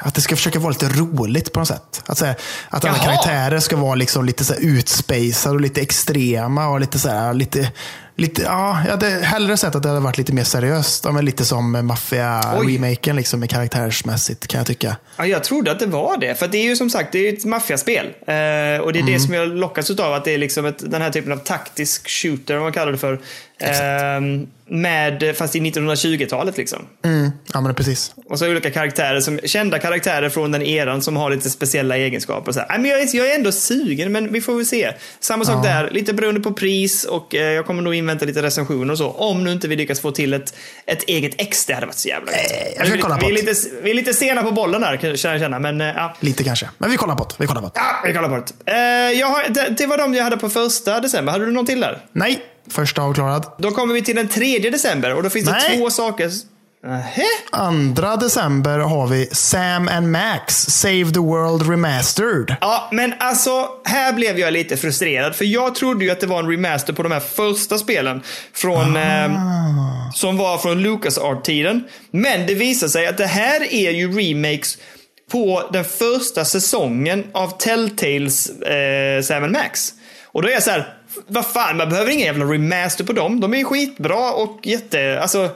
att 0.00 0.14
det 0.14 0.20
ska 0.20 0.36
försöka 0.36 0.58
vara 0.58 0.70
lite 0.70 0.88
roligt 0.88 1.52
på 1.52 1.60
något 1.60 1.68
sätt. 1.68 2.02
Att, 2.06 2.20
här, 2.20 2.34
att 2.68 2.84
alla 2.84 2.98
karaktärer 2.98 3.58
ska 3.60 3.76
vara 3.76 3.94
liksom 3.94 4.24
lite 4.24 4.44
så 4.44 4.54
här 4.54 4.60
utspacade 4.60 5.54
och 5.54 5.60
lite 5.60 5.80
extrema. 5.80 6.68
och 6.68 6.80
lite 6.80 6.98
så 6.98 7.08
här, 7.08 7.34
lite, 7.34 7.72
lite, 8.18 8.42
ja, 8.42 8.80
Jag 8.84 8.90
hade 8.90 9.06
hellre 9.10 9.56
sett 9.56 9.74
att 9.74 9.82
det 9.82 9.88
hade 9.88 10.00
varit 10.00 10.18
lite 10.18 10.32
mer 10.32 10.44
seriöst. 10.44 11.04
Ja, 11.04 11.12
men 11.12 11.24
lite 11.24 11.44
som 11.44 11.74
Oj. 11.74 11.82
Mafia-remaken 11.82 13.16
liksom, 13.16 13.40
med 13.40 13.50
karaktärsmässigt 13.50 14.46
kan 14.46 14.58
jag 14.58 14.66
tycka. 14.66 14.96
Ja, 15.16 15.26
jag 15.26 15.44
trodde 15.44 15.70
att 15.72 15.78
det 15.80 15.86
var 15.86 16.16
det. 16.16 16.34
För 16.34 16.48
det 16.48 16.58
är 16.58 16.64
ju 16.64 16.76
som 16.76 16.90
sagt 16.90 17.12
det 17.12 17.28
är 17.28 17.32
ett 17.32 17.44
maffiaspel. 17.44 18.06
Eh, 18.06 18.12
och 18.80 18.92
det 18.92 18.98
är 18.98 19.00
Mm. 19.00 19.12
det 19.12 19.20
som 19.20 19.34
jag 19.34 19.48
lockas 19.48 19.90
av 19.90 20.12
att 20.14 20.24
det 20.24 20.34
är 20.34 20.38
liksom 20.38 20.66
ett, 20.66 20.90
den 20.90 21.02
här 21.02 21.10
typen 21.10 21.32
av 21.32 21.36
taktisk 21.36 22.08
shooter, 22.10 22.54
vad 22.54 22.62
man 22.62 22.72
kallar 22.72 22.92
det 22.92 22.98
för. 22.98 23.20
Eh, 23.60 24.20
med, 24.70 25.34
fast 25.36 25.56
i 25.56 25.60
1920-talet 25.60 26.56
liksom. 26.56 26.78
Mm, 27.04 27.30
ja, 27.52 27.60
men 27.60 27.74
precis. 27.74 28.14
Och 28.30 28.38
så 28.38 28.48
olika 28.50 28.70
karaktärer, 28.70 29.20
som, 29.20 29.40
kända 29.44 29.78
karaktärer 29.78 30.28
från 30.28 30.52
den 30.52 30.62
eran 30.62 31.02
som 31.02 31.16
har 31.16 31.30
lite 31.30 31.50
speciella 31.50 31.96
egenskaper. 31.96 32.52
Så 32.52 32.60
här. 32.60 32.78
Men 32.78 32.90
jag, 32.90 33.00
jag 33.14 33.30
är 33.30 33.34
ändå 33.34 33.52
sugen, 33.52 34.12
men 34.12 34.32
vi 34.32 34.40
får 34.40 34.56
väl 34.56 34.66
se. 34.66 34.92
Samma 35.20 35.44
sak 35.44 35.66
Ja. 35.66 35.70
där, 35.70 35.90
lite 35.90 36.14
beroende 36.14 36.40
på 36.40 36.52
pris 36.52 37.04
och 37.04 37.34
eh, 37.34 37.42
jag 37.52 37.66
kommer 37.66 37.82
nog 37.82 37.94
invänta 38.08 38.24
lite 38.24 38.42
recensioner 38.42 38.92
och 38.92 38.98
så. 38.98 39.10
Om 39.10 39.44
nu 39.44 39.52
inte 39.52 39.68
vi 39.68 39.76
lyckas 39.76 40.00
få 40.00 40.10
till 40.10 40.34
ett, 40.34 40.54
ett 40.86 41.02
eget 41.02 41.34
ex, 41.38 41.66
det 41.66 41.74
hade 41.74 41.86
varit 41.86 41.96
så 41.96 42.08
jävla 42.08 42.32
gött. 42.32 43.00
ska 43.00 43.14
vi, 43.14 43.26
vi, 43.26 43.32
lite, 43.32 43.54
vi 43.82 43.90
är 43.90 43.94
lite 43.94 44.14
sena 44.14 44.42
på 44.42 44.52
bollen 44.52 44.80
där, 44.80 44.96
kan 44.96 45.10
jag 45.10 45.18
känna. 45.18 45.58
Men 45.58 45.80
eh, 45.80 45.86
ja. 45.86 46.14
Lite 46.20 46.44
kanske. 46.44 46.68
Men 46.78 46.90
vi 46.90 46.96
kollar 46.96 47.14
på 47.14 47.24
det. 47.24 47.34
Vi 47.38 47.46
kollar 47.46 47.60
på 47.60 47.66
det. 47.66 47.72
Ja, 47.74 48.02
vi 48.04 48.14
kollar 48.14 48.28
på 48.28 48.36
det. 48.64 48.72
Eh, 48.72 49.18
jag 49.20 49.26
har, 49.26 49.48
det, 49.48 49.74
det 49.78 49.86
var 49.86 49.98
de 49.98 50.14
jag 50.14 50.24
hade 50.24 50.36
på 50.36 50.48
första 50.48 51.00
december. 51.00 51.32
Hade 51.32 51.44
du 51.44 51.52
någon 51.52 51.66
till 51.66 51.80
där? 51.80 51.98
Nej, 52.12 52.42
första 52.70 53.02
avklarad. 53.02 53.46
Då 53.58 53.70
kommer 53.70 53.94
vi 53.94 54.02
till 54.02 54.16
den 54.16 54.28
tredje 54.28 54.70
december 54.70 55.14
och 55.14 55.22
då 55.22 55.30
finns 55.30 55.50
Nej. 55.50 55.70
det 55.70 55.76
två 55.76 55.90
saker. 55.90 56.30
Nähä? 56.82 57.22
Andra 57.50 58.16
december 58.16 58.78
har 58.78 59.06
vi 59.06 59.28
Sam 59.32 59.88
and 59.88 60.08
Max 60.10 60.54
Save 60.54 61.10
the 61.12 61.20
World 61.20 61.70
Remastered. 61.70 62.56
Ja, 62.60 62.88
men 62.92 63.14
alltså, 63.18 63.68
här 63.84 64.12
blev 64.12 64.38
jag 64.38 64.52
lite 64.52 64.76
frustrerad. 64.76 65.36
För 65.36 65.44
jag 65.44 65.74
trodde 65.74 66.04
ju 66.04 66.10
att 66.10 66.20
det 66.20 66.26
var 66.26 66.38
en 66.38 66.50
remaster 66.50 66.92
på 66.92 67.02
de 67.02 67.12
här 67.12 67.20
första 67.20 67.78
spelen. 67.78 68.22
Från, 68.52 68.96
eh, 68.96 69.30
som 70.14 70.36
var 70.36 70.58
från 70.58 70.82
LucasArt-tiden. 70.82 71.84
Men 72.10 72.46
det 72.46 72.54
visar 72.54 72.88
sig 72.88 73.06
att 73.06 73.16
det 73.16 73.26
här 73.26 73.72
är 73.72 73.90
ju 73.90 74.18
remakes 74.20 74.78
på 75.32 75.68
den 75.72 75.84
första 75.84 76.44
säsongen 76.44 77.24
av 77.32 77.58
Telltales 77.58 78.50
eh, 78.50 79.22
Sam 79.22 79.44
and 79.44 79.52
Max. 79.52 79.92
Och 80.24 80.42
då 80.42 80.48
är 80.48 80.52
jag 80.52 80.62
så 80.62 80.70
här, 80.70 80.94
vad 81.26 81.46
fan, 81.46 81.76
man 81.76 81.88
behöver 81.88 82.10
ingen 82.10 82.26
jävla 82.26 82.44
remaster 82.44 83.04
på 83.04 83.12
dem. 83.12 83.40
De 83.40 83.54
är 83.54 83.64
skitbra 83.64 84.32
och 84.32 84.60
jätte, 84.62 85.20
alltså 85.22 85.50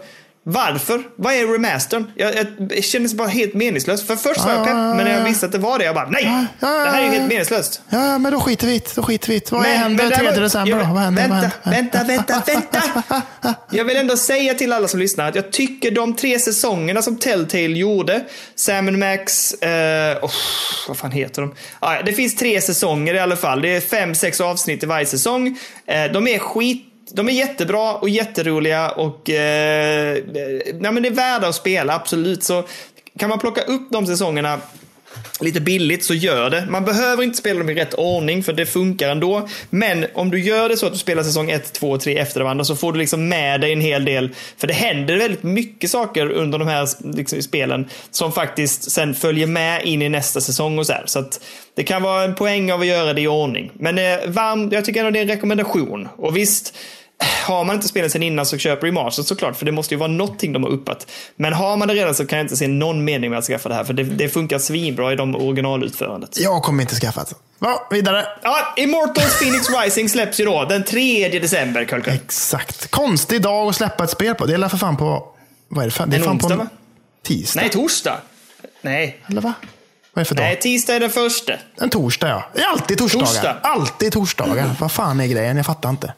varför? 0.44 1.02
Vad 1.16 1.34
är 1.34 1.46
remastern? 1.46 2.10
Jag, 2.14 2.34
jag, 2.36 2.46
det 2.68 2.82
kändes 2.82 3.14
bara 3.14 3.28
helt 3.28 3.54
meningslöst. 3.54 4.06
För 4.06 4.16
först 4.16 4.40
var 4.44 4.52
jag 4.52 4.64
pepp, 4.64 4.74
men 4.74 4.96
när 4.96 5.18
jag 5.18 5.24
visste 5.24 5.46
att 5.46 5.52
det 5.52 5.58
var 5.58 5.78
det, 5.78 5.84
jag 5.84 5.94
bara 5.94 6.08
nej! 6.08 6.24
Ja, 6.24 6.44
ja, 6.60 6.68
Det 6.84 6.90
här 6.90 7.00
är 7.00 7.04
ja, 7.04 7.10
helt 7.10 7.22
ja. 7.22 7.28
meningslöst. 7.28 7.80
Ja, 7.90 8.18
men 8.18 8.32
då 8.32 8.40
skiter 8.40 8.66
vi 8.66 8.74
i 8.74 8.78
det. 8.78 8.94
Då 8.94 9.02
skiter 9.02 9.28
vi 9.28 9.34
i 9.34 9.38
det. 9.38 9.52
Vad 9.52 9.64
händer 9.64 10.10
det 10.10 10.16
3 10.16 10.24
var- 10.30 10.40
december 10.40 10.72
då? 10.78 10.92
Vad 10.94 11.02
händer? 11.02 11.28
Vänta, 11.28 11.50
Vad 11.64 11.74
händer? 11.74 12.04
vänta, 12.04 12.42
vänta, 12.46 12.82
vänta. 13.00 13.62
Jag 13.70 13.84
vill 13.84 13.96
ändå 13.96 14.16
säga 14.16 14.54
till 14.54 14.72
alla 14.72 14.88
som 14.88 15.00
lyssnar 15.00 15.28
att 15.28 15.34
jag 15.34 15.52
tycker 15.52 15.90
de 15.90 16.16
tre 16.16 16.38
säsongerna 16.38 17.02
som 17.02 17.16
Telltale 17.16 17.62
gjorde, 17.66 18.24
Sam 18.54 18.98
Max, 18.98 19.54
eh, 19.54 20.24
oh, 20.24 20.30
vad 20.88 20.96
fan 20.96 21.10
heter 21.10 21.42
de? 21.42 21.54
Ah, 21.80 21.94
ja, 21.94 22.02
det 22.02 22.12
finns 22.12 22.36
tre 22.36 22.60
säsonger 22.60 23.14
i 23.14 23.18
alla 23.18 23.36
fall. 23.36 23.62
Det 23.62 23.76
är 23.76 23.80
fem, 23.80 24.14
sex 24.14 24.40
avsnitt 24.40 24.82
i 24.82 24.86
varje 24.86 25.06
säsong. 25.06 25.58
Eh, 25.86 26.04
de 26.12 26.28
är 26.28 26.38
skit 26.38 26.88
de 27.14 27.28
är 27.28 27.32
jättebra 27.32 27.94
och 27.94 28.08
jätteroliga 28.08 28.90
och 28.90 29.30
eh, 29.30 30.18
nej, 30.74 30.92
men 30.92 31.02
det 31.02 31.08
är 31.08 31.14
värda 31.14 31.48
att 31.48 31.54
spela, 31.54 31.94
absolut. 31.94 32.42
Så 32.42 32.64
kan 33.18 33.28
man 33.28 33.38
plocka 33.38 33.60
upp 33.60 33.90
de 33.90 34.06
säsongerna 34.06 34.60
lite 35.40 35.60
billigt 35.60 36.04
så 36.04 36.14
gör 36.14 36.50
det. 36.50 36.66
Man 36.70 36.84
behöver 36.84 37.22
inte 37.22 37.38
spela 37.38 37.58
dem 37.58 37.70
i 37.70 37.74
rätt 37.74 37.94
ordning 37.94 38.42
för 38.42 38.52
det 38.52 38.66
funkar 38.66 39.08
ändå. 39.08 39.48
Men 39.70 40.06
om 40.14 40.30
du 40.30 40.40
gör 40.40 40.68
det 40.68 40.76
så 40.76 40.86
att 40.86 40.92
du 40.92 40.98
spelar 40.98 41.22
säsong 41.22 41.50
1, 41.50 41.72
2 41.72 41.90
och 41.90 42.00
3 42.00 42.18
efter 42.18 42.40
varandra 42.40 42.64
så 42.64 42.76
får 42.76 42.92
du 42.92 42.98
liksom 42.98 43.28
med 43.28 43.60
dig 43.60 43.72
en 43.72 43.80
hel 43.80 44.04
del. 44.04 44.30
För 44.56 44.66
det 44.66 44.74
händer 44.74 45.16
väldigt 45.16 45.42
mycket 45.42 45.90
saker 45.90 46.30
under 46.30 46.58
de 46.58 46.68
här 46.68 46.88
liksom, 47.16 47.42
spelen 47.42 47.88
som 48.10 48.32
faktiskt 48.32 48.90
sen 48.90 49.14
följer 49.14 49.46
med 49.46 49.84
in 49.84 50.02
i 50.02 50.08
nästa 50.08 50.40
säsong 50.40 50.78
och 50.78 50.86
så 50.86 50.92
här. 50.92 51.02
Så 51.06 51.18
att 51.18 51.40
det 51.74 51.82
kan 51.82 52.02
vara 52.02 52.24
en 52.24 52.34
poäng 52.34 52.72
av 52.72 52.80
att 52.80 52.86
göra 52.86 53.12
det 53.12 53.20
i 53.20 53.28
ordning. 53.28 53.70
Men 53.74 53.98
eh, 53.98 54.18
varm, 54.26 54.68
jag 54.72 54.84
tycker 54.84 55.00
ändå 55.00 55.10
det 55.10 55.18
är 55.18 55.22
en 55.22 55.28
rekommendation. 55.28 56.08
Och 56.16 56.36
visst, 56.36 56.74
har 57.44 57.64
man 57.64 57.76
inte 57.76 57.88
spelat 57.88 58.12
sen 58.12 58.22
innan 58.22 58.46
så 58.46 58.58
köper 58.58 58.86
remastered 58.86 59.26
såklart, 59.26 59.56
för 59.56 59.66
det 59.66 59.72
måste 59.72 59.94
ju 59.94 59.98
vara 59.98 60.10
någonting 60.10 60.52
de 60.52 60.62
har 60.62 60.70
uppat. 60.70 61.06
Men 61.36 61.52
har 61.52 61.76
man 61.76 61.88
det 61.88 61.94
redan 61.94 62.14
så 62.14 62.26
kan 62.26 62.38
jag 62.38 62.44
inte 62.44 62.56
se 62.56 62.68
någon 62.68 63.04
mening 63.04 63.30
med 63.30 63.38
att 63.38 63.44
skaffa 63.44 63.68
det 63.68 63.74
här, 63.74 63.84
för 63.84 63.92
det, 63.92 64.02
det 64.02 64.28
funkar 64.28 64.58
svinbra 64.58 65.12
i 65.12 65.16
de 65.16 65.36
originalutförandet. 65.36 66.38
Jag 66.40 66.62
kommer 66.62 66.82
inte 66.82 66.94
skaffa 66.94 67.24
det. 67.24 67.34
Ja, 67.58 67.88
vidare. 67.90 68.26
Ja, 68.42 68.74
Immortals 68.76 69.38
Phoenix 69.38 69.66
Rising 69.70 70.08
släpps 70.08 70.40
ju 70.40 70.44
då 70.44 70.64
den 70.64 70.84
3 70.84 71.28
december, 71.28 71.84
Carl 71.84 72.02
Exakt. 72.06 72.90
Konstig 72.90 73.42
dag 73.42 73.68
att 73.68 73.76
släppa 73.76 74.04
ett 74.04 74.10
spel 74.10 74.34
på. 74.34 74.46
Det 74.46 74.54
är 74.54 74.68
för 74.68 74.78
fan 74.78 74.96
på... 74.96 75.28
Vad 75.68 75.82
är 75.82 75.86
det 75.88 75.90
för? 75.90 76.06
Det 76.06 76.16
är 76.16 76.18
En 76.18 76.24
fan 76.24 76.34
onsdag, 76.34 76.48
på 76.48 76.56
va? 76.56 76.68
tisdag. 77.22 77.60
Nej, 77.60 77.70
torsdag. 77.70 78.16
Nej, 78.82 79.22
Eller 79.28 79.40
va? 79.40 79.52
Vad 80.14 80.20
är 80.20 80.24
det 80.24 80.28
för 80.28 80.34
dag? 80.34 80.42
Nej 80.44 80.58
tisdag 80.60 80.94
är 80.94 81.00
den 81.00 81.10
första. 81.10 81.52
En 81.80 81.90
torsdag 81.90 82.28
ja. 82.28 82.44
Det 82.54 82.60
är 82.60 82.66
alltid 82.68 82.98
torsdagar. 82.98 83.26
Torsdag. 83.26 83.56
Alltid 83.62 84.12
torsdagar. 84.12 84.70
Vad 84.80 84.92
fan 84.92 85.20
är 85.20 85.26
grejen? 85.26 85.56
Jag 85.56 85.66
fattar 85.66 85.90
inte. 85.90 86.12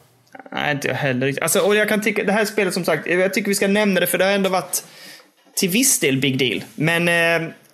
Nej, 0.55 0.71
inte 0.71 0.87
jag 0.87 0.95
heller. 0.95 1.33
Alltså, 1.41 1.59
och 1.59 1.75
jag 1.75 1.89
kan 1.89 2.01
tycka, 2.01 2.23
det 2.23 2.31
här 2.31 2.45
spelet 2.45 2.73
som 2.73 2.85
sagt, 2.85 3.07
jag 3.07 3.33
tycker 3.33 3.49
vi 3.49 3.55
ska 3.55 3.67
nämna 3.67 3.99
det 3.99 4.07
för 4.07 4.17
det 4.17 4.25
har 4.25 4.31
ändå 4.31 4.49
varit 4.49 4.83
till 5.55 5.69
viss 5.69 5.99
del 5.99 6.17
big 6.17 6.37
deal. 6.37 6.63
Men, 6.75 7.09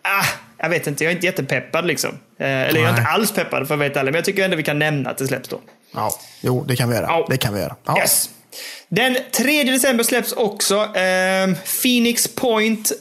ah, 0.02 0.26
jag 0.58 0.70
vet 0.70 0.88
inte, 0.88 1.04
jag 1.04 1.12
är 1.12 1.16
inte 1.16 1.26
jättepeppad 1.26 1.86
liksom. 1.86 2.10
Eh, 2.40 2.48
eller 2.48 2.68
jag 2.68 2.78
är 2.78 2.82
Nej. 2.82 2.90
inte 2.90 3.12
alls 3.12 3.32
peppad 3.32 3.68
för 3.68 3.76
att 3.76 3.82
helt 3.82 3.96
ärlig, 3.96 4.12
men 4.12 4.16
jag 4.16 4.26
tycker 4.26 4.46
ändå 4.46 4.58
vi 4.58 4.64
kan 4.64 4.80
nämna 4.80 5.10
att 5.10 5.18
det 5.18 5.28
släpps 5.28 5.50
då. 5.50 5.60
Ja, 5.94 6.12
jo, 6.42 6.64
det 6.68 6.76
kan 6.76 6.90
vi 6.90 6.96
göra. 6.96 7.06
Ja. 7.06 7.28
Det 7.30 7.38
kan 7.38 7.54
vi 7.54 7.60
göra. 7.60 7.76
Ja. 7.86 7.98
Yes. 7.98 8.30
Den 8.90 9.18
3 9.32 9.64
december 9.64 10.04
släpps 10.04 10.32
också 10.32 10.76
eh, 10.76 11.56
Phoenix 11.82 12.36
Point 12.36 12.92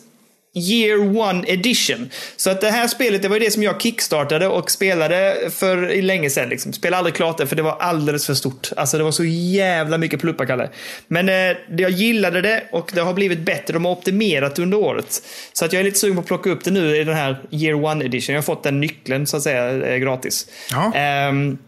Year 0.55 1.19
One 1.19 1.45
Edition. 1.47 2.11
Så 2.37 2.51
att 2.51 2.61
det 2.61 2.71
här 2.71 2.89
spelet, 2.89 3.23
det 3.23 3.29
var 3.29 3.37
ju 3.37 3.45
det 3.45 3.51
som 3.51 3.63
jag 3.63 3.83
kickstartade 3.83 4.49
och 4.49 4.71
spelade 4.71 5.51
för 5.51 6.03
länge 6.03 6.31
sedan. 6.31 6.49
Liksom. 6.49 6.73
Spelade 6.73 6.99
aldrig 6.99 7.15
klart 7.15 7.39
det 7.39 7.47
för 7.47 7.57
det 7.57 7.63
var 7.63 7.77
alldeles 7.81 8.27
för 8.27 8.35
stort. 8.35 8.71
Alltså 8.77 8.99
det 8.99 9.05
var 9.05 9.11
så 9.11 9.25
jävla 9.25 9.99
mycket 9.99 10.21
pluppa, 10.21 10.47
Kalle. 10.47 10.71
Men 11.09 11.29
eh, 11.29 11.57
jag 11.77 11.91
gillade 11.91 12.41
det 12.41 12.65
och 12.73 12.91
det 12.95 13.01
har 13.01 13.15
blivit 13.15 13.39
bättre. 13.39 13.75
De 13.75 13.85
har 13.85 13.93
optimerat 13.93 14.59
under 14.59 14.79
året. 14.79 15.23
Så 15.53 15.65
att 15.65 15.73
jag 15.73 15.81
är 15.81 15.85
lite 15.85 15.99
sugen 15.99 16.17
på 16.17 16.21
att 16.21 16.27
plocka 16.27 16.51
upp 16.51 16.65
det 16.65 16.71
nu 16.71 16.97
i 16.97 17.05
den 17.05 17.17
här 17.17 17.43
Year 17.51 17.85
One 17.85 18.05
Edition. 18.05 18.35
Jag 18.35 18.43
har 18.43 18.47
fått 18.47 18.63
den 18.63 18.81
nyckeln 18.81 19.27
så 19.27 19.37
att 19.37 19.43
säga 19.43 19.87
eh, 19.87 19.97
gratis. 19.97 20.47
Ja. 20.71 20.93
Ehm, 20.95 21.59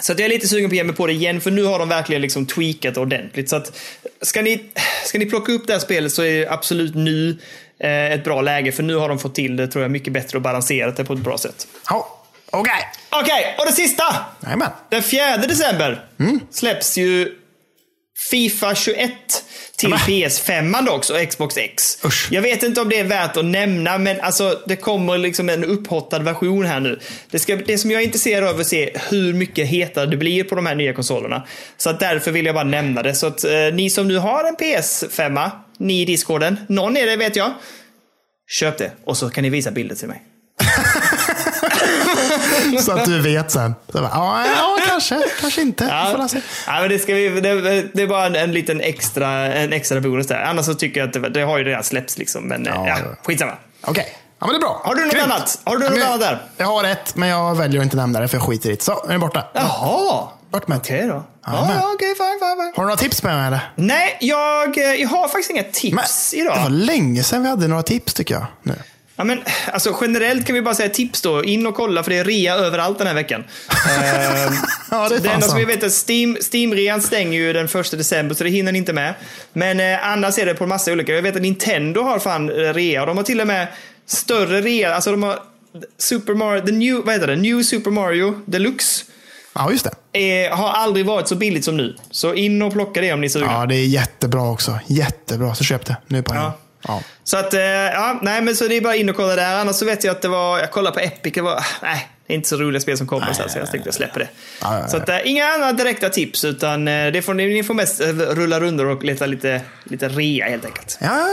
så 0.00 0.12
att 0.12 0.18
jag 0.18 0.26
är 0.26 0.30
lite 0.30 0.48
sugen 0.48 0.70
på 0.70 0.72
att 0.72 0.76
ge 0.76 0.84
mig 0.84 0.96
på 0.96 1.06
det 1.06 1.12
igen, 1.12 1.40
för 1.40 1.50
nu 1.50 1.64
har 1.64 1.78
de 1.78 1.88
verkligen 1.88 2.22
liksom 2.22 2.46
tweakat 2.46 2.96
ordentligt. 2.96 3.48
Så 3.48 3.56
att 3.56 3.78
ska 4.22 4.42
ni, 4.42 4.62
ska 5.04 5.18
ni 5.18 5.26
plocka 5.26 5.52
upp 5.52 5.66
det 5.66 5.72
här 5.72 5.80
spelet 5.80 6.12
så 6.12 6.22
är 6.22 6.38
det 6.38 6.48
absolut 6.48 6.94
nu 6.94 7.38
ett 7.80 8.24
bra 8.24 8.40
läge, 8.40 8.72
för 8.72 8.82
nu 8.82 8.94
har 8.94 9.08
de 9.08 9.18
fått 9.18 9.34
till 9.34 9.56
det 9.56 9.68
tror 9.68 9.82
jag 9.82 9.90
mycket 9.90 10.12
bättre 10.12 10.38
och 10.38 10.42
balanserat 10.42 10.96
det 10.96 11.04
på 11.04 11.12
ett 11.12 11.18
bra 11.18 11.38
sätt. 11.38 11.66
Ja, 11.88 12.22
okej. 12.50 12.88
Okej, 13.10 13.54
och 13.58 13.66
det 13.66 13.72
sista! 13.72 14.04
Jajamän. 14.44 14.70
Den 14.88 15.02
4 15.02 15.36
december 15.36 16.04
släpps 16.50 16.98
ju 16.98 17.36
Fifa 18.30 18.74
21 18.74 19.10
till 19.76 19.88
Nämen. 19.88 20.06
PS5 20.06 20.86
då 20.86 20.92
också 20.92 21.14
och 21.14 21.28
Xbox 21.28 21.56
X. 21.56 21.98
Usch. 22.04 22.28
Jag 22.30 22.42
vet 22.42 22.62
inte 22.62 22.80
om 22.80 22.88
det 22.88 22.98
är 22.98 23.04
värt 23.04 23.36
att 23.36 23.44
nämna, 23.44 23.98
men 23.98 24.20
alltså 24.20 24.60
det 24.66 24.76
kommer 24.76 25.18
liksom 25.18 25.48
en 25.48 25.64
upphottad 25.64 26.18
version 26.18 26.64
här 26.64 26.80
nu. 26.80 27.00
Det, 27.30 27.38
ska, 27.38 27.56
det 27.56 27.78
som 27.78 27.90
jag 27.90 28.00
är 28.00 28.04
intresserad 28.04 28.48
av 28.48 28.56
är 28.56 28.60
att 28.60 28.66
se 28.66 28.92
hur 29.10 29.32
mycket 29.34 29.68
hetare 29.68 30.06
det 30.06 30.16
blir 30.16 30.44
på 30.44 30.54
de 30.54 30.66
här 30.66 30.74
nya 30.74 30.92
konsolerna. 30.92 31.46
Så 31.76 31.90
att 31.90 32.00
därför 32.00 32.30
vill 32.30 32.46
jag 32.46 32.54
bara 32.54 32.64
nämna 32.64 33.02
det. 33.02 33.14
Så 33.14 33.26
att 33.26 33.44
eh, 33.44 33.52
ni 33.72 33.90
som 33.90 34.08
nu 34.08 34.18
har 34.18 34.44
en 34.44 34.56
PS5, 34.56 35.50
ni 35.80 36.00
i 36.00 36.04
discorden, 36.04 36.60
någon 36.68 36.96
är 36.96 37.06
det 37.06 37.16
vet 37.16 37.36
jag. 37.36 37.52
Köp 38.48 38.78
det 38.78 38.90
och 39.04 39.16
så 39.16 39.30
kan 39.30 39.42
ni 39.42 39.50
visa 39.50 39.70
bilder 39.70 39.96
till 39.96 40.08
mig. 40.08 40.22
Så 42.80 42.92
att 42.92 43.04
du 43.04 43.20
vet 43.20 43.50
sen. 43.50 43.74
Så 43.92 44.00
bara, 44.00 44.10
ja, 44.14 44.44
ja, 44.56 44.78
kanske. 44.88 45.22
Kanske 45.40 45.60
inte. 45.62 45.84
Ja. 45.84 46.28
Ja, 46.66 46.80
men 46.80 46.88
det, 46.88 46.98
ska 46.98 47.14
vi, 47.14 47.28
det, 47.40 47.82
det 47.94 48.02
är 48.02 48.06
bara 48.06 48.26
en, 48.26 48.36
en 48.36 48.52
liten 48.52 48.80
extra, 48.80 49.28
en 49.30 49.72
extra 49.72 50.00
bonus 50.00 50.26
där. 50.26 50.42
Annars 50.42 50.66
så 50.66 50.74
tycker 50.74 51.00
jag 51.00 51.06
att 51.06 51.12
det, 51.12 51.28
det 51.28 51.42
har 51.42 51.58
ju 51.58 51.64
redan 51.64 51.84
släppts 51.84 52.18
liksom. 52.18 52.44
Men 52.48 52.64
ja, 52.64 52.88
Ja, 52.88 52.96
skitsamma. 53.24 53.52
Okej. 53.82 54.16
Ja, 54.40 54.46
men 54.46 54.54
det 54.54 54.56
är 54.56 54.60
bra. 54.60 54.80
Har 54.84 54.94
du 54.94 55.04
något 55.06 55.14
annat? 55.14 55.58
Har 55.64 55.76
du 55.76 55.84
något 55.84 55.98
men- 55.98 56.02
annat 56.06 56.20
där? 56.20 56.42
Jag 56.56 56.66
har 56.66 56.84
ett, 56.84 57.16
men 57.16 57.28
jag 57.28 57.54
väljer 57.54 57.80
att 57.80 57.84
inte 57.84 57.96
nämna 57.96 58.20
det 58.20 58.28
för 58.28 58.36
jag 58.36 58.46
skiter 58.46 58.70
i 58.70 58.74
det. 58.74 58.82
Så, 58.82 58.92
nu 59.04 59.08
är 59.08 59.12
det 59.12 59.18
borta. 59.18 59.44
Jaha. 59.54 60.28
Bort 60.50 60.68
med 60.68 60.78
Okej 60.78 61.06
då. 61.06 61.12
Ja, 61.14 61.24
Ja, 61.46 61.64
men. 61.68 61.76
ja, 61.76 61.90
okej, 61.94 62.14
fine, 62.16 62.26
fine, 62.40 62.56
fine. 62.64 62.72
Har 62.76 62.82
du 62.82 62.86
några 62.86 62.96
tips 62.96 63.22
med 63.22 63.36
mig 63.36 63.46
eller? 63.46 63.60
Nej, 63.76 64.16
jag, 64.20 64.76
jag 64.98 65.08
har 65.08 65.28
faktiskt 65.28 65.50
inga 65.50 65.62
Men, 65.62 65.72
tips 65.72 66.30
det 66.30 66.36
idag. 66.36 66.62
var 66.62 66.70
länge 66.70 67.22
sedan 67.22 67.42
vi 67.42 67.48
hade 67.48 67.68
några 67.68 67.82
tips 67.82 68.14
tycker 68.14 68.34
jag. 68.34 68.46
Nu. 68.62 68.74
Ja, 69.16 69.24
men, 69.24 69.42
alltså, 69.72 69.96
generellt 70.00 70.46
kan 70.46 70.54
vi 70.54 70.62
bara 70.62 70.74
säga 70.74 70.88
tips 70.88 71.22
då. 71.22 71.44
In 71.44 71.66
och 71.66 71.74
kolla 71.74 72.02
för 72.02 72.10
det 72.10 72.18
är 72.18 72.24
rea 72.24 72.54
överallt 72.54 72.98
den 72.98 73.06
här 73.06 73.14
veckan. 73.14 73.44
Ehm, 73.70 74.52
Ja, 74.90 75.08
det 75.08 75.14
är 75.14 75.20
det 75.20 75.28
enda 75.30 75.46
som 75.48 75.58
vi 75.58 75.64
vet 75.64 75.82
är 75.82 75.86
att 75.86 76.08
Steam, 76.08 76.36
Steam-rean 76.40 77.00
stänger 77.00 77.38
ju 77.38 77.52
den 77.52 77.68
första 77.68 77.96
december 77.96 78.34
så 78.34 78.44
det 78.44 78.50
hinner 78.50 78.72
ni 78.72 78.78
inte 78.78 78.92
med. 78.92 79.14
Men 79.52 79.80
eh, 79.80 80.06
annars 80.08 80.38
är 80.38 80.46
det 80.46 80.54
på 80.54 80.66
massa 80.66 80.92
olika. 80.92 81.12
Jag 81.14 81.22
vet 81.22 81.36
att 81.36 81.42
Nintendo 81.42 82.02
har 82.02 82.18
fan 82.18 82.48
eh, 82.50 82.54
rea 82.74 83.00
och 83.00 83.06
de 83.06 83.16
har 83.16 83.24
till 83.24 83.40
och 83.40 83.46
med 83.46 83.66
större 84.06 84.60
rea. 84.60 84.94
Alltså 84.94 85.10
de 85.10 85.22
har 85.22 85.38
Super 85.98 86.34
Mario, 86.34 86.66
the 86.66 86.72
new, 86.72 86.96
vad 87.04 87.14
heter 87.14 87.26
det? 87.26 87.36
New 87.36 87.62
Super 87.62 87.90
Mario 87.90 88.40
Deluxe. 88.46 89.04
Ja, 89.54 89.70
just 89.70 89.86
det. 90.12 90.46
Eh, 90.46 90.56
har 90.56 90.68
aldrig 90.68 91.06
varit 91.06 91.28
så 91.28 91.34
billigt 91.34 91.64
som 91.64 91.76
nu. 91.76 91.96
Så 92.10 92.34
in 92.34 92.62
och 92.62 92.72
plocka 92.72 93.00
det 93.00 93.12
om 93.12 93.20
ni 93.20 93.26
är 93.26 93.28
sugna. 93.28 93.52
Ja, 93.52 93.66
det 93.66 93.74
är 93.74 93.86
jättebra 93.86 94.50
också. 94.50 94.78
Jättebra. 94.86 95.54
Så 95.54 95.64
köp 95.64 95.86
det 95.86 95.96
nu 96.06 96.22
på 96.22 96.34
Ja. 96.34 96.58
Ja. 96.88 97.02
Så 97.24 97.36
att, 97.36 97.54
eh, 97.54 97.60
ja, 97.60 98.18
nej 98.22 98.42
men 98.42 98.56
så 98.56 98.68
det 98.68 98.76
är 98.76 98.80
bara 98.80 98.96
in 98.96 99.08
och 99.08 99.16
kolla 99.16 99.36
där. 99.36 99.54
Annars 99.60 99.76
så 99.76 99.84
vet 99.84 100.04
jag 100.04 100.12
att 100.12 100.22
det 100.22 100.28
var, 100.28 100.58
jag 100.58 100.70
kollade 100.70 100.94
på 100.94 101.00
Epic, 101.00 101.32
det 101.34 101.40
var, 101.40 101.64
nej, 101.82 102.08
det 102.26 102.32
är 102.32 102.36
inte 102.36 102.48
så 102.48 102.56
roliga 102.56 102.80
spel 102.80 102.98
som 102.98 103.06
kommer 103.06 103.32
så, 103.32 103.42
här, 103.42 103.48
så 103.48 103.58
jag 103.58 103.70
tänkte 103.70 103.88
jag 103.88 103.94
släpper 103.94 104.20
det. 104.20 104.28
Ja. 104.62 104.88
Så 104.88 104.96
att, 104.96 105.08
eh, 105.08 105.16
inga 105.24 105.46
andra 105.46 105.72
direkta 105.72 106.08
tips, 106.08 106.44
utan 106.44 106.84
det 106.84 107.24
får, 107.24 107.34
ni, 107.34 107.62
får 107.62 107.74
mest 107.74 108.00
rulla 108.30 108.60
runder 108.60 108.86
och 108.86 109.04
leta 109.04 109.26
lite, 109.26 109.60
lite 109.84 110.08
rea 110.08 110.48
helt 110.48 110.64
enkelt. 110.64 110.98
Ja, 111.00 111.26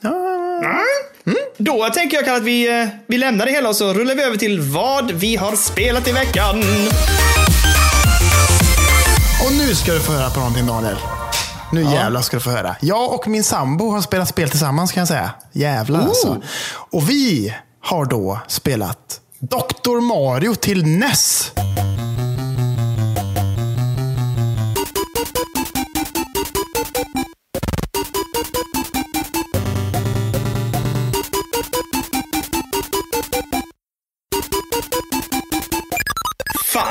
ja, 0.00 0.60
ja. 0.62 0.82
Då 1.56 1.88
tänker 1.88 2.22
jag 2.22 2.36
att 2.36 2.42
vi, 2.42 2.88
vi 3.06 3.18
lämnar 3.18 3.46
det 3.46 3.52
hela 3.52 3.68
och 3.68 3.76
så 3.76 3.92
rullar 3.92 4.14
vi 4.14 4.22
över 4.22 4.36
till 4.36 4.60
vad 4.60 5.10
vi 5.10 5.36
har 5.36 5.56
spelat 5.56 6.08
i 6.08 6.12
veckan. 6.12 6.62
Och 9.44 9.52
nu 9.52 9.74
ska 9.74 9.92
du 9.92 10.00
få 10.00 10.12
höra 10.12 10.30
på 10.30 10.38
någonting 10.38 10.66
Daniel. 10.66 10.96
Nu 11.72 11.82
jävlar 11.82 12.20
ska 12.20 12.36
du 12.36 12.40
få 12.40 12.50
höra. 12.50 12.76
Jag 12.80 13.12
och 13.12 13.28
min 13.28 13.44
sambo 13.44 13.90
har 13.90 14.00
spelat 14.00 14.28
spel 14.28 14.50
tillsammans 14.50 14.92
kan 14.92 15.00
jag 15.00 15.08
säga. 15.08 15.30
Jävlar 15.52 16.00
alltså. 16.00 16.42
Och 16.68 17.10
vi 17.10 17.54
har 17.82 18.04
då 18.04 18.40
spelat 18.48 19.20
Dr. 19.38 20.00
Mario 20.00 20.54
till 20.54 20.86
NES. 20.86 21.52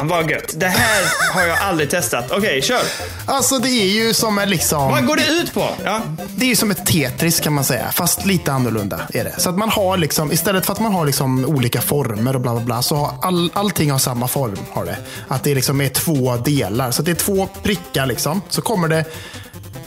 Fan 0.10 0.18
vad 0.18 0.32
gött. 0.32 0.54
Det 0.56 0.68
här 0.68 1.04
har 1.34 1.42
jag 1.42 1.58
aldrig 1.58 1.90
testat. 1.90 2.32
Okej, 2.32 2.62
kör. 2.62 2.82
Alltså 3.26 3.60
det 3.60 3.70
är 3.70 3.88
ju 3.88 4.14
som 4.14 4.40
en 4.40 4.50
liksom... 4.50 4.92
Vad 4.92 5.06
går 5.06 5.16
det 5.16 5.28
ut 5.28 5.54
på? 5.54 5.70
Ja. 5.84 6.02
Det 6.36 6.46
är 6.46 6.50
ju 6.50 6.56
som 6.56 6.72
ett 6.72 6.86
Tetris 6.86 7.40
kan 7.40 7.54
man 7.54 7.64
säga, 7.64 7.92
fast 7.92 8.26
lite 8.26 8.52
annorlunda 8.52 9.00
är 9.14 9.24
det. 9.24 9.34
Så 9.38 9.50
att 9.50 9.58
man 9.58 9.70
har 9.70 9.98
liksom, 9.98 10.32
istället 10.32 10.66
för 10.66 10.74
att 10.74 10.80
man 10.80 10.94
har 10.94 11.06
liksom 11.06 11.46
olika 11.46 11.82
former 11.82 12.36
och 12.36 12.42
bla 12.42 12.52
bla 12.52 12.62
bla, 12.62 12.82
så 12.82 12.96
har 12.96 13.14
all, 13.22 13.52
allting 13.54 13.92
har 13.92 14.00
samma 14.00 14.28
form. 14.28 14.58
Har 14.72 14.86
det. 14.86 14.98
Att 15.28 15.44
det 15.44 15.56
liksom 15.56 15.82
är 15.82 15.90
två 15.90 16.36
delar. 16.36 16.92
Så 16.92 17.02
det 17.02 17.12
är 17.12 17.16
två 17.16 17.50
prickar 17.64 18.06
liksom. 18.06 18.42
Så 18.50 18.62
kommer 18.62 18.88
det, 18.88 19.06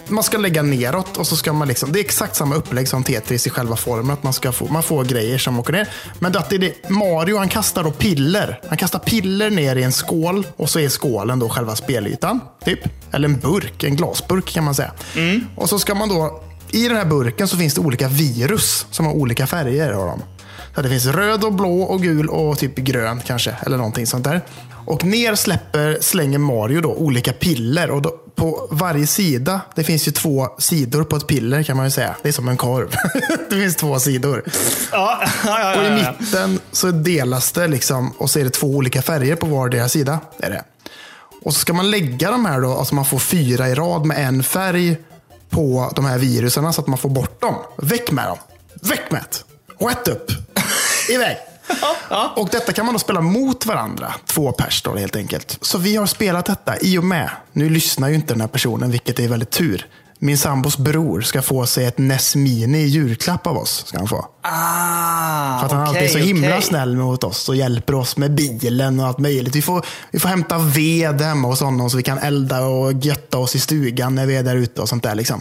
man 0.08 0.24
ska 0.24 0.38
lägga 0.38 0.62
neråt 0.62 1.16
och 1.16 1.26
så 1.26 1.36
ska 1.36 1.52
man 1.52 1.68
liksom, 1.68 1.92
det 1.92 1.98
är 1.98 2.04
exakt 2.04 2.36
samma 2.36 2.54
upplägg 2.54 2.88
som 2.88 3.04
Tetris 3.04 3.46
i 3.46 3.50
själva 3.50 3.76
formen. 3.76 4.10
Att 4.10 4.22
man, 4.22 4.32
ska 4.32 4.52
få, 4.52 4.66
man 4.66 4.82
får 4.82 5.04
grejer 5.04 5.38
som 5.38 5.58
åker 5.58 5.72
ner. 5.72 5.88
Men 6.18 6.36
att 6.36 6.50
det 6.50 6.58
det, 6.58 6.90
Mario 6.90 7.38
han 7.38 7.48
kastar 7.48 7.84
då 7.84 7.90
piller. 7.90 8.60
Han 8.68 8.78
kastar 8.78 8.98
piller 8.98 9.50
ner 9.50 9.76
i 9.76 9.82
en 9.82 9.92
skål 9.92 10.46
och 10.56 10.70
så 10.70 10.78
är 10.78 10.88
skålen 10.88 11.38
då 11.38 11.48
själva 11.48 11.76
spelytan. 11.76 12.40
Typ. 12.64 12.80
Eller 13.12 13.28
en 13.28 13.38
burk, 13.38 13.84
en 13.84 13.96
glasburk 13.96 14.46
kan 14.46 14.64
man 14.64 14.74
säga. 14.74 14.92
Och 15.56 15.68
så 15.68 15.78
ska 15.78 15.94
man 15.94 16.08
då, 16.08 16.42
i 16.70 16.88
den 16.88 16.96
här 16.96 17.04
burken 17.04 17.48
så 17.48 17.56
finns 17.56 17.74
det 17.74 17.80
olika 17.80 18.08
virus 18.08 18.86
som 18.90 19.06
har 19.06 19.12
olika 19.12 19.46
färger. 19.46 19.92
Har 19.92 20.06
de. 20.06 20.22
Så 20.74 20.82
det 20.82 20.88
finns 20.88 21.06
röd 21.06 21.44
och 21.44 21.52
blå 21.52 21.82
och 21.82 22.02
gul 22.02 22.28
och 22.28 22.58
typ 22.58 22.76
grön 22.76 23.20
kanske. 23.26 23.56
Eller 23.66 23.76
någonting 23.76 24.06
sånt 24.06 24.24
där. 24.24 24.40
Och 24.86 25.04
ner 25.04 25.34
släpper, 25.34 25.98
slänger 26.00 26.38
Mario 26.38 26.80
då 26.80 26.94
olika 26.94 27.32
piller. 27.32 27.90
Och 27.90 28.02
då, 28.02 28.14
på 28.38 28.68
varje 28.70 29.06
sida, 29.06 29.60
det 29.74 29.84
finns 29.84 30.08
ju 30.08 30.12
två 30.12 30.48
sidor 30.58 31.04
på 31.04 31.16
ett 31.16 31.26
piller 31.26 31.62
kan 31.62 31.76
man 31.76 31.86
ju 31.86 31.90
säga. 31.90 32.16
Det 32.22 32.28
är 32.28 32.32
som 32.32 32.48
en 32.48 32.56
korv. 32.56 32.94
det 33.50 33.56
finns 33.56 33.76
två 33.76 33.98
sidor. 33.98 34.44
Ja, 34.92 35.24
ja, 35.44 35.60
ja, 35.60 35.80
Och 35.80 35.86
i 35.86 35.90
mitten 35.90 36.60
så 36.72 36.90
delas 36.90 37.52
det 37.52 37.66
liksom 37.66 38.12
och 38.18 38.30
så 38.30 38.38
är 38.38 38.44
det 38.44 38.50
två 38.50 38.66
olika 38.66 39.02
färger 39.02 39.36
på 39.36 39.46
vardera 39.46 39.88
sida. 39.88 40.20
Är 40.38 40.50
det. 40.50 40.64
Och 41.42 41.54
så 41.54 41.60
ska 41.60 41.72
man 41.72 41.90
lägga 41.90 42.30
de 42.30 42.46
här 42.46 42.60
då, 42.60 42.72
alltså 42.72 42.94
man 42.94 43.04
får 43.04 43.18
fyra 43.18 43.68
i 43.68 43.74
rad 43.74 44.06
med 44.06 44.26
en 44.28 44.42
färg 44.42 44.96
på 45.50 45.92
de 45.96 46.04
här 46.04 46.18
virusen 46.18 46.72
så 46.72 46.80
att 46.80 46.86
man 46.86 46.98
får 46.98 47.10
bort 47.10 47.40
dem. 47.40 47.54
Väck 47.76 48.10
med 48.10 48.26
dem! 48.26 48.38
Väck 48.74 49.10
med 49.10 49.20
det! 49.30 49.86
Rätt 49.86 50.08
upp! 50.08 50.30
Iväg! 51.10 51.36
Och 52.36 52.48
detta 52.52 52.72
kan 52.72 52.86
man 52.86 52.94
då 52.94 52.98
spela 52.98 53.20
mot 53.20 53.66
varandra, 53.66 54.14
två 54.26 54.52
pers 54.52 54.82
då 54.82 54.96
helt 54.96 55.16
enkelt. 55.16 55.58
Så 55.60 55.78
vi 55.78 55.96
har 55.96 56.06
spelat 56.06 56.46
detta 56.46 56.78
i 56.78 56.98
och 56.98 57.04
med, 57.04 57.30
nu 57.52 57.70
lyssnar 57.70 58.08
ju 58.08 58.14
inte 58.14 58.34
den 58.34 58.40
här 58.40 58.48
personen, 58.48 58.90
vilket 58.90 59.18
är 59.18 59.28
väldigt 59.28 59.50
tur. 59.50 59.86
Min 60.20 60.38
sambos 60.38 60.76
bror 60.78 61.20
ska 61.20 61.42
få 61.42 61.66
sig 61.66 61.84
ett 61.84 61.98
NES 61.98 62.36
Mini 62.36 62.78
i 62.78 62.86
julklapp 62.86 63.46
av 63.46 63.58
oss. 63.58 63.84
Ska 63.86 63.98
han 63.98 64.08
få. 64.08 64.26
Ah, 64.42 65.58
För 65.58 65.66
att 65.66 65.72
han 65.72 65.82
okej, 65.82 65.88
alltid 65.88 66.02
är 66.02 66.08
så 66.08 66.18
himla 66.18 66.48
okej. 66.48 66.62
snäll 66.62 66.96
mot 66.96 67.24
oss 67.24 67.48
och 67.48 67.56
hjälper 67.56 67.94
oss 67.94 68.16
med 68.16 68.34
bilen 68.34 69.00
och 69.00 69.06
allt 69.06 69.18
möjligt. 69.18 69.56
Vi 69.56 69.62
får, 69.62 69.86
vi 70.10 70.18
får 70.18 70.28
hämta 70.28 70.58
ved 70.58 71.20
hemma 71.20 71.48
hos 71.48 71.60
honom 71.60 71.90
så 71.90 71.96
vi 71.96 72.02
kan 72.02 72.18
elda 72.18 72.60
och 72.60 72.92
götta 72.92 73.38
oss 73.38 73.54
i 73.54 73.60
stugan 73.60 74.14
när 74.14 74.26
vi 74.26 74.36
är 74.36 74.42
där 74.42 74.56
ute 74.56 74.80
och 74.80 74.88
sånt 74.88 75.02
där. 75.02 75.14
Liksom. 75.14 75.40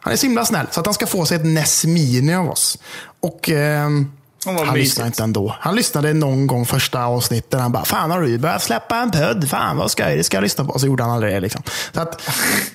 Han 0.00 0.12
är 0.12 0.16
så 0.16 0.26
himla 0.26 0.44
snäll. 0.44 0.66
Så 0.70 0.80
att 0.80 0.86
han 0.86 0.94
ska 0.94 1.06
få 1.06 1.26
sig 1.26 1.36
ett 1.36 1.44
NES 1.44 1.84
Mini 1.84 2.34
av 2.34 2.50
oss. 2.50 2.78
Och 3.20 3.50
vad 3.50 4.06
han 4.44 4.54
mysigt. 4.54 4.74
lyssnade 4.74 5.06
inte 5.06 5.22
ändå. 5.22 5.56
Han 5.60 5.76
lyssnade 5.76 6.12
någon 6.12 6.46
gång 6.46 6.66
första 6.66 7.04
avsnittet. 7.04 7.60
Han 7.60 7.72
bara, 7.72 7.84
fan 7.84 8.10
har 8.10 8.22
du 8.22 8.38
börjat 8.38 8.62
släppa 8.62 8.96
en 8.96 9.10
podd? 9.10 9.48
Fan 9.48 9.76
vad 9.76 9.90
skoj, 9.90 10.16
det 10.16 10.24
ska 10.24 10.36
jag 10.36 10.42
lyssna 10.42 10.64
på. 10.64 10.72
Och 10.72 10.80
så 10.80 10.86
gjorde 10.86 11.02
han 11.02 11.12
aldrig 11.12 11.32
det. 11.32 11.40
Liksom. 11.40 11.62
Så 11.92 12.00
att, 12.00 12.22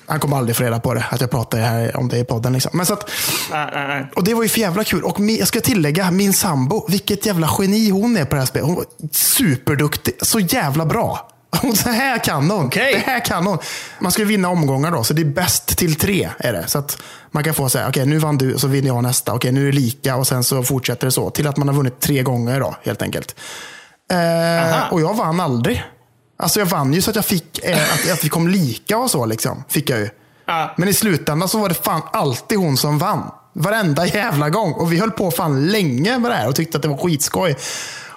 han 0.05 0.19
kommer 0.19 0.37
aldrig 0.37 0.55
få 0.55 0.63
reda 0.63 0.79
på 0.79 0.93
det, 0.93 1.05
att 1.09 1.21
jag 1.21 1.31
pratar 1.31 1.57
här 1.57 1.97
om 1.97 2.09
det 2.09 2.17
i 2.17 2.23
podden. 2.23 2.53
Liksom. 2.53 2.71
Men 2.73 2.85
så 2.85 2.93
att, 2.93 3.09
och 4.15 4.23
det 4.23 4.33
var 4.33 4.43
ju 4.43 4.49
för 4.49 4.59
jävla 4.59 4.83
kul. 4.83 5.03
Och 5.03 5.19
jag 5.19 5.47
ska 5.47 5.61
tillägga, 5.61 6.11
min 6.11 6.33
sambo, 6.33 6.85
vilket 6.89 7.25
jävla 7.25 7.49
geni 7.59 7.89
hon 7.89 8.17
är 8.17 8.25
på 8.25 8.35
det 8.35 8.41
här 8.41 8.45
spelet. 8.45 8.67
Hon 8.67 8.75
var 8.75 8.85
superduktig. 9.11 10.13
Så 10.21 10.39
jävla 10.39 10.85
bra. 10.85 11.29
Och 11.49 11.77
Så 11.77 11.89
här 11.89 12.17
kan 12.23 12.51
hon. 12.51 12.65
Okej. 12.65 12.93
Det 12.93 13.11
här 13.11 13.25
kan 13.25 13.45
hon. 13.45 13.57
Man 13.99 14.11
ska 14.11 14.25
vinna 14.25 14.49
omgångar 14.49 14.91
då, 14.91 15.03
så 15.03 15.13
det 15.13 15.21
är 15.21 15.25
bäst 15.25 15.77
till 15.77 15.95
tre. 15.95 16.29
är 16.39 16.53
det. 16.53 16.67
Så 16.67 16.79
att 16.79 17.01
man 17.31 17.43
kan 17.43 17.53
få 17.53 17.69
säga, 17.69 17.87
okej 17.89 18.05
nu 18.05 18.17
vann 18.17 18.37
du, 18.37 18.57
så 18.57 18.67
vinner 18.67 18.87
jag 18.87 19.03
nästa. 19.03 19.33
Okej 19.33 19.51
nu 19.51 19.61
är 19.61 19.71
det 19.71 19.77
lika 19.77 20.15
och 20.15 20.27
sen 20.27 20.43
så 20.43 20.63
fortsätter 20.63 21.07
det 21.07 21.11
så. 21.11 21.29
Till 21.29 21.47
att 21.47 21.57
man 21.57 21.67
har 21.67 21.75
vunnit 21.75 21.99
tre 21.99 22.23
gånger 22.23 22.59
då, 22.59 22.75
helt 22.83 23.01
enkelt. 23.01 23.35
Eh, 24.11 24.93
och 24.93 25.01
jag 25.01 25.13
vann 25.13 25.39
aldrig. 25.39 25.83
Alltså 26.39 26.59
jag 26.59 26.65
vann 26.65 26.93
ju 26.93 27.01
så 27.01 27.09
att 27.09 27.15
jag 27.15 27.25
fick, 27.25 27.59
eh, 27.63 27.93
att, 27.93 28.11
att 28.11 28.23
vi 28.23 28.29
kom 28.29 28.47
lika 28.47 28.97
och 28.97 29.11
så. 29.11 29.25
Liksom, 29.25 29.63
fick 29.67 29.89
jag 29.89 29.99
ju. 29.99 30.09
Men 30.77 30.89
i 30.89 30.93
slutändan 30.93 31.49
så 31.49 31.59
var 31.59 31.69
det 31.69 31.75
fan 31.75 32.01
alltid 32.13 32.57
hon 32.57 32.77
som 32.77 32.97
vann. 32.97 33.31
Varenda 33.53 34.05
jävla 34.05 34.49
gång. 34.49 34.73
Och 34.73 34.93
vi 34.93 34.99
höll 34.99 35.11
på 35.11 35.31
fan 35.31 35.67
länge 35.67 36.19
med 36.19 36.31
det 36.31 36.35
här 36.35 36.47
och 36.47 36.55
tyckte 36.55 36.77
att 36.77 36.81
det 36.81 36.89
var 36.89 36.97
skitskoj. 36.97 37.55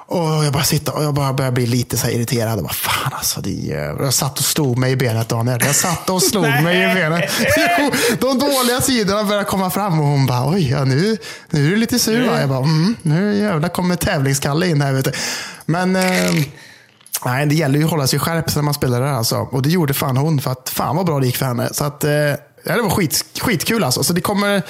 Och 0.06 0.44
jag 0.44 0.52
bara 0.52 0.62
sitter 0.62 0.96
och 0.96 1.04
jag 1.04 1.14
bara 1.14 1.32
började 1.32 1.54
bli 1.54 1.66
lite 1.66 1.96
så 1.96 2.08
irriterad. 2.08 2.58
Och 2.58 2.64
bara, 2.64 2.72
fan 2.72 3.12
alltså, 3.12 3.40
det 3.40 3.50
jävla... 3.50 4.04
Jag 4.04 4.14
satt 4.14 4.38
och 4.38 4.44
slog 4.44 4.78
mig 4.78 4.92
i 4.92 4.96
benet 4.96 5.28
Daniel. 5.28 5.60
Jag 5.64 5.74
satt 5.74 6.10
och 6.10 6.22
slog 6.22 6.44
mig 6.44 6.90
i 6.90 6.94
benet. 6.94 7.30
Jo, 7.78 7.90
de 8.20 8.38
dåliga 8.38 8.80
sidorna 8.80 9.24
började 9.24 9.44
komma 9.44 9.70
fram 9.70 10.00
och 10.00 10.06
hon 10.06 10.26
bara, 10.26 10.50
oj, 10.50 10.70
ja, 10.70 10.84
nu, 10.84 11.18
nu 11.50 11.66
är 11.66 11.70
du 11.70 11.76
lite 11.76 11.98
sur 11.98 12.28
va? 12.28 12.40
Jag 12.40 12.48
bara, 12.48 12.64
mm, 12.64 12.96
nu 13.02 13.38
jävlar 13.38 13.68
kommer 13.68 13.96
tävlingskalle 13.96 14.66
in 14.66 14.80
här. 14.82 14.92
Vet 14.92 15.04
du. 15.04 15.12
Men... 15.66 15.96
Eh, 15.96 16.32
Nej, 17.24 17.46
det 17.46 17.54
gäller 17.54 17.78
ju 17.78 17.84
att 17.84 17.90
hålla 17.90 18.06
sig 18.06 18.18
skärpt 18.18 18.56
när 18.56 18.62
man 18.62 18.74
spelar 18.74 19.00
det 19.00 19.06
här 19.06 19.14
alltså. 19.14 19.36
Och 19.36 19.62
det 19.62 19.68
gjorde 19.68 19.94
fan 19.94 20.16
hon, 20.16 20.40
för 20.40 20.50
att 20.50 20.68
fan 20.68 20.96
vad 20.96 21.06
bra 21.06 21.20
det 21.20 21.26
gick 21.26 21.36
för 21.36 21.46
henne. 21.46 21.68
Så 21.72 21.84
att, 21.84 22.04
eh, 22.04 22.12
ja, 22.12 22.36
det 22.64 22.82
var 22.82 22.90
skit, 22.90 23.24
skitkul 23.40 23.84
alltså. 23.84 24.04
Så 24.04 24.12
det 24.12 24.20
kommer, 24.20 24.62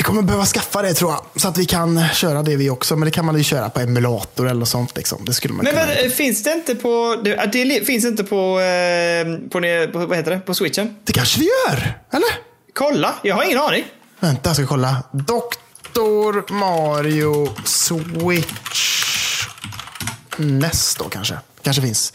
vi 0.00 0.04
kommer 0.04 0.22
behöva 0.22 0.46
skaffa 0.46 0.82
det 0.82 0.94
tror 0.94 1.10
jag. 1.10 1.40
Så 1.42 1.48
att 1.48 1.58
vi 1.58 1.66
kan 1.66 2.08
köra 2.14 2.42
det 2.42 2.56
vi 2.56 2.70
också. 2.70 2.96
Men 2.96 3.06
det 3.06 3.10
kan 3.10 3.24
man 3.24 3.38
ju 3.38 3.44
köra 3.44 3.70
på 3.70 3.80
emulator 3.80 4.48
eller 4.48 4.64
sånt. 4.64 4.96
Liksom. 4.96 5.24
Det 5.24 5.34
skulle 5.34 5.54
man 5.54 5.64
Men, 5.64 5.74
kunna. 5.74 5.86
men 6.02 6.10
finns 6.10 6.42
det 6.42 6.52
inte 6.52 6.74
på... 6.74 7.20
Det, 7.24 7.50
det 7.52 7.86
finns 7.86 8.04
inte 8.04 8.24
på, 8.24 8.60
eh, 8.60 9.36
på, 9.48 9.60
på... 9.92 10.06
Vad 10.06 10.16
heter 10.16 10.30
det? 10.30 10.38
På 10.40 10.54
switchen? 10.54 10.96
Det 11.04 11.12
kanske 11.12 11.38
det 11.40 11.44
gör, 11.44 11.94
eller? 12.10 12.28
Kolla, 12.74 13.14
jag 13.22 13.34
har 13.34 13.44
ingen 13.44 13.58
aning. 13.58 13.84
Vänta, 14.20 14.48
jag 14.48 14.56
ska 14.56 14.66
kolla. 14.66 15.02
Dr. 15.12 16.52
Mario 16.52 17.48
Switch. 17.64 19.46
NES 20.36 20.94
då 20.94 21.04
kanske. 21.04 21.38
Kanske 21.62 21.82
finns. 21.82 22.12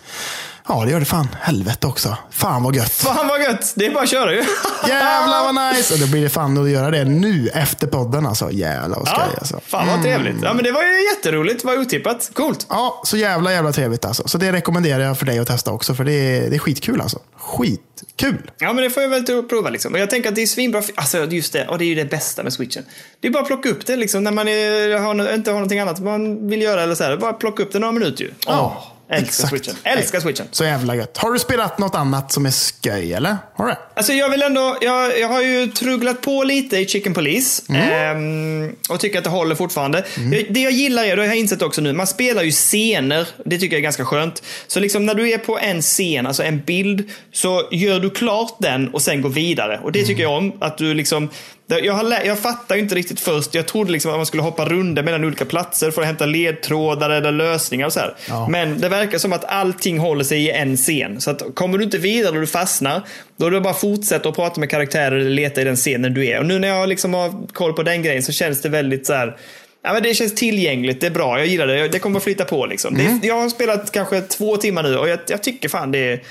Ja, 0.67 0.85
det 0.85 0.91
gör 0.91 0.99
det 0.99 1.05
fan. 1.05 1.27
Helvete 1.41 1.87
också. 1.87 2.17
Fan 2.31 2.63
vad 2.63 2.75
gött. 2.75 2.91
Fan 2.91 3.27
vad 3.27 3.41
gött! 3.41 3.73
Det 3.75 3.85
är 3.85 3.91
bara 3.91 4.03
att 4.03 4.09
köra 4.09 4.31
ju. 4.33 4.43
Jävlar 4.87 5.53
vad 5.53 5.55
nice! 5.75 5.93
Och 5.93 5.99
då 5.99 6.07
blir 6.07 6.21
det 6.23 6.29
fan 6.29 6.57
att 6.63 6.69
göra 6.69 6.91
det 6.91 7.05
nu 7.05 7.49
efter 7.53 7.87
podden 7.87 8.25
alltså. 8.25 8.51
Jävlar 8.51 8.97
vad 8.99 9.07
skoj 9.07 9.23
Ja, 9.33 9.37
alltså. 9.39 9.59
fan 9.67 9.87
vad 9.87 10.01
trevligt. 10.01 10.35
Ja, 10.43 10.53
men 10.53 10.63
det 10.63 10.71
var 10.71 10.83
ju 10.83 11.03
jätteroligt. 11.15 11.61
Det 11.61 11.67
var 11.67 11.77
otippat. 11.77 12.29
Coolt. 12.33 12.65
Ja, 12.69 13.01
så 13.05 13.17
jävla 13.17 13.51
jävla 13.53 13.71
trevligt 13.71 14.05
alltså. 14.05 14.27
Så 14.27 14.37
det 14.37 14.51
rekommenderar 14.51 15.03
jag 15.03 15.17
för 15.19 15.25
dig 15.25 15.39
att 15.39 15.47
testa 15.47 15.71
också. 15.71 15.95
För 15.95 16.03
det 16.03 16.13
är, 16.13 16.49
det 16.49 16.55
är 16.55 16.59
skitkul 16.59 17.01
alltså. 17.01 17.19
Skitkul! 17.37 18.51
Ja, 18.57 18.73
men 18.73 18.83
det 18.83 18.89
får 18.89 19.03
jag 19.03 19.09
väl 19.09 19.43
prova 19.43 19.69
liksom. 19.69 19.93
Och 19.93 19.99
jag 19.99 20.09
tänker 20.09 20.29
att 20.29 20.35
det 20.35 20.41
är 20.41 20.47
svinbra. 20.47 20.81
Alltså 20.95 21.25
just 21.25 21.53
det, 21.53 21.67
och 21.67 21.77
det 21.77 21.85
är 21.85 21.89
ju 21.89 21.95
det 21.95 22.05
bästa 22.05 22.43
med 22.43 22.53
switchen. 22.53 22.83
Det 23.19 23.27
är 23.27 23.31
bara 23.31 23.41
att 23.41 23.47
plocka 23.47 23.69
upp 23.69 23.85
det 23.85 23.95
liksom 23.95 24.23
när 24.23 24.31
man 24.31 24.47
är, 24.47 24.97
har, 24.99 25.33
inte 25.33 25.49
har 25.51 25.55
någonting 25.55 25.79
annat 25.79 25.99
man 25.99 26.47
vill 26.49 26.61
göra 26.61 26.83
eller 26.83 26.95
så 26.95 27.03
här. 27.03 27.17
Bara 27.17 27.33
plocka 27.33 27.63
upp 27.63 27.71
det 27.73 27.79
några 27.79 27.91
minuter 27.91 28.23
ju. 28.23 28.31
Åh, 28.47 28.77
älskar 29.09 29.27
exakt. 29.27 29.49
switchen. 29.49 29.75
Älskar 29.83 30.19
switchen. 30.19 30.45
Så 30.51 30.63
jävla 30.63 30.95
gött. 30.95 31.17
Har 31.17 31.31
du 31.31 31.39
spelat 31.39 31.79
något 31.79 31.95
annat 31.95 32.31
som 32.31 32.45
är 32.45 32.51
sköj 32.83 33.13
eller? 33.13 33.37
Har 33.55 33.65
du 33.65 33.71
det? 33.71 33.77
Alltså 33.95 34.13
jag 34.13 34.29
vill 34.29 34.41
ändå, 34.41 34.77
jag, 34.81 35.19
jag 35.19 35.27
har 35.27 35.41
ju 35.41 35.67
trugglat 35.67 36.21
på 36.21 36.43
lite 36.43 36.77
i 36.77 36.87
Chicken 36.87 37.13
Police. 37.13 37.63
ehm, 37.73 38.75
och 38.89 38.99
tycker 38.99 39.17
att 39.17 39.23
det 39.23 39.29
håller 39.29 39.55
fortfarande. 39.55 40.05
Jag, 40.31 40.45
det 40.49 40.59
jag 40.59 40.71
gillar 40.71 41.03
är, 41.03 41.15
det 41.15 41.21
har 41.21 41.27
jag 41.27 41.37
insett 41.37 41.61
också 41.61 41.81
nu, 41.81 41.93
man 41.93 42.07
spelar 42.07 42.43
ju 42.43 42.51
scener. 42.51 43.27
Det 43.45 43.57
tycker 43.57 43.75
jag 43.75 43.79
är 43.79 43.83
ganska 43.83 44.05
skönt. 44.05 44.43
Så 44.67 44.79
liksom 44.79 45.05
när 45.05 45.15
du 45.15 45.31
är 45.31 45.37
på 45.37 45.59
en 45.59 45.81
scen, 45.81 46.27
alltså 46.27 46.43
en 46.43 46.61
bild, 46.61 47.09
så 47.33 47.67
gör 47.71 47.99
du 47.99 48.09
klart 48.09 48.55
den 48.59 48.89
och 48.93 49.01
sen 49.01 49.21
går 49.21 49.29
vidare. 49.29 49.79
Och 49.83 49.91
det 49.91 50.03
tycker 50.03 50.23
jag 50.23 50.37
om. 50.37 50.53
Att 50.61 50.77
du 50.77 50.93
liksom, 50.93 51.29
jag, 51.67 51.93
har, 51.93 52.25
jag 52.25 52.39
fattar 52.39 52.75
inte 52.75 52.95
riktigt 52.95 53.19
först. 53.19 53.55
Jag 53.55 53.67
trodde 53.67 53.91
liksom 53.91 54.11
att 54.11 54.17
man 54.17 54.25
skulle 54.25 54.43
hoppa 54.43 54.65
runder 54.65 55.03
mellan 55.03 55.23
olika 55.23 55.45
platser 55.45 55.91
för 55.91 56.01
att 56.01 56.07
hämta 56.07 56.25
ledtrådar 56.25 57.09
eller 57.09 57.31
lösningar 57.31 57.85
och 57.85 57.93
så 57.93 57.99
här. 57.99 58.15
Ja. 58.29 58.47
Men 58.49 58.81
det 58.81 58.89
verkar 58.89 59.17
som 59.17 59.33
att 59.33 59.45
allting 59.45 59.99
håller 59.99 60.23
sig 60.23 60.43
i 60.43 60.51
en 60.51 60.77
scen. 60.77 61.21
Så 61.21 61.31
att 61.31 61.55
kommer 61.55 61.77
du 61.77 61.83
inte 61.83 61.97
vidare 61.97 62.33
och 62.33 62.41
du 62.41 62.47
fastnar, 62.47 63.01
då 63.37 63.45
är 63.45 63.51
det 63.51 63.61
bara 63.61 63.73
att 63.73 63.79
fortsätta 63.79 64.29
att 64.29 64.35
prata 64.35 64.59
med 64.59 64.69
karaktärer 64.69 65.15
eller 65.15 65.29
leta 65.29 65.61
i 65.61 65.63
den 65.63 65.75
scenen 65.75 66.13
du 66.13 66.27
är. 66.27 66.39
Och 66.39 66.45
nu 66.45 66.59
när 66.59 66.67
jag 66.67 66.89
liksom 66.89 67.13
har 67.13 67.47
koll 67.53 67.73
på 67.73 67.83
den 67.83 68.03
grejen 68.03 68.23
så 68.23 68.31
känns 68.31 68.61
det 68.61 68.69
väldigt 68.69 69.05
så 69.05 69.13
här. 69.13 69.37
Ja, 69.83 69.93
men 69.93 70.03
det 70.03 70.13
känns 70.13 70.35
tillgängligt, 70.35 71.01
det 71.01 71.07
är 71.07 71.11
bra, 71.11 71.37
jag 71.37 71.47
gillar 71.47 71.67
det. 71.67 71.87
Det 71.87 71.99
kommer 71.99 72.17
att 72.17 72.23
flytta 72.23 72.45
på 72.45 72.65
liksom. 72.65 72.93
Det, 72.93 73.27
jag 73.27 73.35
har 73.35 73.49
spelat 73.49 73.91
kanske 73.91 74.21
två 74.21 74.57
timmar 74.57 74.83
nu 74.83 74.97
och 74.97 75.09
jag, 75.09 75.19
jag 75.27 75.43
tycker 75.43 75.69
fan 75.69 75.91
det 75.91 76.11
är 76.11 76.21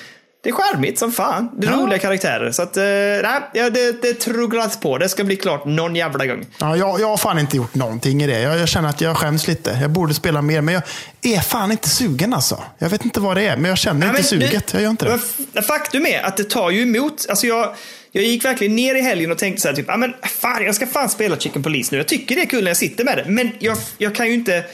det 0.45 0.51
är 0.51 0.55
charmigt 0.55 0.99
som 0.99 1.13
fan. 1.13 1.51
Det 1.59 1.67
är 1.67 1.71
Ja. 1.71 1.77
roliga 1.77 1.99
karaktärer. 1.99 2.51
Så 2.53 2.63
att, 2.63 2.77
eh, 2.77 2.83
nej, 2.85 3.71
det, 3.71 4.03
det 4.03 4.15
trugglas 4.15 4.81
på. 4.81 4.99
Det 4.99 5.09
ska 5.09 5.25
bli 5.25 5.37
klart 5.37 5.65
någon 5.65 5.97
jävla 5.97 6.27
gång. 6.27 6.47
Ja, 6.59 6.77
jag, 6.77 7.01
jag 7.01 7.07
har 7.09 7.17
fan 7.17 7.39
inte 7.39 7.57
gjort 7.57 7.75
någonting 7.75 8.23
i 8.23 8.27
det. 8.27 8.41
Jag, 8.41 8.59
jag 8.59 8.69
känner 8.69 8.89
att 8.89 9.01
jag 9.01 9.17
skäms 9.17 9.47
lite. 9.49 9.79
Jag 9.81 9.91
borde 9.91 10.15
spela 10.15 10.43
mer, 10.43 10.61
men 10.61 10.75
jag 10.75 10.83
är 11.23 11.41
fan 11.41 11.71
inte 11.73 11.89
sugen 11.89 12.35
alltså. 12.35 12.63
Jag 12.79 12.89
vet 12.91 13.05
inte 13.05 13.21
vad 13.21 13.37
det 13.37 13.43
är, 13.49 13.57
men 13.57 13.69
jag 13.69 13.79
känner 13.79 14.07
Ja, 14.07 14.11
inte 14.11 14.23
suget. 14.23 14.51
det- 14.67 14.73
Jag 14.73 14.83
gör 14.83 14.91
inte 14.91 15.05
det. 15.05 15.21
men 15.53 15.63
Faktum 15.65 16.07
är 16.07 16.23
att 16.23 16.37
det 16.37 16.45
tar 16.51 16.71
ju 16.71 16.83
emot. 16.83 17.27
Alltså 17.29 17.47
jag, 17.47 17.75
jag 18.13 18.25
gick 18.25 18.45
verkligen 18.45 18.77
ner 18.77 18.95
i 18.95 19.01
helgen 19.01 19.33
och 19.33 19.39
tänkte 19.39 19.63
så 19.63 19.69
här, 19.69 19.75
typ, 19.75 19.91
ah, 19.91 19.97
men 19.97 20.15
fan, 20.23 20.65
jag 20.65 20.75
ska 20.75 20.87
fan 20.87 21.09
spela 21.09 21.37
Chicken 21.37 21.63
Police 21.63 21.89
nu. 21.93 21.99
Jag 21.99 22.09
tycker 22.09 22.35
det 22.37 22.43
är 22.43 22.47
kul 22.47 22.65
när 22.65 22.71
jag 22.71 22.77
sitter 22.77 23.05
med 23.05 23.17
det. 23.19 23.25
Men 23.31 23.51
jag, 23.59 23.77
jag 23.99 24.15
kan 24.15 24.27
ju 24.27 24.35
inte... 24.35 24.65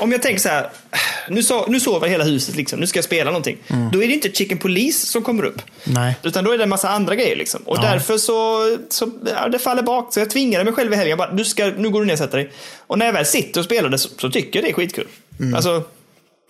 Om 0.00 0.12
jag 0.12 0.22
tänker 0.22 0.40
så 0.40 0.48
här, 0.48 0.70
nu, 1.28 1.42
so, 1.42 1.64
nu 1.68 1.80
sover 1.80 2.08
hela 2.08 2.24
huset 2.24 2.56
liksom, 2.56 2.80
nu 2.80 2.86
ska 2.86 2.96
jag 2.96 3.04
spela 3.04 3.30
någonting. 3.30 3.56
Då 3.92 4.02
är 4.02 4.08
det 4.08 4.14
inte 4.14 4.32
Chicken 4.32 4.58
Police 4.58 5.06
som 5.06 5.22
kommer 5.22 5.44
upp. 5.44 5.62
Nej. 5.84 6.14
Utan 6.22 6.44
då 6.44 6.52
är 6.52 6.58
det 6.58 6.62
en 6.64 6.68
massa 6.70 6.88
andra 6.90 7.14
grejer 7.14 7.36
liksom. 7.36 7.62
Och 7.64 7.76
Ja. 7.76 7.82
därför 7.82 8.18
så, 8.18 8.60
så 8.88 9.10
ja, 9.34 9.48
det 9.48 9.58
faller 9.58 9.82
bak. 9.82 10.14
Så 10.14 10.20
jag 10.20 10.30
tvingade 10.30 10.64
mig 10.64 10.72
själv 10.72 10.92
i 10.92 10.96
helgen. 10.96 11.18
Bara, 11.18 11.32
du 11.32 11.44
ska, 11.44 11.66
nu 11.66 11.90
går 11.90 12.00
du 12.00 12.06
ner 12.06 12.12
och 12.12 12.18
sätter 12.18 12.38
dig. 12.38 12.50
Och 12.86 12.98
när 12.98 13.06
jag 13.06 13.12
väl 13.12 13.26
sitter 13.26 13.60
och 13.60 13.64
spelar 13.64 13.88
det 13.88 13.98
så, 13.98 14.08
så 14.18 14.30
tycker 14.30 14.58
jag 14.58 14.64
det 14.64 14.70
är 14.70 14.74
skitkul. 14.74 15.06
Alltså, 15.54 15.82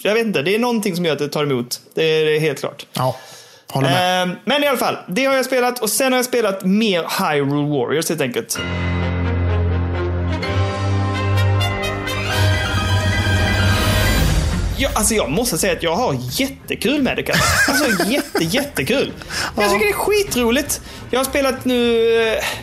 jag 0.03 0.14
vet 0.14 0.26
inte, 0.26 0.42
det 0.42 0.55
är 0.55 0.59
någonting 0.59 0.96
som 0.96 1.05
gör 1.05 1.12
att 1.12 1.18
det 1.18 1.28
tar 1.28 1.42
emot. 1.42 1.80
Det 1.94 2.03
är, 2.05 2.40
helt 2.40 2.61
klart. 2.61 2.86
Ja, 2.92 3.16
håller 3.68 3.88
med. 3.88 4.22
Ehm, 4.22 4.30
men 4.44 4.64
i 4.64 4.66
alla 4.66 4.78
fall, 4.78 4.96
det 5.09 5.24
har 5.24 5.34
jag 5.36 5.44
spelat 5.44 5.82
och 5.82 5.90
sen 5.90 6.12
har 6.12 6.18
jag 6.18 6.26
spelat 6.26 6.64
mer 6.64 7.03
Hyrule 7.32 7.68
Warriors 7.78 8.09
helt 8.09 8.20
enkelt. 8.20 8.59
Ja, 14.81 14.91
alltså 14.95 15.14
jag 15.14 15.31
måste 15.31 15.59
säga 15.59 15.72
att 15.72 15.83
jag 15.83 15.97
har 15.97 16.16
jättekul 16.31 17.03
med 17.03 17.16
det. 17.16 17.22
Kalle. 17.22 17.39
Alltså 17.68 18.05
jätte, 18.11 18.45
jättekul. 18.57 19.12
Jag 19.57 19.70
tycker 19.70 19.85
det 19.85 19.91
är 19.91 19.93
skitroligt. 19.93 20.81
Jag 21.11 21.20
har 21.20 21.24
spelat 21.24 21.64
nu, 21.64 22.07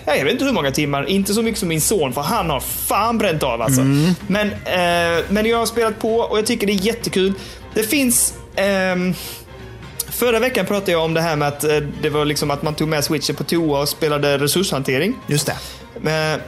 eh, 0.05 0.17
jag 0.17 0.23
vet 0.23 0.33
inte 0.33 0.45
hur 0.45 0.51
många 0.51 0.71
timmar, 0.71 1.09
inte 1.09 1.33
så 1.33 1.41
mycket 1.41 1.59
som 1.59 1.69
min 1.69 1.81
son 1.81 2.13
för 2.13 2.21
han 2.21 2.49
har 2.49 2.59
fan 2.59 3.17
bränt 3.17 3.43
av 3.43 3.61
alltså. 3.61 3.81
Men, 4.27 4.51
eh, 4.51 5.23
men 5.29 5.45
jag 5.45 5.57
har 5.57 5.65
spelat 5.65 5.99
på 5.99 6.15
och 6.17 6.37
jag 6.37 6.45
tycker 6.45 6.67
det 6.67 6.73
är 6.73 6.85
jättekul. 6.85 7.33
Det 7.73 7.83
finns 7.83 8.33
ehm, 8.55 9.13
Förra 10.09 10.39
veckan 10.39 10.65
pratade 10.65 10.91
jag 10.91 11.03
om 11.03 11.13
det 11.13 11.21
här 11.21 11.35
med 11.35 11.47
att 11.47 11.63
eh, 11.63 11.77
det 12.01 12.09
var 12.09 12.25
liksom 12.25 12.51
att 12.51 12.63
man 12.63 12.75
tog 12.75 12.87
med 12.87 13.03
switchen 13.03 13.35
på 13.35 13.43
toa 13.43 13.81
och 13.81 13.89
spelade 13.89 14.37
resurshantering. 14.37 15.15
Just 15.27 15.47
det. 15.47 15.55
Men, 16.01 16.39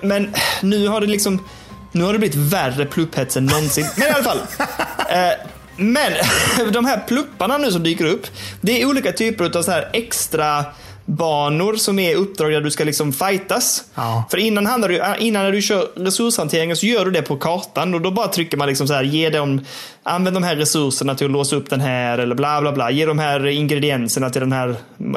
men 0.02 0.34
nu 0.62 0.88
har 0.88 1.00
det 1.00 1.06
liksom 1.06 1.40
nu 1.98 2.04
har 2.04 2.12
det 2.12 2.18
blivit 2.18 2.36
värre 2.36 2.86
plupphets 2.86 3.36
än 3.36 3.46
någonsin. 3.46 3.86
Men 3.96 4.08
i 4.08 4.10
alla 4.10 4.24
fall. 4.24 4.38
Eh, 5.10 5.32
men 5.76 6.12
de 6.72 6.84
här 6.84 7.04
plupparna 7.08 7.58
nu 7.58 7.72
som 7.72 7.82
dyker 7.82 8.04
upp. 8.04 8.26
Det 8.60 8.82
är 8.82 8.86
olika 8.86 9.12
typer 9.12 9.58
av 9.58 9.62
så 9.62 9.70
här 9.70 9.90
extra 9.92 10.64
banor 11.06 11.76
som 11.76 11.98
är 11.98 12.14
uppdrag 12.14 12.52
där 12.52 12.60
du 12.60 12.70
ska 12.70 12.84
liksom 12.84 13.12
fightas. 13.12 13.84
Ja. 13.94 14.24
För 14.30 14.38
innan, 14.38 14.66
handlar 14.66 14.88
du, 14.88 14.98
äh, 14.98 15.14
innan 15.18 15.44
när 15.44 15.52
du 15.52 15.62
kör 15.62 15.88
resurshanteringen 15.96 16.76
så 16.76 16.86
gör 16.86 17.04
du 17.04 17.10
det 17.10 17.22
på 17.22 17.36
kartan 17.36 17.94
och 17.94 18.00
då 18.00 18.10
bara 18.10 18.28
trycker 18.28 18.56
man 18.56 18.68
liksom 18.68 18.88
så 18.88 18.94
här, 18.94 19.02
ge 19.02 19.30
dem, 19.30 19.64
använd 20.02 20.36
de 20.36 20.42
här 20.42 20.56
resurserna 20.56 21.14
till 21.14 21.26
att 21.26 21.32
låsa 21.32 21.56
upp 21.56 21.70
den 21.70 21.80
här 21.80 22.18
eller 22.18 22.34
bla 22.34 22.60
bla 22.60 22.72
bla. 22.72 22.90
Ge 22.90 23.06
de 23.06 23.18
här 23.18 23.46
ingredienserna 23.46 24.30
till 24.30 24.40
den 24.40 24.52
här 24.52 24.76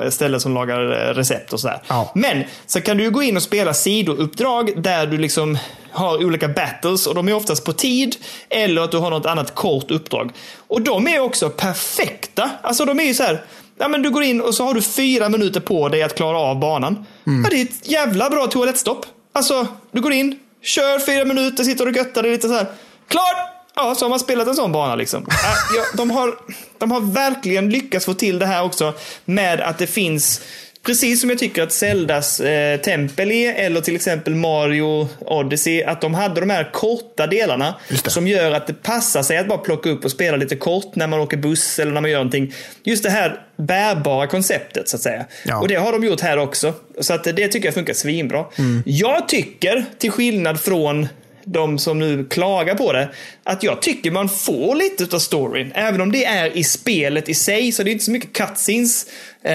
stället 0.10 0.42
som 0.42 0.54
lagar 0.54 1.10
eh, 1.10 1.14
recept 1.14 1.54
och 1.54 1.60
sådär. 1.60 1.82
Ja. 1.88 2.12
Men 2.16 2.44
så 2.66 2.82
kan 2.82 2.98
du 2.98 3.12
gå 3.12 3.24
in 3.24 3.38
och 3.38 3.44
spela 3.44 3.74
sidouppdrag 3.74 4.84
där 4.84 5.08
du 5.08 5.18
liksom 5.18 5.58
har 5.92 6.26
olika 6.26 6.48
battles 6.48 7.08
och 7.08 7.16
de 7.16 7.30
är 7.30 7.34
oftast 7.34 7.66
på 7.66 7.74
tid 7.74 8.16
eller 8.50 8.82
att 8.82 8.92
du 8.92 8.98
har 8.98 9.10
något 9.10 9.26
annat 9.26 9.56
kort 9.56 9.92
uppdrag. 9.92 10.32
Och 10.68 10.82
de 10.82 11.08
är 11.08 11.20
också 11.20 11.50
perfekta. 11.50 12.50
Alltså 12.62 12.86
de 12.86 13.00
är 13.00 13.04
ju 13.04 13.14
så 13.14 13.24
här, 13.24 13.42
ja 13.80 13.88
men 13.88 14.02
du 14.02 14.10
går 14.10 14.24
in 14.24 14.42
och 14.42 14.56
så 14.56 14.66
har 14.66 14.74
du 14.74 14.82
fyra 14.82 15.30
minuter 15.30 15.60
på 15.60 15.90
dig 15.90 16.04
att 16.04 16.16
klara 16.16 16.38
av 16.38 16.60
banan. 16.60 17.06
Ja, 17.24 17.50
det 17.50 17.62
är 17.62 17.66
ett 17.66 17.90
jävla 17.90 18.30
bra 18.30 18.48
toalettstopp. 18.48 19.06
Alltså, 19.34 19.68
du 19.92 20.02
går 20.02 20.12
in, 20.14 20.40
kör 20.64 21.00
fyra 21.00 21.26
minuter, 21.26 21.64
sitter 21.64 21.88
och 21.88 21.96
göttar 21.96 22.24
dig 22.24 22.32
lite 22.32 22.48
så 22.48 22.54
här. 22.54 22.66
Klar! 23.08 23.60
Ja, 23.76 23.96
så 23.96 24.06
har 24.06 24.10
man 24.10 24.20
spelat 24.20 24.48
en 24.48 24.56
sån 24.56 24.72
bana 24.72 24.96
liksom. 24.96 25.26
Ja, 25.76 25.84
de, 25.94 26.12
har, 26.12 26.36
de 26.78 26.92
har 26.92 27.02
verkligen 27.02 27.70
lyckats 27.70 28.06
få 28.06 28.14
till 28.14 28.40
det 28.40 28.46
här 28.46 28.64
också 28.64 28.94
med 29.26 29.62
att 29.62 29.78
det 29.78 29.88
finns 29.88 30.42
Precis 30.86 31.22
som 31.22 31.30
jag 31.30 31.40
tycker 31.40 31.64
att 31.64 31.72
Zeldas 31.72 32.40
eh, 32.40 32.80
tempel 32.80 33.32
är, 33.32 33.54
eller 33.54 33.82
till 33.82 33.96
exempel 33.96 34.36
Mario 34.36 35.10
Odyssey, 35.20 35.84
att 35.84 36.02
de 36.02 36.14
hade 36.14 36.40
de 36.40 36.50
här 36.50 36.72
korta 36.72 37.28
delarna 37.28 37.76
som 38.06 38.28
gör 38.28 38.52
att 38.52 38.68
det 38.68 38.74
passar 38.74 39.24
sig 39.24 39.38
att 39.38 39.48
bara 39.48 39.58
plocka 39.58 39.90
upp 39.90 40.06
och 40.06 40.12
spela 40.12 40.38
lite 40.38 40.56
kort 40.56 40.96
när 40.96 41.08
man 41.08 41.20
åker 41.20 41.38
buss 41.38 41.80
eller 41.80 41.92
när 41.92 42.02
man 42.02 42.12
gör 42.12 42.18
någonting. 42.18 42.54
Just 42.84 43.04
det 43.04 43.10
här 43.10 43.42
bärbara 43.58 44.28
konceptet 44.28 44.90
så 44.90 44.96
att 44.96 45.02
säga. 45.02 45.26
Ja. 45.46 45.60
Och 45.60 45.68
det 45.68 45.76
har 45.76 45.92
de 45.92 46.04
gjort 46.04 46.22
här 46.22 46.38
också. 46.38 46.74
Så 47.00 47.14
att 47.14 47.24
det 47.24 47.48
tycker 47.48 47.68
jag 47.68 47.74
funkar 47.76 47.94
svinbra. 47.94 48.46
Jag 48.86 49.28
tycker, 49.28 49.86
till 49.98 50.12
skillnad 50.12 50.60
från 50.60 51.08
de 51.54 51.80
som 51.80 52.00
nu 52.00 52.26
klagar 52.26 52.76
på 52.76 52.94
det, 52.94 53.10
att 53.44 53.64
jag 53.64 53.82
tycker 53.82 54.12
man 54.12 54.30
får 54.30 54.76
lite 54.76 55.16
av 55.16 55.20
storyn. 55.20 55.72
Även 55.76 56.02
om 56.02 56.12
det 56.12 56.26
är 56.26 56.58
i 56.58 56.64
spelet 56.64 57.30
i 57.30 57.34
sig, 57.34 57.72
så 57.72 57.84
det 57.84 57.90
är 57.90 57.92
inte 57.92 58.06
så 58.06 58.12
mycket 58.12 58.34
cutscenes 58.34 59.06
eh, 59.44 59.52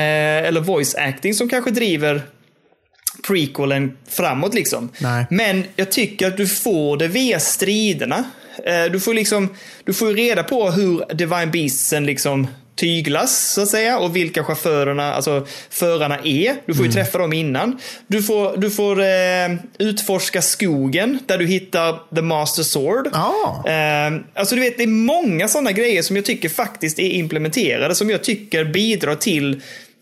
eller 0.46 0.60
voice 0.60 0.94
acting 0.94 1.34
som 1.34 1.48
kanske 1.48 1.70
driver 1.70 2.22
prequelen 3.26 3.96
framåt 4.08 4.54
liksom. 4.54 4.88
Nej. 4.98 5.26
Men 5.30 5.64
jag 5.76 5.92
tycker 5.92 6.26
att 6.28 6.36
du 6.36 6.46
får 6.46 6.96
det 6.96 7.08
via 7.08 7.40
striderna. 7.40 8.24
Eh, 8.64 8.84
Du 8.92 9.00
får 9.00 9.14
liksom, 9.14 9.54
du 9.84 9.94
får 9.94 10.12
reda 10.12 10.42
på 10.42 10.70
hur 10.70 11.14
Divine 11.14 11.50
Beastsen 11.50 12.06
liksom 12.06 12.46
tyglas 12.76 13.52
så 13.52 13.62
att 13.62 13.68
säga 13.68 13.98
och 13.98 14.16
vilka 14.16 14.44
chaufförerna, 14.44 15.14
alltså 15.14 15.46
förarna 15.70 16.18
är. 16.24 16.56
Du 16.66 16.74
får 16.74 16.86
ju 16.86 16.92
träffa 16.92 17.18
dem 17.18 17.32
innan. 17.32 17.78
Du 18.06 18.22
får, 18.22 18.56
du 18.56 18.70
får 18.70 19.00
eh, 19.00 19.86
utforska 19.88 20.42
skogen 20.42 21.18
där 21.26 21.38
du 21.38 21.46
hittar 21.46 22.14
The 22.14 22.22
Master 22.22 22.62
Sword. 22.62 23.08
Ja. 23.12 23.64
Eh, 23.66 24.20
alltså 24.34 24.54
du 24.54 24.60
vet, 24.60 24.76
det 24.76 24.82
är 24.82 24.86
många 24.86 25.48
sådana 25.48 25.72
grejer 25.72 26.02
som 26.02 26.16
jag 26.16 26.24
tycker 26.24 26.48
faktiskt 26.48 26.98
är 26.98 27.10
implementerade 27.10 27.94
som 27.94 28.10
jag 28.10 28.22
tycker 28.24 28.64
bidrar 28.64 29.14
till 29.14 29.54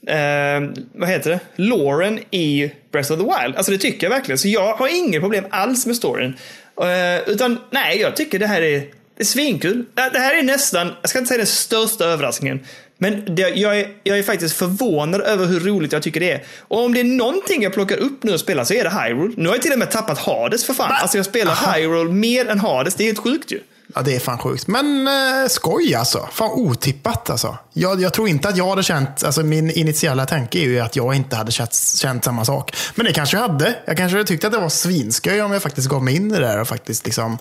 eh, 0.06 0.84
vad 0.94 1.08
heter 1.08 1.30
det? 1.30 1.40
Loren 1.56 2.18
i 2.30 2.70
Breath 2.92 3.12
of 3.12 3.18
the 3.18 3.24
Wild. 3.24 3.56
Alltså 3.56 3.72
det 3.72 3.78
tycker 3.78 4.06
jag 4.06 4.10
verkligen. 4.10 4.38
Så 4.38 4.48
jag 4.48 4.74
har 4.74 4.88
inga 4.96 5.20
problem 5.20 5.44
alls 5.50 5.86
med 5.86 5.96
storyn. 5.96 6.36
Eh, 6.80 7.28
utan 7.28 7.58
nej, 7.70 8.00
jag 8.00 8.16
tycker 8.16 8.38
det 8.38 8.46
här 8.46 8.62
är, 8.62 8.82
det 9.16 9.22
är 9.22 9.26
svinkul. 9.26 9.84
Det 9.94 10.18
här 10.18 10.38
är 10.38 10.42
nästan, 10.42 10.92
jag 11.00 11.10
ska 11.10 11.18
inte 11.18 11.28
säga 11.28 11.38
den 11.38 11.46
största 11.46 12.04
överraskningen. 12.04 12.60
Men 12.98 13.34
det, 13.34 13.48
jag, 13.48 13.80
är, 13.80 13.88
jag 14.02 14.18
är 14.18 14.22
faktiskt 14.22 14.56
förvånad 14.56 15.20
över 15.20 15.46
hur 15.46 15.60
roligt 15.60 15.92
jag 15.92 16.02
tycker 16.02 16.20
det 16.20 16.32
är. 16.32 16.44
Och 16.58 16.84
om 16.84 16.94
det 16.94 17.00
är 17.00 17.04
någonting 17.04 17.62
jag 17.62 17.72
plockar 17.72 17.96
upp 17.96 18.22
nu 18.22 18.32
och 18.32 18.40
spelar 18.40 18.64
så 18.64 18.74
är 18.74 18.84
det 18.84 18.90
Hyrule. 18.90 19.34
Nu 19.36 19.48
har 19.48 19.56
jag 19.56 19.62
till 19.62 19.72
och 19.72 19.78
med 19.78 19.90
tappat 19.90 20.18
Hades 20.18 20.64
för 20.64 20.74
fan. 20.74 20.92
Alltså 20.92 21.16
jag 21.16 21.26
spelar 21.26 21.74
Hyrule 21.74 22.12
mer 22.12 22.48
än 22.48 22.60
Hades. 22.60 22.94
Det 22.94 23.04
är 23.04 23.06
helt 23.06 23.18
sjukt 23.18 23.52
ju. 23.52 23.60
Ja, 23.94 24.02
det 24.02 24.16
är 24.16 24.20
fan 24.20 24.38
sjukt. 24.38 24.66
Men 24.66 25.08
eh, 25.08 25.48
skoj 25.48 25.94
alltså. 25.94 26.28
Fan 26.32 26.50
otippat 26.50 27.30
alltså. 27.30 27.56
Jag, 27.72 28.02
jag 28.02 28.12
tror 28.12 28.28
inte 28.28 28.48
att 28.48 28.56
jag 28.56 28.68
hade 28.68 28.82
känt, 28.82 29.24
alltså 29.24 29.42
min 29.42 29.70
initiala 29.70 30.26
tanke 30.26 30.58
är 30.58 30.62
ju 30.62 30.80
att 30.80 30.96
jag 30.96 31.14
inte 31.14 31.36
hade 31.36 31.52
känt, 31.52 31.74
känt 31.96 32.24
samma 32.24 32.44
sak. 32.44 32.76
Men 32.94 33.06
det 33.06 33.12
kanske 33.12 33.36
jag 33.36 33.48
hade. 33.48 33.74
Jag 33.84 33.96
kanske 33.96 34.16
hade 34.16 34.28
tyckt 34.28 34.44
att 34.44 34.52
det 34.52 34.58
var 34.58 34.68
svinskoj 34.68 35.42
om 35.42 35.52
jag 35.52 35.62
faktiskt 35.62 35.88
gav 35.88 36.04
mig 36.04 36.16
in 36.16 36.30
i 36.30 36.34
det 36.34 36.40
där 36.40 36.60
och 36.60 36.68
faktiskt 36.68 37.04
liksom, 37.04 37.38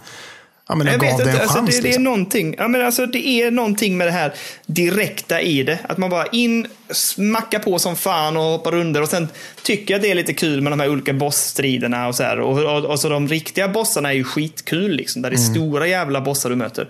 ja 0.70 0.76
men 0.76 0.88
jag, 0.88 0.94
Jag 0.96 1.00
vet 1.00 1.18
det 1.18 1.24
inte, 1.24 1.42
alltså 1.42 1.58
chans. 1.58 1.70
det, 1.76 1.76
det 1.76 1.80
är 1.80 1.84
liksom. 1.84 2.04
någonting, 2.04 2.56
ja, 2.58 2.68
men 2.68 2.86
alltså 2.86 3.06
det 3.06 3.28
är 3.28 3.52
någonting 3.52 3.98
med 3.98 4.08
det 4.08 4.12
här 4.12 4.34
direkta 4.66 5.42
i 5.42 5.64
det. 5.64 5.80
Att 5.84 5.98
man 5.98 6.10
bara 6.10 6.26
in, 6.28 6.68
smacka 6.90 7.60
på 7.60 7.80
som 7.80 7.96
fan 7.96 8.38
och 8.38 8.44
hoppar 8.44 8.76
under 8.76 9.02
och 9.02 9.10
sen 9.10 9.28
tycker 9.64 9.94
jag 9.94 10.02
det 10.02 10.12
är 10.12 10.16
lite 10.16 10.34
kul 10.34 10.62
med 10.62 10.72
de 10.72 10.80
här 10.80 10.90
olika 10.90 11.14
bossstriderna 11.14 12.08
och 12.08 12.16
så 12.16 12.24
här. 12.24 12.40
Och, 12.40 12.58
och, 12.78 12.86
och 12.86 13.00
så 13.00 13.10
de 13.10 13.28
riktiga 13.28 13.68
bossarna 13.68 14.10
är 14.10 14.14
ju 14.14 14.24
skitkul 14.24 14.92
liksom, 14.92 15.22
där 15.22 15.30
det 15.30 15.36
är 15.36 15.38
Mm. 15.38 15.54
stora 15.54 15.88
jävla 15.88 16.22
bossar 16.22 16.50
du 16.50 16.56
möter. 16.56 16.82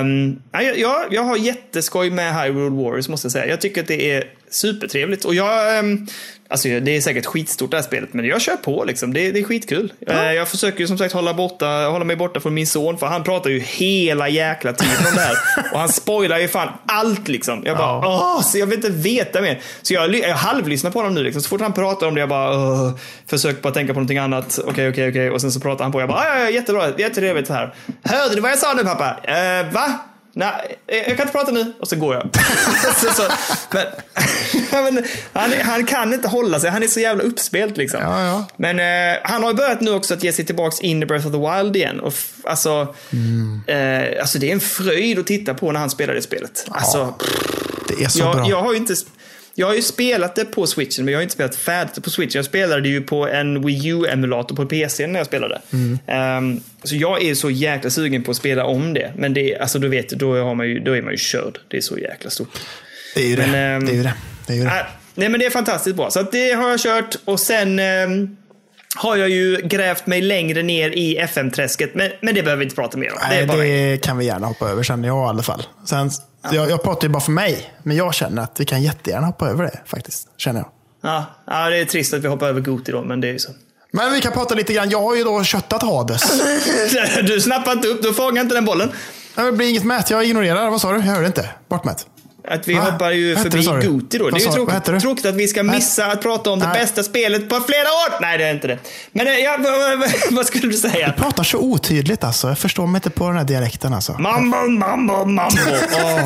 Um, 0.00 0.42
ja, 0.52 0.62
jag- 0.62 1.06
jag, 1.10 1.22
har 1.22 1.36
jätteskoj 1.36 2.10
med 2.10 2.34
Hyrule 2.42 2.82
Warriors 2.82 3.08
måste 3.08 3.24
jag 3.24 3.32
säga. 3.32 3.46
Jag 3.46 3.60
tycker 3.60 3.80
att 3.80 3.88
det 3.88 4.10
är 4.12 4.24
supertrevligt 4.50 5.24
och 5.24 5.34
jag, 5.34 5.78
ehm, 5.78 6.06
alltså 6.50 6.68
det 6.68 6.96
är 6.96 7.00
säkert 7.00 7.26
skitstort 7.26 7.70
det 7.70 7.76
här 7.76 7.84
spelet, 7.84 8.12
men 8.14 8.24
jag 8.24 8.40
kör 8.40 8.56
på 8.56 8.84
liksom. 8.84 9.14
Det, 9.14 9.30
det 9.32 9.38
är 9.40 9.44
skitkul. 9.44 9.92
Eh, 10.06 10.32
Jag 10.32 10.48
försöker 10.48 10.80
ju 10.80 10.86
som 10.86 10.98
sagt 10.98 11.14
hålla, 11.14 11.34
borta, 11.34 11.66
hålla 11.66 12.04
mig 12.04 12.16
borta 12.16 12.40
från 12.40 12.54
min 12.54 12.66
son, 12.66 12.98
för 12.98 13.06
han 13.06 13.24
pratar 13.24 13.50
ju 13.50 13.58
hela 13.60 14.28
jäkla 14.28 14.72
tiden 14.72 14.96
om 15.10 15.14
det 15.14 15.20
här. 15.20 15.36
Och 15.72 15.78
han 15.78 15.88
spoilar 15.88 16.38
ju 16.38 16.48
fan 16.48 16.68
allt 16.86 17.28
liksom. 17.28 17.62
Jag 17.66 17.76
bara, 17.76 17.98
åh, 18.08 18.42
så 18.42 18.58
jag 18.58 18.66
vill 18.66 18.76
inte 18.76 18.90
veta 18.90 19.40
mer. 19.40 19.60
Så 19.82 19.94
jag, 19.94 20.14
jag 20.16 20.34
halvlyssnar 20.34 20.90
på 20.90 20.98
honom 20.98 21.14
nu 21.14 21.22
liksom. 21.22 21.42
Så 21.42 21.48
fort 21.48 21.60
han 21.60 21.72
pratar 21.72 22.06
om 22.06 22.14
det, 22.14 22.20
jag 22.20 22.28
bara, 22.28 22.50
åh, 22.58 22.90
försöker 23.26 23.62
bara 23.62 23.72
tänka 23.74 23.92
på 23.94 24.00
någonting 24.00 24.18
annat. 24.18 24.58
Okej, 24.66 24.88
okej, 24.88 25.08
okej. 25.08 25.30
Och 25.30 25.40
sen 25.40 25.52
så 25.52 25.60
pratar 25.60 25.84
han 25.84 25.92
på. 25.92 26.00
Jag 26.00 26.08
bara, 26.08 26.24
ja, 26.24 26.38
ja, 26.38 26.50
jättebra, 26.50 26.88
jättetrevligt 26.98 27.48
här. 27.48 27.74
Hörde 28.04 28.34
du 28.34 28.40
vad 28.40 28.50
jag 28.50 28.58
sa 28.58 28.72
nu 28.72 28.84
pappa? 28.84 29.16
Eh, 29.24 29.72
va? 29.72 29.98
Nej, 30.32 30.78
jag 30.86 31.04
kan 31.04 31.20
inte 31.20 31.32
prata 31.32 31.52
nu. 31.52 31.72
Och 31.80 31.88
så 31.88 31.96
går 31.96 32.14
jag. 32.14 32.28
så, 32.96 33.12
så, 33.12 33.22
men, 34.72 34.94
men, 34.94 35.04
han, 35.32 35.52
han 35.62 35.86
kan 35.86 36.14
inte 36.14 36.28
hålla 36.28 36.60
sig. 36.60 36.70
Han 36.70 36.82
är 36.82 36.86
så 36.86 37.00
jävla 37.00 37.22
uppspelt 37.24 37.76
liksom. 37.76 38.00
Ja, 38.02 38.24
ja. 38.26 38.46
Men 38.56 38.78
eh, 38.80 39.18
han 39.24 39.42
har 39.42 39.54
börjat 39.54 39.80
nu 39.80 39.90
också 39.90 40.14
att 40.14 40.24
ge 40.24 40.32
sig 40.32 40.46
tillbaks 40.46 40.80
in 40.80 41.02
i 41.02 41.06
Breath 41.06 41.26
of 41.26 41.32
the 41.32 41.38
Wild 41.62 41.76
igen. 41.76 42.00
Och 42.00 42.14
alltså, 42.44 42.94
Mm. 43.12 43.60
eh, 43.66 44.20
alltså, 44.20 44.38
det 44.38 44.48
är 44.48 44.52
en 44.52 44.60
fröjd 44.60 45.18
att 45.18 45.26
titta 45.26 45.54
på 45.54 45.72
när 45.72 45.80
han 45.80 45.90
spelar 45.90 46.14
det 46.14 46.22
spelet. 46.22 46.66
Alltså, 46.70 47.14
Det 47.88 48.04
är 48.04 48.08
så 48.08 48.18
bra. 48.18 48.36
jag, 48.36 48.48
jag 48.48 48.62
har 48.62 48.72
ju 48.72 48.78
inte... 48.78 48.94
Jag 49.54 49.66
har 49.66 49.74
ju 49.74 49.82
spelat 49.82 50.34
det 50.34 50.44
på 50.44 50.66
switchen, 50.66 51.04
men 51.04 51.12
jag 51.12 51.18
har 51.18 51.22
inte 51.22 51.34
spelat 51.34 51.56
färdigt 51.56 51.94
det 51.94 52.00
på 52.00 52.10
switchen. 52.10 52.38
Jag 52.38 52.44
spelade 52.44 52.80
det 52.80 52.88
ju 52.88 53.00
på 53.00 53.28
en 53.28 53.66
Wii 53.66 53.88
U-emulator 53.88 54.56
på 54.56 54.66
PC 54.66 55.06
när 55.06 55.20
jag 55.20 55.26
spelade. 55.26 55.60
Mm. 55.72 55.98
Ehm, 56.06 56.60
så 56.82 56.96
jag 56.96 57.22
är 57.22 57.34
så 57.34 57.50
jäkla 57.50 57.90
sugen 57.90 58.22
på 58.22 58.30
att 58.30 58.36
spela 58.36 58.64
om 58.64 58.94
det. 58.94 59.12
Men 59.16 59.34
det, 59.34 59.58
alltså, 59.58 59.78
du 59.78 59.88
vet, 59.88 60.08
då, 60.08 60.42
har 60.42 60.54
man 60.54 60.68
ju, 60.68 60.80
då 60.80 60.96
är 60.96 61.02
man 61.02 61.12
ju 61.12 61.18
körd. 61.18 61.58
Det 61.68 61.76
är 61.76 61.80
så 61.80 61.98
jäkla 61.98 62.30
stort. 62.30 62.60
det 63.14 63.20
är 63.20 63.26
ju 63.26 63.36
det. 63.36 63.46
men, 63.46 63.76
ehm, 63.76 63.86
det 63.86 63.92
är 63.92 63.96
ju 63.96 64.02
det. 64.02 64.14
det, 64.46 64.52
är 64.52 64.56
ju 64.56 64.64
det. 64.64 64.70
Äh, 64.70 64.86
nej, 65.14 65.28
men 65.28 65.40
det 65.40 65.46
är 65.46 65.50
fantastiskt 65.50 65.96
bra. 65.96 66.10
Så 66.10 66.22
det 66.22 66.52
har 66.52 66.70
jag 66.70 66.80
kört 66.80 67.16
och 67.24 67.40
sen 67.40 67.78
ehm, 67.78 68.36
har 68.96 69.16
jag 69.16 69.28
ju 69.28 69.56
grävt 69.56 70.06
mig 70.06 70.22
längre 70.22 70.62
ner 70.62 70.90
i 70.90 71.16
FM-träsket. 71.16 71.94
Men, 71.94 72.10
men 72.20 72.34
det 72.34 72.42
behöver 72.42 72.58
vi 72.58 72.64
inte 72.64 72.76
prata 72.76 72.98
mer 72.98 73.12
om. 73.12 73.18
det 73.22 73.36
Nej, 73.36 73.46
bara 73.46 73.56
det 73.56 74.02
kan 74.02 74.18
vi 74.18 74.24
gärna 74.24 74.46
hoppa 74.46 74.70
över 74.70 74.82
känner 74.82 75.08
jag 75.08 75.26
i 75.26 75.28
alla 75.28 75.42
fall. 75.42 75.62
Sen, 75.86 76.10
jag, 76.42 76.70
jag 76.70 76.82
pratar 76.82 77.02
ju 77.08 77.12
bara 77.12 77.20
för 77.20 77.32
mig, 77.32 77.74
men 77.82 77.96
jag 77.96 78.14
känner 78.14 78.42
att 78.42 78.60
vi 78.60 78.64
kan 78.64 78.82
jättegärna 78.82 79.26
hoppa 79.26 79.48
över 79.48 79.64
det 79.64 79.80
faktiskt. 79.86 80.28
Känner 80.36 80.60
jag. 80.60 80.68
Ja, 81.02 81.24
ja, 81.46 81.70
det 81.70 81.76
är 81.76 81.84
trist 81.84 82.14
att 82.14 82.20
vi 82.20 82.28
hoppar 82.28 82.48
över 82.48 82.60
Goti 82.60 82.92
då, 82.92 83.02
men 83.02 83.20
det 83.20 83.28
är 83.28 83.32
ju 83.32 83.38
så. 83.38 83.50
Men 83.92 84.12
vi 84.12 84.20
kan 84.20 84.32
prata 84.32 84.54
lite 84.54 84.72
grann. 84.72 84.90
Jag 84.90 85.02
har 85.02 85.16
ju 85.16 85.24
då 85.24 85.44
köttat 85.44 85.82
Hades. 85.82 86.22
Du 87.26 87.40
snappar 87.40 87.72
inte 87.72 87.88
upp, 87.88 88.02
du 88.02 88.14
fångar 88.14 88.42
inte 88.42 88.54
den 88.54 88.64
bollen. 88.64 88.92
Det 89.34 89.52
blir 89.52 89.70
inget 89.70 89.84
mät. 89.84 90.10
Jag 90.10 90.24
ignorerar. 90.24 90.70
Vad 90.70 90.80
sa 90.80 90.92
du? 90.92 90.98
Jag 90.98 91.04
hörde 91.04 91.26
inte. 91.26 91.50
Bortmätt. 91.68 92.06
Att 92.50 92.68
vi 92.68 92.74
Va? 92.74 92.80
hoppar 92.80 93.10
ju 93.10 93.36
hette 93.36 93.50
förbi 93.50 93.66
det, 93.66 93.80
du? 93.80 93.92
Goti 93.92 94.18
då. 94.18 94.30
Det 94.30 94.36
är 94.36 94.46
ju 94.46 94.52
tråkigt, 94.52 94.84
det? 94.84 95.00
tråkigt 95.00 95.26
att 95.26 95.34
vi 95.34 95.48
ska 95.48 95.62
missa 95.62 96.06
att 96.06 96.22
prata 96.22 96.50
om 96.50 96.58
det 96.58 96.66
Nej. 96.66 96.80
bästa 96.80 97.02
spelet 97.02 97.48
på 97.48 97.60
flera 97.60 97.82
år. 97.82 98.20
Nej, 98.20 98.38
det 98.38 98.44
är 98.44 98.54
inte 98.54 98.66
det. 98.66 98.78
Men 99.12 99.26
eh, 99.26 99.32
ja, 99.32 99.58
vad, 100.30 100.46
skulle 100.46 100.68
du 100.68 100.76
säga? 100.76 101.12
pratar 101.12 101.42
så 101.44 101.58
otydligt 101.58 102.24
alltså. 102.24 102.48
Jag 102.48 102.58
förstår 102.58 102.86
mig 102.86 102.98
inte 102.98 103.10
på 103.10 103.26
den 103.26 103.36
här 103.36 103.44
dialekten 103.44 103.94
alltså. 103.94 104.12
Mambo, 104.12 104.56
mambo, 104.56 105.24
mambo. 105.24 105.60
Åh. 105.92 106.20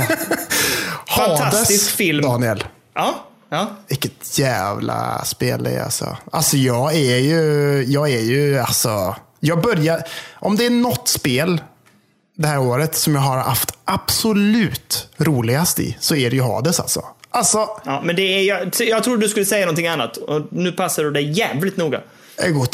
Fantastisk 1.17 1.91
film. 1.91 2.23
Daniel. 2.23 2.65
Ja, 2.95 3.27
ja. 3.51 3.71
Vilket 3.89 4.39
jävla 4.39 5.25
spel 5.25 5.63
det 5.63 5.71
är 5.71 5.83
alltså. 5.83 6.17
Alltså 6.33 6.57
jag 6.57 6.95
är 6.95 7.19
ju, 7.19 7.85
jag 7.89 8.11
är 8.11 8.21
ju 8.21 8.59
alltså. 8.59 9.17
Jag 9.41 9.63
börjar, 9.63 10.03
om 10.35 10.57
det 10.57 10.67
är 10.67 10.71
något 10.71 11.09
spel 11.09 11.61
det 12.37 12.47
här 12.47 12.59
året 12.61 12.95
som 12.95 13.15
jag 13.15 13.23
har 13.23 13.37
haft 13.39 13.73
absolut 13.85 15.09
roligast 15.17 15.79
i 15.79 15.97
så 16.01 16.17
är 16.17 16.31
det 16.31 16.37
ju 16.37 16.43
Hades 16.43 16.81
alltså. 16.81 17.05
Alltså, 17.31 17.69
ja 17.85 18.03
men 18.05 18.17
det 18.17 18.23
är, 18.23 18.43
jag, 18.43 18.73
jag 18.89 19.05
trodde 19.05 19.21
du 19.23 19.29
skulle 19.29 19.47
säga 19.47 19.67
någonting 19.67 19.87
annat. 19.87 20.17
Och 20.17 20.43
nu 20.51 20.73
passar 20.73 21.05
du 21.05 21.11
dig 21.11 21.39
jävligt 21.39 21.77
noga. 21.77 22.01
det 22.37 22.43
är 22.43 22.51
gott. 22.51 22.73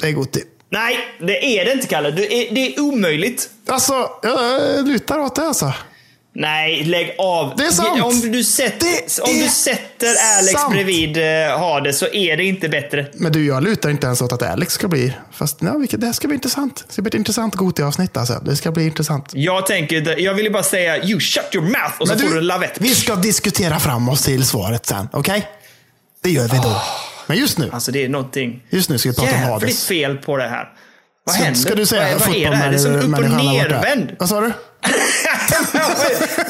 Det 0.00 0.08
är 0.08 0.12
gott. 0.12 0.36
Nej, 0.70 0.96
det 1.20 1.58
är 1.58 1.64
det 1.64 1.72
inte 1.72 1.86
Kalle. 1.86 2.10
Du 2.10 2.22
är, 2.22 2.54
det 2.54 2.74
är 2.74 2.80
omöjligt. 2.80 3.50
Alltså, 3.66 4.10
jag 4.22 4.88
lutar 4.88 5.18
åt 5.18 5.34
det 5.34 5.42
alltså. 5.42 5.72
Nej, 6.40 6.84
lägg 6.84 7.14
av. 7.18 7.56
Det 7.56 7.64
är 7.64 7.70
sant. 7.70 8.02
Om 8.02 8.32
du, 8.32 8.44
sätter, 8.44 8.88
om 9.22 9.38
du 9.38 9.48
sätter 9.48 10.14
Alex 10.38 10.60
sant. 10.60 10.72
bredvid 10.72 11.16
uh, 11.16 11.58
Hades 11.58 11.98
så 11.98 12.06
är 12.06 12.36
det 12.36 12.44
inte 12.44 12.68
bättre. 12.68 13.06
Men 13.14 13.32
du, 13.32 13.46
jag 13.46 13.62
lutar 13.62 13.90
inte 13.90 14.06
ens 14.06 14.22
åt 14.22 14.32
att 14.32 14.42
Alex 14.42 14.72
ska 14.72 14.88
bli... 14.88 15.12
Fast 15.32 15.58
vilket, 15.80 16.00
det 16.00 16.06
här 16.06 16.12
ska 16.12 16.28
bli 16.28 16.34
intressant. 16.34 16.84
Det 16.86 16.92
ska 16.92 17.02
bli 17.02 17.08
ett 17.08 17.14
intressant 17.14 17.54
Gothia-avsnitt 17.54 18.16
alltså. 18.16 18.42
Det 18.44 18.56
ska 18.56 18.70
bli 18.70 18.84
intressant. 18.84 19.30
Jag 19.32 19.66
tänker, 19.66 20.20
jag 20.20 20.34
ville 20.34 20.50
bara 20.50 20.62
säga 20.62 21.04
you 21.04 21.20
shut 21.20 21.54
your 21.54 21.64
mouth 21.64 22.00
och 22.00 22.08
så 22.08 22.14
Men 22.14 22.22
får 22.22 22.28
du, 22.28 22.32
du 22.34 22.38
en 22.38 22.46
lavett. 22.46 22.76
Vi 22.78 22.94
ska 22.94 23.16
diskutera 23.16 23.80
fram 23.80 24.08
oss 24.08 24.24
till 24.24 24.44
svaret 24.44 24.86
sen, 24.86 25.08
okej? 25.12 25.48
Det 26.22 26.30
gör 26.30 26.48
vi 26.48 26.56
då. 26.56 26.82
Men 27.26 27.36
just 27.36 27.58
nu, 27.58 27.70
Alltså 27.72 27.92
det 27.92 28.04
är 28.04 28.08
någonting 28.08 28.62
just 28.70 28.90
nu 28.90 28.98
ska 28.98 29.08
vi 29.08 29.14
prata 29.14 29.30
om 29.30 29.36
jävligt 29.36 29.50
Hades. 29.50 29.86
fel 29.86 30.16
på 30.16 30.36
det 30.36 30.48
här. 30.48 30.68
Vad 31.24 31.36
händer? 31.36 31.60
ska 31.60 31.74
du 31.74 31.86
säga 31.86 32.18
vad, 32.18 32.28
vad 32.28 32.36
är 32.36 32.50
det 32.50 32.56
här? 32.56 32.70
Det 32.70 32.76
är 32.76 32.78
som 32.78 32.94
upp 32.94 33.18
och 33.18 33.30
nervänd. 33.30 34.16
Vad 34.18 34.28
sa 34.28 34.40
du? 34.40 34.52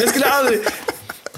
Jag 0.01 0.09
skulle 0.09 0.27
aldrig... 0.27 0.61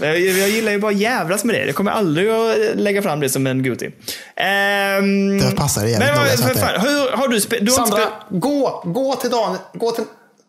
Jag, 0.00 0.18
jag 0.20 0.48
gillar 0.48 0.72
ju 0.72 0.78
bara 0.78 0.92
jävlas 0.92 1.44
med 1.44 1.54
det. 1.54 1.66
Jag 1.66 1.74
kommer 1.74 1.90
aldrig 1.90 2.30
att 2.30 2.56
lägga 2.74 3.02
fram 3.02 3.20
det 3.20 3.28
som 3.28 3.46
en 3.46 3.62
Goody. 3.62 3.86
Um, 3.86 5.38
Det 5.38 5.56
passar 5.56 5.86
jävligt 5.86 6.08
Men 6.08 6.18
att 6.18 6.54
det- 6.54 6.60
fan, 6.60 6.80
hur 6.80 7.16
har 7.16 7.28
du 7.28 7.38
du 7.38 7.46
har 7.54 7.58
inte 7.58 7.72
Sandra, 7.72 8.06
gå, 8.30 8.82
gå 8.86 9.16
till 9.16 9.30
Dan. 9.30 9.58
Gå 9.74 9.90
till... 9.90 10.04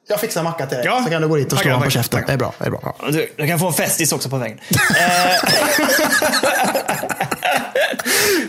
Jag 0.09 0.19
fixar 0.19 0.43
macka 0.43 0.65
till 0.65 0.77
dig. 0.77 0.85
Ja. 0.85 1.01
Så 1.05 1.09
kan 1.09 1.21
du 1.21 1.27
gå 1.27 1.35
dit 1.35 1.53
och 1.53 1.59
slå 1.59 1.71
honom 1.71 1.83
på 1.85 1.89
käften. 1.91 2.23
Det 2.27 2.33
är 2.33 2.37
bra. 2.37 2.53
Det 2.59 2.65
är 2.65 2.69
bra. 2.69 2.79
Ja. 2.99 3.07
Du, 3.11 3.27
du 3.35 3.47
kan 3.47 3.59
få 3.59 3.67
en 3.67 3.73
festis 3.73 4.11
också 4.13 4.29
på 4.29 4.37
vägen. 4.37 4.59
Eh, 4.99 5.49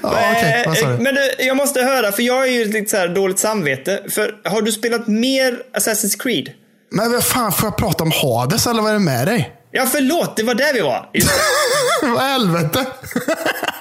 Ja, 0.03 0.63
vad 0.67 0.77
sa 0.79 0.87
Eh? 0.91 0.99
Men 1.01 1.15
du, 1.15 1.31
jag 1.39 1.57
måste 1.57 1.83
höra, 1.83 2.13
för 2.13 2.23
jag 2.23 2.35
har 2.35 2.47
ju 2.47 2.65
lite 2.65 2.91
så 2.91 2.97
här 2.97 3.09
dåligt 3.09 3.39
samvete. 3.39 4.01
För 4.11 4.35
har 4.45 4.63
du 4.63 4.73
spelat 4.73 5.07
mer 5.07 5.63
Assassin's 5.77 6.19
Creed? 6.23 6.51
Men 6.95 7.13
vad 7.13 7.25
fan, 7.25 7.53
får 7.53 7.67
jag 7.67 7.77
prata 7.77 8.05
om 8.05 8.11
Hades 8.23 8.67
eller 8.67 8.83
vad 8.83 8.91
är 8.91 8.95
det 8.95 9.01
med 9.01 9.27
dig? 9.27 9.62
Ja, 9.75 9.87
förlåt, 9.93 10.37
det 10.37 10.43
var 10.43 10.55
där 10.55 10.73
vi 10.75 10.81
var. 10.81 11.09
Vad 12.15 12.23
helvete? 12.23 12.87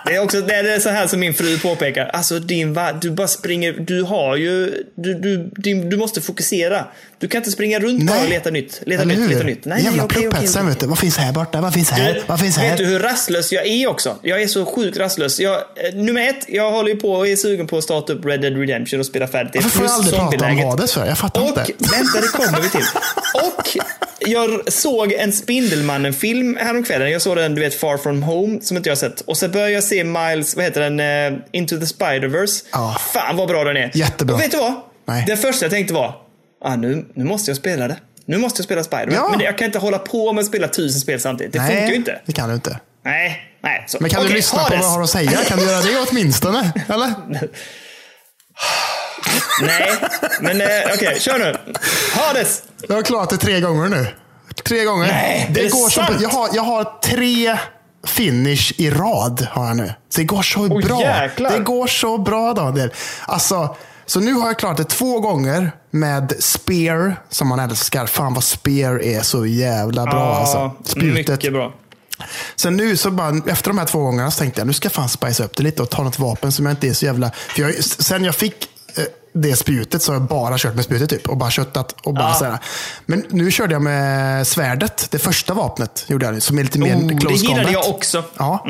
Det 0.06 0.16
är 0.16 0.20
också 0.24 0.42
det 0.42 0.54
är 0.56 0.80
så 0.80 0.90
här 0.90 1.08
som 1.08 1.20
min 1.20 1.34
fru 1.34 1.60
påpekar. 1.60 2.06
Alltså 2.14 2.40
din 2.40 2.74
va- 2.74 2.94
du 2.94 3.12
bara 3.12 3.28
springer, 3.28 3.74
du 3.74 4.04
har 4.04 4.36
ju, 4.36 4.84
du, 4.96 5.14
du, 5.14 5.52
din, 5.56 5.90
du 5.90 5.98
måste 5.98 6.22
fokusera. 6.22 6.86
Du 7.20 7.28
kan 7.28 7.40
inte 7.40 7.52
springa 7.52 7.80
runt 7.80 8.08
bara 8.08 8.22
och 8.22 8.30
leta 8.30 8.50
nytt. 8.50 8.82
Leta 8.86 9.02
Eller 9.02 9.16
nytt, 9.16 9.24
hur? 9.24 9.30
leta 9.34 9.44
nytt. 9.44 9.66
Nej, 9.66 9.84
Jävla 9.84 9.98
nej, 9.98 10.06
okej, 10.06 10.22
plupphetsen, 10.22 10.68
vet 10.68 10.80
du. 10.80 10.86
Vad 10.88 11.00
finns 11.00 11.18
här 11.18 11.32
borta? 11.34 11.62
Vad 11.62 11.74
finns 11.74 11.90
här? 11.90 12.14
Du, 12.14 12.22
vad 12.28 12.40
finns 12.40 12.58
här? 12.58 12.70
Vet 12.70 12.78
du 12.78 12.86
hur 12.86 13.00
rastlös 13.00 13.52
jag 13.52 13.68
är 13.68 13.88
också? 13.88 14.16
Jag 14.22 14.42
är 14.42 14.48
så 14.48 14.66
sjukt 14.66 14.98
rastlös. 14.98 15.40
Jag, 15.40 15.56
eh, 15.56 15.94
nummer 15.96 16.30
ett, 16.30 16.46
jag 16.48 16.72
håller 16.72 16.90
ju 16.90 16.96
på 17.00 17.12
och 17.14 17.28
är 17.28 17.36
sugen 17.36 17.68
på 17.68 17.78
att 17.78 17.84
starta 17.84 18.14
upp 18.14 18.26
Red 18.26 18.42
Dead 18.42 18.58
Redemption 18.58 19.00
och 19.00 19.06
spela 19.06 19.28
färdigt 19.28 19.54
det. 19.54 19.60
Varför 19.60 19.70
får 19.78 19.86
jag 19.86 19.94
aldrig 19.94 20.16
prata 20.40 20.46
om. 20.46 20.58
Hades 20.70 20.94
för? 20.94 21.06
Jag 21.06 21.18
fattar 21.18 21.42
Och, 21.42 21.48
inte. 21.48 21.62
vänta 21.78 22.22
det 22.22 22.28
kommer 22.28 22.62
vi 22.62 22.70
till. 22.70 22.86
Och 23.34 23.78
jag 24.26 24.74
såg 24.74 25.12
en 25.14 25.32
Spindelmannen-film 25.34 26.58
häromkvällen. 26.62 27.12
Jag 27.12 27.22
såg 27.22 27.38
den, 27.38 27.56
du 27.56 27.62
vet, 27.62 27.74
Far 27.80 27.98
From 27.98 28.24
Home, 28.24 28.62
som 28.62 28.78
inte 28.78 28.90
jag 28.90 28.98
sett. 28.98 29.22
Och 29.22 29.38
så 29.38 29.48
började 29.50 29.72
jag 29.72 29.84
se 29.84 30.04
Miles, 30.04 30.56
vad 30.56 30.66
heter 30.66 30.82
den, 30.90 31.00
eh, 31.34 31.40
Into 31.52 31.80
the 31.80 31.86
Spider-Verse. 31.86 32.64
Ja. 32.72 32.98
Fan 33.14 33.38
vad 33.38 33.48
bra 33.48 33.64
den 33.64 33.78
är. 33.78 33.92
Jättebra. 33.94 34.36
Och 34.36 34.42
vet 34.42 34.52
du 34.52 34.58
vad? 34.58 34.74
Nej. 35.08 35.24
Det 35.28 35.38
första 35.38 35.66
jag 35.66 35.72
tänkte 35.72 35.94
var, 35.94 36.16
ah, 36.66 36.76
nu, 36.76 37.06
nu 37.14 37.24
måste 37.24 37.52
jag 37.52 37.58
spela 37.58 37.88
det. 37.88 37.98
Nu 38.26 38.38
måste 38.38 38.60
jag 38.60 38.66
spela 38.66 38.84
Spider-Man. 38.84 39.16
Ja. 39.16 39.28
Men 39.30 39.40
det- 39.40 39.46
jag 39.46 39.58
kan 39.58 39.66
inte 39.66 39.80
hålla 39.80 39.98
på 40.00 40.34
med 40.34 40.42
att 40.42 40.48
spela 40.48 40.68
tusen 40.68 41.02
spel 41.02 41.20
samtidigt. 41.20 41.54
Det 41.54 41.60
Nej, 41.60 41.68
funkar 41.76 41.88
ju 41.90 41.96
inte. 41.96 42.22
det 42.26 42.32
kan 42.34 42.50
du 42.50 42.56
inte. 42.56 42.80
Nej, 43.06 43.42
nej. 43.64 43.84
Så. 43.88 43.98
Men 44.02 44.10
kan 44.10 44.20
du 44.22 44.26
Okej, 44.28 44.36
lyssna 44.36 44.58
på 44.60 44.64
Hades. 44.64 44.80
vad 44.80 44.86
jag 44.88 44.92
har 44.96 45.04
att 45.04 45.10
säga? 45.10 45.32
Kan 45.32 45.58
du 45.60 45.66
göra 45.66 45.82
det 45.82 46.08
åtminstone? 46.12 46.72
Eller? 46.90 47.14
Nej, 49.62 49.92
men 50.42 50.62
eh, 50.62 50.68
okej, 50.94 51.20
kör 51.20 51.40
nu. 51.40 51.56
Hades! 52.14 52.64
Jag 52.88 52.96
har 52.96 53.02
klarat 53.04 53.30
det 53.30 53.38
tre 53.38 53.60
gånger 53.60 53.90
nu. 53.90 54.08
Tre 54.64 54.84
gånger. 54.84 55.08
Nej, 55.08 55.50
det 55.54 55.66
är 55.66 55.70
går 55.70 55.90
sant. 55.90 56.22
jag, 56.22 56.30
har, 56.30 56.50
jag 56.54 56.64
har 56.64 57.00
tre 57.04 57.58
finish 58.08 58.74
i 58.78 58.90
rad. 58.90 59.48
har 59.52 59.68
jag 59.68 59.78
nu. 59.78 59.94
Det 60.16 60.24
går 60.24 60.42
så 60.42 60.62
Oj, 60.62 60.84
bra. 60.84 61.02
jäklar. 61.02 61.52
Det 61.52 61.60
går 61.60 61.88
så 61.88 62.18
bra 62.18 62.54
Daniel. 62.54 62.94
Alltså, 63.26 63.76
så 64.06 64.20
nu 64.20 64.34
har 64.34 64.48
jag 64.48 64.60
klarat 64.60 64.78
det 64.78 64.84
två 64.84 65.20
gånger 65.20 65.72
med 65.92 66.34
Spear, 66.40 67.16
som 67.30 67.48
man 67.48 67.60
älskar. 67.60 68.06
Fan 68.06 68.34
vad 68.34 68.44
Spear 68.44 69.04
är 69.04 69.22
så 69.22 69.46
jävla 69.46 70.06
bra. 70.06 70.14
Ja, 70.14 70.40
alltså. 70.40 70.72
Spjutet. 70.84 71.30
mycket 71.30 71.54
bra. 71.54 71.74
Sen 72.56 72.78
nu, 72.78 72.98
så 72.98 73.12
bara, 73.12 73.42
efter 73.48 73.70
de 73.70 73.78
här 73.78 73.86
två 73.86 74.00
gångerna, 74.00 74.32
så 74.32 74.40
tänkte 74.40 74.62
jag 74.62 74.68
nu 74.68 74.74
ska 74.74 74.86
jag 74.86 74.94
fan 74.94 75.10
spice 75.10 75.44
upp 75.44 75.56
det 75.58 75.64
lite 75.64 75.82
och 75.82 75.90
ta 75.90 76.04
något 76.04 76.20
vapen 76.20 76.52
som 76.52 76.66
jag 76.66 76.74
inte 76.74 76.88
är 76.88 76.94
så 76.94 77.06
jävla... 77.06 77.32
För 77.32 77.62
jag, 77.62 77.84
sen 77.84 78.24
jag 78.24 78.36
fick 78.36 78.68
det 79.34 79.56
spjutet 79.56 80.02
så 80.02 80.12
har 80.12 80.20
jag 80.20 80.28
bara 80.28 80.58
kört 80.58 80.76
med 80.76 80.86
spjutet 80.86 81.10
typ. 81.10 81.30
Och 81.30 81.38
bara 81.38 81.52
köttat 81.52 81.96
och 82.04 82.14
bara 82.14 82.28
Ja. 82.30 82.34
sådär. 82.34 82.58
Men 83.06 83.26
nu 83.30 83.52
körde 83.52 83.74
jag 83.74 83.82
med 83.82 84.48
svärdet. 84.48 85.08
Det 85.12 85.20
första 85.20 85.54
vapnet 85.54 86.06
gjorde 86.08 86.26
jag 86.26 86.42
som 86.42 86.60
är 86.60 86.64
lite 86.64 86.80
mer 86.80 86.96
Oh, 86.96 87.08
det 87.08 87.16
close 87.18 87.36
gillade 87.46 87.64
combat. 87.64 87.86
jag 87.86 87.96
också. 87.96 88.24
Ja, 88.38 88.66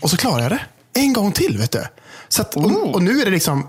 och 0.00 0.10
så 0.10 0.16
klarade 0.16 0.42
jag 0.42 0.50
det. 0.52 0.60
En 1.00 1.12
gång 1.12 1.32
till, 1.32 1.58
vet 1.58 1.70
du. 1.70 1.84
Så 2.28 2.42
att, 2.42 2.56
och, 2.56 2.64
Oh. 2.66 2.92
och 2.94 3.02
nu 3.02 3.20
är 3.20 3.24
det 3.24 3.30
liksom... 3.30 3.68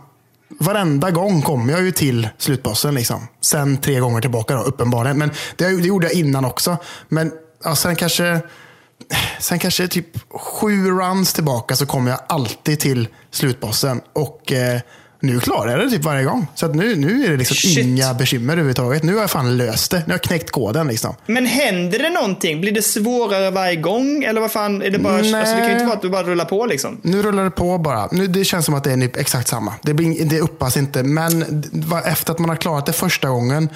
Varenda 0.60 1.12
gång 1.12 1.42
kommer 1.42 1.74
jag 1.74 1.82
ju 1.82 1.92
till 1.92 2.30
slutbossen. 2.38 2.96
Liksom. 2.96 3.28
Sen 3.42 3.78
tre 3.78 4.00
gånger 4.00 4.22
tillbaka 4.22 4.56
då, 4.56 4.62
uppenbarligen. 4.62 5.18
Men 5.18 5.30
det, 5.56 5.66
det 5.66 5.88
gjorde 5.88 6.08
jag 6.08 6.14
innan 6.16 6.46
också. 6.46 6.78
Men 7.10 7.32
ja, 7.64 7.76
sen 7.76 7.96
kanske... 7.96 8.42
Sen 9.40 9.60
kanske 9.60 9.88
typ 9.88 10.08
sju 10.32 10.90
runs 10.92 11.34
tillbaka 11.34 11.76
så 11.76 11.86
kommer 11.86 12.12
jag 12.12 12.20
alltid 12.30 12.80
till 12.80 13.08
slutbossen. 13.32 14.02
Och 14.14 14.52
eh, 14.52 14.82
nu 15.22 15.40
klarar 15.40 15.72
jag 15.72 15.80
det 15.80 15.90
typ 15.90 16.04
varje 16.04 16.24
gång. 16.24 16.48
Så 16.56 16.66
att 16.66 16.76
nu, 16.76 16.96
nu 16.96 17.26
är 17.26 17.32
det 17.32 17.38
liksom 17.38 17.56
Shit. 17.56 17.78
inga 17.78 18.14
bekymmer 18.14 18.54
överhuvudtaget. 18.54 19.04
Nu 19.04 19.14
har 19.14 19.22
jag 19.22 19.32
fan 19.32 19.58
löst 19.58 19.92
det. 19.92 19.98
Nu 19.98 20.04
har 20.06 20.14
jag 20.14 20.22
knäckt 20.22 20.52
koden. 20.52 20.88
Liksom. 20.88 21.16
Men 21.26 21.46
händer 21.46 22.00
det 22.00 22.10
någonting? 22.10 22.62
Blir 22.62 22.72
det 22.72 22.82
svårare 22.82 23.52
varje 23.52 23.76
gång? 23.76 24.24
Eller 24.24 24.42
vad 24.42 24.52
fan? 24.52 24.82
Är 24.82 24.90
det, 24.90 25.00
bara, 25.00 25.18
Nej. 25.18 25.34
alltså, 25.36 25.56
det 25.56 25.62
kan 25.62 25.68
ju 25.70 25.74
inte 25.74 25.86
vara 25.86 25.96
att 25.96 26.02
du 26.02 26.10
bara 26.10 26.24
rullar 26.24 26.46
på 26.46 26.66
liksom. 26.66 26.98
Nu 27.02 27.22
rullar 27.22 27.44
det 27.44 27.52
på 27.52 27.78
bara. 27.78 28.08
Nu, 28.12 28.28
det 28.28 28.46
känns 28.46 28.66
som 28.66 28.76
att 28.76 28.84
det 28.84 28.92
är 28.92 28.98
nyp- 28.98 29.18
exakt 29.20 29.48
samma. 29.48 29.74
Det, 29.82 29.94
blir, 29.94 30.26
det 30.26 30.40
uppas 30.40 30.78
inte. 30.78 31.04
Men 31.04 31.64
efter 32.06 32.32
att 32.34 32.40
man 32.40 32.50
har 32.50 32.56
klarat 32.58 32.86
det 32.86 32.94
första 32.94 33.30
gången 33.30 33.70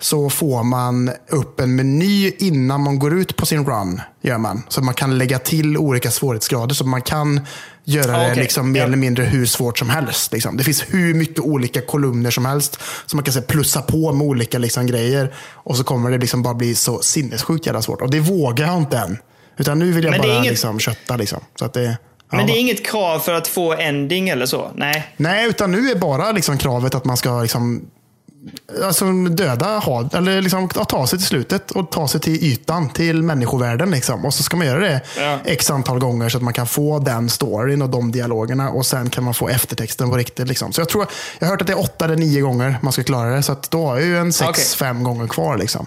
så 0.00 0.30
får 0.30 0.62
man 0.64 1.10
upp 1.28 1.60
en 1.60 1.76
meny 1.76 2.32
innan 2.38 2.80
man 2.80 2.98
går 2.98 3.14
ut 3.18 3.36
på 3.36 3.46
sin 3.46 3.66
run. 3.66 4.00
Gör 4.22 4.38
man. 4.38 4.62
Så 4.68 4.80
man 4.82 4.94
kan 4.94 5.18
lägga 5.18 5.38
till 5.38 5.76
olika 5.76 6.10
svårighetsgrader. 6.10 6.74
Så 6.74 6.84
man 6.84 7.02
kan 7.02 7.40
göra 7.84 8.16
Ah, 8.16 8.20
det 8.20 8.30
okej. 8.30 8.42
liksom 8.42 8.72
mer 8.72 8.80
Ja. 8.80 8.86
eller 8.86 8.96
mindre 8.96 9.24
hur 9.24 9.46
svårt 9.46 9.78
som 9.78 9.90
helst. 9.90 10.32
Liksom. 10.32 10.56
Det 10.56 10.64
finns 10.64 10.84
hur 10.88 11.14
mycket 11.14 11.38
olika 11.38 11.80
kolumner 11.80 12.30
som 12.30 12.44
helst. 12.46 12.78
Så 13.06 13.16
man 13.16 13.24
kan 13.24 13.32
säga, 13.34 13.44
plussa 13.48 13.82
på 13.82 14.12
med 14.12 14.26
olika 14.26 14.58
liksom, 14.58 14.86
grejer. 14.86 15.32
Och 15.52 15.76
så 15.76 15.84
kommer 15.84 16.10
det 16.10 16.18
liksom 16.18 16.42
bara 16.42 16.54
bli 16.54 16.74
så 16.74 17.02
sinnessjukt 17.02 17.66
jävla 17.66 17.82
svårt. 17.82 18.00
Och 18.02 18.10
det 18.10 18.20
vågar 18.20 18.66
jag 18.66 18.76
inte 18.78 18.98
än. 18.98 19.18
Utan 19.58 19.78
nu 19.78 19.92
vill 19.92 20.04
jag 20.04 20.10
Men 20.10 20.20
det 20.20 20.26
bara 20.28 20.36
inget- 20.38 20.50
liksom, 20.50 20.78
kötta. 20.80 21.16
Liksom. 21.16 21.40
Så 21.58 21.64
att 21.64 21.72
det, 21.72 21.96
Men 22.30 22.40
ja. 22.40 22.46
det 22.46 22.52
är 22.52 22.60
inget 22.60 22.86
krav 22.86 23.18
för 23.18 23.32
att 23.34 23.48
få 23.48 23.72
ending 23.72 24.28
eller 24.28 24.46
så? 24.46 24.70
Nej. 24.74 25.14
Nej, 25.16 25.48
utan 25.48 25.70
nu 25.72 25.90
är 25.90 25.94
bara 25.94 26.32
liksom 26.32 26.58
kravet 26.58 26.94
att 26.94 27.04
man 27.04 27.16
ska 27.16 27.42
liksom, 27.42 27.82
alltså 28.84 29.12
döda 29.12 29.78
had, 29.78 30.14
eller 30.14 30.42
liksom, 30.42 30.64
att 30.74 30.88
ta 30.88 31.06
sig 31.06 31.18
till 31.18 31.28
slutet 31.28 31.70
och 31.70 31.90
ta 31.90 32.08
sig 32.08 32.20
till 32.20 32.44
ytan, 32.44 32.88
till 32.88 33.22
människovärlden. 33.22 33.90
Liksom. 33.90 34.24
Och 34.24 34.34
så 34.34 34.42
ska 34.42 34.56
man 34.56 34.66
göra 34.66 34.80
det 34.80 35.00
Ja. 35.18 35.38
x 35.44 35.70
antal 35.70 35.98
gånger 35.98 36.28
så 36.28 36.36
att 36.36 36.42
man 36.42 36.52
kan 36.52 36.66
få 36.66 36.98
den 36.98 37.28
storyn 37.28 37.82
och 37.82 37.88
de 37.88 38.12
dialogerna 38.12 38.70
och 38.70 38.86
sen 38.86 39.10
kan 39.10 39.24
man 39.24 39.34
få 39.34 39.48
eftertexten 39.48 40.10
på 40.10 40.16
riktigt. 40.16 40.48
Liksom. 40.48 40.72
Så 40.72 40.80
jag 40.80 40.88
tror, 40.88 41.06
jag 41.38 41.46
har 41.46 41.50
hört 41.52 41.60
att 41.60 41.66
det 41.66 41.72
är 41.72 41.80
åtta 41.80 42.04
eller 42.04 42.16
nio 42.16 42.40
gånger 42.40 42.76
man 42.82 42.92
ska 42.92 43.02
klara 43.02 43.30
det, 43.36 43.42
så 43.42 43.52
att 43.52 43.70
då 43.70 43.86
har 43.86 43.96
jag 43.96 44.06
ju 44.06 44.18
en 44.18 44.32
sex, 44.32 44.48
Okej. 44.50 44.64
fem 44.64 45.04
gånger 45.04 45.26
kvar. 45.26 45.56
Liksom. 45.58 45.86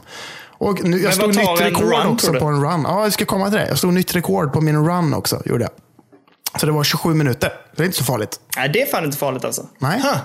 Och 0.57 0.83
nu, 0.83 1.01
jag 1.01 1.13
slog 1.13 1.35
nytt 1.35 1.61
rekord 1.61 1.83
run, 1.83 2.07
också 2.07 2.33
på 2.33 2.45
en 2.45 2.63
run. 2.63 2.81
Ja, 2.87 3.03
jag 3.03 3.13
ska 3.13 3.25
komma 3.25 3.49
till 3.49 3.59
det. 3.59 3.67
Jag 3.67 3.79
slog 3.79 3.93
nytt 3.93 4.15
rekord 4.15 4.53
på 4.53 4.61
min 4.61 4.85
run 4.87 5.13
också. 5.13 5.41
Gjorde 5.45 5.63
jag. 5.63 5.71
Så 6.59 6.65
det 6.65 6.71
var 6.71 6.83
27 6.83 7.13
minuter. 7.13 7.53
Det 7.75 7.83
är 7.83 7.85
inte 7.85 7.97
så 7.97 8.03
farligt. 8.03 8.39
Nej, 8.57 8.69
det 8.69 8.81
är 8.81 8.85
fan 8.85 9.05
inte 9.05 9.17
farligt 9.17 9.45
alltså. 9.45 9.65
Nej. 9.79 9.99
Huh. 10.01 10.17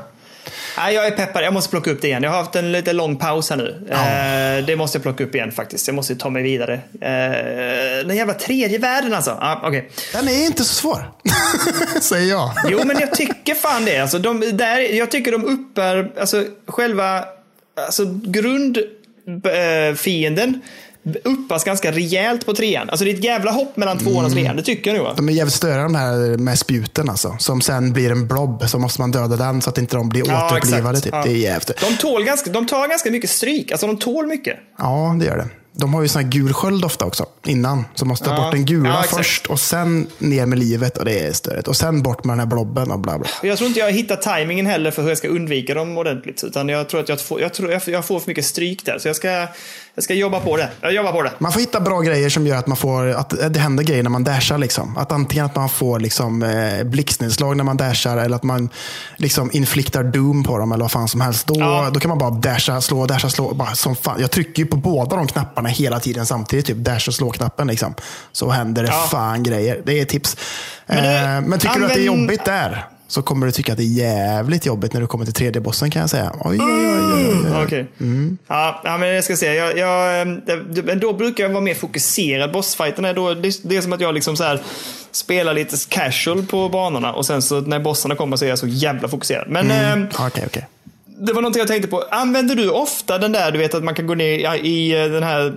Nej, 0.77 0.95
jag 0.95 1.07
är 1.07 1.11
peppad. 1.11 1.45
Jag 1.45 1.53
måste 1.53 1.71
plocka 1.71 1.91
upp 1.91 2.03
det 2.03 2.09
igen. 2.09 2.23
Jag 2.23 2.31
har 2.31 2.39
haft 2.39 2.57
en 2.57 2.73
lite 2.73 2.93
lång 2.93 3.17
paus 3.17 3.51
här 3.51 3.57
nu. 3.57 3.89
Eh, 3.91 4.67
det 4.67 4.77
måste 4.77 4.99
jag 4.99 5.03
plocka 5.03 5.25
upp 5.25 5.35
igen 5.35 5.53
faktiskt. 5.53 5.89
Jag 5.89 5.95
måste 5.95 6.17
ta 6.17 6.31
mig 6.31 6.43
vidare. 6.43 6.75
Eh, 7.01 8.07
den 8.07 8.17
jävla 8.17 8.35
tredje 8.35 8.79
världen 8.79 9.15
alltså. 9.15 9.39
Ah, 9.41 9.69
okay. 9.69 9.83
Den 10.13 10.29
är 10.29 10.47
inte 10.47 10.65
så 10.65 10.75
svår. 10.75 11.13
Säger 12.01 12.31
jag. 12.31 12.53
Jo, 12.69 12.81
men 12.85 13.01
jag 13.01 13.15
tycker 13.15 13.55
fan 13.55 13.85
det. 13.85 13.99
Alltså, 13.99 14.19
de, 14.19 14.41
där, 14.41 14.79
jag 14.79 15.11
tycker 15.11 15.33
de 15.33 15.45
uppar, 15.45 16.11
alltså 16.21 16.45
själva 16.67 17.25
alltså, 17.87 18.05
grundfienden 18.23 20.61
uppas 21.25 21.65
ganska 21.65 21.93
rejält 21.93 22.47
på 22.47 22.55
trean. 22.55 22.91
Alltså 22.91 23.05
det 23.05 23.11
är 23.11 23.15
ett 23.15 23.25
jävla 23.25 23.51
hopp 23.51 23.77
mellan 23.77 23.99
tvåan 23.99 24.25
och 24.25 24.33
trean, 24.33 24.57
det 24.57 24.63
tycker 24.63 24.91
jag 24.91 24.99
nog. 24.99 25.07
va? 25.07 25.15
De 25.17 25.29
är 25.29 25.33
jävligt 25.33 25.55
störiga 25.55 25.83
de 25.83 25.95
här 25.95 26.39
med 26.39 26.59
spjuten 26.59 27.09
alltså. 27.09 27.37
Som 27.39 27.61
sen 27.61 27.93
blir 27.93 28.11
en 28.11 28.27
blob. 28.27 28.65
Så 28.69 28.79
måste 28.79 29.01
man 29.01 29.11
döda 29.11 29.37
den 29.37 29.63
så 29.63 29.71
att 29.71 29.79
inte 29.79 29.97
de 29.97 30.09
blir 30.09 30.29
Ja, 30.29 30.47
återupplivade. 30.47 31.01
Typ. 31.01 31.13
Ja. 31.13 31.23
Det 31.25 31.31
är 31.31 31.37
jävligt. 31.37 31.81
De, 31.81 31.97
tål 31.97 32.25
ganska, 32.25 32.51
de 32.51 32.67
tar 32.67 32.89
ganska 32.89 33.11
mycket 33.11 33.31
stryk, 33.31 33.73
alltså 33.73 33.87
de 33.87 33.97
tål 33.99 34.27
mycket. 34.27 34.57
Ja, 34.79 35.17
det 35.21 35.27
gör 35.27 35.37
det. 35.37 35.49
De 35.73 35.95
har 35.95 36.03
ju 36.03 36.09
sån 36.09 36.23
här 36.23 36.31
gul 36.31 36.53
sköld 36.53 36.85
ofta 36.85 37.05
också 37.05 37.27
innan. 37.47 37.85
Så 37.95 38.05
måste 38.05 38.25
ta 38.25 38.35
Ja. 38.35 38.43
bort 38.43 38.53
den 38.53 38.65
gula 38.65 38.89
Ja, 38.89 39.17
först 39.17 39.47
och 39.47 39.61
sen 39.61 40.07
ner 40.19 40.47
med 40.47 40.59
livet 40.59 40.99
och 40.99 41.05
det 41.05 41.19
är 41.27 41.33
störigt. 41.33 41.69
Och 41.69 41.77
sen 41.77 42.03
bort 42.03 42.25
med 42.25 42.33
den 42.33 42.39
här 42.39 42.47
blobben 42.47 42.91
och 42.91 42.99
bla 43.01 43.19
bla. 43.19 43.29
Jag 43.43 43.59
tror 43.59 43.69
inte 43.69 43.81
jag 43.81 43.93
hittar 43.93 44.17
tajmingen 44.17 44.67
heller 44.67 44.91
för 44.91 45.03
hur 45.03 45.09
jag 45.09 45.19
ska 45.19 45.29
undvika 45.29 45.75
dem 45.75 45.99
ordentligt. 45.99 46.45
Utan 46.45 46.69
jag 46.69 46.89
tror 46.89 47.01
att 47.01 47.09
jag 47.09 47.21
får, 47.21 47.41
jag 47.41 47.55
tror 47.55 47.71
jag 47.87 48.05
får 48.05 48.21
för 48.21 48.29
mycket 48.29 48.45
stryk 48.47 48.85
där. 48.85 48.99
Så 48.99 49.09
jag 49.09 49.17
ska, 49.17 49.29
jag 49.95 50.05
ska 50.05 50.15
jobba 50.15 50.41
på 50.41 50.57
det. 50.57 50.69
Jag 50.81 50.93
jobbar 50.95 51.13
på 51.13 51.23
det. 51.23 51.33
Man 51.39 51.53
får 51.53 51.61
hitta 51.61 51.81
bra 51.81 52.01
grejer 52.01 52.29
som 52.29 52.47
gör 52.47 52.57
att, 52.57 52.67
man 52.67 52.77
får, 52.77 53.07
att 53.11 53.55
det 53.55 53.61
händer 53.61 53.85
grejer 53.85 54.03
när 54.03 54.11
man 54.11 54.25
dashar. 54.25 54.59
Liksom. 54.59 54.97
Att 54.97 55.13
antingen 55.13 55.45
att 55.45 55.57
man 55.57 55.69
får 55.69 56.01
liksom, 56.01 56.43
eh, 56.43 56.85
blixtnedslag 56.85 57.57
när 57.57 57.65
man 57.65 57.77
dashar 57.77 58.17
eller 58.17 58.37
att 58.37 58.43
man 58.43 58.69
liksom 59.17 59.51
infliktar 59.53 60.03
doom 60.05 60.45
på 60.45 60.59
dem 60.59 60.73
eller 60.73 60.85
vad 60.85 60.93
fan 60.93 61.09
som 61.09 61.21
helst. 61.21 61.47
Då, 61.47 61.55
Ja. 61.59 61.91
då 61.95 62.01
kan 62.01 62.09
man 62.09 62.19
bara 62.19 62.31
dasha, 62.31 62.81
slå, 62.81 63.07
dasha, 63.07 63.31
slå. 63.31 63.55
Bara 63.55 63.75
som 63.75 63.97
fan. 63.97 64.21
Jag 64.21 64.31
trycker 64.31 64.63
ju 64.63 64.67
på 64.69 64.77
båda 64.77 65.17
de 65.17 65.27
knapparna 65.27 65.60
hela 65.69 66.01
tiden 66.01 66.27
samtidigt. 66.27 66.67
Typ 66.67 66.77
dash 66.77 67.09
och 67.09 67.15
slå-knappen. 67.15 67.67
Liksom. 67.67 67.95
Så 68.33 68.51
händer 68.51 68.83
det 68.83 68.89
Ja. 68.89 69.09
fan 69.11 69.43
grejer. 69.43 69.81
Det 69.85 70.01
är 70.01 70.05
tips. 70.05 70.37
Men 70.87 71.03
du, 71.03 71.09
eh, 71.11 71.41
men 71.51 71.59
tycker 71.59 71.79
du 71.81 71.87
att 71.87 71.95
det 71.95 72.01
är 72.01 72.09
använd- 72.11 72.23
jobbigt 72.23 72.45
där 72.45 72.85
så 73.09 73.23
kommer 73.23 73.47
du 73.47 73.53
tycka 73.53 73.73
att 73.73 73.79
det 73.79 73.85
är 73.85 73.95
jävligt 73.99 74.67
jobbigt 74.67 74.93
när 74.93 75.01
du 75.01 75.07
kommer 75.07 75.25
till 75.25 75.35
tredje 75.35 75.61
bossen 75.61 75.91
kan 75.91 76.01
jag 76.01 76.11
säga. 76.11 76.33
Oj, 76.41 76.59
oj, 76.61 76.87
oj, 76.87 77.03
oj, 77.15 77.37
oj. 77.57 77.65
Okej. 77.65 77.87
Mm. 78.01 78.39
Ja, 78.49 78.97
men 79.01 79.09
jag 79.09 79.25
ska 79.25 79.37
se. 79.37 79.55
Jag, 79.55 79.79
jag, 79.79 80.21
eh, 80.21 80.27
det- 80.47 80.83
men 80.83 81.01
då 81.01 81.13
brukar 81.13 81.45
jag 81.45 81.51
vara 81.51 81.61
mer 81.61 81.75
fokuserad. 81.75 82.53
Bossfighterna 82.53 83.13
då, 83.13 83.35
det, 83.35 83.61
det 83.69 83.77
är 83.77 83.81
som 83.81 83.93
att 83.93 84.01
jag 84.01 84.15
liksom 84.15 84.37
så 84.37 84.45
här 84.45 84.61
spelar 85.13 85.55
lite 85.55 85.77
casual 85.89 86.47
på 86.47 86.69
banorna 86.69 87.13
och 87.13 87.27
sen 87.27 87.43
så 87.43 87.61
när 87.61 87.79
bossarna 87.81 88.15
kommer 88.17 88.37
så 88.37 88.45
är 88.45 88.49
jag 88.49 88.59
så 88.59 88.67
jävla 88.67 89.09
fokuserad. 89.09 89.49
Men 89.49 89.71
Mm. 89.71 90.03
eh, 90.03 90.27
Okej, 90.27 90.45
okej 90.47 90.67
det 91.21 91.33
var 91.33 91.43
någonting 91.43 91.61
jag 91.61 91.69
tänkte 91.69 91.89
på. 91.89 92.05
Använder 92.11 92.55
du 92.55 92.71
ofta 92.71 93.19
den 93.19 93.33
där, 93.33 93.51
du 93.53 93.59
vet 93.59 93.75
att 93.75 93.85
man 93.85 93.95
kan 93.95 94.07
gå 94.07 94.15
ner 94.15 94.55
i, 94.55 94.69
i 94.69 95.03
eh, 95.03 95.11
den 95.11 95.23
här, 95.23 95.55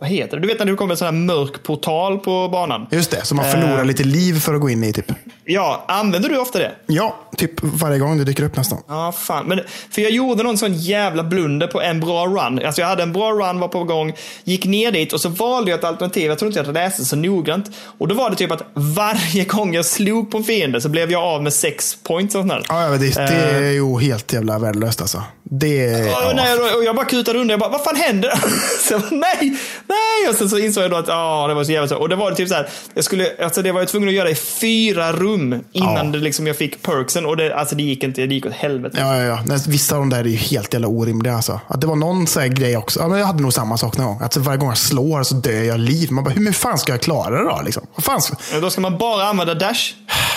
vad 0.00 0.08
heter 0.08 0.36
det? 0.36 0.42
Du 0.42 0.48
vet 0.48 0.58
när 0.58 0.66
det 0.66 0.74
kommer 0.74 0.92
en 0.94 0.96
sån 0.98 1.04
här 1.06 1.12
mörk 1.12 1.62
portal 1.62 2.18
på 2.18 2.48
banan? 2.48 2.86
Just 2.90 3.10
det, 3.10 3.24
så 3.24 3.34
man 3.34 3.44
förlorar 3.50 3.78
Eh. 3.78 3.84
lite 3.84 4.04
liv 4.04 4.40
för 4.40 4.54
att 4.54 4.60
gå 4.60 4.70
in 4.70 4.84
i 4.84 4.92
typ. 4.92 5.12
Ja, 5.44 5.84
använder 5.88 6.28
du 6.28 6.38
ofta 6.38 6.58
det? 6.58 6.72
Ja, 6.86 7.16
typ 7.36 7.50
varje 7.62 7.98
gång 7.98 8.18
det 8.18 8.24
dyker 8.24 8.42
upp 8.44 8.56
nästan. 8.56 8.78
Ja, 8.88 9.12
fan. 9.12 9.46
Men, 9.46 9.60
för 9.90 10.02
jag 10.02 10.10
gjorde 10.10 10.42
någon 10.42 10.58
sån 10.58 10.74
jävla 10.74 11.22
blunder 11.24 11.66
på 11.66 11.80
en 11.80 12.00
bra 12.00 12.26
run. 12.26 12.64
Alltså 12.66 12.80
jag 12.80 12.88
hade 12.88 13.02
en 13.02 13.12
bra 13.12 13.32
run, 13.32 13.60
var 13.60 13.68
på 13.68 13.84
gång, 13.84 14.12
gick 14.44 14.64
ner 14.64 14.92
dit 14.92 15.12
och 15.12 15.20
så 15.20 15.28
valde 15.28 15.70
jag 15.70 15.78
ett 15.78 15.84
alternativ. 15.84 16.26
Jag 16.26 16.38
tror 16.38 16.48
inte 16.50 16.60
jag 16.60 16.74
läste 16.74 17.04
så 17.04 17.16
noggrant. 17.16 17.70
Och 17.98 18.08
då 18.08 18.14
var 18.14 18.30
det 18.30 18.36
typ 18.36 18.50
att 18.50 18.62
varje 18.74 19.44
gång 19.44 19.74
jag 19.74 19.84
slog 19.84 20.30
på 20.30 20.38
en 20.38 20.44
fiende 20.44 20.80
så 20.80 20.88
blev 20.88 21.10
jag 21.12 21.22
av 21.22 21.42
med 21.42 21.52
sex 21.52 21.96
points 22.02 22.34
och 22.34 22.40
sånt 22.40 22.52
där. 22.52 22.62
Ja, 22.68 22.88
det, 22.88 23.14
det 23.14 23.20
är 23.66 23.70
ju 23.70 23.98
helt 24.00 24.32
jävla 24.32 24.58
värdelöst 24.58 25.00
alltså. 25.00 25.22
Det 25.50 25.86
är... 25.86 26.02
Och, 26.02 26.08
Ja. 26.10 26.32
nej, 26.34 26.54
och 26.76 26.84
jag 26.84 26.96
bara 26.96 27.06
kutade 27.06 27.38
under. 27.38 27.52
Jag 27.52 27.60
bara, 27.60 27.70
vad 27.70 27.84
fan 27.84 27.96
händer? 27.96 28.32
så 28.88 28.92
jag 28.94 29.00
bara, 29.00 29.10
nej, 29.10 29.56
nej. 29.88 30.28
Och 30.30 30.34
sen 30.34 30.48
så 30.50 30.58
insåg 30.58 30.84
jag 30.84 30.90
då 30.90 30.96
att 30.96 31.08
ja, 31.08 31.46
det 31.48 31.54
var 31.54 31.64
så 31.64 31.72
jävla 31.72 31.88
så. 31.88 31.96
Och 31.96 32.08
det 32.08 32.16
var 32.16 32.30
det 32.30 32.36
typ 32.36 32.48
så 32.48 32.54
här. 32.54 32.68
Jag, 32.94 33.04
skulle, 33.04 33.30
alltså 33.44 33.62
det 33.62 33.72
var 33.72 33.80
jag 33.80 33.88
tvungen 33.88 34.08
att 34.08 34.14
göra 34.14 34.30
i 34.30 34.34
fyra 34.34 35.12
rum 35.12 35.64
innan 35.72 35.94
Ja. 35.96 36.02
det 36.12 36.18
liksom 36.18 36.46
jag 36.46 36.56
fick 36.56 36.82
perksen. 36.82 37.26
Och 37.26 37.36
det, 37.36 37.54
alltså 37.54 37.74
det 37.76 37.82
gick 37.82 38.04
inte. 38.04 38.26
Det 38.26 38.34
gick 38.34 38.46
åt 38.46 38.52
helvete. 38.52 38.96
Ja, 39.00 39.16
ja, 39.22 39.42
ja. 39.48 39.56
Vissa 39.68 39.94
av 39.94 40.00
de 40.00 40.10
där 40.10 40.18
är 40.18 40.24
ju 40.24 40.36
helt 40.36 40.72
jävla 40.74 40.88
orimliga. 40.88 41.34
Alltså. 41.36 41.60
Att 41.68 41.80
det 41.80 41.86
var 41.86 41.96
någon 41.96 42.26
så 42.26 42.40
grej 42.40 42.76
också. 42.76 43.00
Ja, 43.00 43.08
men 43.08 43.18
jag 43.18 43.26
hade 43.26 43.42
nog 43.42 43.52
samma 43.52 43.76
sak 43.78 43.96
någon 43.96 44.06
gång. 44.06 44.18
Att 44.22 44.36
varje 44.36 44.58
gång 44.58 44.68
jag 44.68 44.78
slår 44.78 45.22
så 45.22 45.34
dör 45.34 45.62
jag 45.62 45.80
liv. 45.80 46.10
Man 46.12 46.24
bara, 46.24 46.30
hur 46.34 46.52
fan 46.52 46.78
ska 46.78 46.92
jag 46.92 47.00
klara 47.00 47.30
det 47.42 47.44
då? 47.50 47.62
Liksom? 47.64 47.86
Vad 47.94 48.04
fan 48.04 48.22
ska... 48.22 48.34
Då 48.60 48.70
ska 48.70 48.80
man 48.80 48.98
bara 48.98 49.24
använda 49.24 49.54
dash. 49.54 49.92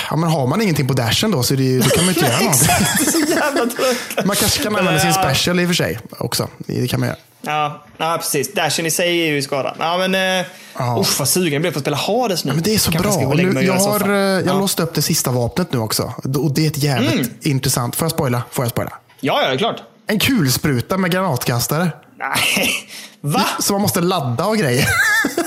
ja, 0.10 0.16
men 0.16 0.30
har 0.30 0.48
man 0.48 0.62
ingenting 0.62 0.88
på 0.88 0.94
dashen 0.94 1.32
då 1.32 1.44
så 1.44 1.54
det, 1.54 1.78
då 1.80 1.90
kan 1.90 2.06
man 2.06 2.14
ju 2.14 2.20
inte 2.20 2.32
göra 2.32 2.40
någonting. 2.44 2.68
Exakt, 2.70 3.00
det 3.00 3.06
är 3.08 3.12
så 3.12 3.34
jävla 3.34 3.62
tråkigt. 3.66 4.26
Man 4.26 4.36
kanske 4.36 4.64
kan 4.64 4.76
använda 4.76 5.00
sin 5.14 5.22
Ja. 5.24 5.30
special 5.30 5.60
i 5.60 5.64
och 5.64 5.68
för 5.70 5.74
sig 5.76 6.00
också. 6.20 6.48
Det 6.58 6.88
kan 6.88 7.00
man 7.00 7.10
göra. 7.10 7.18
Ja, 7.42 7.84
ja, 7.98 8.18
precis. 8.20 8.54
Dashen 8.54 8.86
i 8.86 8.92
sig 8.92 9.22
är 9.22 9.32
ju 9.32 9.42
skadad. 9.42 9.76
Ja, 9.80 9.98
men... 9.98 10.40
Eh, 10.40 10.46
Ja. 10.80 10.98
Usch, 11.02 11.20
vad 11.20 11.28
sugen 11.30 11.54
jag 11.54 11.62
blev 11.62 11.72
på 11.72 11.80
att 11.80 11.84
spela 11.84 11.98
Hades 11.98 12.46
nu. 12.46 12.54
Men 12.54 12.64
det 12.64 12.74
är 12.74 12.78
så 12.78 12.92
Kanske 12.92 13.26
bra. 13.26 13.34
nu, 13.34 13.62
jag 13.62 13.74
har, 13.74 14.10
eh, 14.10 14.16
jag 14.18 14.46
ja. 14.48 14.54
låste 14.60 14.84
upp 14.84 14.94
det 14.94 15.02
sista 15.02 15.32
vapnet 15.32 15.74
nu 15.74 15.80
också. 15.80 16.14
Och 16.38 16.54
det 16.54 16.64
är 16.66 16.68
ett 16.68 16.78
jävligt 16.78 17.14
Mm. 17.14 17.30
intressant. 17.42 17.96
Får 17.96 18.06
jag 18.06 18.12
spoila? 18.12 18.42
Får 18.52 18.66
jag 18.66 18.70
spoila? 18.72 18.92
ja, 19.20 19.50
ja, 19.52 19.58
klart. 19.58 19.76
En 20.08 20.20
kulspruta 20.20 20.98
med 20.98 21.12
granatkastare. 21.12 21.92
Nej, 22.20 22.70
va? 23.22 23.46
Så 23.60 23.74
man 23.74 23.82
måste 23.82 24.02
ladda 24.02 24.46
och 24.46 24.58
grejer. 24.58 24.88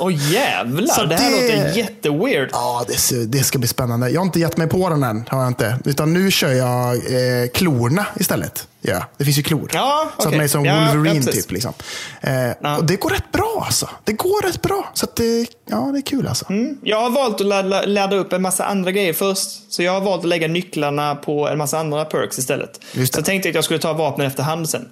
Åh 0.00 0.32
jävlar, 0.32 0.94
Så 0.94 1.04
det 1.04 1.14
här 1.16 1.30
det- 1.30 1.56
låter 1.56 1.76
jätteweird. 1.78 2.48
Ja, 2.52 2.84
det, 2.88 3.24
det 3.26 3.44
ska 3.44 3.58
bli 3.58 3.68
spännande. 3.68 4.10
Jag 4.10 4.20
har 4.20 4.26
inte 4.26 4.40
gett 4.40 4.56
mig 4.56 4.66
på 4.68 4.88
den 4.88 5.02
än. 5.02 5.24
Har 5.28 5.40
jag 5.40 5.48
inte. 5.48 5.78
Utan 5.84 6.12
nu 6.12 6.30
kör 6.30 6.52
jag 6.52 6.94
eh, 6.96 7.48
klorna 7.54 8.06
istället. 8.20 8.66
Ja, 8.82 9.04
det 9.18 9.24
finns 9.24 9.38
ju 9.38 9.42
klor. 9.42 9.70
Ja, 9.74 10.10
Så 10.18 10.28
att 10.28 10.34
man 10.34 10.44
är 10.44 10.48
som 10.48 10.64
Ja, 10.64 10.74
ja, 10.86 10.92
Wolverine 10.94 11.24
precis. 11.24 11.42
typ. 11.44 11.52
Liksom. 11.52 11.72
Eh, 12.20 12.76
Och 12.78 12.84
det 12.84 12.96
går 12.96 13.10
rätt 13.10 13.32
bra 13.32 13.62
alltså. 13.66 13.88
Det 14.04 14.12
går 14.12 14.42
rätt 14.42 14.62
bra. 14.62 14.90
Så 14.94 15.06
det, 15.16 15.46
ja, 15.70 15.76
det 15.92 15.98
är 15.98 16.02
kul 16.02 16.26
alltså. 16.26 16.44
Jag 16.82 17.00
har 17.00 17.10
valt 17.10 17.40
att 17.40 17.46
ladda, 17.46 17.82
ladda 17.86 18.16
upp 18.16 18.32
en 18.32 18.42
massa 18.42 18.64
andra 18.64 18.90
grejer 18.92 19.12
först. 19.12 19.72
Så 19.72 19.82
jag 19.82 19.92
har 19.92 20.00
valt 20.00 20.22
att 20.22 20.28
lägga 20.28 20.48
nycklarna 20.48 21.14
på 21.14 21.48
en 21.48 21.58
massa 21.58 21.78
andra 21.78 22.04
perks 22.04 22.38
istället. 22.38 22.80
Så 23.12 23.22
tänkte 23.22 23.48
jag 23.48 23.52
att 23.52 23.54
jag 23.54 23.64
skulle 23.64 23.80
ta 23.80 23.92
vapnen 23.92 24.26
efterhand 24.26 24.68
sen. 24.68 24.88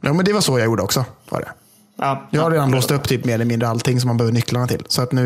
Ja, 0.00 0.12
men 0.12 0.24
det 0.24 0.32
var 0.32 0.40
så 0.40 0.58
jag 0.58 0.64
gjorde 0.66 0.82
också. 0.82 1.04
Var 1.28 1.40
det. 1.40 1.48
Ja, 2.02 2.28
Jag 2.30 2.42
har 2.42 2.50
redan 2.50 2.70
låst 2.70 2.90
upp 2.90 3.08
typ 3.08 3.24
mer 3.24 3.34
eller 3.34 3.44
mindre 3.44 3.68
allting 3.68 4.00
som 4.00 4.08
man 4.08 4.16
behöver 4.16 4.32
nycklarna 4.34 4.66
till. 4.66 4.84
Så 4.88 5.02
att 5.02 5.12
nu, 5.12 5.22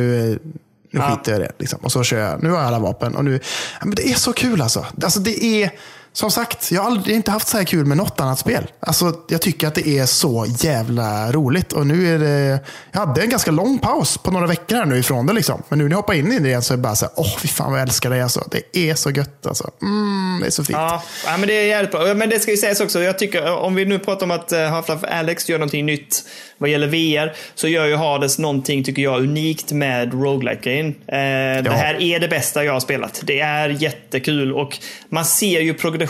nu 0.91 1.01
Ja. 1.01 1.03
skiter 1.11 1.33
jag 1.33 1.41
i 1.41 1.45
det. 1.45 1.53
Liksom. 1.59 1.79
Och 1.83 1.93
så 1.93 2.03
kör 2.03 2.19
jag. 2.19 2.43
Nu 2.43 2.51
har 2.51 2.57
jag 2.59 2.67
alla 2.67 2.79
vapen. 2.79 3.17
Och 3.17 3.25
nu, 3.25 3.33
ja, 3.81 3.87
men 3.87 3.95
det 3.95 4.11
är 4.11 4.15
så 4.15 4.33
kul 4.33 4.63
alltså. 4.63 4.87
alltså 5.03 5.21
det 5.21 5.45
är, 5.45 5.71
som 6.17 6.31
sagt, 6.31 6.73
jag 6.73 6.83
har 6.83 6.91
aldrig 6.91 7.17
inte 7.17 7.31
haft 7.31 7.49
så 7.49 7.57
här 7.57 7.65
kul 7.65 7.87
med 7.87 7.97
något 7.97 8.21
annat 8.21 8.39
spel. 8.39 8.67
Alltså, 8.81 9.13
jag 9.29 9.41
tycker 9.43 9.67
att 9.69 9.75
det 9.75 9.89
är 9.89 10.07
så 10.07 10.47
jävla 10.59 11.33
roligt. 11.33 11.73
Och 11.73 11.87
nu 11.87 12.15
är 12.15 12.19
det, 12.19 12.61
jag 12.93 13.01
hade 13.01 13.23
en 13.23 13.29
ganska 13.29 13.51
lång 13.51 13.79
paus 13.79 14.19
på 14.19 14.31
några 14.31 14.47
veckor 14.47 14.77
här 14.77 14.85
nu 14.85 14.99
ifrån 14.99 15.27
det. 15.27 15.33
Liksom. 15.33 15.63
Men 15.69 15.79
nu 15.79 15.85
när 15.85 15.91
jag 15.91 15.97
hoppar 15.97 16.15
in 16.15 16.33
i 16.33 16.39
det 16.39 16.49
igen 16.49 16.63
så 16.63 16.73
är 16.75 16.77
det 16.77 16.83
bara 16.83 16.95
så 16.97 17.05
här, 17.05 17.13
åh 17.17 17.39
fy 17.39 17.49
fan 17.49 17.71
vad 17.71 17.81
jag 17.81 17.89
älskar 17.89 18.11
det. 18.11 18.23
Alltså. 18.23 18.45
Det 18.51 18.91
är 18.91 18.95
så 18.95 19.11
gött 19.11 19.47
alltså. 19.47 19.71
Mm, 19.83 20.39
det 20.41 20.47
är 20.47 20.51
så 20.51 20.65
fint. 20.65 20.79
Ja, 20.79 21.03
ja, 21.27 21.37
men 21.37 21.49
det 21.49 21.55
är 21.55 21.67
jävligt 21.67 21.91
bra. 21.91 22.15
Men 22.15 22.29
det 22.29 22.41
ska 22.41 22.51
ju 22.51 22.57
sägas 22.57 22.81
också, 22.81 23.03
jag 23.03 23.19
tycker, 23.19 23.53
om 23.53 23.75
vi 23.75 23.85
nu 23.85 23.99
pratar 23.99 24.27
om 24.27 24.31
att 24.31 24.53
eh, 24.53 24.59
Half-Life 24.59 25.07
Alex 25.19 25.49
gör 25.49 25.59
någonting 25.59 25.87
nytt 25.87 26.23
vad 26.59 26.71
gäller 26.71 26.87
VR, 26.87 27.37
så 27.55 27.69
gör 27.69 27.87
ju 27.87 27.97
Hades 27.97 28.39
någonting, 28.39 28.85
tycker 28.85 29.03
jag, 29.03 29.23
unikt 29.23 29.73
med 29.73 30.15
roguelike-grejen. 30.15 30.87
Eh, 30.87 31.63
Det 31.63 31.71
här 31.71 32.03
är 32.03 32.21
det 32.21 32.29
bästa 32.29 32.65
jag 32.65 32.73
har 32.73 32.81
spelat. 32.81 33.21
Det 33.25 33.41
är 33.41 33.69
jättekul 33.69 34.53
och 34.53 34.79
man 35.09 35.25
ser 35.25 35.61
ju 35.61 35.75
progressionen, 35.75 36.06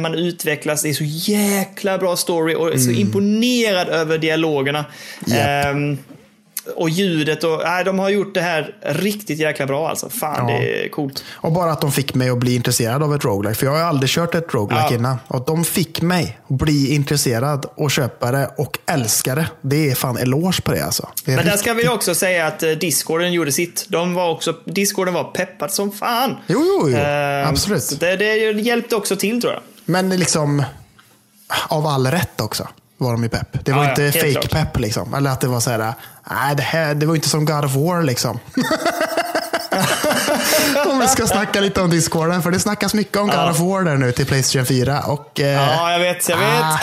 man 0.00 0.14
utvecklas, 0.14 0.82
det 0.82 0.88
är 0.88 0.94
så 0.94 1.04
jäkla 1.04 1.98
bra 1.98 2.16
story 2.16 2.54
och 2.54 2.80
så 2.80 2.90
imponerad 2.90 3.88
över 3.88 4.18
dialogerna. 4.18 4.84
Japp. 5.26 5.66
Ehm, 5.66 5.98
och 6.76 6.90
ljudet 6.90 7.44
och, 7.44 7.60
nej, 7.64 7.84
de 7.84 7.98
har 7.98 8.08
gjort 8.08 8.34
det 8.34 8.40
här 8.40 8.74
riktigt 8.82 9.38
jäkla 9.38 9.66
bra 9.66 9.88
alltså. 9.88 10.08
Fan, 10.10 10.48
Ja. 10.48 10.58
det 10.58 10.84
är 10.84 10.88
coolt. 10.88 11.24
Och 11.30 11.52
bara 11.52 11.72
att 11.72 11.80
de 11.80 11.92
fick 11.92 12.14
mig 12.14 12.30
att 12.30 12.38
bli 12.38 12.54
intresserad 12.54 13.02
av 13.02 13.14
ett 13.14 13.24
roguelike. 13.24 13.58
För 13.58 13.66
jag 13.66 13.72
har 13.72 13.80
aldrig 13.80 14.10
kört 14.10 14.34
ett 14.34 14.54
roguelike 14.54 14.86
Ja. 14.90 14.94
innan. 14.98 15.16
Och 15.28 15.44
de 15.46 15.64
fick 15.64 16.02
mig 16.02 16.38
att 16.50 16.58
bli 16.58 16.94
intresserad 16.94 17.66
och 17.74 17.90
köpa 17.90 18.30
det 18.30 18.50
och 18.58 18.78
älska 18.86 19.34
det. 19.34 19.46
Det 19.60 19.90
är 19.90 19.94
fan 19.94 20.16
eloge 20.18 20.62
på 20.62 20.72
det 20.72 20.80
alltså. 20.84 21.08
Det 21.24 21.30
Men 21.30 21.36
där 21.36 21.44
riktigt- 21.44 21.60
ska 21.60 21.72
vi 21.74 21.88
också 21.88 22.14
säga 22.14 22.46
att 22.46 22.62
eh, 22.62 22.70
Discorden 22.70 23.32
gjorde 23.32 23.52
sitt. 23.52 23.86
De 23.88 24.14
var 24.14 24.30
också, 24.30 24.54
Discorden 24.64 25.14
var 25.14 25.24
peppad 25.24 25.70
som 25.72 25.92
fan. 25.92 26.36
Jo, 26.46 26.60
jo, 26.64 26.88
jo. 26.90 26.96
Eh, 26.96 27.48
Absolut. 27.48 28.00
Det, 28.00 28.16
det 28.16 28.34
hjälpte 28.60 28.96
också 28.96 29.16
till 29.16 29.40
tror 29.40 29.52
jag. 29.52 29.62
Men 29.84 30.08
liksom, 30.10 30.62
av 31.68 31.86
all 31.86 32.06
rätt 32.06 32.40
också 32.40 32.68
var 32.98 33.12
de 33.12 33.22
ju 33.22 33.28
pepp. 33.28 33.64
Det 33.64 33.72
var 33.72 33.78
Ja, 33.78 33.84
ja, 33.84 33.90
inte 33.90 34.02
helt 34.02 34.14
fake 34.36 34.46
klart. 34.48 34.50
pepp 34.50 34.78
liksom. 34.80 35.14
Eller 35.14 35.30
att 35.30 35.40
det 35.40 35.48
var 35.48 35.60
så 35.60 35.70
här, 35.70 35.78
nej 36.30 36.56
det 36.56 36.62
här, 36.62 36.94
det 36.94 37.06
var 37.06 37.14
inte 37.14 37.28
som 37.28 37.44
God 37.44 37.64
of 37.64 37.74
War 37.74 38.02
liksom. 38.02 38.38
om 40.86 40.98
vi 40.98 41.06
ska 41.08 41.26
snacka 41.26 41.60
lite 41.60 41.80
om 41.80 41.90
Discorden, 41.90 42.42
för 42.42 42.50
det 42.50 42.60
snackas 42.60 42.94
mycket 42.94 43.16
om 43.16 43.26
God 43.26 43.50
of 43.50 43.58
War 43.58 43.82
där 43.84 43.96
nu 43.96 44.12
till 44.12 44.26
Playstation 44.26 44.66
4. 44.66 45.00
Och 45.00 45.40
eh, 45.40 45.46
Ja, 45.46 45.92
jag 45.92 45.98
vet, 45.98 46.28
jag 46.28 46.36
vet. 46.36 46.46
ah, 46.62 46.78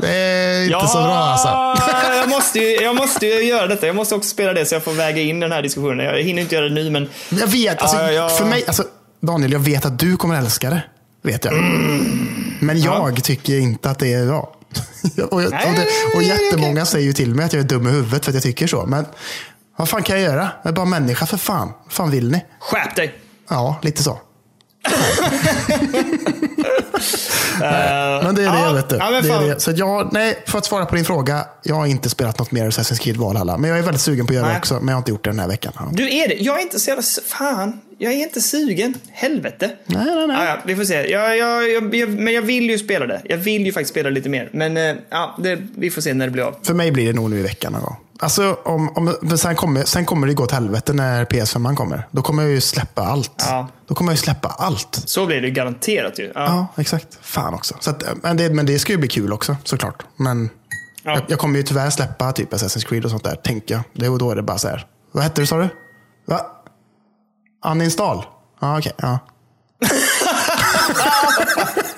det 0.00 0.08
är 0.10 0.64
inte 0.64 0.86
så 0.86 0.98
bra 1.02 1.14
alltså. 1.16 1.48
jag, 2.16 2.28
måste 2.28 2.58
ju, 2.58 2.74
jag 2.82 2.96
måste 2.96 3.26
ju 3.26 3.42
göra 3.44 3.66
detta. 3.66 3.86
Jag 3.86 3.96
måste 3.96 4.14
också 4.14 4.28
spela 4.30 4.52
det 4.52 4.66
så 4.66 4.74
jag 4.74 4.82
får 4.84 4.92
väga 4.92 5.22
in 5.22 5.40
den 5.40 5.52
här 5.52 5.62
diskussionen. 5.62 6.06
Jag 6.06 6.22
hinner 6.22 6.42
inte 6.42 6.54
göra 6.54 6.68
det 6.68 6.74
nu, 6.74 6.90
men 6.90 7.08
Jag 7.28 7.46
vet, 7.46 7.82
alltså, 7.82 7.96
Ja, 7.96 8.10
ja. 8.10 8.28
för 8.28 8.44
mig, 8.44 8.64
alltså, 8.66 8.84
Daniel, 9.20 9.52
jag 9.52 9.60
vet 9.60 9.84
att 9.86 9.98
du 9.98 10.16
kommer 10.16 10.38
älska 10.38 10.70
det. 10.70 10.82
Vet 11.22 11.44
jag. 11.44 11.54
Men 12.60 12.80
jag 12.80 13.24
tycker 13.24 13.58
inte 13.58 13.90
att 13.90 13.98
det 13.98 14.12
är 14.12 14.26
bra. 14.26 14.53
och, 15.30 15.42
jag- 15.42 15.50
Nej, 15.50 15.68
och, 15.70 15.74
det, 15.76 16.16
och 16.16 16.22
jättemånga 16.22 16.72
okej. 16.72 16.86
säger 16.86 17.06
ju 17.06 17.12
till 17.12 17.34
mig 17.34 17.46
att 17.46 17.52
jag 17.52 17.60
är 17.60 17.68
dum 17.68 17.86
i 17.86 17.90
huvudet 17.90 18.24
för 18.24 18.30
att 18.30 18.34
jag 18.34 18.42
tycker 18.42 18.66
så. 18.66 18.86
Men 18.86 19.06
vad 19.76 19.88
fan 19.88 20.02
kan 20.02 20.20
jag 20.20 20.24
göra? 20.32 20.50
Jag 20.62 20.70
är 20.70 20.74
bara 20.76 20.86
människa 20.86 21.26
för 21.26 21.36
fan. 21.36 21.72
Vad 21.84 21.92
fan 21.92 22.10
vill 22.10 22.30
ni? 22.30 22.44
skärp 22.60 22.96
dig. 22.96 23.18
Ja, 23.48 23.78
lite 23.82 24.02
så. 24.02 24.20
Men 28.22 28.34
det 28.34 28.42
är 28.42 28.52
det, 28.52 28.58
ja, 28.58 28.72
vet 28.72 28.88
du. 28.88 28.96
ja, 28.96 29.10
det 29.10 29.28
är 29.28 29.48
det. 29.48 29.60
Så 29.60 29.70
jag, 29.70 30.12
nej, 30.12 30.42
för 30.46 30.58
att 30.58 30.64
svara 30.64 30.86
på 30.86 30.94
din 30.94 31.04
fråga, 31.04 31.46
jag 31.62 31.74
har 31.74 31.86
inte 31.86 32.10
spelat 32.10 32.38
något 32.38 32.52
mer 32.52 32.70
Assassin's 32.70 32.98
Creed 32.98 33.16
Valhalla. 33.16 33.58
Men 33.58 33.70
jag 33.70 33.78
är 33.78 33.82
väldigt 33.82 34.02
sugen 34.02 34.26
på 34.26 34.30
att 34.30 34.34
göra 34.34 34.46
det 34.46 34.52
Nej. 34.52 34.58
också, 34.58 34.74
men 34.74 34.88
jag 34.88 34.94
har 34.94 34.98
inte 34.98 35.10
gjort 35.10 35.24
det 35.24 35.30
den 35.30 35.38
här 35.38 35.48
veckan. 35.48 35.72
Du 35.92 36.16
är 36.16 36.28
det. 36.28 36.34
Jag 36.34 36.58
är 36.58 36.62
inte 36.62 36.80
så 36.80 36.90
jävla... 36.90 37.02
Fan. 37.26 37.80
Jag 37.98 38.12
är 38.12 38.16
inte 38.16 38.40
sugen. 38.40 38.94
Helvete. 39.12 39.70
Nej, 39.86 40.04
nej, 40.04 40.26
nej. 40.26 40.36
Ja, 40.36 40.44
ja, 40.44 40.58
vi 40.64 40.76
får 40.76 40.84
se. 40.84 41.10
Jag, 41.10 41.36
jag, 41.36 41.70
jag, 41.70 41.94
jag, 41.94 42.08
men 42.08 42.34
jag 42.34 42.42
vill 42.42 42.70
ju 42.70 42.78
spela 42.78 43.06
det. 43.06 43.20
Jag 43.24 43.36
vill 43.36 43.66
ju 43.66 43.72
faktiskt 43.72 43.90
spela 43.90 44.10
lite 44.10 44.28
mer. 44.28 44.50
Men 44.52 44.76
eh, 44.76 44.94
ja, 45.10 45.38
det, 45.42 45.58
vi 45.76 45.90
får 45.90 46.02
se 46.02 46.14
när 46.14 46.26
det 46.26 46.32
blir 46.32 46.42
av. 46.42 46.56
För 46.62 46.74
mig 46.74 46.92
blir 46.92 47.06
det 47.06 47.12
nog 47.12 47.30
nu 47.30 47.38
i 47.38 47.42
veckan 47.42 47.72
någon 47.72 47.82
gång. 47.82 47.96
Alltså, 48.24 48.56
om, 48.64 48.88
om, 48.96 49.36
sen, 49.38 49.56
kommer, 49.56 49.84
sen 49.84 50.04
kommer 50.04 50.26
det 50.26 50.34
gå 50.34 50.42
åt 50.42 50.50
helvete 50.50 50.92
när 50.92 51.24
PS5 51.24 51.76
kommer. 51.76 52.08
Då 52.10 52.22
kommer 52.22 52.42
jag 52.42 52.52
ju 52.52 52.60
släppa 52.60 53.02
allt. 53.02 53.44
Ja. 53.48 53.68
Då 53.86 53.94
kommer 53.94 54.12
jag 54.12 54.16
ju 54.16 54.22
släppa 54.22 54.48
allt. 54.48 55.02
Så 55.06 55.26
blir 55.26 55.40
det 55.40 55.50
garanterat 55.50 56.18
ju. 56.18 56.24
Ja. 56.24 56.32
Ja, 56.34 56.66
exakt. 56.82 57.18
Fan 57.20 57.54
också. 57.54 57.74
Så 57.80 57.90
att, 57.90 58.02
men, 58.22 58.36
det, 58.36 58.50
men 58.50 58.66
det 58.66 58.78
ska 58.78 58.92
ju 58.92 58.98
bli 58.98 59.08
kul 59.08 59.32
också, 59.32 59.56
såklart. 59.64 60.02
Men 60.16 60.50
Ja. 61.02 61.12
jag, 61.12 61.22
jag 61.28 61.38
kommer 61.38 61.56
ju 61.56 61.62
tyvärr 61.62 61.90
släppa 61.90 62.32
typ 62.32 62.52
Assassin's 62.52 62.86
Creed 62.86 63.04
och 63.04 63.10
sånt 63.10 63.24
där, 63.24 63.34
tänker 63.34 63.74
jag. 63.74 63.82
Det, 63.92 64.08
och 64.08 64.18
då 64.18 64.30
är 64.30 64.36
det 64.36 64.42
bara 64.42 64.58
så 64.58 64.68
här. 64.68 64.86
Vad 65.12 65.22
hette 65.22 65.40
du 65.40 65.46
sa 65.46 65.58
du? 65.58 65.68
Va? 66.26 66.40
Uninstall? 67.66 68.24
Ja, 68.60 68.78
okej. 68.78 68.92
ja. 68.96 69.18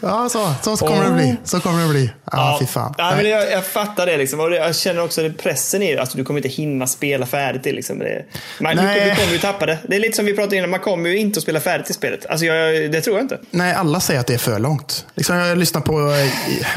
ja, 0.00 0.28
så, 0.28 0.76
så 0.76 0.86
kommer 0.86 1.04
det 1.04 1.10
bli. 1.14 1.36
Så 1.44 1.60
kommer 1.60 1.82
det 1.82 1.88
bli. 1.88 2.10
Ja, 2.32 2.56
fy 2.60 2.66
fan. 2.66 2.94
Ja, 2.98 3.12
men 3.16 3.28
jag, 3.30 3.50
jag 3.52 3.66
fattar 3.66 4.06
det. 4.06 4.16
Liksom. 4.16 4.40
Och 4.40 4.50
det- 4.50 4.56
Jag 4.56 4.76
känner 4.76 5.04
också 5.04 5.26
att 5.26 5.38
pressen 5.38 5.82
i. 5.82 5.96
Alltså, 5.96 6.16
du 6.18 6.24
kommer 6.24 6.38
inte 6.38 6.48
hinna 6.48 6.86
spela 6.86 7.26
färdigt 7.26 7.62
det. 7.64 7.72
Liksom. 7.72 7.98
det 7.98 8.24
man, 8.60 8.76
du, 8.76 8.82
Nej. 8.82 9.10
du 9.10 9.16
kommer 9.16 9.32
ju 9.32 9.38
tappa 9.38 9.66
det. 9.66 9.78
Det 9.88 9.96
är 9.96 10.00
lite 10.00 10.16
som 10.16 10.24
vi 10.26 10.34
pratade 10.34 10.56
innan. 10.56 10.70
Man 10.70 10.80
kommer 10.80 11.10
ju 11.10 11.18
inte 11.18 11.38
att 11.38 11.42
spela 11.42 11.60
färdigt 11.60 11.90
i 11.90 11.92
spelet. 11.92 12.26
Alltså, 12.26 12.46
jag, 12.46 12.92
det 12.92 13.00
tror 13.00 13.16
jag 13.16 13.24
inte. 13.24 13.38
Nej, 13.50 13.74
alla 13.74 14.00
säger 14.00 14.20
att 14.20 14.26
det 14.26 14.34
är 14.34 14.38
för 14.38 14.58
långt. 14.58 15.06
Liksom, 15.14 15.36
jag 15.36 15.58
lyssnade 15.58 15.86
på 15.86 16.00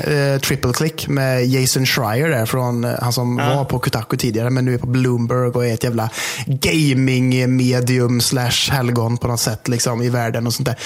eh, 0.05 0.13
eh, 0.33 0.39
Triple 0.39 0.73
Click 0.73 1.07
med 1.07 1.45
Jason 1.45 1.85
Schreier, 1.85 2.29
där, 2.29 2.45
från, 2.45 2.83
eh, 2.83 2.91
han 3.01 3.13
som 3.13 3.35
var 3.37 3.65
på 3.65 3.79
Kotaku 3.79 4.17
tidigare, 4.17 4.49
men 4.49 4.65
nu 4.65 4.73
är 4.73 4.77
på 4.77 4.87
Bloomberg 4.87 5.47
och 5.49 5.65
är 5.65 5.73
ett 5.73 5.83
jävla 5.83 6.09
gaming-medium 6.47 8.19
slash 8.21 8.71
helgon 8.71 9.17
på 9.17 9.27
något 9.27 9.39
sätt 9.39 9.67
liksom, 9.67 10.01
i 10.01 10.09
världen 10.09 10.47
och 10.47 10.53
sånt 10.53 10.65
där. 10.65 10.77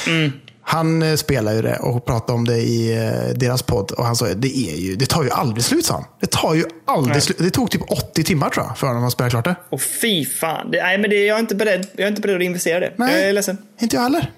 Han 0.66 1.02
eh, 1.02 1.16
spelar 1.16 1.54
ju 1.54 1.62
det 1.62 1.78
och 1.78 2.06
pratar 2.06 2.34
om 2.34 2.46
det 2.46 2.58
i 2.58 2.98
eh, 2.98 3.34
deras 3.36 3.62
podd. 3.62 3.92
Och 3.92 4.06
han 4.06 4.16
sa 4.16 4.26
det, 4.26 4.58
är 4.58 4.76
ju, 4.76 4.96
det 4.96 5.06
tar 5.06 5.24
ju 5.24 5.30
aldrig 5.30 5.64
slut, 5.64 5.86
sa 5.86 5.94
han. 5.94 6.04
Det 6.20 6.32
tar 6.32 6.54
ju 6.54 6.66
aldrig 6.86 7.24
slut. 7.24 7.38
Det 7.38 7.50
tog 7.50 7.72
typ 7.72 7.82
80 7.92 8.24
timmar 8.24 8.50
tror 8.50 8.66
jag, 8.66 8.78
för 8.78 8.88
honom 8.88 9.06
att 9.06 9.14
spela 9.14 9.30
klart 9.30 9.46
det. 9.46 9.56
Och 9.70 9.82
fy 9.82 10.26
fan. 10.26 10.72
Det, 10.72 10.84
nej, 10.84 10.98
men 10.98 11.10
det, 11.10 11.26
jag, 11.26 11.36
är 11.36 11.40
inte 11.40 11.56
beredd, 11.56 11.88
jag 11.94 12.04
är 12.04 12.08
inte 12.08 12.22
beredd 12.22 12.36
att 12.36 12.44
investera 12.44 12.80
det. 12.80 12.94
Nej. 12.98 13.20
Jag 13.20 13.30
är 13.30 13.34
ledsen. 13.34 13.58
Inte 13.80 13.96
jag 13.96 14.04
heller. 14.04 14.32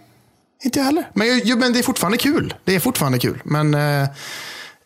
Inte 0.64 0.80
jag 0.80 0.86
heller. 0.86 1.10
Men, 1.14 1.42
jo, 1.44 1.58
men 1.58 1.74
det 1.74 1.80
är 1.80 1.84
fortfarande 1.84 2.18
kul. 2.18 2.54
Det 2.64 2.76
är 2.76 2.80
fortfarande 2.80 3.20
kul. 3.20 3.42
Men 3.46 3.74
eh, 3.74 4.10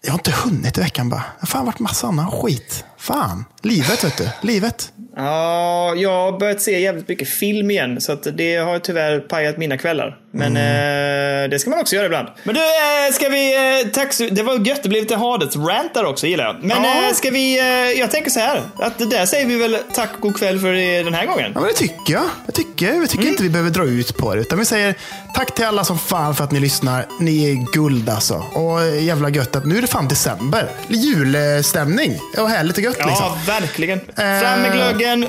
jag 0.02 0.12
har 0.12 0.20
inte 0.20 0.32
hunnit 0.32 0.78
i 0.78 0.82
veckan 0.82 1.10
bara. 1.10 1.20
Det 1.20 1.40
har 1.40 1.48
fan 1.48 1.66
varit 1.66 1.80
massa 1.80 2.08
annan 2.08 2.32
skit. 2.32 2.86
Fan. 3.00 3.46
Livet 3.62 4.04
vet 4.04 4.18
du. 4.18 4.30
Livet. 4.42 4.92
Ja, 5.16 5.96
jag 5.96 6.10
har 6.32 6.40
börjat 6.40 6.62
se 6.62 6.80
jävligt 6.80 7.08
mycket 7.08 7.30
film 7.30 7.72
igen. 7.72 8.02
Så 8.02 8.12
att 8.12 8.28
det 8.38 8.56
har 8.56 8.80
tyvärr 8.80 9.20
pajat 9.20 9.58
mina 9.58 9.78
kvällar. 9.78 10.18
Men 10.34 10.58
Mm. 10.58 11.44
eh, 11.44 11.50
det 11.50 11.60
ska 11.60 11.70
man 11.70 11.80
också 11.80 11.96
göra 11.96 12.06
ibland. 12.06 12.28
Men 12.44 12.56
du, 12.56 12.62
eh, 12.62 13.14
ska 13.14 13.30
vi... 13.30 13.56
Eh, 13.82 13.88
tack 13.92 14.14
så, 14.14 14.24
det 14.32 14.44
var 14.44 14.68
gött. 14.68 14.84
Det 14.84 14.90
blev 14.90 15.02
lite 15.04 15.16
Hades-rant 15.16 15.94
där 15.94 16.06
också, 16.06 16.28
gillar 16.28 16.44
jag. 16.46 16.56
Men 16.64 16.84
Ja. 16.84 17.08
eh, 17.08 17.14
ska 17.14 17.30
vi... 17.30 17.60
Eh, 17.60 18.00
jag 18.00 18.12
tänker 18.12 18.30
så 18.32 18.40
här. 18.40 18.62
Att 18.80 18.98
det 18.98 19.06
där 19.06 19.26
säger 19.26 19.46
vi 19.46 19.56
väl 19.58 19.78
tack 19.94 20.10
och 20.16 20.22
god 20.22 20.38
kväll 20.38 20.60
för 20.60 21.04
den 21.04 21.14
här 21.14 21.26
gången. 21.26 21.52
Ja, 21.56 21.60
men 21.62 21.70
det 21.70 21.76
tycker 21.76 22.14
jag. 22.14 22.24
Jag 22.46 22.56
tycker, 22.56 22.94
jag 22.94 23.10
tycker 23.10 23.28
inte 23.28 23.44
vi 23.44 23.50
behöver 23.50 23.70
dra 23.72 23.84
ut 23.86 24.18
på 24.18 24.36
det. 24.36 24.42
Utan 24.42 24.60
vi 24.60 24.66
säger 24.66 24.96
tack 25.36 25.56
till 25.56 25.66
alla 25.66 25.84
som 25.84 26.00
fan 26.00 26.36
för 26.36 26.44
att 26.44 26.52
ni 26.52 26.60
lyssnar. 26.60 27.06
Ni 27.20 27.52
är 27.52 27.72
guld 27.74 28.10
alltså. 28.10 28.34
Och 28.54 28.82
eh, 28.82 29.04
jävla 29.04 29.30
gött 29.30 29.56
att 29.56 29.66
nu 29.66 29.78
är 29.78 29.82
det 29.82 29.88
fan 29.88 30.08
december. 30.08 30.70
Julstämning. 30.88 32.20
Och 32.38 32.50
härligt 32.50 32.78
och 32.78 32.84
gött 32.84 32.89
liksom. 32.98 33.26
Ja, 33.26 33.38
verkligen. 33.48 34.00
Fram 34.16 34.62
med 34.62 34.72
glöggen. 34.74 35.26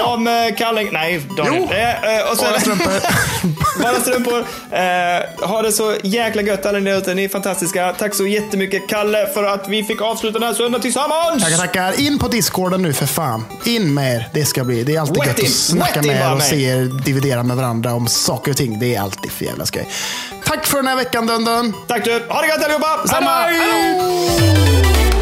Av 0.00 0.20
med 0.20 0.58
kalling. 0.58 0.88
Nej, 0.92 1.20
Daniel. 1.36 1.62
Jo. 1.70 1.74
Eh, 1.76 2.18
eh, 2.18 2.30
och 2.30 2.36
sen, 2.36 2.50
Bara 2.50 2.60
strumpor. 2.60 2.92
Bara 3.82 4.00
strumpor. 4.00 4.38
Eh, 4.70 5.48
ha 5.48 5.62
det 5.62 5.72
så 5.72 5.94
jäkla 6.02 6.42
gött 6.42 6.66
alla 6.66 6.78
ni 6.78 6.90
ute. 6.90 7.14
Ni 7.14 7.24
är 7.24 7.28
fantastiska. 7.28 7.92
Tack 7.98 8.14
så 8.14 8.26
jättemycket 8.26 8.88
Kalle 8.88 9.26
för 9.34 9.44
att 9.44 9.68
vi 9.68 9.84
fick 9.84 10.00
avsluta 10.02 10.38
den 10.38 10.48
här 10.48 10.54
söndagen 10.54 10.82
tillsammans. 10.82 11.42
Tackar, 11.42 11.56
tackar. 11.56 12.00
In 12.00 12.18
på 12.18 12.28
discorden 12.28 12.82
nu 12.82 12.92
för 12.92 13.06
fan. 13.06 13.44
In 13.64 13.94
med 13.94 14.14
er. 14.14 14.28
Det 14.32 14.44
ska 14.44 14.64
bli. 14.64 14.84
Det 14.84 14.96
är 14.96 15.00
alltid 15.00 15.16
Wet 15.18 15.26
gött 15.26 15.38
in. 15.38 15.44
att 15.44 15.50
snacka 15.52 16.00
Wet 16.00 16.06
med 16.06 16.16
er 16.16 16.34
och 16.34 16.42
se 16.42 16.64
er 16.64 16.84
dividera 17.04 17.42
med 17.42 17.56
varandra 17.56 17.94
om 17.94 18.06
saker 18.08 18.50
och 18.50 18.56
ting. 18.56 18.78
Det 18.78 18.94
är 18.94 19.00
alltid 19.00 19.32
för 19.32 19.44
jävla 19.44 19.66
skoj. 19.66 19.88
Tack 20.44 20.66
för 20.66 20.76
den 20.76 20.86
här 20.86 20.96
veckan 20.96 21.26
Dundun. 21.26 21.74
Tack 21.88 22.04
du. 22.04 22.22
Ha 22.28 22.40
det 22.40 22.48
gött 22.48 22.64
allihopa. 22.64 23.06
Samma. 23.08 23.30
Hej! 23.30 25.17